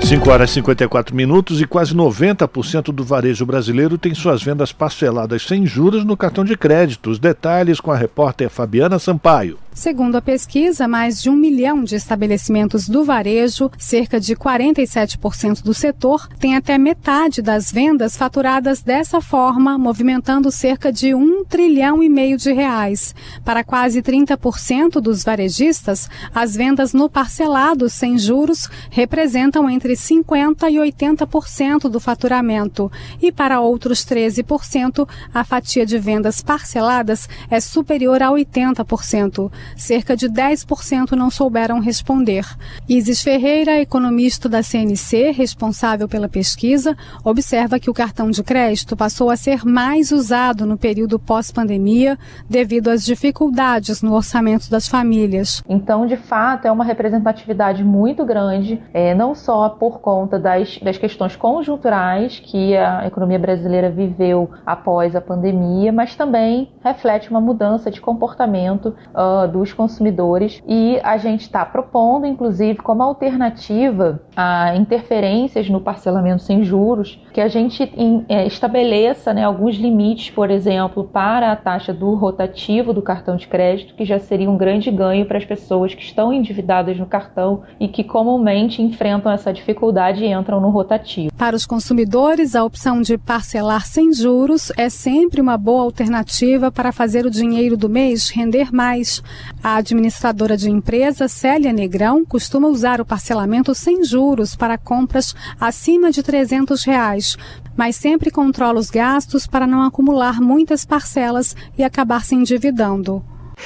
5 0.06 0.30
horas 0.30 0.50
e 0.50 0.54
54 0.54 1.16
minutos 1.16 1.60
e 1.60 1.66
quase 1.66 1.92
90% 1.92 2.92
do 2.92 3.02
varejo 3.02 3.44
brasileiro 3.44 3.98
tem 3.98 4.14
suas 4.14 4.40
vendas 4.40 4.70
parceladas 4.70 5.42
sem 5.42 5.66
juros 5.66 6.04
no 6.04 6.16
cartão 6.16 6.44
de 6.44 6.56
crédito. 6.56 7.10
Os 7.10 7.18
detalhes 7.18 7.80
com 7.80 7.90
a 7.90 7.96
repórter 7.96 8.48
Fabiana 8.48 9.00
Sampaio. 9.00 9.58
Segundo 9.76 10.16
a 10.16 10.22
pesquisa, 10.22 10.88
mais 10.88 11.20
de 11.20 11.28
um 11.28 11.36
milhão 11.36 11.84
de 11.84 11.96
estabelecimentos 11.96 12.88
do 12.88 13.04
varejo, 13.04 13.70
cerca 13.76 14.18
de 14.18 14.34
47% 14.34 15.62
do 15.62 15.74
setor, 15.74 16.26
tem 16.40 16.56
até 16.56 16.78
metade 16.78 17.42
das 17.42 17.70
vendas 17.70 18.16
faturadas 18.16 18.80
dessa 18.80 19.20
forma, 19.20 19.76
movimentando 19.76 20.50
cerca 20.50 20.90
de 20.90 21.14
um 21.14 21.44
trilhão 21.44 22.02
e 22.02 22.08
meio 22.08 22.38
de 22.38 22.54
reais. 22.54 23.14
Para 23.44 23.62
quase 23.62 24.00
30% 24.00 24.92
dos 24.92 25.22
varejistas, 25.22 26.08
as 26.34 26.56
vendas 26.56 26.94
no 26.94 27.10
parcelado 27.10 27.90
sem 27.90 28.16
juros 28.16 28.70
representam 28.88 29.68
entre 29.68 29.92
50% 29.92 30.70
e 30.70 30.76
80% 30.76 31.90
do 31.90 32.00
faturamento. 32.00 32.90
E 33.20 33.30
para 33.30 33.60
outros 33.60 34.06
13%, 34.06 35.06
a 35.34 35.44
fatia 35.44 35.84
de 35.84 35.98
vendas 35.98 36.40
parceladas 36.40 37.28
é 37.50 37.60
superior 37.60 38.22
a 38.22 38.30
80% 38.30 39.52
cerca 39.76 40.16
de 40.16 40.28
10% 40.28 41.12
não 41.12 41.30
souberam 41.30 41.80
responder. 41.80 42.44
Isis 42.88 43.22
Ferreira, 43.22 43.80
economista 43.80 44.48
da 44.48 44.62
CNC, 44.62 45.32
responsável 45.32 46.08
pela 46.08 46.28
pesquisa, 46.28 46.96
observa 47.24 47.78
que 47.78 47.90
o 47.90 47.94
cartão 47.94 48.30
de 48.30 48.42
crédito 48.42 48.96
passou 48.96 49.30
a 49.30 49.36
ser 49.36 49.64
mais 49.64 50.12
usado 50.12 50.66
no 50.66 50.76
período 50.76 51.18
pós-pandemia 51.18 52.18
devido 52.48 52.88
às 52.88 53.04
dificuldades 53.04 54.02
no 54.02 54.14
orçamento 54.14 54.70
das 54.70 54.86
famílias. 54.86 55.62
Então, 55.68 56.06
de 56.06 56.16
fato, 56.16 56.66
é 56.66 56.72
uma 56.72 56.84
representatividade 56.84 57.82
muito 57.82 58.24
grande, 58.24 58.82
é, 58.92 59.14
não 59.14 59.34
só 59.34 59.68
por 59.68 60.00
conta 60.00 60.38
das, 60.38 60.78
das 60.78 60.98
questões 60.98 61.36
conjunturais 61.36 62.40
que 62.40 62.76
a 62.76 63.06
economia 63.06 63.38
brasileira 63.38 63.90
viveu 63.90 64.50
após 64.64 65.14
a 65.14 65.20
pandemia, 65.20 65.92
mas 65.92 66.14
também 66.14 66.70
reflete 66.82 67.30
uma 67.30 67.40
mudança 67.40 67.90
de 67.90 68.00
comportamento 68.00 68.94
uh, 69.14 69.48
dos 69.56 69.72
consumidores 69.72 70.62
e 70.66 71.00
a 71.02 71.16
gente 71.16 71.42
está 71.42 71.64
propondo, 71.64 72.26
inclusive, 72.26 72.78
como 72.78 73.02
alternativa 73.02 74.20
a 74.36 74.76
interferências 74.76 75.68
no 75.70 75.80
parcelamento 75.80 76.42
sem 76.42 76.62
juros, 76.62 77.18
que 77.32 77.40
a 77.40 77.48
gente 77.48 77.82
é, 78.28 78.46
estabeleça 78.46 79.32
né, 79.32 79.44
alguns 79.44 79.76
limites, 79.76 80.30
por 80.30 80.50
exemplo, 80.50 81.04
para 81.04 81.52
a 81.52 81.56
taxa 81.56 81.92
do 81.92 82.14
rotativo 82.14 82.92
do 82.92 83.02
cartão 83.02 83.36
de 83.36 83.46
crédito, 83.46 83.94
que 83.94 84.04
já 84.04 84.18
seria 84.18 84.50
um 84.50 84.56
grande 84.56 84.90
ganho 84.90 85.26
para 85.26 85.38
as 85.38 85.44
pessoas 85.44 85.94
que 85.94 86.02
estão 86.02 86.32
endividadas 86.32 86.98
no 86.98 87.06
cartão 87.06 87.62
e 87.80 87.88
que 87.88 88.04
comumente 88.04 88.82
enfrentam 88.82 89.32
essa 89.32 89.52
dificuldade 89.52 90.24
e 90.24 90.32
entram 90.32 90.60
no 90.60 90.70
rotativo. 90.70 91.32
Para 91.36 91.56
os 91.56 91.66
consumidores, 91.66 92.54
a 92.54 92.64
opção 92.64 93.00
de 93.00 93.16
parcelar 93.16 93.86
sem 93.86 94.12
juros 94.12 94.70
é 94.76 94.88
sempre 94.88 95.40
uma 95.40 95.56
boa 95.56 95.82
alternativa 95.82 96.70
para 96.70 96.92
fazer 96.92 97.24
o 97.24 97.30
dinheiro 97.30 97.76
do 97.76 97.88
mês 97.88 98.30
render 98.30 98.72
mais. 98.72 99.22
A 99.62 99.76
administradora 99.76 100.56
de 100.56 100.70
empresa, 100.70 101.28
Célia 101.28 101.72
Negrão, 101.72 102.24
costuma 102.24 102.68
usar 102.68 103.00
o 103.00 103.04
parcelamento 103.04 103.74
sem 103.74 104.04
juros 104.04 104.54
para 104.54 104.78
compras 104.78 105.34
acima 105.60 106.10
de 106.10 106.22
300 106.22 106.84
reais, 106.84 107.36
mas 107.76 107.96
sempre 107.96 108.30
controla 108.30 108.78
os 108.78 108.90
gastos 108.90 109.46
para 109.46 109.66
não 109.66 109.82
acumular 109.82 110.40
muitas 110.40 110.84
parcelas 110.84 111.54
e 111.76 111.84
acabar 111.84 112.24
se 112.24 112.34
endividando. 112.34 113.24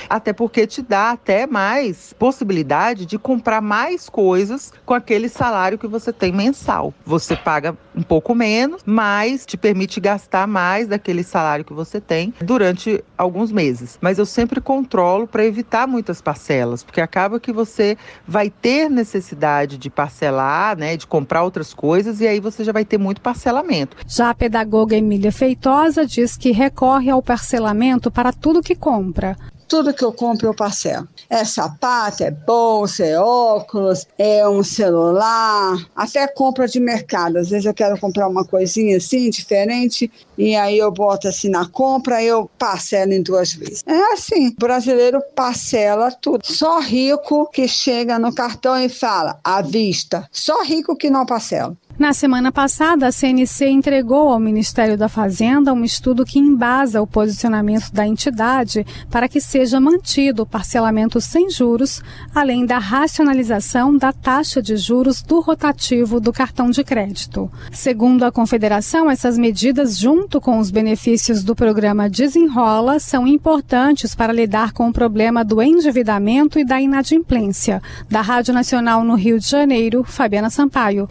Até 0.09 0.33
porque 0.33 0.67
te 0.67 0.83
dá 0.83 1.13
até 1.13 1.47
mais 1.47 2.13
possibilidade 2.19 3.07
de 3.07 3.19
comprar 3.19 3.61
mais 3.61 4.09
coisas 4.09 4.73
com 4.85 4.95
aquele 4.95 5.29
salário 5.29 5.79
que 5.79 5.87
você 5.87 6.13
tem 6.13 6.33
mensal. 6.33 6.93
Você 7.05 7.37
paga 7.37 7.77
um 7.95 8.03
pouco 8.03 8.35
menos, 8.35 8.83
mas 8.85 9.45
te 9.45 9.57
permite 9.57 10.01
gastar 10.01 10.47
mais 10.47 10.89
daquele 10.89 11.23
salário 11.23 11.65
que 11.65 11.73
você 11.73 12.01
tem 12.01 12.33
durante 12.41 13.03
alguns 13.17 13.53
meses. 13.53 13.99
Mas 14.01 14.19
eu 14.19 14.27
sempre 14.27 14.61
controlo 14.61 15.27
para 15.27 15.45
evitar 15.45 15.87
muitas 15.87 16.21
parcelas, 16.21 16.83
porque 16.83 17.01
acaba 17.01 17.41
que 17.41 17.53
você 17.53 17.97
vai 18.27 18.51
ter 18.51 18.89
necessidade 18.89 19.77
de 19.77 19.91
parcelar, 19.91 20.77
né, 20.77 20.97
de 20.97 21.07
comprar 21.07 21.43
outras 21.43 21.75
coisas 21.75 22.21
e 22.21 22.27
aí 22.27 22.41
você 22.41 22.65
já 22.65 22.73
vai 22.73 22.85
ter 22.85 22.99
muito 22.99 23.21
parcelamento. 23.21 23.97
Já 24.07 24.31
a 24.31 24.35
pedagoga 24.35 24.97
Emília 24.97 25.33
Feitosa 25.33 26.07
diz 26.07 26.37
que 26.37 26.51
recorre 26.53 27.11
ao 27.11 27.23
parcelamento 27.23 28.11
para 28.11 28.33
tudo 28.33 28.63
que 28.63 28.75
compra 28.75 29.37
tudo 29.71 29.95
que 29.95 30.05
eu 30.05 30.13
compro 30.13 30.49
eu 30.49 30.55
parcelo. 30.55 31.09
É 31.31 31.45
sapato, 31.45 32.25
é 32.25 32.31
bolsa, 32.33 33.07
é 33.07 33.19
óculos, 33.19 34.05
é 34.19 34.47
um 34.47 34.65
celular, 34.65 35.79
até 35.95 36.27
compra 36.27 36.67
de 36.67 36.81
mercado. 36.81 37.39
Às 37.39 37.51
vezes 37.51 37.65
eu 37.65 37.73
quero 37.73 37.99
comprar 37.99 38.27
uma 38.27 38.45
coisinha 38.45 38.97
assim, 38.97 39.31
diferente, 39.31 40.11
e 40.37 40.57
aí 40.57 40.77
eu 40.77 40.91
boto 40.91 41.29
assim 41.29 41.49
na 41.49 41.67
compra, 41.69 42.21
eu 42.21 42.51
parcelo 42.59 43.13
em 43.13 43.23
duas 43.23 43.53
vezes. 43.53 43.85
É 43.87 44.13
assim, 44.13 44.49
o 44.49 44.55
brasileiro 44.59 45.23
parcela 45.37 46.11
tudo. 46.11 46.41
Só 46.45 46.81
rico 46.81 47.49
que 47.53 47.69
chega 47.69 48.19
no 48.19 48.35
cartão 48.35 48.77
e 48.77 48.89
fala 48.89 49.39
à 49.45 49.63
vista. 49.63 50.29
Só 50.33 50.65
rico 50.65 50.97
que 50.97 51.09
não 51.09 51.25
parcela. 51.25 51.77
Na 52.01 52.15
semana 52.15 52.51
passada, 52.51 53.09
a 53.09 53.13
CNC 53.13 53.69
entregou 53.69 54.31
ao 54.31 54.41
Ministério 54.41 54.97
da 54.97 55.07
Fazenda 55.07 55.71
um 55.75 55.85
estudo 55.85 56.25
que 56.25 56.39
embasa 56.39 57.03
o 57.03 57.07
posicionamento 57.07 57.93
da 57.93 58.07
entidade 58.07 58.87
para 59.11 59.29
que 59.29 59.39
seja 59.39 59.79
mantido 59.79 60.43
o 60.45 60.47
parcelamento 60.47 61.21
sem 61.21 61.51
juros, 61.51 62.03
além 62.35 62.65
da 62.65 62.79
racionalização 62.79 63.95
da 63.95 64.15
taxa 64.15 64.63
de 64.63 64.79
juros 64.79 65.21
do 65.21 65.41
rotativo 65.41 66.19
do 66.21 66.33
cartão 66.33 66.71
de 66.71 66.83
crédito. 66.83 67.53
Segundo 67.71 68.25
a 68.25 68.33
Confederação, 68.33 69.11
essas 69.11 69.37
medidas, 69.37 69.99
junto 69.99 70.41
com 70.41 70.59
os 70.59 70.71
benefícios 70.71 71.45
do 71.45 71.55
programa 71.55 72.09
Desenrola, 72.09 72.99
são 72.99 73.27
importantes 73.27 74.15
para 74.15 74.33
lidar 74.33 74.73
com 74.73 74.89
o 74.89 74.93
problema 74.93 75.45
do 75.45 75.61
endividamento 75.61 76.59
e 76.59 76.65
da 76.65 76.81
inadimplência. 76.81 77.83
Da 78.09 78.23
Rádio 78.23 78.55
Nacional 78.55 79.05
no 79.05 79.17
Rio 79.17 79.39
de 79.39 79.51
Janeiro, 79.51 80.03
Fabiana 80.03 80.49
Sampaio. 80.49 81.07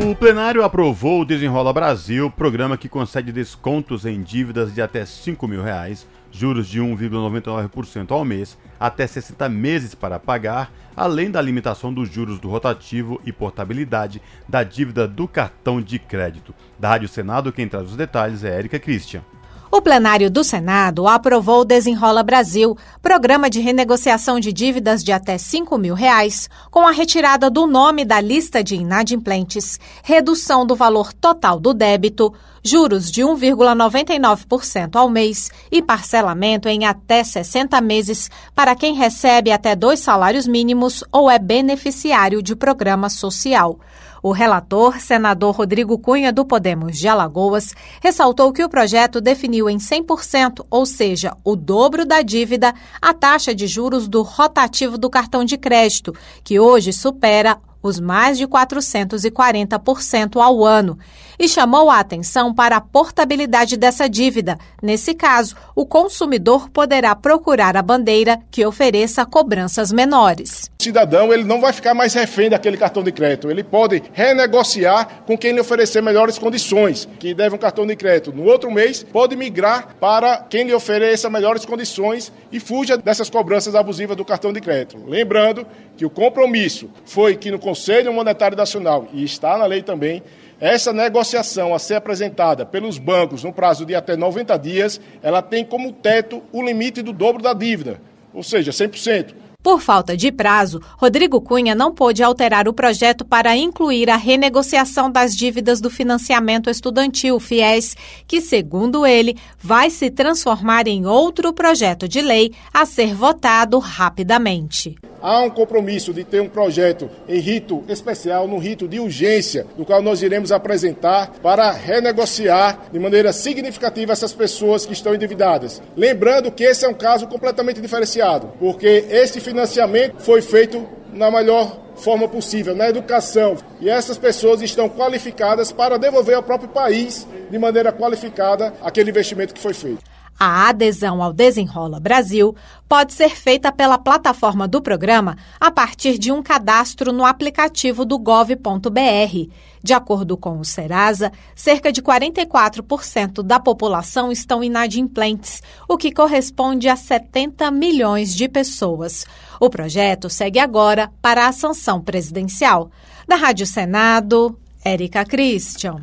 O 0.00 0.14
plenário 0.14 0.62
aprovou 0.62 1.22
o 1.22 1.24
Desenrola 1.24 1.72
Brasil, 1.72 2.30
programa 2.30 2.78
que 2.78 2.88
concede 2.88 3.32
descontos 3.32 4.06
em 4.06 4.22
dívidas 4.22 4.72
de 4.72 4.80
até 4.80 5.04
5 5.04 5.48
mil 5.48 5.60
reais, 5.60 6.06
juros 6.30 6.68
de 6.68 6.80
1,99% 6.80 8.12
ao 8.12 8.24
mês, 8.24 8.56
até 8.78 9.08
60 9.08 9.48
meses 9.48 9.96
para 9.96 10.20
pagar, 10.20 10.70
além 10.96 11.32
da 11.32 11.42
limitação 11.42 11.92
dos 11.92 12.08
juros 12.08 12.38
do 12.38 12.48
rotativo 12.48 13.20
e 13.26 13.32
portabilidade 13.32 14.22
da 14.48 14.62
dívida 14.62 15.08
do 15.08 15.26
cartão 15.26 15.82
de 15.82 15.98
crédito. 15.98 16.54
Da 16.78 16.90
Rádio 16.90 17.08
Senado, 17.08 17.52
quem 17.52 17.68
traz 17.68 17.90
os 17.90 17.96
detalhes 17.96 18.44
é 18.44 18.56
Érica 18.56 18.78
Christian. 18.78 19.22
O 19.70 19.82
plenário 19.82 20.30
do 20.30 20.42
Senado 20.42 21.06
aprovou 21.06 21.60
o 21.60 21.64
Desenrola 21.64 22.22
Brasil, 22.22 22.74
programa 23.02 23.50
de 23.50 23.60
renegociação 23.60 24.40
de 24.40 24.50
dívidas 24.50 25.04
de 25.04 25.12
até 25.12 25.36
5 25.36 25.76
mil 25.76 25.94
reais, 25.94 26.48
com 26.70 26.86
a 26.86 26.90
retirada 26.90 27.50
do 27.50 27.66
nome 27.66 28.02
da 28.02 28.18
lista 28.18 28.64
de 28.64 28.76
inadimplentes, 28.76 29.78
redução 30.02 30.64
do 30.64 30.74
valor 30.74 31.12
total 31.12 31.60
do 31.60 31.74
débito, 31.74 32.32
juros 32.62 33.10
de 33.10 33.20
1,99% 33.20 34.96
ao 34.96 35.10
mês 35.10 35.50
e 35.70 35.82
parcelamento 35.82 36.66
em 36.66 36.86
até 36.86 37.22
60 37.22 37.78
meses 37.82 38.30
para 38.54 38.74
quem 38.74 38.94
recebe 38.94 39.52
até 39.52 39.76
dois 39.76 40.00
salários 40.00 40.46
mínimos 40.46 41.04
ou 41.12 41.30
é 41.30 41.38
beneficiário 41.38 42.42
de 42.42 42.56
programa 42.56 43.10
social. 43.10 43.78
O 44.22 44.32
relator, 44.32 45.00
senador 45.00 45.54
Rodrigo 45.54 45.98
Cunha, 45.98 46.32
do 46.32 46.44
Podemos 46.44 46.98
de 46.98 47.06
Alagoas, 47.08 47.74
ressaltou 48.00 48.52
que 48.52 48.64
o 48.64 48.68
projeto 48.68 49.20
definiu 49.20 49.70
em 49.70 49.78
100%, 49.78 50.66
ou 50.70 50.84
seja, 50.84 51.36
o 51.44 51.54
dobro 51.54 52.04
da 52.04 52.22
dívida, 52.22 52.74
a 53.00 53.14
taxa 53.14 53.54
de 53.54 53.66
juros 53.66 54.08
do 54.08 54.22
rotativo 54.22 54.98
do 54.98 55.08
cartão 55.08 55.44
de 55.44 55.56
crédito, 55.56 56.14
que 56.42 56.58
hoje 56.58 56.92
supera 56.92 57.58
os 57.82 58.00
mais 58.00 58.36
de 58.36 58.46
440% 58.46 60.40
ao 60.40 60.64
ano, 60.64 60.98
e 61.38 61.48
chamou 61.48 61.90
a 61.90 62.00
atenção 62.00 62.52
para 62.52 62.76
a 62.76 62.80
portabilidade 62.80 63.76
dessa 63.76 64.08
dívida. 64.08 64.58
Nesse 64.82 65.14
caso, 65.14 65.54
o 65.74 65.86
consumidor 65.86 66.68
poderá 66.70 67.14
procurar 67.14 67.76
a 67.76 67.82
bandeira 67.82 68.40
que 68.50 68.66
ofereça 68.66 69.24
cobranças 69.24 69.92
menores. 69.92 70.70
O 70.80 70.82
cidadão 70.82 71.32
ele 71.32 71.44
não 71.44 71.60
vai 71.60 71.72
ficar 71.72 71.94
mais 71.94 72.14
refém 72.14 72.50
daquele 72.50 72.76
cartão 72.76 73.02
de 73.02 73.12
crédito. 73.12 73.50
Ele 73.50 73.62
pode 73.62 74.02
renegociar 74.12 75.22
com 75.26 75.36
quem 75.36 75.52
lhe 75.52 75.60
oferecer 75.60 76.02
melhores 76.02 76.38
condições, 76.38 77.08
que 77.18 77.34
deve 77.34 77.54
um 77.54 77.58
cartão 77.58 77.86
de 77.86 77.94
crédito. 77.94 78.32
No 78.32 78.44
outro 78.44 78.70
mês, 78.70 79.02
pode 79.02 79.36
migrar 79.36 79.96
para 80.00 80.38
quem 80.48 80.64
lhe 80.64 80.74
ofereça 80.74 81.30
melhores 81.30 81.64
condições 81.64 82.32
e 82.50 82.58
fuja 82.58 82.96
dessas 82.96 83.28
cobranças 83.28 83.74
abusivas 83.74 84.16
do 84.16 84.24
cartão 84.24 84.52
de 84.52 84.60
crédito. 84.60 84.98
Lembrando 85.06 85.66
que 85.96 86.06
o 86.06 86.10
compromisso 86.10 86.88
foi 87.04 87.36
que 87.36 87.50
no 87.50 87.58
Conselho 87.58 88.12
Monetário 88.12 88.56
Nacional, 88.56 89.08
e 89.12 89.24
está 89.24 89.58
na 89.58 89.66
lei 89.66 89.82
também, 89.82 90.22
essa 90.60 90.92
negociação 90.92 91.74
a 91.74 91.78
ser 91.78 91.94
apresentada 91.94 92.66
pelos 92.66 92.98
bancos 92.98 93.44
no 93.44 93.52
prazo 93.52 93.86
de 93.86 93.94
até 93.94 94.16
90 94.16 94.56
dias, 94.58 95.00
ela 95.22 95.40
tem 95.40 95.64
como 95.64 95.92
teto 95.92 96.42
o 96.52 96.62
limite 96.62 97.02
do 97.02 97.12
dobro 97.12 97.42
da 97.42 97.52
dívida, 97.52 98.00
ou 98.34 98.42
seja, 98.42 98.70
100%. 98.70 99.34
Por 99.60 99.80
falta 99.80 100.16
de 100.16 100.30
prazo, 100.30 100.80
Rodrigo 100.96 101.40
Cunha 101.40 101.74
não 101.74 101.92
pôde 101.92 102.22
alterar 102.22 102.68
o 102.68 102.72
projeto 102.72 103.24
para 103.24 103.56
incluir 103.56 104.08
a 104.08 104.16
renegociação 104.16 105.10
das 105.10 105.36
dívidas 105.36 105.80
do 105.80 105.90
financiamento 105.90 106.70
estudantil 106.70 107.38
FIES, 107.40 107.96
que, 108.26 108.40
segundo 108.40 109.04
ele, 109.04 109.36
vai 109.58 109.90
se 109.90 110.10
transformar 110.10 110.86
em 110.86 111.06
outro 111.06 111.52
projeto 111.52 112.08
de 112.08 112.22
lei 112.22 112.52
a 112.72 112.86
ser 112.86 113.14
votado 113.14 113.78
rapidamente. 113.78 114.96
Há 115.20 115.40
um 115.40 115.50
compromisso 115.50 116.12
de 116.12 116.24
ter 116.24 116.40
um 116.40 116.48
projeto 116.48 117.10
em 117.28 117.40
rito 117.40 117.84
especial, 117.88 118.46
no 118.46 118.58
rito 118.58 118.86
de 118.86 119.00
urgência, 119.00 119.66
do 119.76 119.84
qual 119.84 120.00
nós 120.00 120.22
iremos 120.22 120.52
apresentar 120.52 121.32
para 121.42 121.70
renegociar 121.70 122.88
de 122.92 122.98
maneira 122.98 123.32
significativa 123.32 124.12
essas 124.12 124.32
pessoas 124.32 124.86
que 124.86 124.92
estão 124.92 125.14
endividadas. 125.14 125.82
Lembrando 125.96 126.52
que 126.52 126.64
esse 126.64 126.84
é 126.84 126.88
um 126.88 126.94
caso 126.94 127.26
completamente 127.26 127.80
diferenciado, 127.80 128.52
porque 128.58 129.06
este 129.10 129.40
financiamento 129.40 130.20
foi 130.20 130.40
feito 130.40 130.86
na 131.12 131.30
melhor 131.30 131.88
forma 131.96 132.28
possível, 132.28 132.74
na 132.74 132.88
educação. 132.88 133.56
E 133.80 133.90
essas 133.90 134.16
pessoas 134.16 134.62
estão 134.62 134.88
qualificadas 134.88 135.72
para 135.72 135.98
devolver 135.98 136.36
ao 136.36 136.42
próprio 136.42 136.68
país, 136.68 137.26
de 137.50 137.58
maneira 137.58 137.92
qualificada, 137.92 138.72
aquele 138.82 139.10
investimento 139.10 139.54
que 139.54 139.60
foi 139.60 139.74
feito. 139.74 139.98
A 140.38 140.68
adesão 140.68 141.20
ao 141.20 141.32
Desenrola 141.32 141.98
Brasil 141.98 142.54
pode 142.88 143.12
ser 143.12 143.30
feita 143.30 143.72
pela 143.72 143.98
plataforma 143.98 144.68
do 144.68 144.80
programa 144.80 145.36
a 145.58 145.68
partir 145.68 146.16
de 146.16 146.30
um 146.30 146.40
cadastro 146.40 147.12
no 147.12 147.24
aplicativo 147.24 148.04
do 148.04 148.16
gov.br. 148.18 149.50
De 149.82 149.92
acordo 149.92 150.36
com 150.36 150.60
o 150.60 150.64
Serasa, 150.64 151.32
cerca 151.56 151.90
de 151.90 152.00
44% 152.00 153.42
da 153.42 153.58
população 153.58 154.30
estão 154.30 154.62
inadimplentes, 154.62 155.60
o 155.88 155.96
que 155.96 156.12
corresponde 156.12 156.88
a 156.88 156.94
70 156.94 157.70
milhões 157.72 158.32
de 158.32 158.48
pessoas. 158.48 159.26
O 159.58 159.68
projeto 159.68 160.30
segue 160.30 160.60
agora 160.60 161.10
para 161.20 161.48
a 161.48 161.52
sanção 161.52 162.00
presidencial. 162.00 162.90
Da 163.26 163.34
Rádio 163.34 163.66
Senado, 163.66 164.56
Érica 164.84 165.24
Christian. 165.24 166.00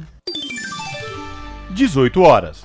18 1.71 2.21
horas. 2.21 2.64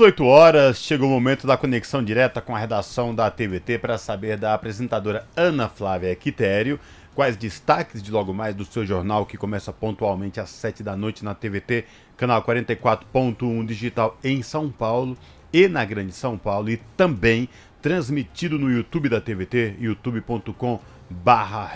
18 0.00 0.24
horas, 0.24 0.78
chega 0.78 1.04
o 1.04 1.08
momento 1.10 1.46
da 1.46 1.58
conexão 1.58 2.02
direta 2.02 2.40
com 2.40 2.56
a 2.56 2.58
redação 2.58 3.14
da 3.14 3.30
TVT 3.30 3.76
para 3.76 3.98
saber 3.98 4.38
da 4.38 4.54
apresentadora 4.54 5.26
Ana 5.36 5.68
Flávia 5.68 6.16
Quitério 6.16 6.80
quais 7.14 7.36
destaques 7.36 8.02
de 8.02 8.10
logo 8.10 8.32
mais 8.32 8.54
do 8.54 8.64
seu 8.64 8.86
jornal 8.86 9.26
que 9.26 9.36
começa 9.36 9.74
pontualmente 9.74 10.40
às 10.40 10.48
7 10.48 10.82
da 10.82 10.96
noite 10.96 11.22
na 11.22 11.34
TVT, 11.34 11.84
canal 12.16 12.42
44.1 12.42 13.66
digital 13.66 14.16
em 14.24 14.42
São 14.42 14.70
Paulo 14.70 15.18
e 15.52 15.68
na 15.68 15.84
Grande 15.84 16.12
São 16.12 16.38
Paulo 16.38 16.70
e 16.70 16.78
também 16.96 17.46
transmitido 17.82 18.58
no 18.58 18.70
YouTube 18.70 19.10
da 19.10 19.20
TVT, 19.20 19.76
youtube.com 19.78 20.80
barra 21.10 21.70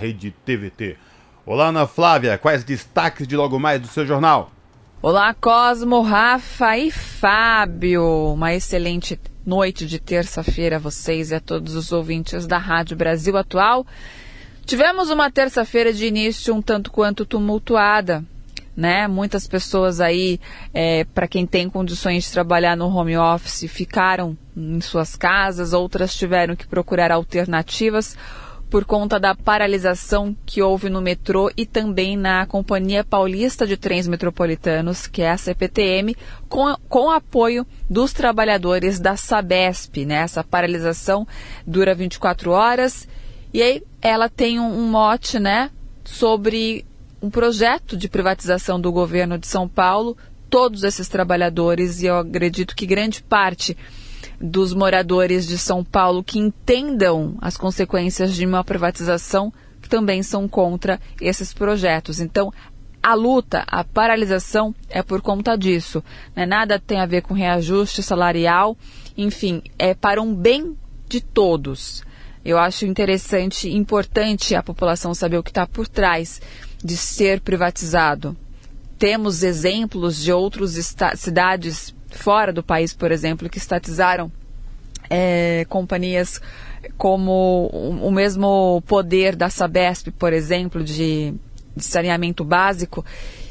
TVT. 0.46 0.96
Olá 1.44 1.66
Ana 1.66 1.86
Flávia, 1.86 2.38
quais 2.38 2.64
destaques 2.64 3.28
de 3.28 3.36
logo 3.36 3.60
mais 3.60 3.82
do 3.82 3.86
seu 3.86 4.06
jornal? 4.06 4.50
Olá, 5.06 5.34
Cosmo, 5.34 6.00
Rafa 6.00 6.78
e 6.78 6.90
Fábio. 6.90 8.32
Uma 8.32 8.54
excelente 8.54 9.20
noite 9.44 9.84
de 9.84 9.98
terça-feira 9.98 10.76
a 10.76 10.78
vocês 10.78 11.30
e 11.30 11.34
a 11.34 11.40
todos 11.40 11.74
os 11.74 11.92
ouvintes 11.92 12.46
da 12.46 12.56
Rádio 12.56 12.96
Brasil 12.96 13.36
Atual. 13.36 13.86
Tivemos 14.64 15.10
uma 15.10 15.30
terça-feira 15.30 15.92
de 15.92 16.06
início 16.06 16.54
um 16.54 16.62
tanto 16.62 16.90
quanto 16.90 17.26
tumultuada, 17.26 18.24
né? 18.74 19.06
Muitas 19.06 19.46
pessoas 19.46 20.00
aí, 20.00 20.40
é, 20.72 21.04
para 21.04 21.28
quem 21.28 21.46
tem 21.46 21.68
condições 21.68 22.24
de 22.24 22.32
trabalhar 22.32 22.74
no 22.74 22.88
home 22.88 23.18
office, 23.18 23.70
ficaram 23.70 24.34
em 24.56 24.80
suas 24.80 25.14
casas, 25.14 25.74
outras 25.74 26.16
tiveram 26.16 26.56
que 26.56 26.66
procurar 26.66 27.12
alternativas 27.12 28.16
por 28.74 28.84
conta 28.84 29.20
da 29.20 29.36
paralisação 29.36 30.36
que 30.44 30.60
houve 30.60 30.90
no 30.90 31.00
metrô 31.00 31.48
e 31.56 31.64
também 31.64 32.16
na 32.16 32.44
Companhia 32.44 33.04
Paulista 33.04 33.64
de 33.64 33.76
Trens 33.76 34.08
Metropolitanos, 34.08 35.06
que 35.06 35.22
é 35.22 35.30
a 35.30 35.38
CPTM, 35.38 36.16
com, 36.48 36.74
com 36.88 37.08
apoio 37.08 37.64
dos 37.88 38.12
trabalhadores 38.12 38.98
da 38.98 39.16
Sabesp. 39.16 40.04
Né? 40.04 40.16
Essa 40.16 40.42
paralisação 40.42 41.24
dura 41.64 41.94
24 41.94 42.50
horas 42.50 43.06
e 43.52 43.62
aí 43.62 43.80
ela 44.02 44.28
tem 44.28 44.58
um, 44.58 44.76
um 44.76 44.90
mote 44.90 45.38
né, 45.38 45.70
sobre 46.02 46.84
um 47.22 47.30
projeto 47.30 47.96
de 47.96 48.08
privatização 48.08 48.80
do 48.80 48.90
governo 48.90 49.38
de 49.38 49.46
São 49.46 49.68
Paulo. 49.68 50.16
Todos 50.50 50.82
esses 50.82 51.06
trabalhadores, 51.06 52.02
e 52.02 52.06
eu 52.06 52.18
acredito 52.18 52.74
que 52.74 52.86
grande 52.86 53.22
parte 53.22 53.76
dos 54.40 54.72
moradores 54.74 55.46
de 55.46 55.56
São 55.56 55.84
Paulo 55.84 56.22
que 56.22 56.38
entendam 56.38 57.36
as 57.40 57.56
consequências 57.56 58.34
de 58.34 58.44
uma 58.46 58.64
privatização 58.64 59.52
que 59.80 59.88
também 59.88 60.22
são 60.22 60.48
contra 60.48 61.00
esses 61.20 61.52
projetos. 61.52 62.20
Então, 62.20 62.52
a 63.02 63.12
luta, 63.12 63.64
a 63.66 63.84
paralisação 63.84 64.74
é 64.88 65.02
por 65.02 65.20
conta 65.20 65.58
disso. 65.58 66.02
Né? 66.34 66.46
Nada 66.46 66.78
tem 66.78 66.98
a 66.98 67.06
ver 67.06 67.20
com 67.20 67.34
reajuste 67.34 68.02
salarial, 68.02 68.76
enfim, 69.14 69.62
é 69.78 69.92
para 69.92 70.22
um 70.22 70.34
bem 70.34 70.74
de 71.06 71.20
todos. 71.20 72.02
Eu 72.42 72.58
acho 72.58 72.86
interessante 72.86 73.68
e 73.68 73.76
importante 73.76 74.54
a 74.54 74.62
população 74.62 75.14
saber 75.14 75.36
o 75.36 75.42
que 75.42 75.50
está 75.50 75.66
por 75.66 75.86
trás 75.86 76.40
de 76.82 76.96
ser 76.96 77.40
privatizado. 77.40 78.36
Temos 78.98 79.42
exemplos 79.42 80.22
de 80.22 80.32
outras 80.32 80.72
cidades 81.16 81.94
fora 82.16 82.52
do 82.52 82.62
país, 82.62 82.94
por 82.94 83.10
exemplo, 83.12 83.48
que 83.48 83.58
estatizaram 83.58 84.30
é, 85.08 85.64
companhias 85.68 86.40
como 86.96 87.68
o, 87.72 88.10
mesmo 88.10 88.82
poder 88.86 89.36
da 89.36 89.48
Sabesp, 89.48 90.10
por 90.10 90.32
exemplo, 90.32 90.82
de, 90.82 91.34
de 91.76 91.84
saneamento 91.84 92.44
básico, 92.44 93.04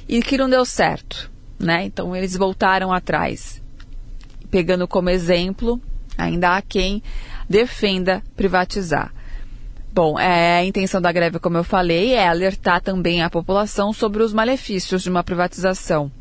e 0.07 0.22
que 0.22 0.38
não 0.38 0.49
deu 0.49 0.66
certo. 0.66 1.32
Né? 1.59 1.86
Então 1.86 2.16
eles 2.16 2.36
voltaram 2.36 2.91
atrás. 2.91 3.61
Pegando 4.51 4.88
como 4.88 5.09
exemplo, 5.09 5.82
ainda 6.18 6.55
há 6.55 6.61
quem 6.61 7.01
defenda 7.49 8.22
privatizar. 8.36 9.14
Bom, 9.91 10.20
é, 10.20 10.57
a 10.57 10.66
intenção 10.66 10.99
da 10.99 11.11
greve, 11.11 11.39
como 11.39 11.57
eu 11.57 11.64
falei, 11.64 12.14
é 12.14 12.28
alertar 12.28 12.82
também 12.82 13.22
a 13.22 13.30
população 13.30 13.93
sobre 13.93 14.24
os 14.24 14.34
malefícios 14.34 15.03
de 15.03 15.09
uma 15.09 15.24
privatização 15.24 16.11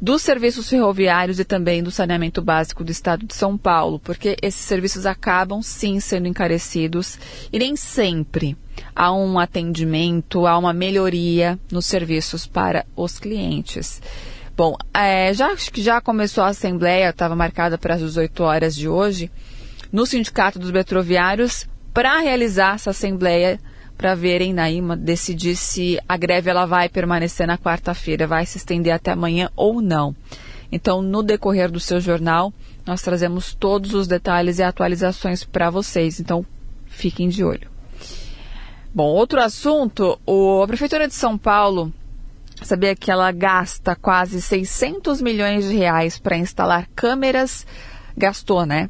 dos 0.00 0.22
serviços 0.22 0.68
ferroviários 0.68 1.38
e 1.38 1.44
também 1.44 1.82
do 1.82 1.90
saneamento 1.90 2.40
básico 2.40 2.82
do 2.82 2.90
estado 2.90 3.26
de 3.26 3.34
São 3.34 3.58
Paulo, 3.58 3.98
porque 3.98 4.36
esses 4.40 4.64
serviços 4.64 5.04
acabam 5.04 5.60
sim 5.62 6.00
sendo 6.00 6.26
encarecidos 6.26 7.18
e 7.52 7.58
nem 7.58 7.76
sempre 7.76 8.56
há 8.94 9.12
um 9.12 9.38
atendimento, 9.38 10.46
há 10.46 10.56
uma 10.56 10.72
melhoria 10.72 11.58
nos 11.70 11.84
serviços 11.84 12.46
para 12.46 12.86
os 12.96 13.18
clientes. 13.18 14.00
Bom, 14.56 14.74
é, 14.94 15.32
já 15.34 15.54
que 15.54 15.82
já 15.82 16.00
começou 16.00 16.44
a 16.44 16.48
assembleia, 16.48 17.10
estava 17.10 17.36
marcada 17.36 17.76
para 17.76 17.94
as 17.94 18.00
18 18.00 18.42
horas 18.42 18.74
de 18.74 18.88
hoje, 18.88 19.30
no 19.92 20.06
Sindicato 20.06 20.58
dos 20.58 20.70
Metroviários, 20.70 21.66
para 21.92 22.20
realizar 22.20 22.74
essa 22.74 22.90
assembleia 22.90 23.58
para 24.00 24.14
verem 24.14 24.54
Naima 24.54 24.96
decidir 24.96 25.54
se 25.54 26.00
a 26.08 26.16
greve 26.16 26.48
ela 26.48 26.64
vai 26.64 26.88
permanecer 26.88 27.46
na 27.46 27.58
quarta-feira, 27.58 28.26
vai 28.26 28.46
se 28.46 28.56
estender 28.56 28.94
até 28.94 29.10
amanhã 29.10 29.50
ou 29.54 29.82
não. 29.82 30.16
Então, 30.72 31.02
no 31.02 31.22
decorrer 31.22 31.70
do 31.70 31.78
seu 31.78 32.00
jornal, 32.00 32.50
nós 32.86 33.02
trazemos 33.02 33.54
todos 33.54 33.92
os 33.92 34.08
detalhes 34.08 34.58
e 34.58 34.62
atualizações 34.62 35.44
para 35.44 35.68
vocês. 35.68 36.18
Então, 36.18 36.46
fiquem 36.86 37.28
de 37.28 37.44
olho. 37.44 37.70
Bom, 38.94 39.04
outro 39.04 39.38
assunto, 39.38 40.18
o, 40.24 40.62
a 40.62 40.66
Prefeitura 40.66 41.06
de 41.06 41.14
São 41.14 41.36
Paulo 41.36 41.92
sabia 42.62 42.96
que 42.96 43.10
ela 43.10 43.30
gasta 43.30 43.94
quase 43.94 44.40
600 44.40 45.20
milhões 45.20 45.68
de 45.68 45.76
reais 45.76 46.18
para 46.18 46.38
instalar 46.38 46.88
câmeras, 46.96 47.66
gastou, 48.16 48.64
né? 48.64 48.88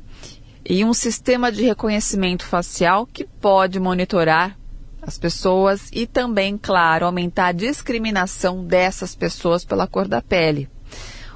E 0.64 0.84
um 0.84 0.94
sistema 0.94 1.50
de 1.50 1.64
reconhecimento 1.64 2.44
facial 2.44 3.08
que 3.08 3.24
pode 3.24 3.80
monitorar 3.80 4.56
as 5.02 5.18
pessoas 5.18 5.88
e 5.92 6.06
também, 6.06 6.58
claro, 6.58 7.06
aumentar 7.06 7.46
a 7.46 7.52
discriminação 7.52 8.64
dessas 8.64 9.14
pessoas 9.14 9.64
pela 9.64 9.86
cor 9.86 10.06
da 10.06 10.20
pele. 10.20 10.68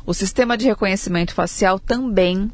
O 0.06 0.12
sistema 0.12 0.56
de 0.56 0.66
reconhecimento 0.66 1.32
facial 1.32 1.78
também, 1.78 2.50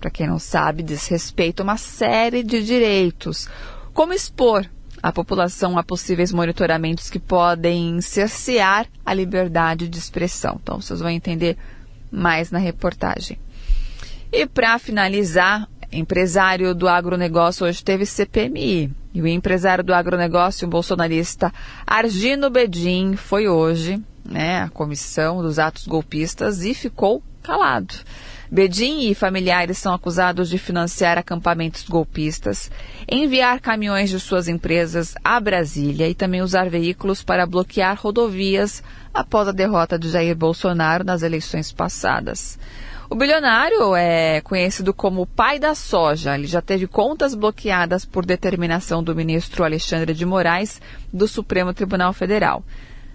para 0.00 0.10
quem 0.10 0.26
não 0.26 0.38
sabe, 0.38 0.82
diz 0.82 1.06
respeito 1.08 1.60
a 1.60 1.64
uma 1.64 1.76
série 1.76 2.42
de 2.42 2.62
direitos, 2.64 3.48
como 3.92 4.12
expor 4.12 4.66
a 5.02 5.12
população 5.12 5.78
a 5.78 5.82
possíveis 5.82 6.32
monitoramentos 6.32 7.10
que 7.10 7.18
podem 7.18 8.00
cercear 8.00 8.86
a 9.04 9.12
liberdade 9.12 9.88
de 9.88 9.98
expressão. 9.98 10.58
Então, 10.62 10.80
vocês 10.80 11.00
vão 11.00 11.10
entender 11.10 11.56
mais 12.10 12.50
na 12.50 12.58
reportagem. 12.58 13.38
E 14.32 14.46
para 14.46 14.78
finalizar, 14.78 15.68
empresário 15.92 16.74
do 16.74 16.88
agronegócio 16.88 17.66
hoje 17.66 17.82
teve 17.82 18.06
CPMI. 18.06 18.90
E 19.14 19.22
o 19.22 19.26
empresário 19.26 19.82
do 19.82 19.94
agronegócio, 19.94 20.66
o 20.66 20.70
bolsonarista 20.70 21.52
Argino 21.86 22.50
Bedin, 22.50 23.16
foi 23.16 23.48
hoje 23.48 24.02
né, 24.24 24.62
à 24.62 24.68
comissão 24.68 25.42
dos 25.42 25.58
atos 25.58 25.86
golpistas 25.86 26.62
e 26.62 26.74
ficou 26.74 27.22
calado. 27.42 27.94
Bedin 28.50 29.08
e 29.08 29.14
familiares 29.14 29.78
são 29.78 29.92
acusados 29.92 30.48
de 30.48 30.56
financiar 30.56 31.18
acampamentos 31.18 31.84
golpistas, 31.88 32.70
enviar 33.10 33.60
caminhões 33.60 34.08
de 34.08 34.20
suas 34.20 34.46
empresas 34.46 35.14
a 35.24 35.40
Brasília 35.40 36.08
e 36.08 36.14
também 36.14 36.42
usar 36.42 36.68
veículos 36.68 37.22
para 37.22 37.46
bloquear 37.46 37.98
rodovias 38.00 38.82
após 39.12 39.48
a 39.48 39.52
derrota 39.52 39.98
de 39.98 40.10
Jair 40.10 40.36
Bolsonaro 40.36 41.02
nas 41.02 41.22
eleições 41.22 41.72
passadas. 41.72 42.58
O 43.08 43.14
bilionário 43.14 43.94
é 43.94 44.40
conhecido 44.40 44.92
como 44.92 45.22
o 45.22 45.26
pai 45.26 45.58
da 45.58 45.74
soja. 45.74 46.34
Ele 46.34 46.46
já 46.46 46.60
teve 46.60 46.86
contas 46.86 47.34
bloqueadas 47.34 48.04
por 48.04 48.26
determinação 48.26 49.02
do 49.02 49.14
ministro 49.14 49.62
Alexandre 49.62 50.12
de 50.12 50.26
Moraes 50.26 50.80
do 51.12 51.28
Supremo 51.28 51.72
Tribunal 51.72 52.12
Federal. 52.12 52.64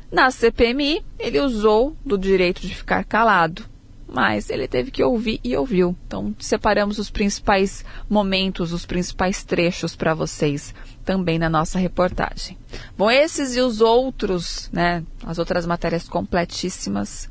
Na 0.10 0.32
CPMI, 0.32 1.04
ele 1.20 1.40
usou 1.40 1.96
do 2.06 2.18
direito 2.18 2.62
de 2.62 2.74
ficar 2.76 3.04
calado 3.04 3.70
mas 4.14 4.50
ele 4.50 4.68
teve 4.68 4.92
que 4.92 5.02
ouvir 5.02 5.40
e 5.42 5.56
ouviu. 5.56 5.96
Então, 6.06 6.36
separamos 6.38 7.00
os 7.00 7.10
principais 7.10 7.86
momentos, 8.10 8.74
os 8.74 8.86
principais 8.86 9.42
trechos 9.42 9.96
para 9.96 10.14
vocês 10.14 10.76
também 11.06 11.40
na 11.40 11.50
nossa 11.50 11.80
reportagem. 11.80 12.58
Bom, 12.98 13.10
esses 13.10 13.56
e 13.56 13.62
os 13.62 13.80
outros, 13.80 14.70
né, 14.74 15.04
as 15.24 15.40
outras 15.40 15.66
matérias 15.66 16.10
completíssimas, 16.10 17.30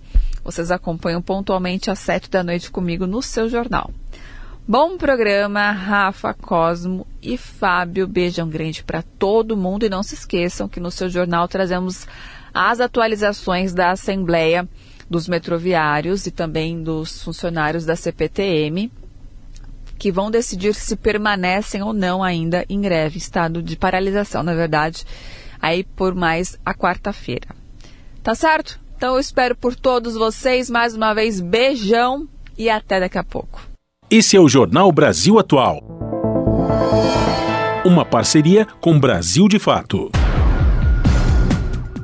vocês 0.51 0.70
acompanham 0.72 1.22
pontualmente 1.22 1.90
às 1.90 2.01
sete 2.01 2.28
da 2.28 2.42
noite 2.42 2.70
comigo 2.70 3.07
no 3.07 3.22
seu 3.22 3.48
jornal. 3.48 3.90
Bom 4.66 4.96
programa, 4.96 5.70
Rafa, 5.70 6.34
Cosmo 6.34 7.07
e 7.22 7.36
Fábio. 7.36 8.07
Beijão 8.07 8.48
grande 8.48 8.82
para 8.82 9.03
todo 9.03 9.57
mundo 9.57 9.86
e 9.86 9.88
não 9.88 10.03
se 10.03 10.14
esqueçam 10.14 10.68
que 10.68 10.80
no 10.80 10.90
seu 10.90 11.09
jornal 11.09 11.46
trazemos 11.46 12.07
as 12.53 12.80
atualizações 12.80 13.72
da 13.72 13.92
Assembleia 13.92 14.68
dos 15.09 15.28
metroviários 15.28 16.26
e 16.26 16.30
também 16.30 16.82
dos 16.82 17.22
funcionários 17.22 17.84
da 17.84 17.96
CPTM, 17.96 18.90
que 19.98 20.11
vão 20.11 20.30
decidir 20.30 20.74
se 20.74 20.96
permanecem 20.96 21.82
ou 21.82 21.92
não 21.92 22.22
ainda 22.22 22.64
em 22.68 22.80
greve, 22.80 23.18
estado 23.18 23.62
de 23.62 23.76
paralisação, 23.76 24.42
na 24.42 24.55
verdade, 24.55 25.05
aí 25.61 25.84
por 25.84 26.14
mais 26.14 26.59
a 26.64 26.74
quarta-feira. 26.74 27.48
Tá 28.22 28.34
certo? 28.34 28.80
Então 29.01 29.14
eu 29.14 29.18
espero 29.18 29.57
por 29.57 29.74
todos 29.74 30.14
vocês 30.14 30.68
mais 30.68 30.94
uma 30.94 31.14
vez. 31.14 31.40
Beijão 31.40 32.28
e 32.59 32.68
até 32.68 33.01
daqui 33.01 33.16
a 33.16 33.24
pouco. 33.24 33.62
Esse 34.11 34.36
é 34.36 34.40
o 34.40 34.46
Jornal 34.46 34.92
Brasil 34.92 35.38
Atual. 35.38 35.80
Uma 37.82 38.05
parceria 38.05 38.66
com 38.66 39.01
Brasil 39.01 39.48
de 39.48 39.59
Fato. 39.59 40.11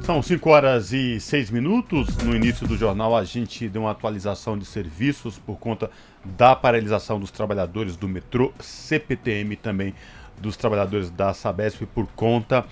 São 0.04 0.22
5 0.22 0.48
horas 0.48 0.90
e 0.94 1.20
6 1.20 1.50
minutos. 1.50 2.16
No 2.16 2.34
início 2.34 2.66
do 2.66 2.78
jornal, 2.78 3.14
a 3.14 3.24
gente 3.24 3.68
deu 3.68 3.82
uma 3.82 3.90
atualização 3.90 4.56
de 4.56 4.64
serviços 4.64 5.38
por 5.38 5.58
conta 5.58 5.90
da 6.24 6.56
paralisação 6.56 7.20
dos 7.20 7.30
trabalhadores 7.30 7.94
do 7.94 8.08
metrô, 8.08 8.54
CPTM 8.58 9.54
também 9.56 9.92
dos 10.40 10.56
trabalhadores 10.56 11.10
da 11.10 11.32
Sabesp 11.32 11.86
por 11.86 12.06
conta, 12.14 12.64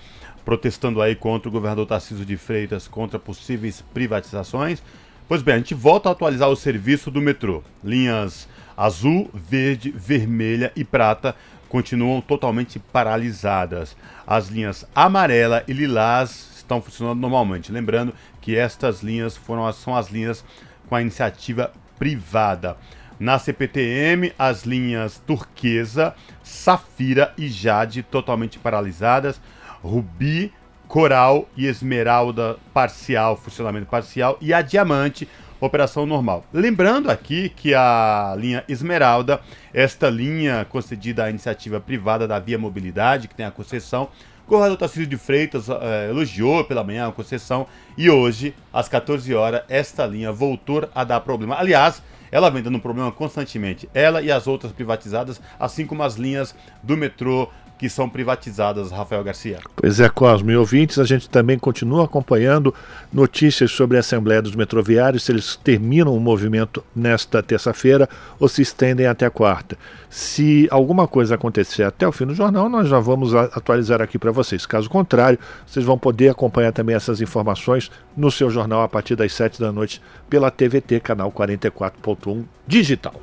protestando 0.45 1.01
aí 1.01 1.15
contra 1.15 1.49
o 1.49 1.51
governador 1.51 1.87
Tarcísio 1.87 2.23
de 2.23 2.37
Freitas, 2.37 2.87
contra 2.87 3.19
possíveis 3.19 3.83
privatizações. 3.93 4.81
Pois 5.27 5.41
bem, 5.41 5.55
a 5.55 5.57
gente 5.57 5.73
volta 5.73 6.07
a 6.07 6.11
atualizar 6.11 6.47
o 6.49 6.55
serviço 6.55 7.09
do 7.09 7.19
metrô. 7.19 7.63
Linhas 7.83 8.47
azul, 8.77 9.29
verde, 9.33 9.91
vermelha 9.91 10.71
e 10.75 10.83
prata 10.83 11.35
continuam 11.67 12.21
totalmente 12.21 12.79
paralisadas. 12.79 13.97
As 14.25 14.47
linhas 14.47 14.85
amarela 14.93 15.63
e 15.67 15.73
lilás 15.73 16.51
estão 16.55 16.81
funcionando 16.81 17.19
normalmente. 17.19 17.71
Lembrando 17.71 18.13
que 18.39 18.55
estas 18.55 19.01
linhas 19.01 19.35
foram, 19.35 19.71
são 19.73 19.95
as 19.95 20.09
linhas 20.09 20.45
com 20.87 20.95
a 20.95 21.01
iniciativa 21.01 21.71
privada. 21.97 22.77
Na 23.19 23.39
CPTM, 23.39 24.33
as 24.37 24.63
linhas 24.63 25.21
turquesa, 25.25 26.13
safira 26.43 27.33
e 27.37 27.47
jade 27.47 28.03
totalmente 28.03 28.59
paralisadas. 28.59 29.39
Rubi, 29.85 30.51
coral 30.87 31.47
e 31.55 31.67
esmeralda 31.67 32.57
parcial, 32.73 33.37
funcionamento 33.37 33.85
parcial. 33.85 34.37
E 34.41 34.53
a 34.53 34.61
diamante, 34.61 35.27
operação 35.59 36.05
normal. 36.05 36.43
Lembrando 36.51 37.09
aqui 37.09 37.49
que 37.49 37.73
a 37.73 38.35
linha 38.37 38.63
Esmeralda, 38.67 39.39
esta 39.73 40.09
linha 40.09 40.65
concedida 40.65 41.25
à 41.25 41.29
iniciativa 41.29 41.79
privada 41.79 42.27
da 42.27 42.39
Via 42.39 42.57
Mobilidade, 42.57 43.27
que 43.27 43.35
tem 43.35 43.45
a 43.45 43.51
concessão, 43.51 44.09
o 44.45 44.49
governador 44.49 44.77
Tarcísio 44.77 45.07
de 45.07 45.17
Freitas 45.17 45.69
é, 45.69 46.09
elogiou 46.09 46.63
pela 46.63 46.83
manhã 46.83 47.07
a 47.07 47.11
concessão 47.11 47.65
e 47.97 48.09
hoje, 48.09 48.53
às 48.71 48.87
14 48.87 49.33
horas, 49.33 49.63
esta 49.67 50.05
linha 50.05 50.31
voltou 50.31 50.87
a 50.93 51.03
dar 51.03 51.19
problema. 51.21 51.55
Aliás, 51.55 52.01
ela 52.31 52.49
vem 52.49 52.61
dando 52.61 52.79
problema 52.79 53.11
constantemente. 53.11 53.89
Ela 53.93 54.21
e 54.21 54.31
as 54.31 54.45
outras 54.45 54.71
privatizadas, 54.71 55.41
assim 55.59 55.85
como 55.85 56.03
as 56.03 56.15
linhas 56.15 56.55
do 56.83 56.95
metrô 56.95 57.49
que 57.77 57.89
são 57.89 58.09
privatizadas, 58.09 58.91
Rafael 58.91 59.23
Garcia. 59.23 59.59
Pois 59.75 59.99
é, 59.99 60.07
Cosmo. 60.09 60.51
E 60.51 60.55
ouvintes, 60.55 60.97
a 60.97 61.03
gente 61.03 61.29
também 61.29 61.59
continua 61.59 62.05
acompanhando 62.05 62.73
notícias 63.11 63.71
sobre 63.71 63.97
a 63.97 63.99
Assembleia 63.99 64.41
dos 64.41 64.55
Metroviários, 64.55 65.23
se 65.23 65.31
eles 65.31 65.55
terminam 65.55 66.15
o 66.15 66.19
movimento 66.19 66.83
nesta 66.95 67.43
terça-feira 67.43 68.07
ou 68.39 68.47
se 68.47 68.61
estendem 68.61 69.07
até 69.07 69.29
quarta. 69.29 69.77
Se 70.09 70.67
alguma 70.71 71.07
coisa 71.07 71.35
acontecer 71.35 71.83
até 71.83 72.07
o 72.07 72.11
fim 72.11 72.25
do 72.25 72.33
jornal, 72.33 72.69
nós 72.69 72.87
já 72.87 72.99
vamos 72.99 73.35
atualizar 73.35 74.01
aqui 74.01 74.17
para 74.17 74.31
vocês. 74.31 74.65
Caso 74.65 74.89
contrário, 74.89 75.37
vocês 75.67 75.85
vão 75.85 75.97
poder 75.97 76.29
acompanhar 76.29 76.71
também 76.71 76.95
essas 76.95 77.19
informações 77.19 77.91
no 78.15 78.31
seu 78.31 78.49
jornal 78.49 78.81
a 78.81 78.87
partir 78.87 79.15
das 79.15 79.33
7 79.33 79.59
da 79.59 79.71
noite 79.71 80.01
pela 80.29 80.49
TVT, 80.49 81.01
canal 81.01 81.31
44.1 81.31 82.43
digital. 82.65 83.13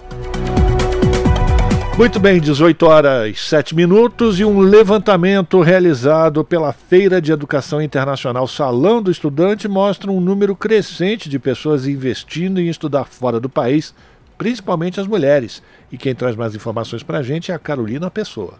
Muito 1.99 2.18
bem, 2.18 2.40
18 2.40 2.86
horas 2.86 3.49
7 3.49 3.76
minutos 3.76 4.40
e 4.40 4.45
um 4.45 4.61
levantamento 4.61 5.61
realizado 5.61 6.43
pela 6.43 6.72
Feira 6.72 7.20
de 7.20 7.30
Educação 7.30 7.82
Internacional 7.82 8.49
Salão 8.49 9.03
do 9.03 9.11
Estudante 9.11 9.68
mostra 9.68 10.11
um 10.11 10.18
número 10.18 10.57
crescente 10.57 11.28
de 11.28 11.38
pessoas 11.38 11.86
investindo 11.86 12.61
em 12.61 12.68
estudar 12.68 13.05
fora 13.05 13.38
do 13.38 13.49
país, 13.49 13.95
principalmente 14.38 14.99
as 14.99 15.07
mulheres. 15.07 15.62
E 15.93 15.99
quem 15.99 16.14
traz 16.14 16.34
mais 16.34 16.55
informações 16.55 17.03
para 17.03 17.18
a 17.18 17.22
gente 17.22 17.53
é 17.53 17.55
a 17.55 17.59
Carolina 17.59 18.11
Pessoa. 18.11 18.55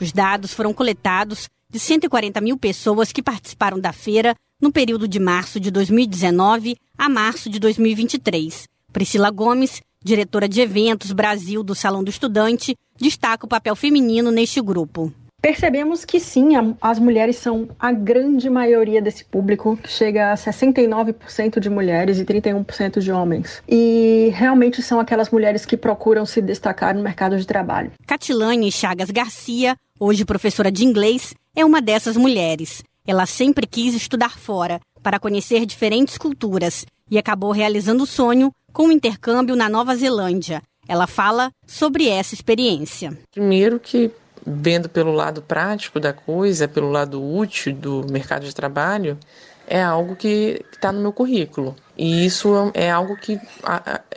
Os 0.00 0.12
dados 0.12 0.52
foram 0.52 0.74
coletados 0.74 1.48
de 1.70 1.78
140 1.78 2.40
mil 2.40 2.58
pessoas 2.58 3.12
que 3.12 3.22
participaram 3.22 3.78
da 3.78 3.92
feira 3.92 4.34
no 4.60 4.72
período 4.72 5.06
de 5.06 5.20
março 5.20 5.60
de 5.60 5.70
2019 5.70 6.76
a 6.98 7.08
março 7.08 7.48
de 7.48 7.60
2023. 7.60 8.64
Priscila 8.92 9.30
Gomes 9.30 9.80
diretora 10.04 10.48
de 10.48 10.60
eventos 10.60 11.12
Brasil 11.12 11.62
do 11.62 11.74
Salão 11.74 12.04
do 12.04 12.10
Estudante, 12.10 12.74
destaca 12.96 13.46
o 13.46 13.48
papel 13.48 13.74
feminino 13.76 14.30
neste 14.30 14.60
grupo. 14.60 15.12
Percebemos 15.40 16.04
que 16.04 16.18
sim, 16.18 16.50
as 16.80 16.98
mulheres 16.98 17.36
são 17.36 17.68
a 17.78 17.92
grande 17.92 18.50
maioria 18.50 19.00
desse 19.00 19.24
público, 19.24 19.76
que 19.76 19.88
chega 19.88 20.32
a 20.32 20.34
69% 20.34 21.60
de 21.60 21.70
mulheres 21.70 22.18
e 22.18 22.24
31% 22.24 22.98
de 22.98 23.12
homens. 23.12 23.62
E 23.68 24.32
realmente 24.34 24.82
são 24.82 24.98
aquelas 24.98 25.30
mulheres 25.30 25.64
que 25.64 25.76
procuram 25.76 26.26
se 26.26 26.42
destacar 26.42 26.92
no 26.92 27.04
mercado 27.04 27.38
de 27.38 27.46
trabalho. 27.46 27.92
Catilane 28.04 28.72
Chagas 28.72 29.12
Garcia, 29.12 29.76
hoje 30.00 30.24
professora 30.24 30.72
de 30.72 30.84
inglês, 30.84 31.32
é 31.54 31.64
uma 31.64 31.80
dessas 31.80 32.16
mulheres. 32.16 32.82
Ela 33.06 33.24
sempre 33.24 33.64
quis 33.64 33.94
estudar 33.94 34.36
fora, 34.36 34.80
para 35.04 35.20
conhecer 35.20 35.64
diferentes 35.64 36.18
culturas, 36.18 36.84
e 37.08 37.16
acabou 37.16 37.52
realizando 37.52 38.02
o 38.02 38.06
sonho 38.06 38.52
com 38.72 38.84
um 38.84 38.92
intercâmbio 38.92 39.56
na 39.56 39.68
Nova 39.68 39.94
Zelândia. 39.96 40.62
Ela 40.86 41.06
fala 41.06 41.50
sobre 41.66 42.08
essa 42.08 42.34
experiência. 42.34 43.16
Primeiro 43.30 43.78
que 43.78 44.10
vendo 44.46 44.88
pelo 44.88 45.12
lado 45.12 45.42
prático 45.42 46.00
da 46.00 46.12
coisa, 46.12 46.66
pelo 46.66 46.90
lado 46.90 47.22
útil 47.22 47.74
do 47.74 48.06
mercado 48.10 48.46
de 48.46 48.54
trabalho, 48.54 49.18
é 49.66 49.82
algo 49.82 50.16
que 50.16 50.64
está 50.72 50.90
no 50.90 51.00
meu 51.00 51.12
currículo. 51.12 51.76
E 51.96 52.24
isso 52.24 52.48
é 52.72 52.90
algo 52.90 53.16
que 53.16 53.38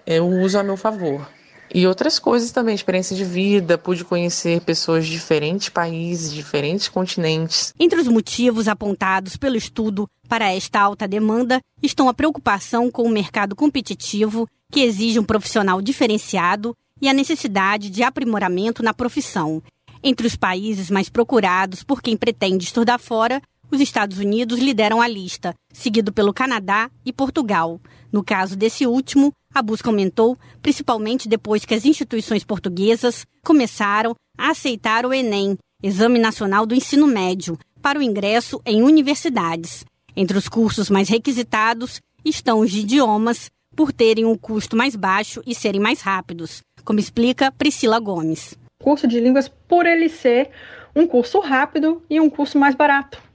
eu 0.06 0.28
uso 0.28 0.57
a 0.57 0.64
meu 0.64 0.78
favor. 0.78 1.28
E 1.73 1.88
outras 1.88 2.19
coisas 2.19 2.52
também, 2.52 2.76
experiência 2.76 3.15
de 3.15 3.23
vida, 3.23 3.77
pude 3.77 4.03
conhecer 4.03 4.61
pessoas 4.61 5.06
de 5.06 5.11
diferentes 5.11 5.69
países, 5.69 6.34
diferentes 6.34 6.88
continentes. 6.88 7.73
Entre 7.80 7.99
os 7.99 8.07
motivos 8.07 8.68
apontados 8.68 9.38
pelo 9.38 9.56
estudo 9.56 10.07
para 10.27 10.53
esta 10.53 10.80
alta 10.80 11.07
demanda 11.07 11.60
estão 11.81 12.10
a 12.10 12.14
preocupação 12.14 12.91
com 12.91 13.03
o 13.03 13.10
mercado 13.10 13.56
competitivo, 13.56 14.48
que 14.72 14.81
exige 14.81 15.19
um 15.19 15.23
profissional 15.23 15.81
diferenciado, 15.81 16.76
e 17.02 17.10
a 17.10 17.14
necessidade 17.14 17.89
de 17.89 18.03
aprimoramento 18.03 18.84
na 18.84 18.93
profissão. 18.93 19.61
Entre 20.03 20.27
os 20.27 20.35
países 20.35 20.89
mais 20.89 21.10
procurados 21.10 21.84
por 21.84 22.02
quem 22.02 22.15
pretende 22.15 22.64
estudar 22.64 22.99
fora, 22.99 23.41
os 23.72 23.80
Estados 23.80 24.18
Unidos 24.18 24.60
lideram 24.60 25.02
a 25.02 25.07
lista, 25.07 25.56
seguido 25.72 26.11
pelo 26.11 26.34
Canadá 26.34 26.91
e 27.06 27.14
Portugal. 27.14 27.80
No 28.11 28.23
caso 28.23 28.56
desse 28.56 28.85
último, 28.85 29.34
a 29.53 29.61
busca 29.61 29.89
aumentou, 29.89 30.38
principalmente 30.61 31.30
depois 31.30 31.65
que 31.65 31.73
as 31.73 31.85
instituições 31.85 32.43
portuguesas 32.43 33.26
começaram 33.43 34.14
a 34.38 34.52
aceitar 34.52 35.06
o 35.06 35.14
Enem, 35.14 35.57
Exame 35.81 36.19
Nacional 36.19 36.65
do 36.65 36.76
Ensino 36.76 37.07
Médio, 37.07 37.57
para 37.81 37.98
o 37.98 38.03
ingresso 38.03 38.61
em 38.65 38.84
universidades. 38.84 39.85
Entre 40.15 40.38
os 40.38 40.49
cursos 40.49 40.89
mais 40.89 41.07
requisitados 41.07 42.02
estão 42.23 42.60
os 42.60 42.72
de 42.72 42.81
idiomas, 42.81 43.49
por 43.76 43.93
terem 43.93 44.26
um 44.26 44.38
custo 44.38 44.76
mais 44.76 44.95
baixo 44.95 45.41
e 45.48 45.56
serem 45.56 45.80
mais 45.80 46.02
rápidos, 46.02 46.61
como 46.84 46.99
explica 46.99 47.52
Priscila 47.52 47.99
Gomes. 47.99 48.57
Curso 48.84 49.07
de 49.07 49.19
línguas, 49.19 49.48
por 49.48 49.85
ele 49.85 50.10
ser 50.10 50.49
um 50.95 51.07
curso 51.07 51.39
rápido 51.39 52.03
e 52.10 52.19
um 52.19 52.30
curso 52.30 52.60
mais 52.60 52.76
barato. 52.76 53.31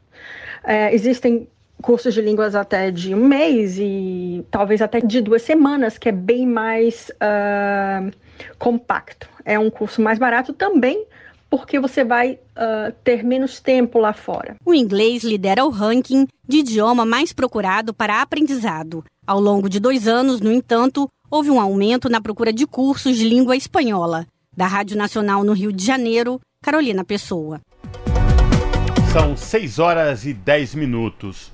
É, 0.66 0.92
existem 0.92 1.46
cursos 1.80 2.12
de 2.12 2.20
línguas 2.20 2.54
até 2.54 2.90
de 2.90 3.14
um 3.14 3.24
mês 3.24 3.78
e 3.78 4.44
talvez 4.50 4.82
até 4.82 5.00
de 5.00 5.20
duas 5.20 5.42
semanas, 5.42 5.96
que 5.96 6.08
é 6.08 6.12
bem 6.12 6.46
mais 6.46 7.10
uh, 7.10 8.10
compacto. 8.58 9.28
É 9.44 9.58
um 9.58 9.70
curso 9.70 10.02
mais 10.02 10.18
barato 10.18 10.52
também 10.52 11.06
porque 11.48 11.78
você 11.78 12.02
vai 12.02 12.32
uh, 12.32 12.92
ter 13.04 13.22
menos 13.22 13.60
tempo 13.60 13.98
lá 13.98 14.12
fora. 14.12 14.56
O 14.64 14.74
inglês 14.74 15.22
lidera 15.22 15.64
o 15.64 15.70
ranking 15.70 16.26
de 16.46 16.58
idioma 16.58 17.06
mais 17.06 17.32
procurado 17.32 17.94
para 17.94 18.20
aprendizado. 18.20 19.04
Ao 19.26 19.40
longo 19.40 19.68
de 19.68 19.78
dois 19.78 20.08
anos, 20.08 20.40
no 20.40 20.52
entanto, 20.52 21.08
houve 21.30 21.50
um 21.50 21.60
aumento 21.60 22.08
na 22.08 22.20
procura 22.20 22.52
de 22.52 22.66
cursos 22.66 23.16
de 23.16 23.28
língua 23.28 23.56
espanhola. 23.56 24.26
Da 24.56 24.66
Rádio 24.66 24.96
Nacional 24.96 25.44
no 25.44 25.52
Rio 25.52 25.72
de 25.72 25.84
Janeiro, 25.84 26.40
Carolina 26.62 27.04
Pessoa. 27.04 27.60
São 29.18 29.34
6 29.34 29.78
horas 29.78 30.26
e 30.26 30.34
10 30.34 30.74
minutos. 30.74 31.50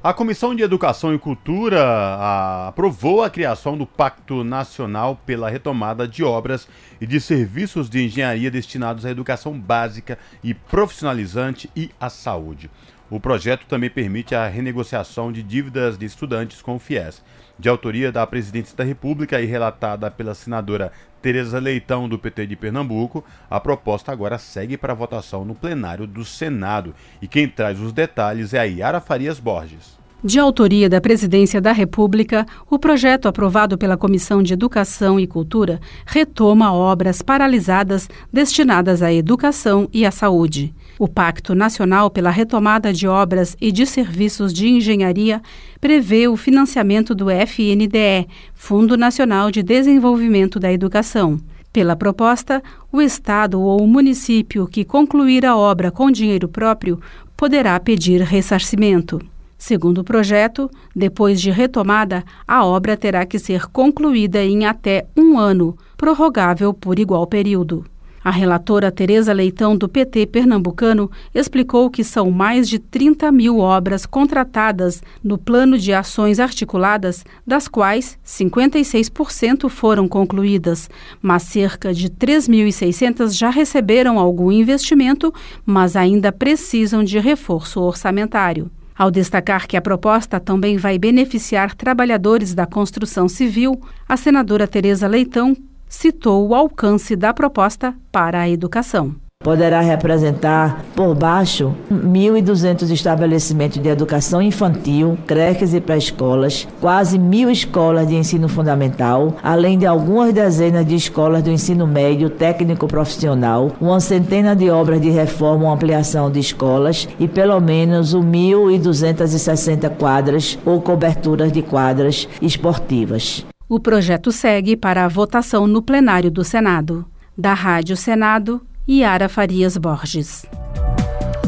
A 0.00 0.14
Comissão 0.14 0.54
de 0.54 0.62
Educação 0.62 1.12
e 1.12 1.18
Cultura 1.18 1.82
a, 1.82 2.68
aprovou 2.68 3.24
a 3.24 3.28
criação 3.28 3.76
do 3.76 3.84
Pacto 3.84 4.44
Nacional 4.44 5.20
pela 5.26 5.50
Retomada 5.50 6.06
de 6.06 6.22
Obras 6.22 6.68
e 7.00 7.06
de 7.08 7.20
Serviços 7.20 7.90
de 7.90 8.04
Engenharia 8.04 8.48
destinados 8.48 9.04
à 9.04 9.10
educação 9.10 9.58
básica 9.58 10.20
e 10.40 10.54
profissionalizante 10.54 11.68
e 11.74 11.90
à 12.00 12.08
saúde. 12.08 12.70
O 13.10 13.18
projeto 13.18 13.66
também 13.66 13.90
permite 13.90 14.36
a 14.36 14.46
renegociação 14.46 15.32
de 15.32 15.42
dívidas 15.42 15.98
de 15.98 16.06
estudantes 16.06 16.62
com 16.62 16.76
o 16.76 16.78
FIES. 16.78 17.20
De 17.58 17.68
autoria 17.68 18.12
da 18.12 18.24
Presidência 18.24 18.76
da 18.76 18.84
República 18.84 19.40
e 19.40 19.46
relatada 19.46 20.08
pela 20.12 20.32
senadora 20.32 20.92
Tereza 21.20 21.58
Leitão, 21.58 22.08
do 22.08 22.18
PT 22.18 22.46
de 22.46 22.54
Pernambuco, 22.54 23.24
a 23.50 23.58
proposta 23.58 24.12
agora 24.12 24.38
segue 24.38 24.76
para 24.76 24.94
votação 24.94 25.44
no 25.44 25.56
plenário 25.56 26.06
do 26.06 26.24
Senado. 26.24 26.94
E 27.20 27.26
quem 27.26 27.48
traz 27.48 27.80
os 27.80 27.92
detalhes 27.92 28.54
é 28.54 28.60
a 28.60 28.64
Yara 28.64 29.00
Farias 29.00 29.40
Borges. 29.40 29.98
De 30.22 30.38
autoria 30.38 30.88
da 30.88 31.00
Presidência 31.00 31.60
da 31.60 31.72
República, 31.72 32.46
o 32.70 32.78
projeto 32.78 33.26
aprovado 33.26 33.76
pela 33.76 33.96
Comissão 33.96 34.42
de 34.42 34.52
Educação 34.52 35.18
e 35.18 35.26
Cultura 35.26 35.80
retoma 36.06 36.72
obras 36.72 37.22
paralisadas 37.22 38.08
destinadas 38.32 39.02
à 39.02 39.12
educação 39.12 39.88
e 39.92 40.06
à 40.06 40.10
saúde. 40.10 40.74
O 41.00 41.08
Pacto 41.08 41.54
Nacional 41.54 42.10
pela 42.10 42.28
Retomada 42.28 42.92
de 42.92 43.08
Obras 43.08 43.56
e 43.58 43.72
de 43.72 43.86
Serviços 43.86 44.52
de 44.52 44.68
Engenharia 44.68 45.40
prevê 45.80 46.28
o 46.28 46.36
financiamento 46.36 47.14
do 47.14 47.30
FNDE, 47.30 48.28
Fundo 48.52 48.98
Nacional 48.98 49.50
de 49.50 49.62
Desenvolvimento 49.62 50.60
da 50.60 50.70
Educação. 50.70 51.40
Pela 51.72 51.96
proposta, 51.96 52.62
o 52.92 53.00
Estado 53.00 53.58
ou 53.62 53.82
o 53.82 53.86
município 53.86 54.66
que 54.66 54.84
concluir 54.84 55.46
a 55.46 55.56
obra 55.56 55.90
com 55.90 56.10
dinheiro 56.10 56.50
próprio 56.50 57.00
poderá 57.34 57.80
pedir 57.80 58.20
ressarcimento. 58.20 59.22
Segundo 59.56 60.02
o 60.02 60.04
projeto, 60.04 60.70
depois 60.94 61.40
de 61.40 61.50
retomada, 61.50 62.22
a 62.46 62.62
obra 62.62 62.94
terá 62.94 63.24
que 63.24 63.38
ser 63.38 63.68
concluída 63.68 64.44
em 64.44 64.66
até 64.66 65.06
um 65.16 65.38
ano, 65.38 65.74
prorrogável 65.96 66.74
por 66.74 66.98
igual 66.98 67.26
período. 67.26 67.86
A 68.22 68.30
relatora 68.30 68.92
Tereza 68.92 69.32
Leitão, 69.32 69.74
do 69.74 69.88
PT 69.88 70.26
pernambucano, 70.26 71.10
explicou 71.34 71.88
que 71.88 72.04
são 72.04 72.30
mais 72.30 72.68
de 72.68 72.78
30 72.78 73.32
mil 73.32 73.58
obras 73.60 74.04
contratadas 74.04 75.02
no 75.24 75.38
Plano 75.38 75.78
de 75.78 75.94
Ações 75.94 76.38
Articuladas, 76.38 77.24
das 77.46 77.66
quais 77.66 78.18
56% 78.24 79.70
foram 79.70 80.06
concluídas, 80.06 80.90
mas 81.22 81.44
cerca 81.44 81.94
de 81.94 82.10
3.600 82.10 83.32
já 83.32 83.48
receberam 83.48 84.18
algum 84.18 84.52
investimento, 84.52 85.32
mas 85.64 85.96
ainda 85.96 86.30
precisam 86.30 87.02
de 87.02 87.18
reforço 87.18 87.80
orçamentário. 87.80 88.70
Ao 88.94 89.10
destacar 89.10 89.66
que 89.66 89.78
a 89.78 89.80
proposta 89.80 90.38
também 90.38 90.76
vai 90.76 90.98
beneficiar 90.98 91.74
trabalhadores 91.74 92.54
da 92.54 92.66
construção 92.66 93.30
civil, 93.30 93.80
a 94.06 94.14
senadora 94.14 94.68
Tereza 94.68 95.08
Leitão 95.08 95.56
citou 95.90 96.48
o 96.48 96.54
alcance 96.54 97.14
da 97.14 97.34
proposta 97.34 97.94
para 98.10 98.40
a 98.40 98.48
educação 98.48 99.14
poderá 99.42 99.80
representar 99.80 100.84
por 100.94 101.14
baixo 101.14 101.74
1.200 101.90 102.90
estabelecimentos 102.90 103.78
de 103.82 103.88
educação 103.88 104.42
infantil, 104.42 105.16
creches 105.26 105.72
e 105.72 105.80
pré-escolas, 105.80 106.68
quase 106.78 107.18
mil 107.18 107.50
escolas 107.50 108.06
de 108.06 108.16
ensino 108.16 108.50
fundamental, 108.50 109.34
além 109.42 109.78
de 109.78 109.86
algumas 109.86 110.34
dezenas 110.34 110.84
de 110.84 110.94
escolas 110.94 111.42
do 111.42 111.50
ensino 111.50 111.86
médio 111.86 112.28
técnico 112.28 112.86
profissional, 112.86 113.72
uma 113.80 113.98
centena 113.98 114.54
de 114.54 114.68
obras 114.68 115.00
de 115.00 115.08
reforma 115.08 115.64
ou 115.64 115.72
ampliação 115.72 116.30
de 116.30 116.38
escolas 116.38 117.08
e 117.18 117.26
pelo 117.26 117.58
menos 117.60 118.14
1.260 118.14 119.88
quadras 119.96 120.58
ou 120.66 120.82
coberturas 120.82 121.50
de 121.50 121.62
quadras 121.62 122.28
esportivas. 122.42 123.46
O 123.70 123.78
projeto 123.78 124.32
segue 124.32 124.76
para 124.76 125.04
a 125.04 125.08
votação 125.08 125.64
no 125.64 125.80
plenário 125.80 126.28
do 126.28 126.42
Senado. 126.42 127.06
Da 127.38 127.54
Rádio 127.54 127.96
Senado, 127.96 128.60
Yara 128.88 129.28
Farias 129.28 129.76
Borges. 129.76 130.44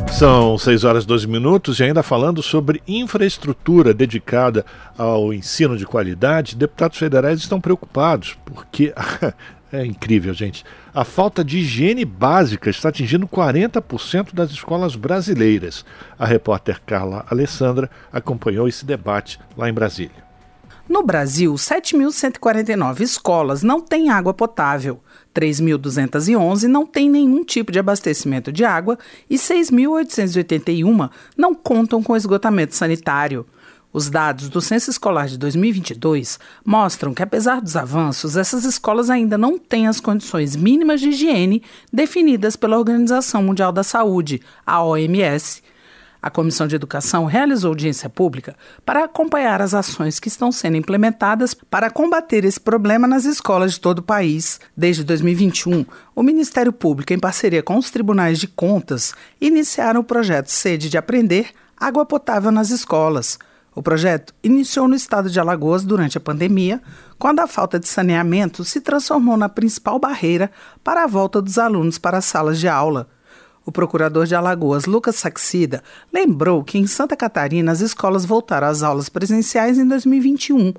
São 0.08 0.56
6 0.56 0.84
horas 0.84 1.02
e 1.02 1.06
12 1.08 1.26
minutos 1.26 1.80
e 1.80 1.82
ainda 1.82 2.00
falando 2.00 2.40
sobre 2.40 2.80
infraestrutura 2.86 3.92
dedicada 3.92 4.64
ao 4.96 5.34
ensino 5.34 5.76
de 5.76 5.84
qualidade, 5.84 6.54
deputados 6.54 6.96
federais 6.96 7.40
estão 7.40 7.60
preocupados 7.60 8.38
porque 8.44 8.94
é 9.72 9.84
incrível, 9.84 10.32
gente. 10.32 10.64
A 10.94 11.02
falta 11.02 11.44
de 11.44 11.58
higiene 11.58 12.04
básica 12.04 12.70
está 12.70 12.90
atingindo 12.90 13.26
40% 13.26 14.32
das 14.32 14.52
escolas 14.52 14.94
brasileiras. 14.94 15.84
A 16.16 16.24
repórter 16.24 16.80
Carla 16.86 17.26
Alessandra 17.28 17.90
acompanhou 18.12 18.68
esse 18.68 18.86
debate 18.86 19.40
lá 19.56 19.68
em 19.68 19.72
Brasília. 19.72 20.21
No 20.93 21.02
Brasil, 21.02 21.55
7.149 21.55 23.01
escolas 23.01 23.62
não 23.62 23.81
têm 23.81 24.10
água 24.10 24.35
potável. 24.35 25.01
3.211 25.35 26.64
não 26.64 26.85
têm 26.85 27.09
nenhum 27.09 27.43
tipo 27.43 27.73
de 27.73 27.78
abastecimento 27.78 28.52
de 28.52 28.62
água 28.62 28.98
e 29.28 29.36
6.881 29.36 31.10
não 31.35 31.55
contam 31.55 32.02
com 32.02 32.14
esgotamento 32.14 32.74
sanitário. 32.74 33.47
Os 33.90 34.10
dados 34.10 34.51
do 34.51 34.60
Censo 34.60 34.90
Escolar 34.90 35.28
de 35.28 35.39
2022 35.39 36.39
mostram 36.62 37.14
que, 37.14 37.23
apesar 37.23 37.62
dos 37.62 37.74
avanços, 37.74 38.36
essas 38.36 38.66
escolas 38.66 39.09
ainda 39.09 39.39
não 39.39 39.59
têm 39.59 39.86
as 39.86 39.98
condições 39.98 40.55
mínimas 40.55 41.01
de 41.01 41.09
higiene 41.09 41.62
definidas 41.90 42.55
pela 42.55 42.77
Organização 42.78 43.43
Mundial 43.43 43.73
da 43.73 43.82
Saúde, 43.82 44.43
a 44.66 44.85
OMS, 44.85 45.62
a 46.22 46.30
Comissão 46.30 46.68
de 46.68 46.76
Educação 46.76 47.24
realizou 47.24 47.70
audiência 47.70 48.08
pública 48.08 48.54
para 48.86 49.04
acompanhar 49.04 49.60
as 49.60 49.74
ações 49.74 50.20
que 50.20 50.28
estão 50.28 50.52
sendo 50.52 50.76
implementadas 50.76 51.52
para 51.52 51.90
combater 51.90 52.44
esse 52.44 52.60
problema 52.60 53.08
nas 53.08 53.24
escolas 53.24 53.72
de 53.72 53.80
todo 53.80 53.98
o 53.98 54.02
país. 54.02 54.60
Desde 54.76 55.02
2021, 55.02 55.84
o 56.14 56.22
Ministério 56.22 56.72
Público, 56.72 57.12
em 57.12 57.18
parceria 57.18 57.62
com 57.62 57.76
os 57.76 57.90
tribunais 57.90 58.38
de 58.38 58.46
contas, 58.46 59.14
iniciaram 59.40 60.00
o 60.00 60.04
projeto 60.04 60.46
Sede 60.46 60.88
de 60.88 60.96
Aprender 60.96 61.50
Água 61.76 62.06
Potável 62.06 62.52
nas 62.52 62.70
Escolas. 62.70 63.36
O 63.74 63.82
projeto 63.82 64.34
iniciou 64.44 64.86
no 64.86 64.94
estado 64.94 65.28
de 65.30 65.40
Alagoas 65.40 65.82
durante 65.82 66.18
a 66.18 66.20
pandemia, 66.20 66.80
quando 67.18 67.40
a 67.40 67.46
falta 67.46 67.80
de 67.80 67.88
saneamento 67.88 68.64
se 68.64 68.80
transformou 68.80 69.36
na 69.36 69.48
principal 69.48 69.98
barreira 69.98 70.52
para 70.84 71.02
a 71.02 71.06
volta 71.06 71.42
dos 71.42 71.58
alunos 71.58 71.98
para 71.98 72.18
as 72.18 72.26
salas 72.26 72.60
de 72.60 72.68
aula. 72.68 73.08
O 73.64 73.72
procurador 73.72 74.26
de 74.26 74.34
Alagoas, 74.34 74.86
Lucas 74.86 75.16
Saxida, 75.16 75.82
lembrou 76.12 76.64
que 76.64 76.78
em 76.78 76.86
Santa 76.86 77.16
Catarina 77.16 77.72
as 77.72 77.80
escolas 77.80 78.24
voltaram 78.24 78.66
às 78.66 78.82
aulas 78.82 79.09
presenciais 79.09 79.78
em 79.78 79.86
2021 79.86 80.72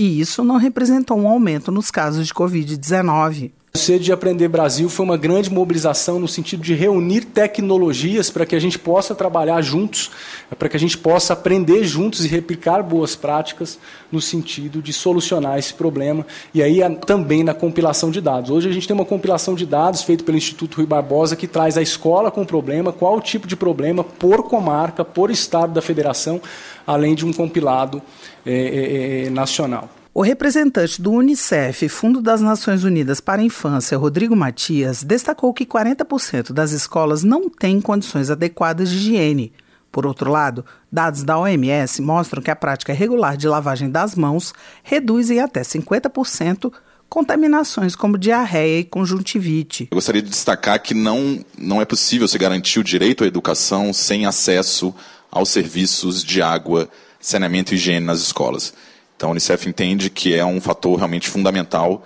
e 0.00 0.20
isso 0.20 0.44
não 0.44 0.58
representou 0.58 1.18
um 1.18 1.26
aumento 1.26 1.72
nos 1.72 1.90
casos 1.90 2.28
de 2.28 2.32
Covid-19. 2.32 3.50
O 3.78 3.80
Sede 3.80 4.06
de 4.06 4.12
Aprender 4.12 4.48
Brasil 4.48 4.88
foi 4.88 5.06
uma 5.06 5.16
grande 5.16 5.48
mobilização 5.52 6.18
no 6.18 6.26
sentido 6.26 6.64
de 6.64 6.74
reunir 6.74 7.26
tecnologias 7.26 8.28
para 8.28 8.44
que 8.44 8.56
a 8.56 8.58
gente 8.58 8.76
possa 8.76 9.14
trabalhar 9.14 9.62
juntos, 9.62 10.10
para 10.58 10.68
que 10.68 10.76
a 10.76 10.80
gente 10.80 10.98
possa 10.98 11.32
aprender 11.32 11.84
juntos 11.84 12.24
e 12.24 12.28
replicar 12.28 12.82
boas 12.82 13.14
práticas 13.14 13.78
no 14.10 14.20
sentido 14.20 14.82
de 14.82 14.92
solucionar 14.92 15.60
esse 15.60 15.72
problema 15.72 16.26
e 16.52 16.60
aí 16.60 16.80
também 17.06 17.44
na 17.44 17.54
compilação 17.54 18.10
de 18.10 18.20
dados. 18.20 18.50
Hoje 18.50 18.68
a 18.68 18.72
gente 18.72 18.88
tem 18.88 18.96
uma 18.96 19.04
compilação 19.04 19.54
de 19.54 19.64
dados 19.64 20.02
feita 20.02 20.24
pelo 20.24 20.36
Instituto 20.36 20.78
Rui 20.78 20.86
Barbosa 20.86 21.36
que 21.36 21.46
traz 21.46 21.78
a 21.78 21.80
escola 21.80 22.32
com 22.32 22.44
problema, 22.44 22.92
qual 22.92 23.16
o 23.16 23.20
tipo 23.20 23.46
de 23.46 23.54
problema 23.54 24.02
por 24.02 24.42
comarca, 24.42 25.04
por 25.04 25.30
estado 25.30 25.72
da 25.72 25.80
federação, 25.80 26.42
além 26.84 27.14
de 27.14 27.24
um 27.24 27.32
compilado 27.32 28.02
é, 28.44 29.26
é, 29.26 29.30
nacional. 29.30 29.88
O 30.18 30.22
representante 30.22 31.00
do 31.00 31.12
Unicef, 31.12 31.88
Fundo 31.88 32.20
das 32.20 32.40
Nações 32.40 32.82
Unidas 32.82 33.20
para 33.20 33.40
a 33.40 33.44
Infância, 33.44 33.96
Rodrigo 33.96 34.34
Matias, 34.34 35.04
destacou 35.04 35.54
que 35.54 35.64
40% 35.64 36.52
das 36.52 36.72
escolas 36.72 37.22
não 37.22 37.48
têm 37.48 37.80
condições 37.80 38.28
adequadas 38.28 38.90
de 38.90 38.96
higiene. 38.96 39.52
Por 39.92 40.04
outro 40.04 40.28
lado, 40.28 40.64
dados 40.90 41.22
da 41.22 41.38
OMS 41.38 42.02
mostram 42.02 42.42
que 42.42 42.50
a 42.50 42.56
prática 42.56 42.92
regular 42.92 43.36
de 43.36 43.46
lavagem 43.46 43.88
das 43.88 44.16
mãos 44.16 44.52
reduz 44.82 45.30
em 45.30 45.38
até 45.38 45.60
50% 45.60 46.72
contaminações 47.08 47.94
como 47.94 48.18
diarreia 48.18 48.80
e 48.80 48.84
conjuntivite. 48.84 49.86
Eu 49.88 49.94
gostaria 49.94 50.20
de 50.20 50.30
destacar 50.30 50.82
que 50.82 50.94
não, 50.94 51.44
não 51.56 51.80
é 51.80 51.84
possível 51.84 52.26
se 52.26 52.36
garantir 52.36 52.80
o 52.80 52.84
direito 52.84 53.22
à 53.22 53.26
educação 53.28 53.92
sem 53.92 54.26
acesso 54.26 54.92
aos 55.30 55.48
serviços 55.48 56.24
de 56.24 56.42
água, 56.42 56.88
saneamento 57.20 57.72
e 57.72 57.76
higiene 57.76 58.04
nas 58.04 58.18
escolas. 58.18 58.74
Então, 59.18 59.30
a 59.30 59.32
Unicef 59.32 59.68
entende 59.68 60.10
que 60.10 60.32
é 60.32 60.44
um 60.44 60.60
fator 60.60 60.96
realmente 60.96 61.28
fundamental 61.28 62.04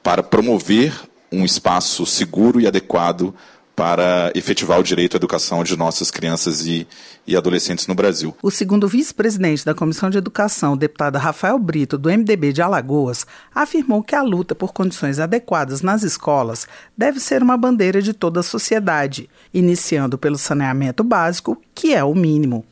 para 0.00 0.22
promover 0.22 0.94
um 1.32 1.44
espaço 1.44 2.06
seguro 2.06 2.60
e 2.60 2.68
adequado 2.68 3.34
para 3.74 4.30
efetivar 4.32 4.78
o 4.78 4.82
direito 4.84 5.14
à 5.14 5.18
educação 5.18 5.64
de 5.64 5.76
nossas 5.76 6.08
crianças 6.08 6.64
e, 6.66 6.86
e 7.26 7.36
adolescentes 7.36 7.88
no 7.88 7.96
Brasil. 7.96 8.32
O 8.40 8.50
segundo 8.50 8.86
vice-presidente 8.86 9.64
da 9.64 9.74
Comissão 9.74 10.08
de 10.08 10.18
Educação, 10.18 10.74
o 10.74 10.76
deputado 10.76 11.18
Rafael 11.18 11.58
Brito, 11.58 11.98
do 11.98 12.08
MDB 12.08 12.52
de 12.52 12.62
Alagoas, 12.62 13.26
afirmou 13.52 14.00
que 14.00 14.14
a 14.14 14.22
luta 14.22 14.54
por 14.54 14.72
condições 14.72 15.18
adequadas 15.18 15.82
nas 15.82 16.04
escolas 16.04 16.68
deve 16.96 17.18
ser 17.18 17.42
uma 17.42 17.56
bandeira 17.56 18.00
de 18.00 18.12
toda 18.12 18.38
a 18.38 18.44
sociedade, 18.44 19.28
iniciando 19.52 20.16
pelo 20.16 20.38
saneamento 20.38 21.02
básico, 21.02 21.60
que 21.74 21.92
é 21.92 22.04
o 22.04 22.14
mínimo. 22.14 22.64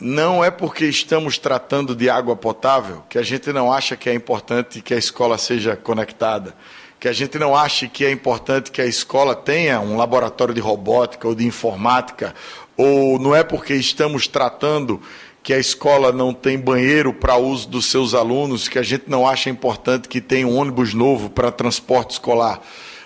Não 0.00 0.44
é 0.44 0.50
porque 0.50 0.84
estamos 0.84 1.38
tratando 1.38 1.92
de 1.92 2.08
água 2.08 2.36
potável 2.36 3.02
que 3.08 3.18
a 3.18 3.22
gente 3.22 3.52
não 3.52 3.72
acha 3.72 3.96
que 3.96 4.08
é 4.08 4.14
importante 4.14 4.80
que 4.80 4.94
a 4.94 4.96
escola 4.96 5.36
seja 5.36 5.74
conectada, 5.74 6.54
que 7.00 7.08
a 7.08 7.12
gente 7.12 7.36
não 7.36 7.52
acha 7.52 7.88
que 7.88 8.04
é 8.04 8.10
importante 8.12 8.70
que 8.70 8.80
a 8.80 8.86
escola 8.86 9.34
tenha 9.34 9.80
um 9.80 9.96
laboratório 9.96 10.54
de 10.54 10.60
robótica 10.60 11.26
ou 11.26 11.34
de 11.34 11.44
informática, 11.44 12.32
ou 12.76 13.18
não 13.18 13.34
é 13.34 13.42
porque 13.42 13.74
estamos 13.74 14.28
tratando 14.28 15.02
que 15.42 15.52
a 15.52 15.58
escola 15.58 16.12
não 16.12 16.32
tem 16.32 16.56
banheiro 16.56 17.12
para 17.12 17.36
uso 17.36 17.68
dos 17.68 17.86
seus 17.86 18.14
alunos 18.14 18.68
que 18.68 18.78
a 18.78 18.84
gente 18.84 19.06
não 19.08 19.26
acha 19.26 19.50
importante 19.50 20.08
que 20.08 20.20
tenha 20.20 20.46
um 20.46 20.56
ônibus 20.56 20.94
novo 20.94 21.28
para 21.28 21.50
transporte 21.50 22.12
escolar. 22.12 22.60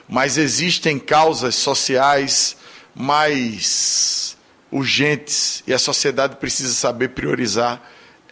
Mas 0.07 0.37
existem 0.37 0.99
causas 0.99 1.55
sociais 1.55 2.55
mais 2.95 4.37
urgentes 4.73 5.63
e 5.67 5.73
a 5.73 5.79
sociedade 5.79 6.37
precisa 6.37 6.73
saber 6.73 7.09
priorizar, 7.11 7.83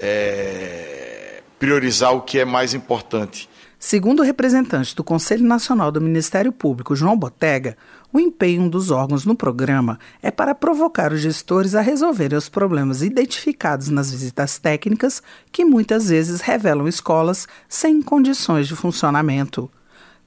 é, 0.00 1.42
priorizar 1.58 2.12
o 2.14 2.22
que 2.22 2.38
é 2.38 2.44
mais 2.44 2.74
importante. 2.74 3.48
Segundo 3.82 4.20
o 4.20 4.22
representante 4.22 4.94
do 4.94 5.02
Conselho 5.02 5.46
Nacional 5.46 5.90
do 5.90 6.02
Ministério 6.02 6.52
Público, 6.52 6.94
João 6.94 7.16
Botega, 7.16 7.78
o 8.12 8.20
empenho 8.20 8.68
dos 8.68 8.90
órgãos 8.90 9.24
no 9.24 9.34
programa 9.34 9.98
é 10.22 10.30
para 10.30 10.54
provocar 10.54 11.14
os 11.14 11.20
gestores 11.20 11.74
a 11.74 11.80
resolverem 11.80 12.36
os 12.36 12.48
problemas 12.48 13.02
identificados 13.02 13.88
nas 13.88 14.10
visitas 14.10 14.58
técnicas, 14.58 15.22
que 15.50 15.64
muitas 15.64 16.10
vezes 16.10 16.42
revelam 16.42 16.86
escolas 16.88 17.48
sem 17.68 18.02
condições 18.02 18.68
de 18.68 18.76
funcionamento. 18.76 19.70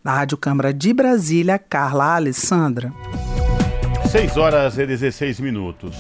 Da 0.04 0.16
Rádio 0.16 0.38
Câmara 0.38 0.74
de 0.74 0.92
Brasília, 0.92 1.60
Carla 1.60 2.16
Alessandra. 2.16 2.92
6 4.14 4.38
horas 4.38 4.78
e 4.78 4.86
16 4.86 5.40
minutos. 5.40 5.98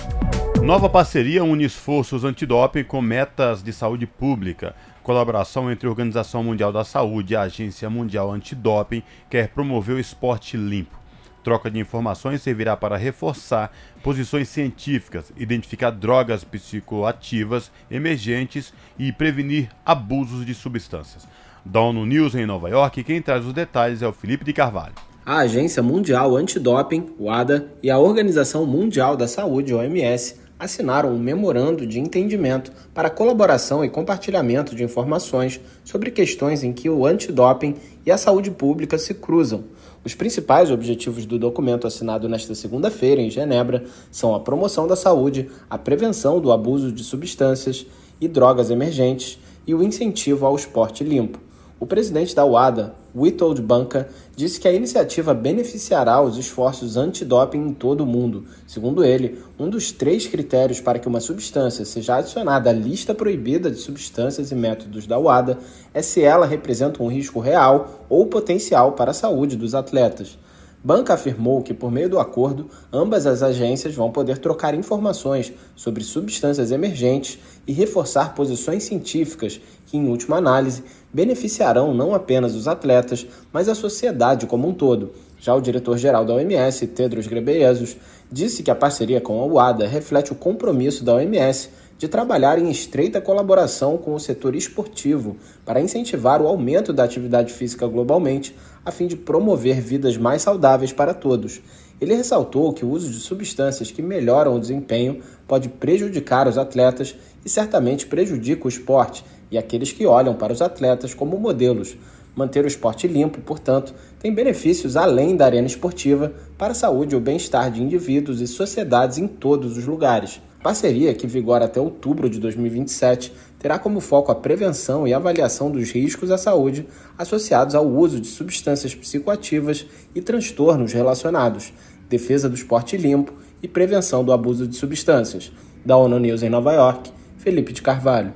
Nova 0.62 0.88
parceria 0.88 1.44
une 1.44 1.64
esforços 1.64 2.24
antidoping 2.24 2.84
com 2.84 3.02
metas 3.02 3.64
de 3.64 3.74
saúde 3.74 4.06
pública. 4.06 4.76
Colaboração 5.02 5.72
entre 5.72 5.88
a 5.88 5.90
Organização 5.90 6.44
Mundial 6.44 6.72
da 6.72 6.84
Saúde 6.84 7.34
e 7.34 7.36
a 7.36 7.42
Agência 7.42 7.90
Mundial 7.90 8.32
Antidoping 8.32 9.02
quer 9.32 9.48
promover 9.48 9.96
o 9.96 10.00
esporte 10.00 10.56
limpo. 10.56 10.96
Troca 11.44 11.72
de 11.72 11.80
informações 11.80 12.44
servirá 12.44 12.78
para 12.78 12.98
reforçar 12.98 13.72
posições 14.04 14.48
científicas, 14.48 15.34
identificar 15.36 15.90
drogas 15.90 16.44
psicoativas 16.44 17.72
emergentes 17.90 18.76
e 18.96 19.12
prevenir 19.12 19.70
abusos 19.84 20.46
de 20.46 20.54
substâncias. 20.54 21.28
Da 21.66 21.82
ONU 21.82 22.06
News 22.06 22.36
em 22.36 22.46
Nova 22.46 22.70
York, 22.70 23.04
quem 23.04 23.24
traz 23.24 23.44
os 23.44 23.54
detalhes 23.54 24.04
é 24.04 24.08
o 24.08 24.14
Felipe 24.14 24.46
de 24.46 24.54
Carvalho 24.54 24.94
a 25.26 25.38
Agência 25.38 25.82
Mundial 25.82 26.36
Antidoping, 26.36 27.16
WADA, 27.18 27.72
e 27.82 27.90
a 27.90 27.98
Organização 27.98 28.66
Mundial 28.66 29.16
da 29.16 29.26
Saúde, 29.26 29.74
OMS, 29.74 30.36
assinaram 30.60 31.14
um 31.14 31.18
memorando 31.18 31.88
de 31.88 31.98
entendimento 31.98 32.74
para 32.94 33.10
colaboração 33.10 33.86
e 33.86 33.90
compartilhamento 33.90 34.76
de 34.76 34.84
informações 34.84 35.62
sobre 35.86 36.12
questões 36.12 36.62
em 36.62 36.74
que 36.74 36.90
o 36.90 37.06
antidoping 37.06 37.76
e 38.06 38.12
a 38.12 38.18
saúde 38.18 38.52
pública 38.52 38.98
se 38.98 39.14
cruzam. 39.14 39.64
Os 40.04 40.14
principais 40.14 40.70
objetivos 40.70 41.26
do 41.26 41.40
documento 41.40 41.88
assinado 41.88 42.28
nesta 42.28 42.54
segunda-feira 42.54 43.22
em 43.22 43.30
Genebra 43.30 43.86
são 44.12 44.36
a 44.36 44.42
promoção 44.42 44.88
da 44.88 44.96
saúde, 44.96 45.50
a 45.70 45.78
prevenção 45.78 46.42
do 46.42 46.52
abuso 46.52 46.92
de 46.92 47.04
substâncias 47.04 47.86
e 48.20 48.28
drogas 48.28 48.70
emergentes 48.70 49.40
e 49.66 49.74
o 49.74 49.82
incentivo 49.82 50.46
ao 50.46 50.56
esporte 50.56 51.02
limpo. 51.04 51.40
O 51.80 51.86
presidente 51.86 52.34
da 52.34 52.46
UADA, 52.46 52.96
Witold 53.14 53.62
Banca, 53.62 54.08
disse 54.36 54.60
que 54.60 54.68
a 54.68 54.74
iniciativa 54.74 55.34
beneficiará 55.34 56.22
os 56.22 56.38
esforços 56.38 56.98
antidoping 56.98 57.60
em 57.60 57.74
todo 57.74 58.02
o 58.02 58.06
mundo. 58.06 58.46
Segundo 58.66 59.04
ele, 59.04 59.40
um 59.60 59.70
dos 59.70 59.92
três 59.92 60.26
critérios 60.26 60.82
para 60.82 61.00
que 61.00 61.08
uma 61.08 61.20
substância 61.20 61.86
seja 61.86 62.16
adicionada 62.16 62.70
à 62.70 62.74
lista 62.74 63.14
proibida 63.14 63.70
de 63.70 63.78
substâncias 63.78 64.52
e 64.52 64.56
métodos 64.56 65.06
da 65.06 65.20
UADA 65.20 65.60
é 65.94 66.02
se 66.02 66.22
ela 66.22 66.46
representa 66.46 67.04
um 67.04 67.08
risco 67.08 67.40
real 67.40 68.06
ou 68.10 68.26
potencial 68.26 68.94
para 68.94 69.12
a 69.12 69.16
saúde 69.16 69.56
dos 69.56 69.76
atletas. 69.76 70.38
Banca 70.86 71.14
afirmou 71.14 71.62
que, 71.64 71.74
por 71.74 71.90
meio 71.90 72.10
do 72.10 72.20
acordo, 72.20 72.70
ambas 72.92 73.26
as 73.26 73.42
agências 73.42 73.96
vão 73.96 74.12
poder 74.12 74.38
trocar 74.40 74.76
informações 74.76 75.54
sobre 75.78 76.04
substâncias 76.04 76.72
emergentes 76.72 77.40
e 77.66 77.72
reforçar 77.72 78.36
posições 78.36 78.84
científicas 78.84 79.62
que, 79.86 79.96
em 79.96 80.10
última 80.10 80.36
análise, 80.36 80.84
beneficiarão 81.14 81.94
não 81.94 82.14
apenas 82.14 82.56
os 82.56 82.68
atletas, 82.68 83.26
mas 83.52 83.70
a 83.70 83.76
sociedade 83.76 84.48
como 84.48 84.68
um 84.68 84.74
todo. 84.74 85.12
Já 85.40 85.54
o 85.54 85.62
diretor-geral 85.62 86.26
da 86.26 86.34
OMS, 86.34 86.88
Tedros 86.88 87.28
Ghebreyesus, 87.28 87.98
disse 88.32 88.64
que 88.64 88.72
a 88.72 88.76
parceria 88.76 89.22
com 89.22 89.42
a 89.42 89.46
UADA 89.46 89.88
reflete 89.88 90.32
o 90.32 90.36
compromisso 90.36 91.04
da 91.04 91.16
OMS 91.16 91.70
de 91.98 92.08
trabalhar 92.08 92.58
em 92.58 92.70
estreita 92.70 93.22
colaboração 93.22 93.98
com 93.98 94.14
o 94.14 94.20
setor 94.20 94.56
esportivo 94.56 95.38
para 95.64 95.80
incentivar 95.80 96.42
o 96.42 96.48
aumento 96.48 96.92
da 96.92 97.04
atividade 97.04 97.54
física 97.54 97.88
globalmente, 97.88 98.56
a 98.84 98.92
fim 98.92 99.08
de 99.08 99.16
promover 99.16 99.80
vidas 99.80 100.18
mais 100.18 100.42
saudáveis 100.42 100.92
para 100.92 101.14
todos. 101.14 101.62
Ele 102.02 102.16
ressaltou 102.16 102.74
que 102.74 102.84
o 102.84 102.90
uso 102.90 103.10
de 103.10 103.20
substâncias 103.20 103.92
que 103.92 104.02
melhoram 104.02 104.56
o 104.56 104.60
desempenho 104.60 105.22
pode 105.48 105.70
prejudicar 105.70 106.48
os 106.48 106.58
atletas 106.58 107.16
e 107.46 107.50
certamente 107.50 108.08
prejudica 108.08 108.66
o 108.66 108.70
esporte 108.70 109.24
e 109.54 109.58
aqueles 109.58 109.92
que 109.92 110.08
olham 110.08 110.34
para 110.34 110.52
os 110.52 110.64
atletas 110.64 111.14
como 111.14 111.38
modelos. 111.38 111.96
Manter 112.36 112.66
o 112.66 112.68
esporte 112.68 113.08
limpo, 113.08 113.40
portanto, 113.42 113.94
tem 114.20 114.34
benefícios 114.34 114.98
além 114.98 115.36
da 115.36 115.46
arena 115.46 115.68
esportiva 115.68 116.34
para 116.58 116.72
a 116.72 116.76
saúde 116.76 117.14
e 117.14 117.18
o 117.18 117.22
bem-estar 117.22 117.70
de 117.70 117.84
indivíduos 117.84 118.42
e 118.42 118.48
sociedades 118.48 119.20
em 119.20 119.28
todos 119.28 119.78
os 119.78 119.86
lugares. 119.86 120.42
Parceria, 120.64 121.14
que 121.14 121.28
vigora 121.28 121.66
até 121.66 121.80
outubro 121.80 122.28
de 122.28 122.40
2027, 122.40 123.32
terá 123.60 123.78
como 123.78 124.00
foco 124.00 124.32
a 124.32 124.36
prevenção 124.36 125.08
e 125.08 125.14
avaliação 125.14 125.70
dos 125.70 125.92
riscos 125.92 126.32
à 126.32 126.38
saúde 126.38 126.88
associados 127.16 127.76
ao 127.76 127.88
uso 127.88 128.20
de 128.20 128.28
substâncias 128.28 128.96
psicoativas 128.96 129.86
e 130.16 130.22
transtornos 130.22 130.94
relacionados, 130.94 131.72
defesa 132.10 132.50
do 132.50 132.56
esporte 132.56 132.98
limpo 132.98 133.34
e 133.62 133.68
prevenção 133.68 134.26
do 134.26 134.34
abuso 134.34 134.66
de 134.66 134.76
substâncias. 134.76 135.52
Da 135.86 135.96
ONU 135.96 136.18
News 136.18 136.42
em 136.42 136.50
Nova 136.50 136.74
York, 136.74 137.12
Felipe 137.38 137.72
de 137.72 137.84
Carvalho. 137.84 138.34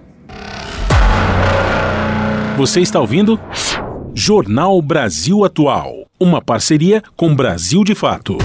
Você 2.58 2.82
está 2.82 3.00
ouvindo? 3.00 3.40
Jornal 4.16 4.82
Brasil 4.82 5.46
Atual, 5.46 6.08
uma 6.20 6.42
parceria 6.42 7.04
com 7.16 7.36
Brasil 7.36 7.84
de 7.84 7.94
Fato. 7.94 8.36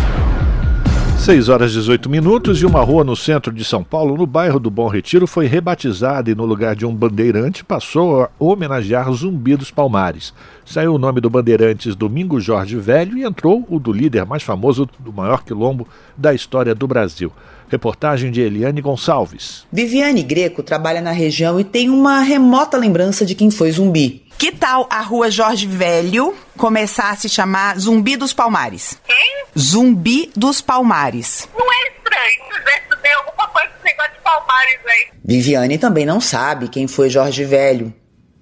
6 1.22 1.48
horas 1.48 1.70
e 1.70 1.74
18 1.74 2.10
minutos 2.10 2.60
e 2.60 2.66
uma 2.66 2.82
rua 2.82 3.04
no 3.04 3.14
centro 3.14 3.52
de 3.52 3.64
São 3.64 3.84
Paulo, 3.84 4.16
no 4.16 4.26
bairro 4.26 4.58
do 4.58 4.68
Bom 4.68 4.88
Retiro, 4.88 5.24
foi 5.24 5.46
rebatizada 5.46 6.28
e 6.28 6.34
no 6.34 6.44
lugar 6.44 6.74
de 6.74 6.84
um 6.84 6.92
bandeirante 6.92 7.64
passou 7.64 8.22
a 8.22 8.30
homenagear 8.40 9.08
Zumbi 9.12 9.54
dos 9.54 9.70
Palmares. 9.70 10.34
Saiu 10.66 10.92
o 10.92 10.98
nome 10.98 11.20
do 11.20 11.30
Bandeirantes 11.30 11.94
Domingo 11.94 12.40
Jorge 12.40 12.76
Velho 12.76 13.16
e 13.16 13.22
entrou 13.22 13.64
o 13.70 13.78
do 13.78 13.92
líder 13.92 14.26
mais 14.26 14.42
famoso 14.42 14.88
do 14.98 15.12
maior 15.12 15.44
quilombo 15.44 15.86
da 16.16 16.34
história 16.34 16.74
do 16.74 16.88
Brasil. 16.88 17.30
Reportagem 17.68 18.32
de 18.32 18.40
Eliane 18.40 18.80
Gonçalves. 18.80 19.64
Viviane 19.72 20.24
Greco 20.24 20.60
trabalha 20.60 21.00
na 21.00 21.12
região 21.12 21.60
e 21.60 21.62
tem 21.62 21.88
uma 21.88 22.18
remota 22.18 22.76
lembrança 22.76 23.24
de 23.24 23.36
quem 23.36 23.48
foi 23.48 23.70
zumbi. 23.70 24.21
Que 24.42 24.50
tal 24.50 24.88
a 24.90 25.00
rua 25.02 25.30
Jorge 25.30 25.68
Velho 25.68 26.36
começar 26.58 27.10
a 27.10 27.14
se 27.14 27.28
chamar 27.28 27.78
Zumbi 27.78 28.16
dos 28.16 28.32
Palmares? 28.32 28.98
Quem? 29.06 29.44
Zumbi 29.56 30.32
dos 30.34 30.60
Palmares. 30.60 31.48
Não 31.56 31.64
é 31.64 31.88
estranho, 31.92 32.52
se 32.52 32.64
já 32.64 32.78
estudei 32.78 33.12
alguma 33.12 33.46
coisa 33.46 33.68
com 33.68 33.76
esse 33.76 33.84
negócio 33.84 34.12
de 34.14 34.18
Palmares 34.18 34.80
aí. 34.84 35.08
Viviane 35.24 35.78
também 35.78 36.04
não 36.04 36.20
sabe 36.20 36.66
quem 36.66 36.88
foi 36.88 37.08
Jorge 37.08 37.44
Velho. 37.44 37.94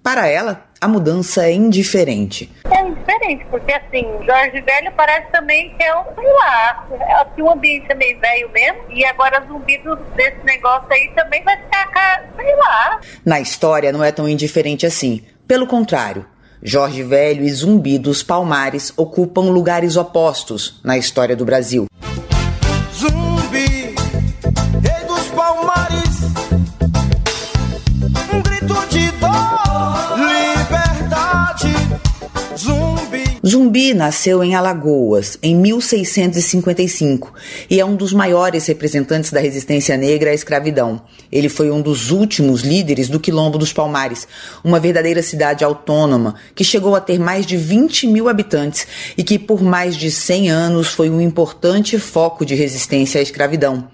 Para 0.02 0.26
ela, 0.26 0.64
a 0.80 0.88
mudança 0.88 1.44
é 1.44 1.52
indiferente. 1.52 2.50
É 2.64 2.80
indiferente, 2.80 3.44
porque 3.50 3.70
assim, 3.70 4.06
Jorge 4.24 4.58
Velho 4.62 4.90
parece 4.96 5.30
também 5.30 5.76
que 5.76 5.84
é 5.84 5.94
um, 5.94 6.04
sei 6.14 6.32
lá, 6.32 6.88
é 6.98 7.12
assim, 7.16 7.42
um 7.42 7.50
ambiente 7.50 7.94
meio 7.94 8.18
velho 8.18 8.50
mesmo, 8.52 8.80
e 8.88 9.04
agora 9.04 9.44
zumbi 9.46 9.76
do, 9.76 9.94
desse 10.16 10.42
negócio 10.44 10.90
aí 10.90 11.12
também 11.14 11.44
vai 11.44 11.58
ficar, 11.58 12.24
sei 12.34 12.56
lá. 12.56 13.00
Na 13.22 13.38
história 13.38 13.92
não 13.92 14.02
é 14.02 14.10
tão 14.10 14.26
indiferente 14.26 14.86
assim. 14.86 15.22
Pelo 15.50 15.66
contrário, 15.66 16.26
Jorge 16.62 17.02
Velho 17.02 17.42
e 17.42 17.52
Zumbi 17.52 17.98
dos 17.98 18.22
Palmares 18.22 18.92
ocupam 18.96 19.50
lugares 19.50 19.96
opostos 19.96 20.78
na 20.84 20.96
história 20.96 21.34
do 21.34 21.44
Brasil. 21.44 21.86
Zumbi, 22.96 23.92
rei 24.80 25.06
dos 25.08 25.26
Palmares, 25.34 26.20
um 28.32 28.42
grito 28.42 28.88
de 28.90 29.10
dor, 29.10 30.20
liberdade. 30.20 31.74
Zumbi. 32.56 33.29
Zumbi 33.46 33.94
nasceu 33.94 34.44
em 34.44 34.54
Alagoas 34.54 35.38
em 35.42 35.56
1655 35.56 37.32
e 37.70 37.80
é 37.80 37.84
um 37.84 37.96
dos 37.96 38.12
maiores 38.12 38.66
representantes 38.66 39.30
da 39.30 39.40
resistência 39.40 39.96
negra 39.96 40.30
à 40.30 40.34
escravidão. 40.34 41.00
Ele 41.32 41.48
foi 41.48 41.70
um 41.70 41.80
dos 41.80 42.10
últimos 42.10 42.60
líderes 42.60 43.08
do 43.08 43.18
Quilombo 43.18 43.56
dos 43.56 43.72
Palmares, 43.72 44.28
uma 44.62 44.78
verdadeira 44.78 45.22
cidade 45.22 45.64
autônoma 45.64 46.34
que 46.54 46.62
chegou 46.62 46.94
a 46.94 47.00
ter 47.00 47.18
mais 47.18 47.46
de 47.46 47.56
20 47.56 48.08
mil 48.08 48.28
habitantes 48.28 48.86
e 49.16 49.24
que 49.24 49.38
por 49.38 49.62
mais 49.62 49.96
de 49.96 50.10
100 50.10 50.50
anos 50.50 50.88
foi 50.88 51.08
um 51.08 51.20
importante 51.20 51.98
foco 51.98 52.44
de 52.44 52.54
resistência 52.54 53.20
à 53.20 53.22
escravidão. 53.22 53.88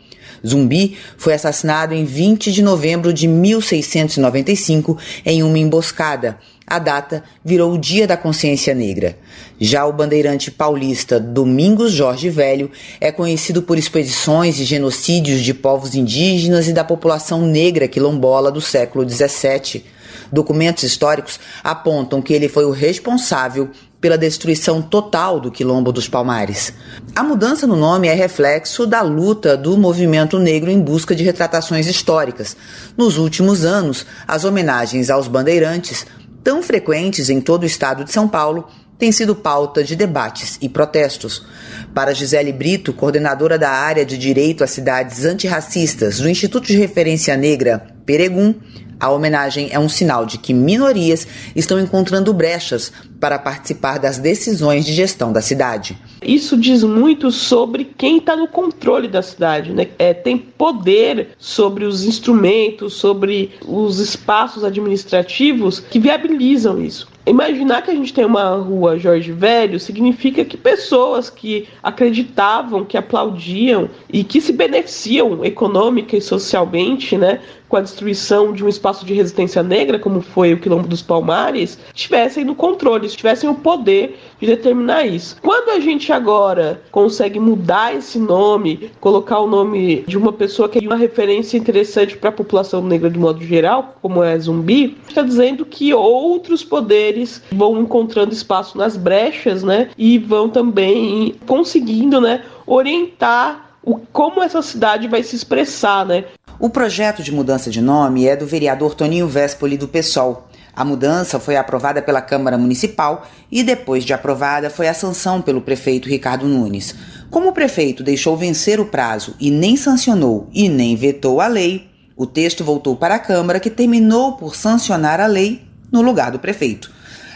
Zumbi 0.45 0.97
foi 1.17 1.35
assassinado 1.35 1.95
em 1.95 2.05
20 2.05 2.53
de 2.53 2.63
novembro 2.63 3.13
de 3.13 3.29
1695 3.29 4.99
em 5.25 5.43
uma 5.43 5.59
emboscada. 5.59 6.39
A 6.69 6.81
data 6.81 7.23
virou 7.45 7.73
o 7.73 7.79
Dia 7.79 8.09
da 8.09 8.17
Consciência 8.17 8.75
Negra. 8.75 9.17
Já 9.61 9.87
o 9.87 9.93
bandeirante 9.93 10.51
paulista 10.51 11.21
Domingos 11.21 11.93
Jorge 11.93 12.29
Velho 12.29 12.73
é 13.01 13.13
conhecido 13.13 13.63
por 13.63 13.79
expedições 13.79 14.59
e 14.59 14.65
genocídios 14.65 15.43
de 15.43 15.55
povos 15.55 15.95
indígenas 15.95 16.67
e 16.67 16.73
da 16.73 16.83
população 16.83 17.43
negra 17.43 17.87
quilombola 17.87 18.51
do 18.51 18.61
século 18.61 19.09
XVII. 19.09 19.85
Documentos 20.33 20.83
históricos 20.83 21.39
apontam 21.63 22.21
que 22.21 22.33
ele 22.33 22.49
foi 22.49 22.65
o 22.65 22.73
responsável 22.73 23.71
pela 24.01 24.19
destruição 24.19 24.83
total 24.83 25.41
do 25.41 25.51
Quilombo 25.51 25.93
dos 25.93 26.09
Palmares. 26.09 26.73
A 27.15 27.23
mudança 27.23 27.67
no 27.67 27.77
nome 27.77 28.09
é 28.09 28.15
reflexo 28.15 28.87
da 28.87 29.03
luta 29.03 29.57
do 29.57 29.77
movimento 29.77 30.39
negro 30.39 30.71
em 30.71 30.81
busca 30.81 31.15
de 31.15 31.25
retratações 31.25 31.87
históricas. 31.87 32.57
Nos 32.97 33.19
últimos 33.19 33.65
anos, 33.65 34.05
as 34.27 34.45
homenagens 34.45 35.11
aos 35.11 35.29
bandeirantes, 35.29 36.07
tão 36.47 36.63
frequentes 36.63 37.29
em 37.29 37.41
todo 37.41 37.65
o 37.65 37.67
estado 37.67 38.05
de 38.05 38.13
São 38.13 38.29
Paulo, 38.29 38.69
têm 38.97 39.11
sido 39.11 39.35
pauta 39.35 39.83
de 39.83 39.97
debates 39.97 40.57
e 40.63 40.69
protestos. 40.69 41.45
Para 41.93 42.15
Gisele 42.15 42.53
Brito, 42.53 42.93
coordenadora 42.93 43.59
da 43.59 43.69
área 43.69 44.07
de 44.07 44.17
Direito 44.17 44.63
às 44.63 44.71
Cidades 44.71 45.25
Antirracistas 45.25 46.21
do 46.21 46.29
Instituto 46.29 46.69
de 46.69 46.77
Referência 46.77 47.37
Negra 47.37 47.89
Peregum, 48.07 48.55
a 49.01 49.11
homenagem 49.11 49.71
é 49.73 49.79
um 49.81 49.89
sinal 49.89 50.25
de 50.25 50.39
que 50.39 50.55
minorias 50.55 51.27
estão 51.57 51.81
encontrando 51.81 52.33
brechas 52.33 52.93
para 53.19 53.41
participar 53.41 53.99
das 53.99 54.19
decisões 54.19 54.85
de 54.87 54.93
gestão 54.95 55.33
da 55.33 55.43
cidade. 55.43 55.99
Isso 56.27 56.57
diz 56.57 56.83
muito 56.83 57.31
sobre 57.31 57.85
quem 57.85 58.19
está 58.19 58.35
no 58.35 58.49
controle 58.49 59.07
da 59.07 59.23
cidade, 59.23 59.73
né? 59.73 59.87
É, 59.97 60.13
tem 60.13 60.37
poder 60.37 61.29
sobre 61.39 61.85
os 61.85 62.05
instrumentos, 62.05 62.95
sobre 62.95 63.53
os 63.65 64.01
espaços 64.01 64.65
administrativos 64.65 65.79
que 65.79 66.01
viabilizam 66.01 66.83
isso. 66.83 67.07
Imaginar 67.27 67.83
que 67.83 67.91
a 67.91 67.95
gente 67.95 68.15
tem 68.15 68.25
uma 68.25 68.55
rua 68.55 68.99
Jorge 68.99 69.33
Velho 69.33 69.81
significa 69.81 70.45
que 70.45 70.57
pessoas 70.57 71.29
que 71.29 71.69
acreditavam, 71.83 72.85
que 72.85 72.97
aplaudiam 72.97 73.91
e 74.13 74.23
que 74.23 74.41
se 74.41 74.53
beneficiam 74.53 75.45
econômica 75.45 76.17
e 76.17 76.21
socialmente, 76.21 77.19
né, 77.19 77.41
com 77.69 77.77
a 77.77 77.81
destruição 77.81 78.53
de 78.53 78.65
um 78.65 78.69
espaço 78.69 79.05
de 79.05 79.13
resistência 79.13 79.63
negra, 79.63 79.99
como 79.99 80.21
foi 80.21 80.53
o 80.53 80.59
Quilombo 80.59 80.87
dos 80.87 81.03
Palmares, 81.03 81.79
tivessem 81.93 82.45
no 82.45 82.55
controle, 82.55 83.09
tivessem 83.09 83.51
o 83.51 83.55
poder 83.55 84.19
de 84.41 84.47
determinar 84.47 85.05
isso. 85.05 85.37
Quando 85.43 85.71
a 85.71 85.81
gente 85.81 86.13
agora 86.13 86.81
consegue 86.91 87.41
mudar 87.41 87.95
esse 87.97 88.19
nome, 88.19 88.91
colocar 89.01 89.41
o 89.41 89.49
nome 89.49 90.05
de 90.07 90.17
uma 90.17 90.33
pessoa 90.33 90.69
que 90.69 90.79
é 90.79 90.83
uma 90.83 90.97
referência 90.97 91.57
interessante 91.57 92.17
para 92.17 92.29
a 92.29 92.33
população 92.33 92.83
negra 92.83 93.11
de 93.11 93.19
modo 93.19 93.45
geral, 93.45 93.97
como 94.01 94.23
é 94.23 94.39
Zumbi, 94.39 94.97
está 95.09 95.23
dizendo 95.23 95.65
que 95.65 95.93
outros 95.93 96.63
poderes 96.63 97.16
vão 97.53 97.81
encontrando 97.81 98.33
espaço 98.33 98.77
nas 98.77 98.97
brechas, 98.97 99.63
né, 99.63 99.91
e 99.97 100.19
vão 100.19 100.49
também 100.49 101.35
conseguindo, 101.47 102.21
né, 102.21 102.43
orientar 102.67 103.67
o, 103.83 103.99
como 104.13 104.43
essa 104.43 104.61
cidade 104.63 105.07
vai 105.07 105.23
se 105.23 105.37
expressar, 105.37 106.05
né? 106.05 106.25
O 106.59 106.69
projeto 106.69 107.23
de 107.23 107.31
mudança 107.31 107.71
de 107.71 107.81
nome 107.81 108.27
é 108.27 108.35
do 108.35 108.47
vereador 108.47 108.95
Toninho 108.95 109.29
Véspoli 109.29 109.77
do 109.77 109.87
PSOL. 109.87 110.49
A 110.75 110.85
mudança 110.85 111.39
foi 111.39 111.57
aprovada 111.57 112.03
pela 112.03 112.21
Câmara 112.21 112.59
Municipal 112.59 113.27
e, 113.51 113.63
depois 113.63 114.05
de 114.05 114.13
aprovada, 114.13 114.69
foi 114.69 114.89
a 114.89 114.95
sanção 114.95 115.41
pelo 115.41 115.61
prefeito 115.61 116.09
Ricardo 116.09 116.47
Nunes. 116.47 116.95
Como 117.31 117.49
o 117.49 117.53
prefeito 117.53 118.03
deixou 118.03 118.37
vencer 118.37 118.81
o 118.81 118.87
prazo 118.87 119.35
e 119.39 119.51
nem 119.51 119.77
sancionou 119.77 120.49
e 120.53 120.69
nem 120.69 120.97
vetou 120.97 121.41
a 121.41 121.47
lei, 121.47 121.89
o 122.17 122.27
texto 122.27 122.65
voltou 122.65 122.97
para 122.97 123.15
a 123.15 123.19
Câmara, 123.19 123.61
que 123.61 123.71
terminou 123.71 124.33
por 124.33 124.57
sancionar 124.57 125.21
a 125.21 125.27
lei 125.27 125.63
no 125.93 126.03
lugar 126.03 126.33
do 126.33 126.39
prefeito. 126.39 126.91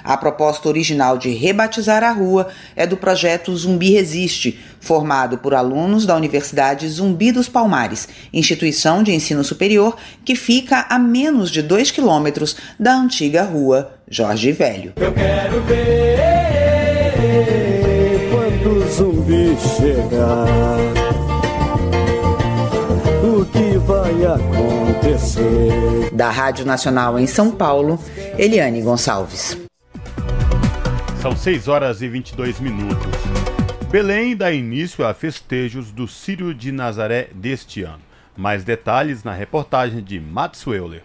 A 0.05 0.16
proposta 0.16 0.68
original 0.68 1.18
de 1.18 1.31
rebatizar 1.31 2.02
a 2.02 2.12
rua 2.12 2.48
é 2.74 2.86
do 2.86 2.97
projeto 2.97 3.56
Zumbi 3.56 3.90
Resiste, 3.90 4.59
formado 4.81 5.39
por 5.39 5.55
alunos 5.55 6.06
da 6.06 6.16
Universidade 6.16 6.89
Zumbi 6.89 7.32
dos 7.32 7.48
Palmares, 7.48 8.09
instituição 8.32 9.02
de 9.02 9.12
ensino 9.12 9.44
superior 9.44 9.97
que 10.24 10.35
fica 10.35 10.86
a 10.89 10.98
menos 10.98 11.51
de 11.51 11.62
dois 11.62 11.90
quilômetros 11.90 12.56
da 12.78 12.94
antiga 12.94 13.43
rua 13.43 13.93
Jorge 14.09 14.52
Velho. 14.52 14.94
Eu 14.97 15.12
quero 15.12 15.62
ver 15.62 16.20
quando 18.31 18.78
o 18.78 18.89
zumbi 18.89 19.56
chegar. 19.77 20.47
O 23.22 23.44
que 23.44 23.78
vai 23.78 24.24
acontecer? 24.27 26.10
Da 26.12 26.31
Rádio 26.31 26.64
Nacional 26.66 27.18
em 27.18 27.27
São 27.27 27.51
Paulo, 27.51 27.98
Eliane 28.36 28.82
Gonçalves. 28.82 29.69
São 31.20 31.36
6 31.36 31.68
horas 31.68 32.01
e 32.01 32.09
22 32.09 32.59
minutos. 32.60 33.06
Belém 33.90 34.34
dá 34.34 34.51
início 34.51 35.06
a 35.06 35.12
festejos 35.12 35.92
do 35.92 36.09
Círio 36.09 36.55
de 36.55 36.72
Nazaré 36.72 37.28
deste 37.34 37.82
ano. 37.82 38.01
Mais 38.34 38.64
detalhes 38.64 39.22
na 39.22 39.34
reportagem 39.34 40.02
de 40.02 40.18
Mats 40.18 40.64
Euler. 40.66 41.02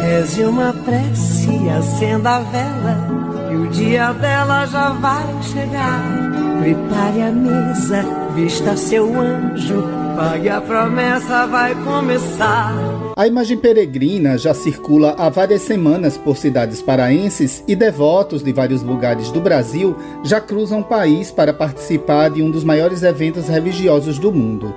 Reze 0.00 0.44
uma 0.44 0.72
prece, 0.72 1.68
acenda 1.70 2.36
a 2.36 2.40
vela, 2.40 3.48
que 3.48 3.56
o 3.56 3.68
dia 3.68 4.12
dela 4.12 4.64
já 4.66 4.90
vai 4.90 5.42
chegar. 5.42 6.41
Prepare 6.62 7.22
a 7.22 7.32
mesa, 7.32 8.04
vista 8.36 8.76
seu 8.76 9.20
anjo, 9.20 9.82
pague 10.14 10.48
a 10.48 10.60
promessa, 10.60 11.44
vai 11.48 11.74
começar. 11.82 12.72
A 13.16 13.26
imagem 13.26 13.56
peregrina 13.56 14.38
já 14.38 14.54
circula 14.54 15.16
há 15.18 15.28
várias 15.28 15.62
semanas 15.62 16.16
por 16.16 16.36
cidades 16.36 16.80
paraenses 16.80 17.64
e 17.66 17.74
devotos 17.74 18.44
de 18.44 18.52
vários 18.52 18.80
lugares 18.80 19.32
do 19.32 19.40
Brasil 19.40 19.96
já 20.22 20.40
cruzam 20.40 20.82
o 20.82 20.84
país 20.84 21.32
para 21.32 21.52
participar 21.52 22.30
de 22.30 22.40
um 22.40 22.48
dos 22.48 22.62
maiores 22.62 23.02
eventos 23.02 23.48
religiosos 23.48 24.16
do 24.20 24.30
mundo. 24.30 24.72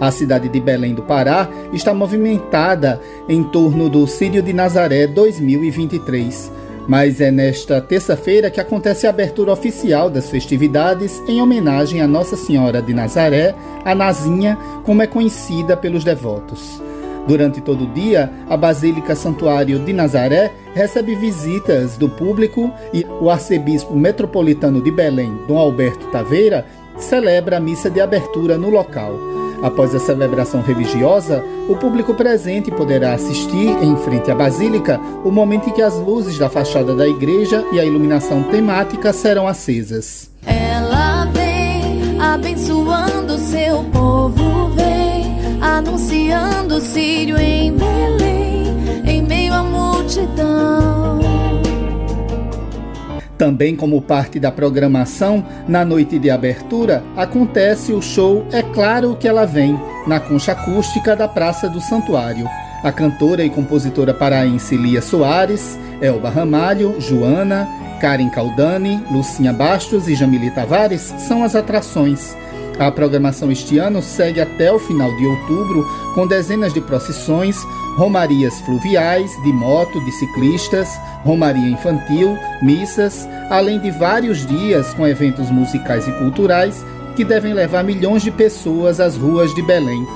A 0.00 0.10
cidade 0.10 0.48
de 0.48 0.58
Belém 0.58 0.92
do 0.92 1.04
Pará 1.04 1.48
está 1.72 1.94
movimentada 1.94 3.00
em 3.28 3.44
torno 3.44 3.88
do 3.88 4.08
Círio 4.08 4.42
de 4.42 4.52
Nazaré 4.52 5.06
2023. 5.06 6.50
Mas 6.88 7.20
é 7.20 7.30
nesta 7.30 7.82
terça-feira 7.82 8.50
que 8.50 8.58
acontece 8.58 9.06
a 9.06 9.10
abertura 9.10 9.52
oficial 9.52 10.08
das 10.08 10.30
festividades 10.30 11.22
em 11.28 11.42
homenagem 11.42 12.00
a 12.00 12.08
Nossa 12.08 12.34
Senhora 12.34 12.80
de 12.80 12.94
Nazaré, 12.94 13.54
a 13.84 13.94
Nazinha, 13.94 14.56
como 14.84 15.02
é 15.02 15.06
conhecida 15.06 15.76
pelos 15.76 16.02
devotos. 16.02 16.82
Durante 17.26 17.60
todo 17.60 17.84
o 17.84 17.92
dia, 17.92 18.32
a 18.48 18.56
Basílica 18.56 19.14
Santuário 19.14 19.78
de 19.80 19.92
Nazaré 19.92 20.50
recebe 20.72 21.14
visitas 21.14 21.98
do 21.98 22.08
público 22.08 22.72
e 22.94 23.04
o 23.20 23.28
arcebispo 23.28 23.94
metropolitano 23.94 24.80
de 24.80 24.90
Belém, 24.90 25.38
Dom 25.46 25.58
Alberto 25.58 26.06
Taveira, 26.06 26.64
celebra 26.96 27.58
a 27.58 27.60
missa 27.60 27.90
de 27.90 28.00
abertura 28.00 28.56
no 28.56 28.70
local. 28.70 29.12
Após 29.62 29.94
a 29.94 29.98
celebração 29.98 30.62
religiosa, 30.62 31.44
o 31.68 31.76
público 31.76 32.14
presente 32.14 32.70
poderá 32.70 33.14
assistir, 33.14 33.68
em 33.82 33.96
frente 33.96 34.30
à 34.30 34.34
Basílica, 34.34 35.00
o 35.24 35.30
momento 35.30 35.68
em 35.68 35.72
que 35.72 35.82
as 35.82 35.94
luzes 35.98 36.38
da 36.38 36.48
fachada 36.48 36.94
da 36.94 37.08
igreja 37.08 37.64
e 37.72 37.80
a 37.80 37.84
iluminação 37.84 38.42
temática 38.44 39.12
serão 39.12 39.48
acesas. 39.48 40.30
Ela 40.46 41.24
vem 41.26 42.20
abençoando 42.20 43.38
seu 43.38 43.82
povo, 43.84 44.68
vem 44.76 45.60
anunciando 45.60 46.76
o 46.76 46.80
Sírio 46.80 47.36
em 47.36 47.72
Belém, 47.72 48.66
em 49.06 49.22
meio 49.22 49.52
à 49.54 49.62
multidão. 49.62 50.87
Também 53.38 53.76
como 53.76 54.02
parte 54.02 54.40
da 54.40 54.50
programação, 54.50 55.46
na 55.68 55.84
noite 55.84 56.18
de 56.18 56.28
abertura, 56.28 57.04
acontece 57.16 57.92
o 57.92 58.02
show 58.02 58.44
É 58.50 58.62
Claro 58.62 59.14
que 59.14 59.28
Ela 59.28 59.46
Vem, 59.46 59.78
na 60.08 60.18
concha 60.18 60.52
acústica 60.52 61.14
da 61.14 61.28
Praça 61.28 61.68
do 61.68 61.80
Santuário. 61.80 62.48
A 62.82 62.90
cantora 62.90 63.44
e 63.44 63.50
compositora 63.50 64.12
paraense 64.12 64.76
Lia 64.76 65.00
Soares, 65.00 65.78
Elba 66.00 66.30
Ramalho, 66.30 67.00
Joana, 67.00 67.68
Karen 68.00 68.28
Caldani, 68.28 69.00
Lucinha 69.10 69.52
Bastos 69.52 70.08
e 70.08 70.16
Jamile 70.16 70.50
Tavares 70.50 71.14
são 71.18 71.44
as 71.44 71.54
atrações. 71.54 72.36
A 72.78 72.92
programação 72.92 73.50
este 73.50 73.78
ano 73.78 74.00
segue 74.00 74.40
até 74.40 74.72
o 74.72 74.78
final 74.78 75.14
de 75.16 75.26
outubro, 75.26 75.84
com 76.14 76.26
dezenas 76.26 76.72
de 76.72 76.80
procissões, 76.80 77.56
romarias 77.96 78.60
fluviais, 78.60 79.30
de 79.42 79.52
moto, 79.52 80.02
de 80.04 80.12
ciclistas, 80.12 80.88
romaria 81.24 81.68
infantil, 81.68 82.38
missas, 82.62 83.28
além 83.50 83.80
de 83.80 83.90
vários 83.90 84.46
dias 84.46 84.94
com 84.94 85.06
eventos 85.06 85.50
musicais 85.50 86.06
e 86.06 86.12
culturais 86.12 86.84
que 87.16 87.24
devem 87.24 87.52
levar 87.52 87.82
milhões 87.82 88.22
de 88.22 88.30
pessoas 88.30 89.00
às 89.00 89.16
ruas 89.16 89.52
de 89.56 89.62
Belém. 89.62 90.06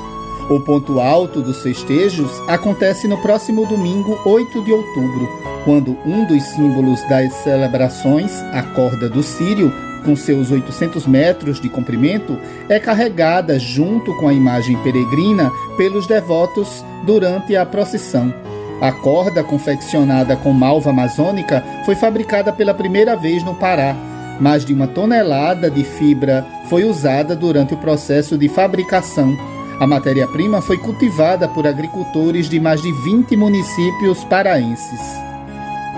O 0.49 0.61
ponto 0.61 1.01
alto 1.01 1.41
dos 1.41 1.63
festejos 1.63 2.31
acontece 2.49 3.09
no 3.09 3.21
próximo 3.23 3.67
domingo, 3.67 4.17
8 4.25 4.65
de 4.65 4.73
outubro, 4.73 5.29
quando 5.65 5.97
um 6.07 6.25
dos 6.27 6.43
símbolos 6.45 7.01
das 7.09 7.33
celebrações, 7.43 8.31
a 8.53 8.63
corda 8.63 9.09
do 9.09 9.23
Sírio, 9.23 9.73
com 10.05 10.15
seus 10.17 10.51
800 10.51 11.07
metros 11.07 11.61
de 11.61 11.69
comprimento, 11.69 12.39
é 12.69 12.79
carregada 12.79 13.59
junto 13.59 14.15
com 14.19 14.29
a 14.29 14.33
imagem 14.33 14.77
peregrina 14.83 15.51
pelos 15.77 16.07
devotos 16.07 16.85
durante 17.05 17.57
a 17.57 17.65
procissão. 17.65 18.33
A 18.81 18.91
corda, 18.91 19.45
confeccionada 19.45 20.37
com 20.37 20.53
malva 20.53 20.91
amazônica, 20.91 21.63
foi 21.85 21.95
fabricada 21.95 22.53
pela 22.53 22.75
primeira 22.75 23.17
vez 23.17 23.45
no 23.45 23.55
Pará. 23.55 23.95
Mais 24.41 24.65
de 24.65 24.75
uma 24.75 24.89
tonelada 24.89 25.71
de 25.71 25.85
fibra 25.85 26.45
foi 26.69 26.85
usada 26.85 27.37
durante 27.37 27.75
o 27.75 27.77
processo 27.77 28.37
de 28.37 28.49
fabricação. 28.49 29.37
A 29.79 29.87
matéria-prima 29.87 30.61
foi 30.61 30.79
cultivada 30.79 31.49
por 31.49 31.67
agricultores 31.67 32.49
de 32.49 32.59
mais 32.59 32.83
de 32.83 32.91
20 33.05 33.37
municípios 33.37 34.25
paraenses. 34.25 35.32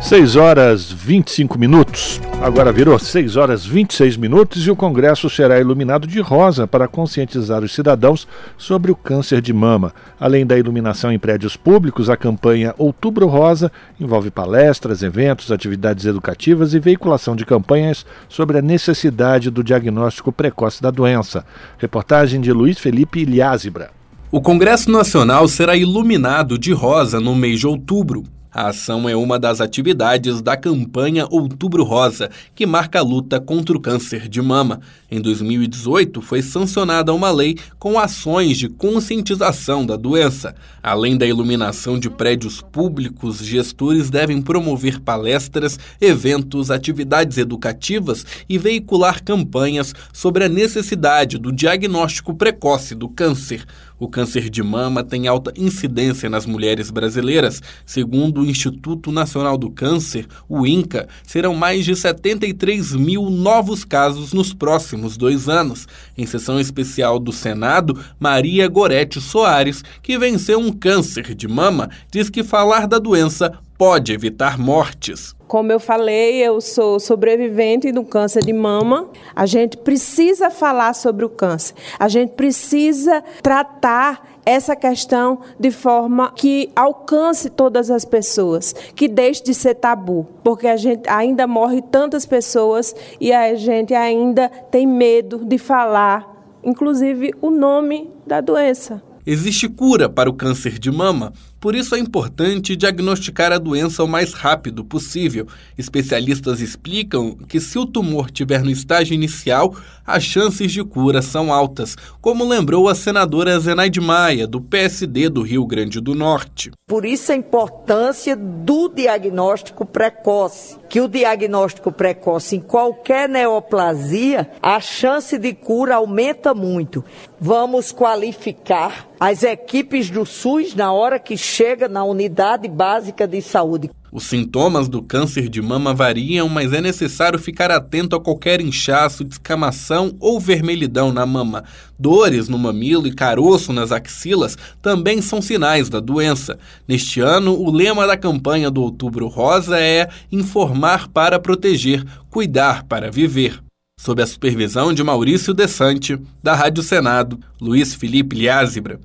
6 0.01 0.35
horas 0.37 0.91
25 0.91 1.59
minutos. 1.59 2.19
Agora 2.41 2.71
virou 2.71 2.97
6 2.97 3.35
horas 3.35 3.63
26 3.63 4.17
minutos 4.17 4.65
e 4.65 4.71
o 4.71 4.75
Congresso 4.75 5.29
será 5.29 5.59
iluminado 5.59 6.07
de 6.07 6.19
rosa 6.19 6.65
para 6.65 6.87
conscientizar 6.87 7.63
os 7.63 7.75
cidadãos 7.75 8.27
sobre 8.57 8.91
o 8.91 8.95
câncer 8.95 9.39
de 9.39 9.53
mama. 9.53 9.93
Além 10.19 10.47
da 10.47 10.57
iluminação 10.57 11.11
em 11.11 11.19
prédios 11.19 11.55
públicos, 11.55 12.09
a 12.09 12.17
campanha 12.17 12.73
Outubro 12.75 13.27
Rosa 13.27 13.71
envolve 13.99 14.31
palestras, 14.31 15.03
eventos, 15.03 15.51
atividades 15.51 16.05
educativas 16.05 16.73
e 16.73 16.79
veiculação 16.79 17.35
de 17.35 17.45
campanhas 17.45 18.03
sobre 18.27 18.57
a 18.57 18.63
necessidade 18.63 19.51
do 19.51 19.63
diagnóstico 19.63 20.31
precoce 20.31 20.81
da 20.81 20.89
doença. 20.89 21.45
Reportagem 21.77 22.41
de 22.41 22.51
Luiz 22.51 22.79
Felipe 22.79 23.19
Ilházibra. 23.19 23.98
O 24.31 24.39
Congresso 24.39 24.91
Nacional 24.91 25.47
será 25.47 25.75
iluminado 25.75 26.55
de 26.55 26.71
rosa 26.71 27.19
no 27.19 27.33
mês 27.33 27.59
de 27.59 27.65
outubro. 27.65 28.23
A 28.51 28.69
ação 28.69 29.07
é 29.07 29.15
uma 29.15 29.39
das 29.39 29.61
atividades 29.61 30.41
da 30.41 30.57
campanha 30.57 31.27
Outubro 31.29 31.83
Rosa, 31.83 32.31
que 32.55 32.65
marca 32.65 32.97
a 32.97 33.03
luta 33.03 33.39
contra 33.39 33.77
o 33.77 33.79
câncer 33.79 34.27
de 34.27 34.41
mama. 34.41 34.81
Em 35.09 35.21
2018, 35.21 36.19
foi 36.19 36.41
sancionada 36.41 37.13
uma 37.13 37.29
lei 37.29 37.57
com 37.77 37.99
ações 37.99 38.57
de 38.57 38.67
conscientização 38.67 39.85
da 39.85 39.95
doença. 39.95 40.55
Além 40.81 41.15
da 41.15 41.27
iluminação 41.27 41.99
de 41.99 42.09
prédios 42.09 42.59
públicos, 42.59 43.37
gestores 43.37 44.09
devem 44.09 44.41
promover 44.41 44.99
palestras, 44.99 45.77
eventos, 46.01 46.71
atividades 46.71 47.37
educativas 47.37 48.25
e 48.49 48.57
veicular 48.57 49.23
campanhas 49.23 49.93
sobre 50.11 50.43
a 50.43 50.49
necessidade 50.49 51.37
do 51.37 51.51
diagnóstico 51.51 52.33
precoce 52.33 52.95
do 52.95 53.07
câncer. 53.07 53.63
O 53.99 54.07
câncer 54.07 54.49
de 54.49 54.63
mama 54.63 55.03
tem 55.03 55.27
alta 55.27 55.51
incidência 55.57 56.29
nas 56.29 56.45
mulheres 56.45 56.89
brasileiras. 56.89 57.61
Segundo 57.85 58.41
o 58.41 58.45
Instituto 58.45 59.11
Nacional 59.11 59.57
do 59.57 59.69
Câncer, 59.69 60.25
o 60.47 60.65
INCA, 60.65 61.09
serão 61.23 61.53
mais 61.53 61.83
de 61.83 61.93
73 61.93 62.95
mil 62.95 63.29
novos 63.29 63.83
casos 63.83 64.31
nos 64.31 64.53
próximos 64.53 65.17
dois 65.17 65.49
anos. 65.49 65.85
Em 66.17 66.25
sessão 66.25 66.59
especial 66.59 67.19
do 67.19 67.33
Senado, 67.33 67.99
Maria 68.17 68.67
Gorete 68.69 69.19
Soares, 69.19 69.83
que 70.01 70.17
venceu 70.17 70.59
um 70.59 70.71
câncer 70.71 71.35
de 71.35 71.47
mama, 71.47 71.89
diz 72.09 72.29
que 72.29 72.41
falar 72.41 72.87
da 72.87 72.99
doença 72.99 73.59
pode 73.79 74.11
evitar 74.11 74.59
mortes. 74.59 75.33
Como 75.47 75.71
eu 75.71 75.79
falei, 75.79 76.35
eu 76.35 76.59
sou 76.59 76.99
sobrevivente 76.99 77.93
do 77.93 78.03
câncer 78.03 78.43
de 78.43 78.51
mama. 78.51 79.07
A 79.33 79.45
gente 79.45 79.77
precisa 79.77 80.49
falar 80.49 80.93
sobre 80.93 81.23
o 81.23 81.29
câncer. 81.29 81.73
A 81.97 82.09
gente 82.09 82.33
precisa 82.33 83.23
tratar 83.41 84.41
essa 84.45 84.75
questão 84.75 85.39
de 85.57 85.71
forma 85.71 86.29
que 86.35 86.69
alcance 86.75 87.49
todas 87.49 87.89
as 87.89 88.03
pessoas, 88.03 88.75
que 88.93 89.07
deixe 89.07 89.43
de 89.43 89.53
ser 89.53 89.75
tabu, 89.75 90.27
porque 90.43 90.67
a 90.67 90.75
gente 90.75 91.07
ainda 91.07 91.47
morre 91.47 91.81
tantas 91.81 92.25
pessoas 92.25 92.93
e 93.19 93.31
a 93.31 93.55
gente 93.55 93.93
ainda 93.93 94.49
tem 94.49 94.85
medo 94.85 95.45
de 95.45 95.57
falar, 95.57 96.59
inclusive 96.63 97.33
o 97.41 97.49
nome 97.49 98.09
da 98.27 98.41
doença. 98.41 99.01
Existe 99.25 99.69
cura 99.69 100.09
para 100.09 100.29
o 100.29 100.33
câncer 100.33 100.77
de 100.79 100.91
mama? 100.91 101.31
Por 101.59 101.75
isso 101.75 101.93
é 101.93 101.99
importante 101.99 102.75
diagnosticar 102.75 103.51
a 103.51 103.57
doença 103.57 104.01
o 104.01 104.07
mais 104.07 104.33
rápido 104.33 104.85
possível. 104.85 105.45
Especialistas 105.77 106.61
explicam 106.61 107.35
que 107.35 107.59
se 107.59 107.77
o 107.77 107.85
tumor 107.85 108.27
estiver 108.27 108.63
no 108.63 108.71
estágio 108.71 109.13
inicial, 109.13 109.75
as 110.07 110.23
chances 110.23 110.71
de 110.71 110.83
cura 110.83 111.21
são 111.21 111.53
altas, 111.53 111.97
como 112.21 112.47
lembrou 112.47 112.87
a 112.87 112.95
senadora 112.95 113.59
Zenaide 113.59 113.99
Maia, 113.99 114.47
do 114.47 114.61
PSD 114.61 115.27
do 115.27 115.41
Rio 115.41 115.65
Grande 115.65 115.99
do 115.99 116.15
Norte. 116.15 116.71
Por 116.87 117.05
isso 117.05 117.31
a 117.31 117.35
importância 117.35 118.35
do 118.35 118.87
diagnóstico 118.87 119.85
precoce, 119.85 120.77
que 120.89 121.01
o 121.01 121.07
diagnóstico 121.07 121.91
precoce 121.91 122.55
em 122.55 122.59
qualquer 122.59 123.27
neoplasia, 123.27 124.49
a 124.61 124.79
chance 124.79 125.37
de 125.37 125.53
cura 125.53 125.95
aumenta 125.95 126.53
muito. 126.55 127.03
Vamos 127.39 127.91
qualificar 127.91 129.07
as 129.19 129.43
equipes 129.43 130.09
do 130.09 130.25
SUS 130.25 130.73
na 130.73 130.91
hora 130.91 131.19
que 131.19 131.37
chega 131.49 131.89
na 131.89 132.03
unidade 132.03 132.67
básica 132.67 133.27
de 133.27 133.41
saúde. 133.41 133.89
Os 134.11 134.23
sintomas 134.23 134.87
do 134.87 135.01
câncer 135.01 135.49
de 135.49 135.61
mama 135.61 135.93
variam, 135.93 136.47
mas 136.47 136.73
é 136.73 136.81
necessário 136.81 137.37
ficar 137.37 137.69
atento 137.69 138.15
a 138.15 138.19
qualquer 138.19 138.61
inchaço, 138.61 139.23
descamação 139.23 140.15
ou 140.19 140.39
vermelhidão 140.39 141.11
na 141.11 141.25
mama. 141.25 141.63
Dores 141.97 142.47
no 142.47 142.57
mamilo 142.57 143.07
e 143.07 143.13
caroço 143.13 143.73
nas 143.73 143.91
axilas 143.91 144.57
também 144.81 145.21
são 145.21 145.41
sinais 145.41 145.89
da 145.89 145.99
doença. 145.99 146.57
Neste 146.87 147.19
ano, 147.19 147.53
o 147.53 147.71
lema 147.71 148.07
da 148.07 148.17
campanha 148.17 148.71
do 148.71 148.81
Outubro 148.81 149.27
Rosa 149.27 149.79
é 149.79 150.07
informar 150.31 151.07
para 151.09 151.39
proteger, 151.39 152.03
cuidar 152.29 152.83
para 152.83 153.11
viver. 153.11 153.59
Sob 153.99 154.21
a 154.21 154.27
supervisão 154.27 154.93
de 154.93 155.03
Maurício 155.03 155.53
Desante, 155.53 156.17
da 156.41 156.55
Rádio 156.55 156.81
Senado, 156.81 157.39
Luiz 157.59 157.93
Felipe 157.93 158.35
Liázebra. 158.35 158.99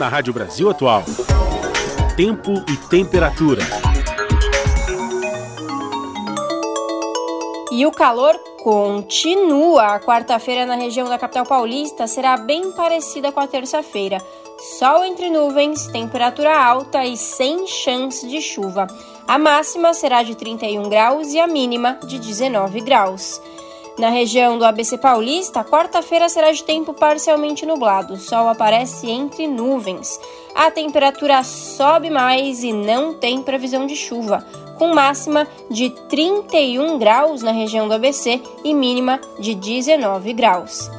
Na 0.00 0.08
Rádio 0.08 0.32
Brasil 0.32 0.70
Atual 0.70 1.04
tempo 2.16 2.52
e 2.68 2.76
temperatura. 2.88 3.62
E 7.70 7.84
o 7.84 7.92
calor 7.92 8.34
continua. 8.62 9.94
A 9.94 10.00
quarta-feira 10.00 10.64
na 10.64 10.74
região 10.74 11.06
da 11.06 11.18
capital 11.18 11.44
paulista 11.44 12.06
será 12.06 12.38
bem 12.38 12.72
parecida 12.72 13.30
com 13.30 13.40
a 13.40 13.46
terça-feira. 13.46 14.18
Sol 14.78 15.04
entre 15.04 15.28
nuvens, 15.28 15.86
temperatura 15.88 16.58
alta 16.58 17.04
e 17.04 17.16
sem 17.16 17.66
chance 17.66 18.26
de 18.26 18.40
chuva. 18.40 18.86
A 19.28 19.38
máxima 19.38 19.92
será 19.92 20.22
de 20.22 20.34
31 20.34 20.88
graus 20.88 21.32
e 21.34 21.38
a 21.38 21.46
mínima 21.46 21.98
de 22.06 22.18
19 22.18 22.80
graus. 22.80 23.40
Na 23.98 24.08
região 24.08 24.58
do 24.58 24.64
ABC 24.64 24.96
Paulista, 24.96 25.64
quarta-feira 25.64 26.28
será 26.28 26.52
de 26.52 26.64
tempo 26.64 26.94
parcialmente 26.94 27.66
nublado. 27.66 28.14
O 28.14 28.18
sol 28.18 28.48
aparece 28.48 29.10
entre 29.10 29.46
nuvens. 29.46 30.18
A 30.54 30.70
temperatura 30.70 31.42
sobe 31.42 32.10
mais 32.10 32.62
e 32.62 32.72
não 32.72 33.14
tem 33.14 33.42
previsão 33.42 33.86
de 33.86 33.96
chuva, 33.96 34.46
com 34.78 34.94
máxima 34.94 35.46
de 35.70 35.90
31 36.08 36.98
graus 36.98 37.42
na 37.42 37.52
região 37.52 37.86
do 37.86 37.94
ABC 37.94 38.40
e 38.64 38.72
mínima 38.72 39.20
de 39.38 39.54
19 39.54 40.32
graus. 40.32 40.90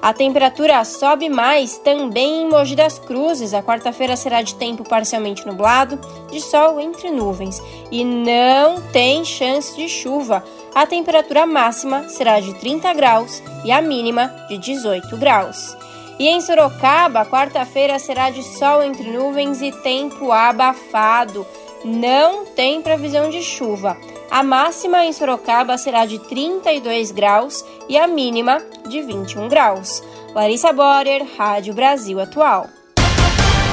A 0.00 0.12
temperatura 0.12 0.84
sobe 0.84 1.28
mais 1.28 1.76
também 1.78 2.42
em 2.42 2.48
Mogi 2.48 2.76
das 2.76 3.00
Cruzes. 3.00 3.52
A 3.52 3.62
quarta-feira 3.62 4.14
será 4.14 4.42
de 4.42 4.54
tempo 4.54 4.88
parcialmente 4.88 5.44
nublado, 5.44 5.98
de 6.30 6.40
sol 6.40 6.80
entre 6.80 7.10
nuvens 7.10 7.60
e 7.90 8.04
não 8.04 8.80
tem 8.92 9.24
chance 9.24 9.76
de 9.76 9.88
chuva. 9.88 10.44
A 10.72 10.86
temperatura 10.86 11.44
máxima 11.46 12.08
será 12.08 12.38
de 12.38 12.54
30 12.54 12.94
graus 12.94 13.42
e 13.64 13.72
a 13.72 13.82
mínima 13.82 14.28
de 14.48 14.56
18 14.58 15.16
graus. 15.16 15.76
E 16.16 16.28
em 16.28 16.40
Sorocaba, 16.40 17.26
quarta-feira 17.26 17.98
será 17.98 18.30
de 18.30 18.42
sol 18.42 18.82
entre 18.82 19.10
nuvens 19.10 19.60
e 19.62 19.72
tempo 19.72 20.30
abafado. 20.30 21.44
Não 21.84 22.44
tem 22.44 22.82
previsão 22.82 23.30
de 23.30 23.42
chuva. 23.42 23.96
A 24.30 24.42
máxima 24.42 25.04
em 25.04 25.12
Sorocaba 25.12 25.78
será 25.78 26.04
de 26.04 26.18
32 26.18 27.10
graus 27.10 27.64
e 27.88 27.96
a 27.98 28.06
mínima 28.06 28.60
de 28.86 29.00
21 29.00 29.48
graus. 29.48 30.02
Larissa 30.34 30.72
Borer, 30.72 31.26
Rádio 31.36 31.72
Brasil 31.72 32.20
Atual. 32.20 32.66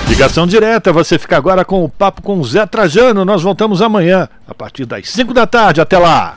Ligação 0.07 0.47
direta, 0.47 0.93
você 0.93 1.19
fica 1.19 1.35
agora 1.35 1.65
com 1.65 1.83
o 1.83 1.89
papo 1.89 2.21
com 2.21 2.41
Zé 2.43 2.65
Trajano. 2.65 3.25
Nós 3.25 3.43
voltamos 3.43 3.81
amanhã, 3.81 4.29
a 4.47 4.53
partir 4.53 4.85
das 4.85 5.09
5 5.09 5.33
da 5.33 5.45
tarde. 5.45 5.81
Até 5.81 5.97
lá! 5.97 6.33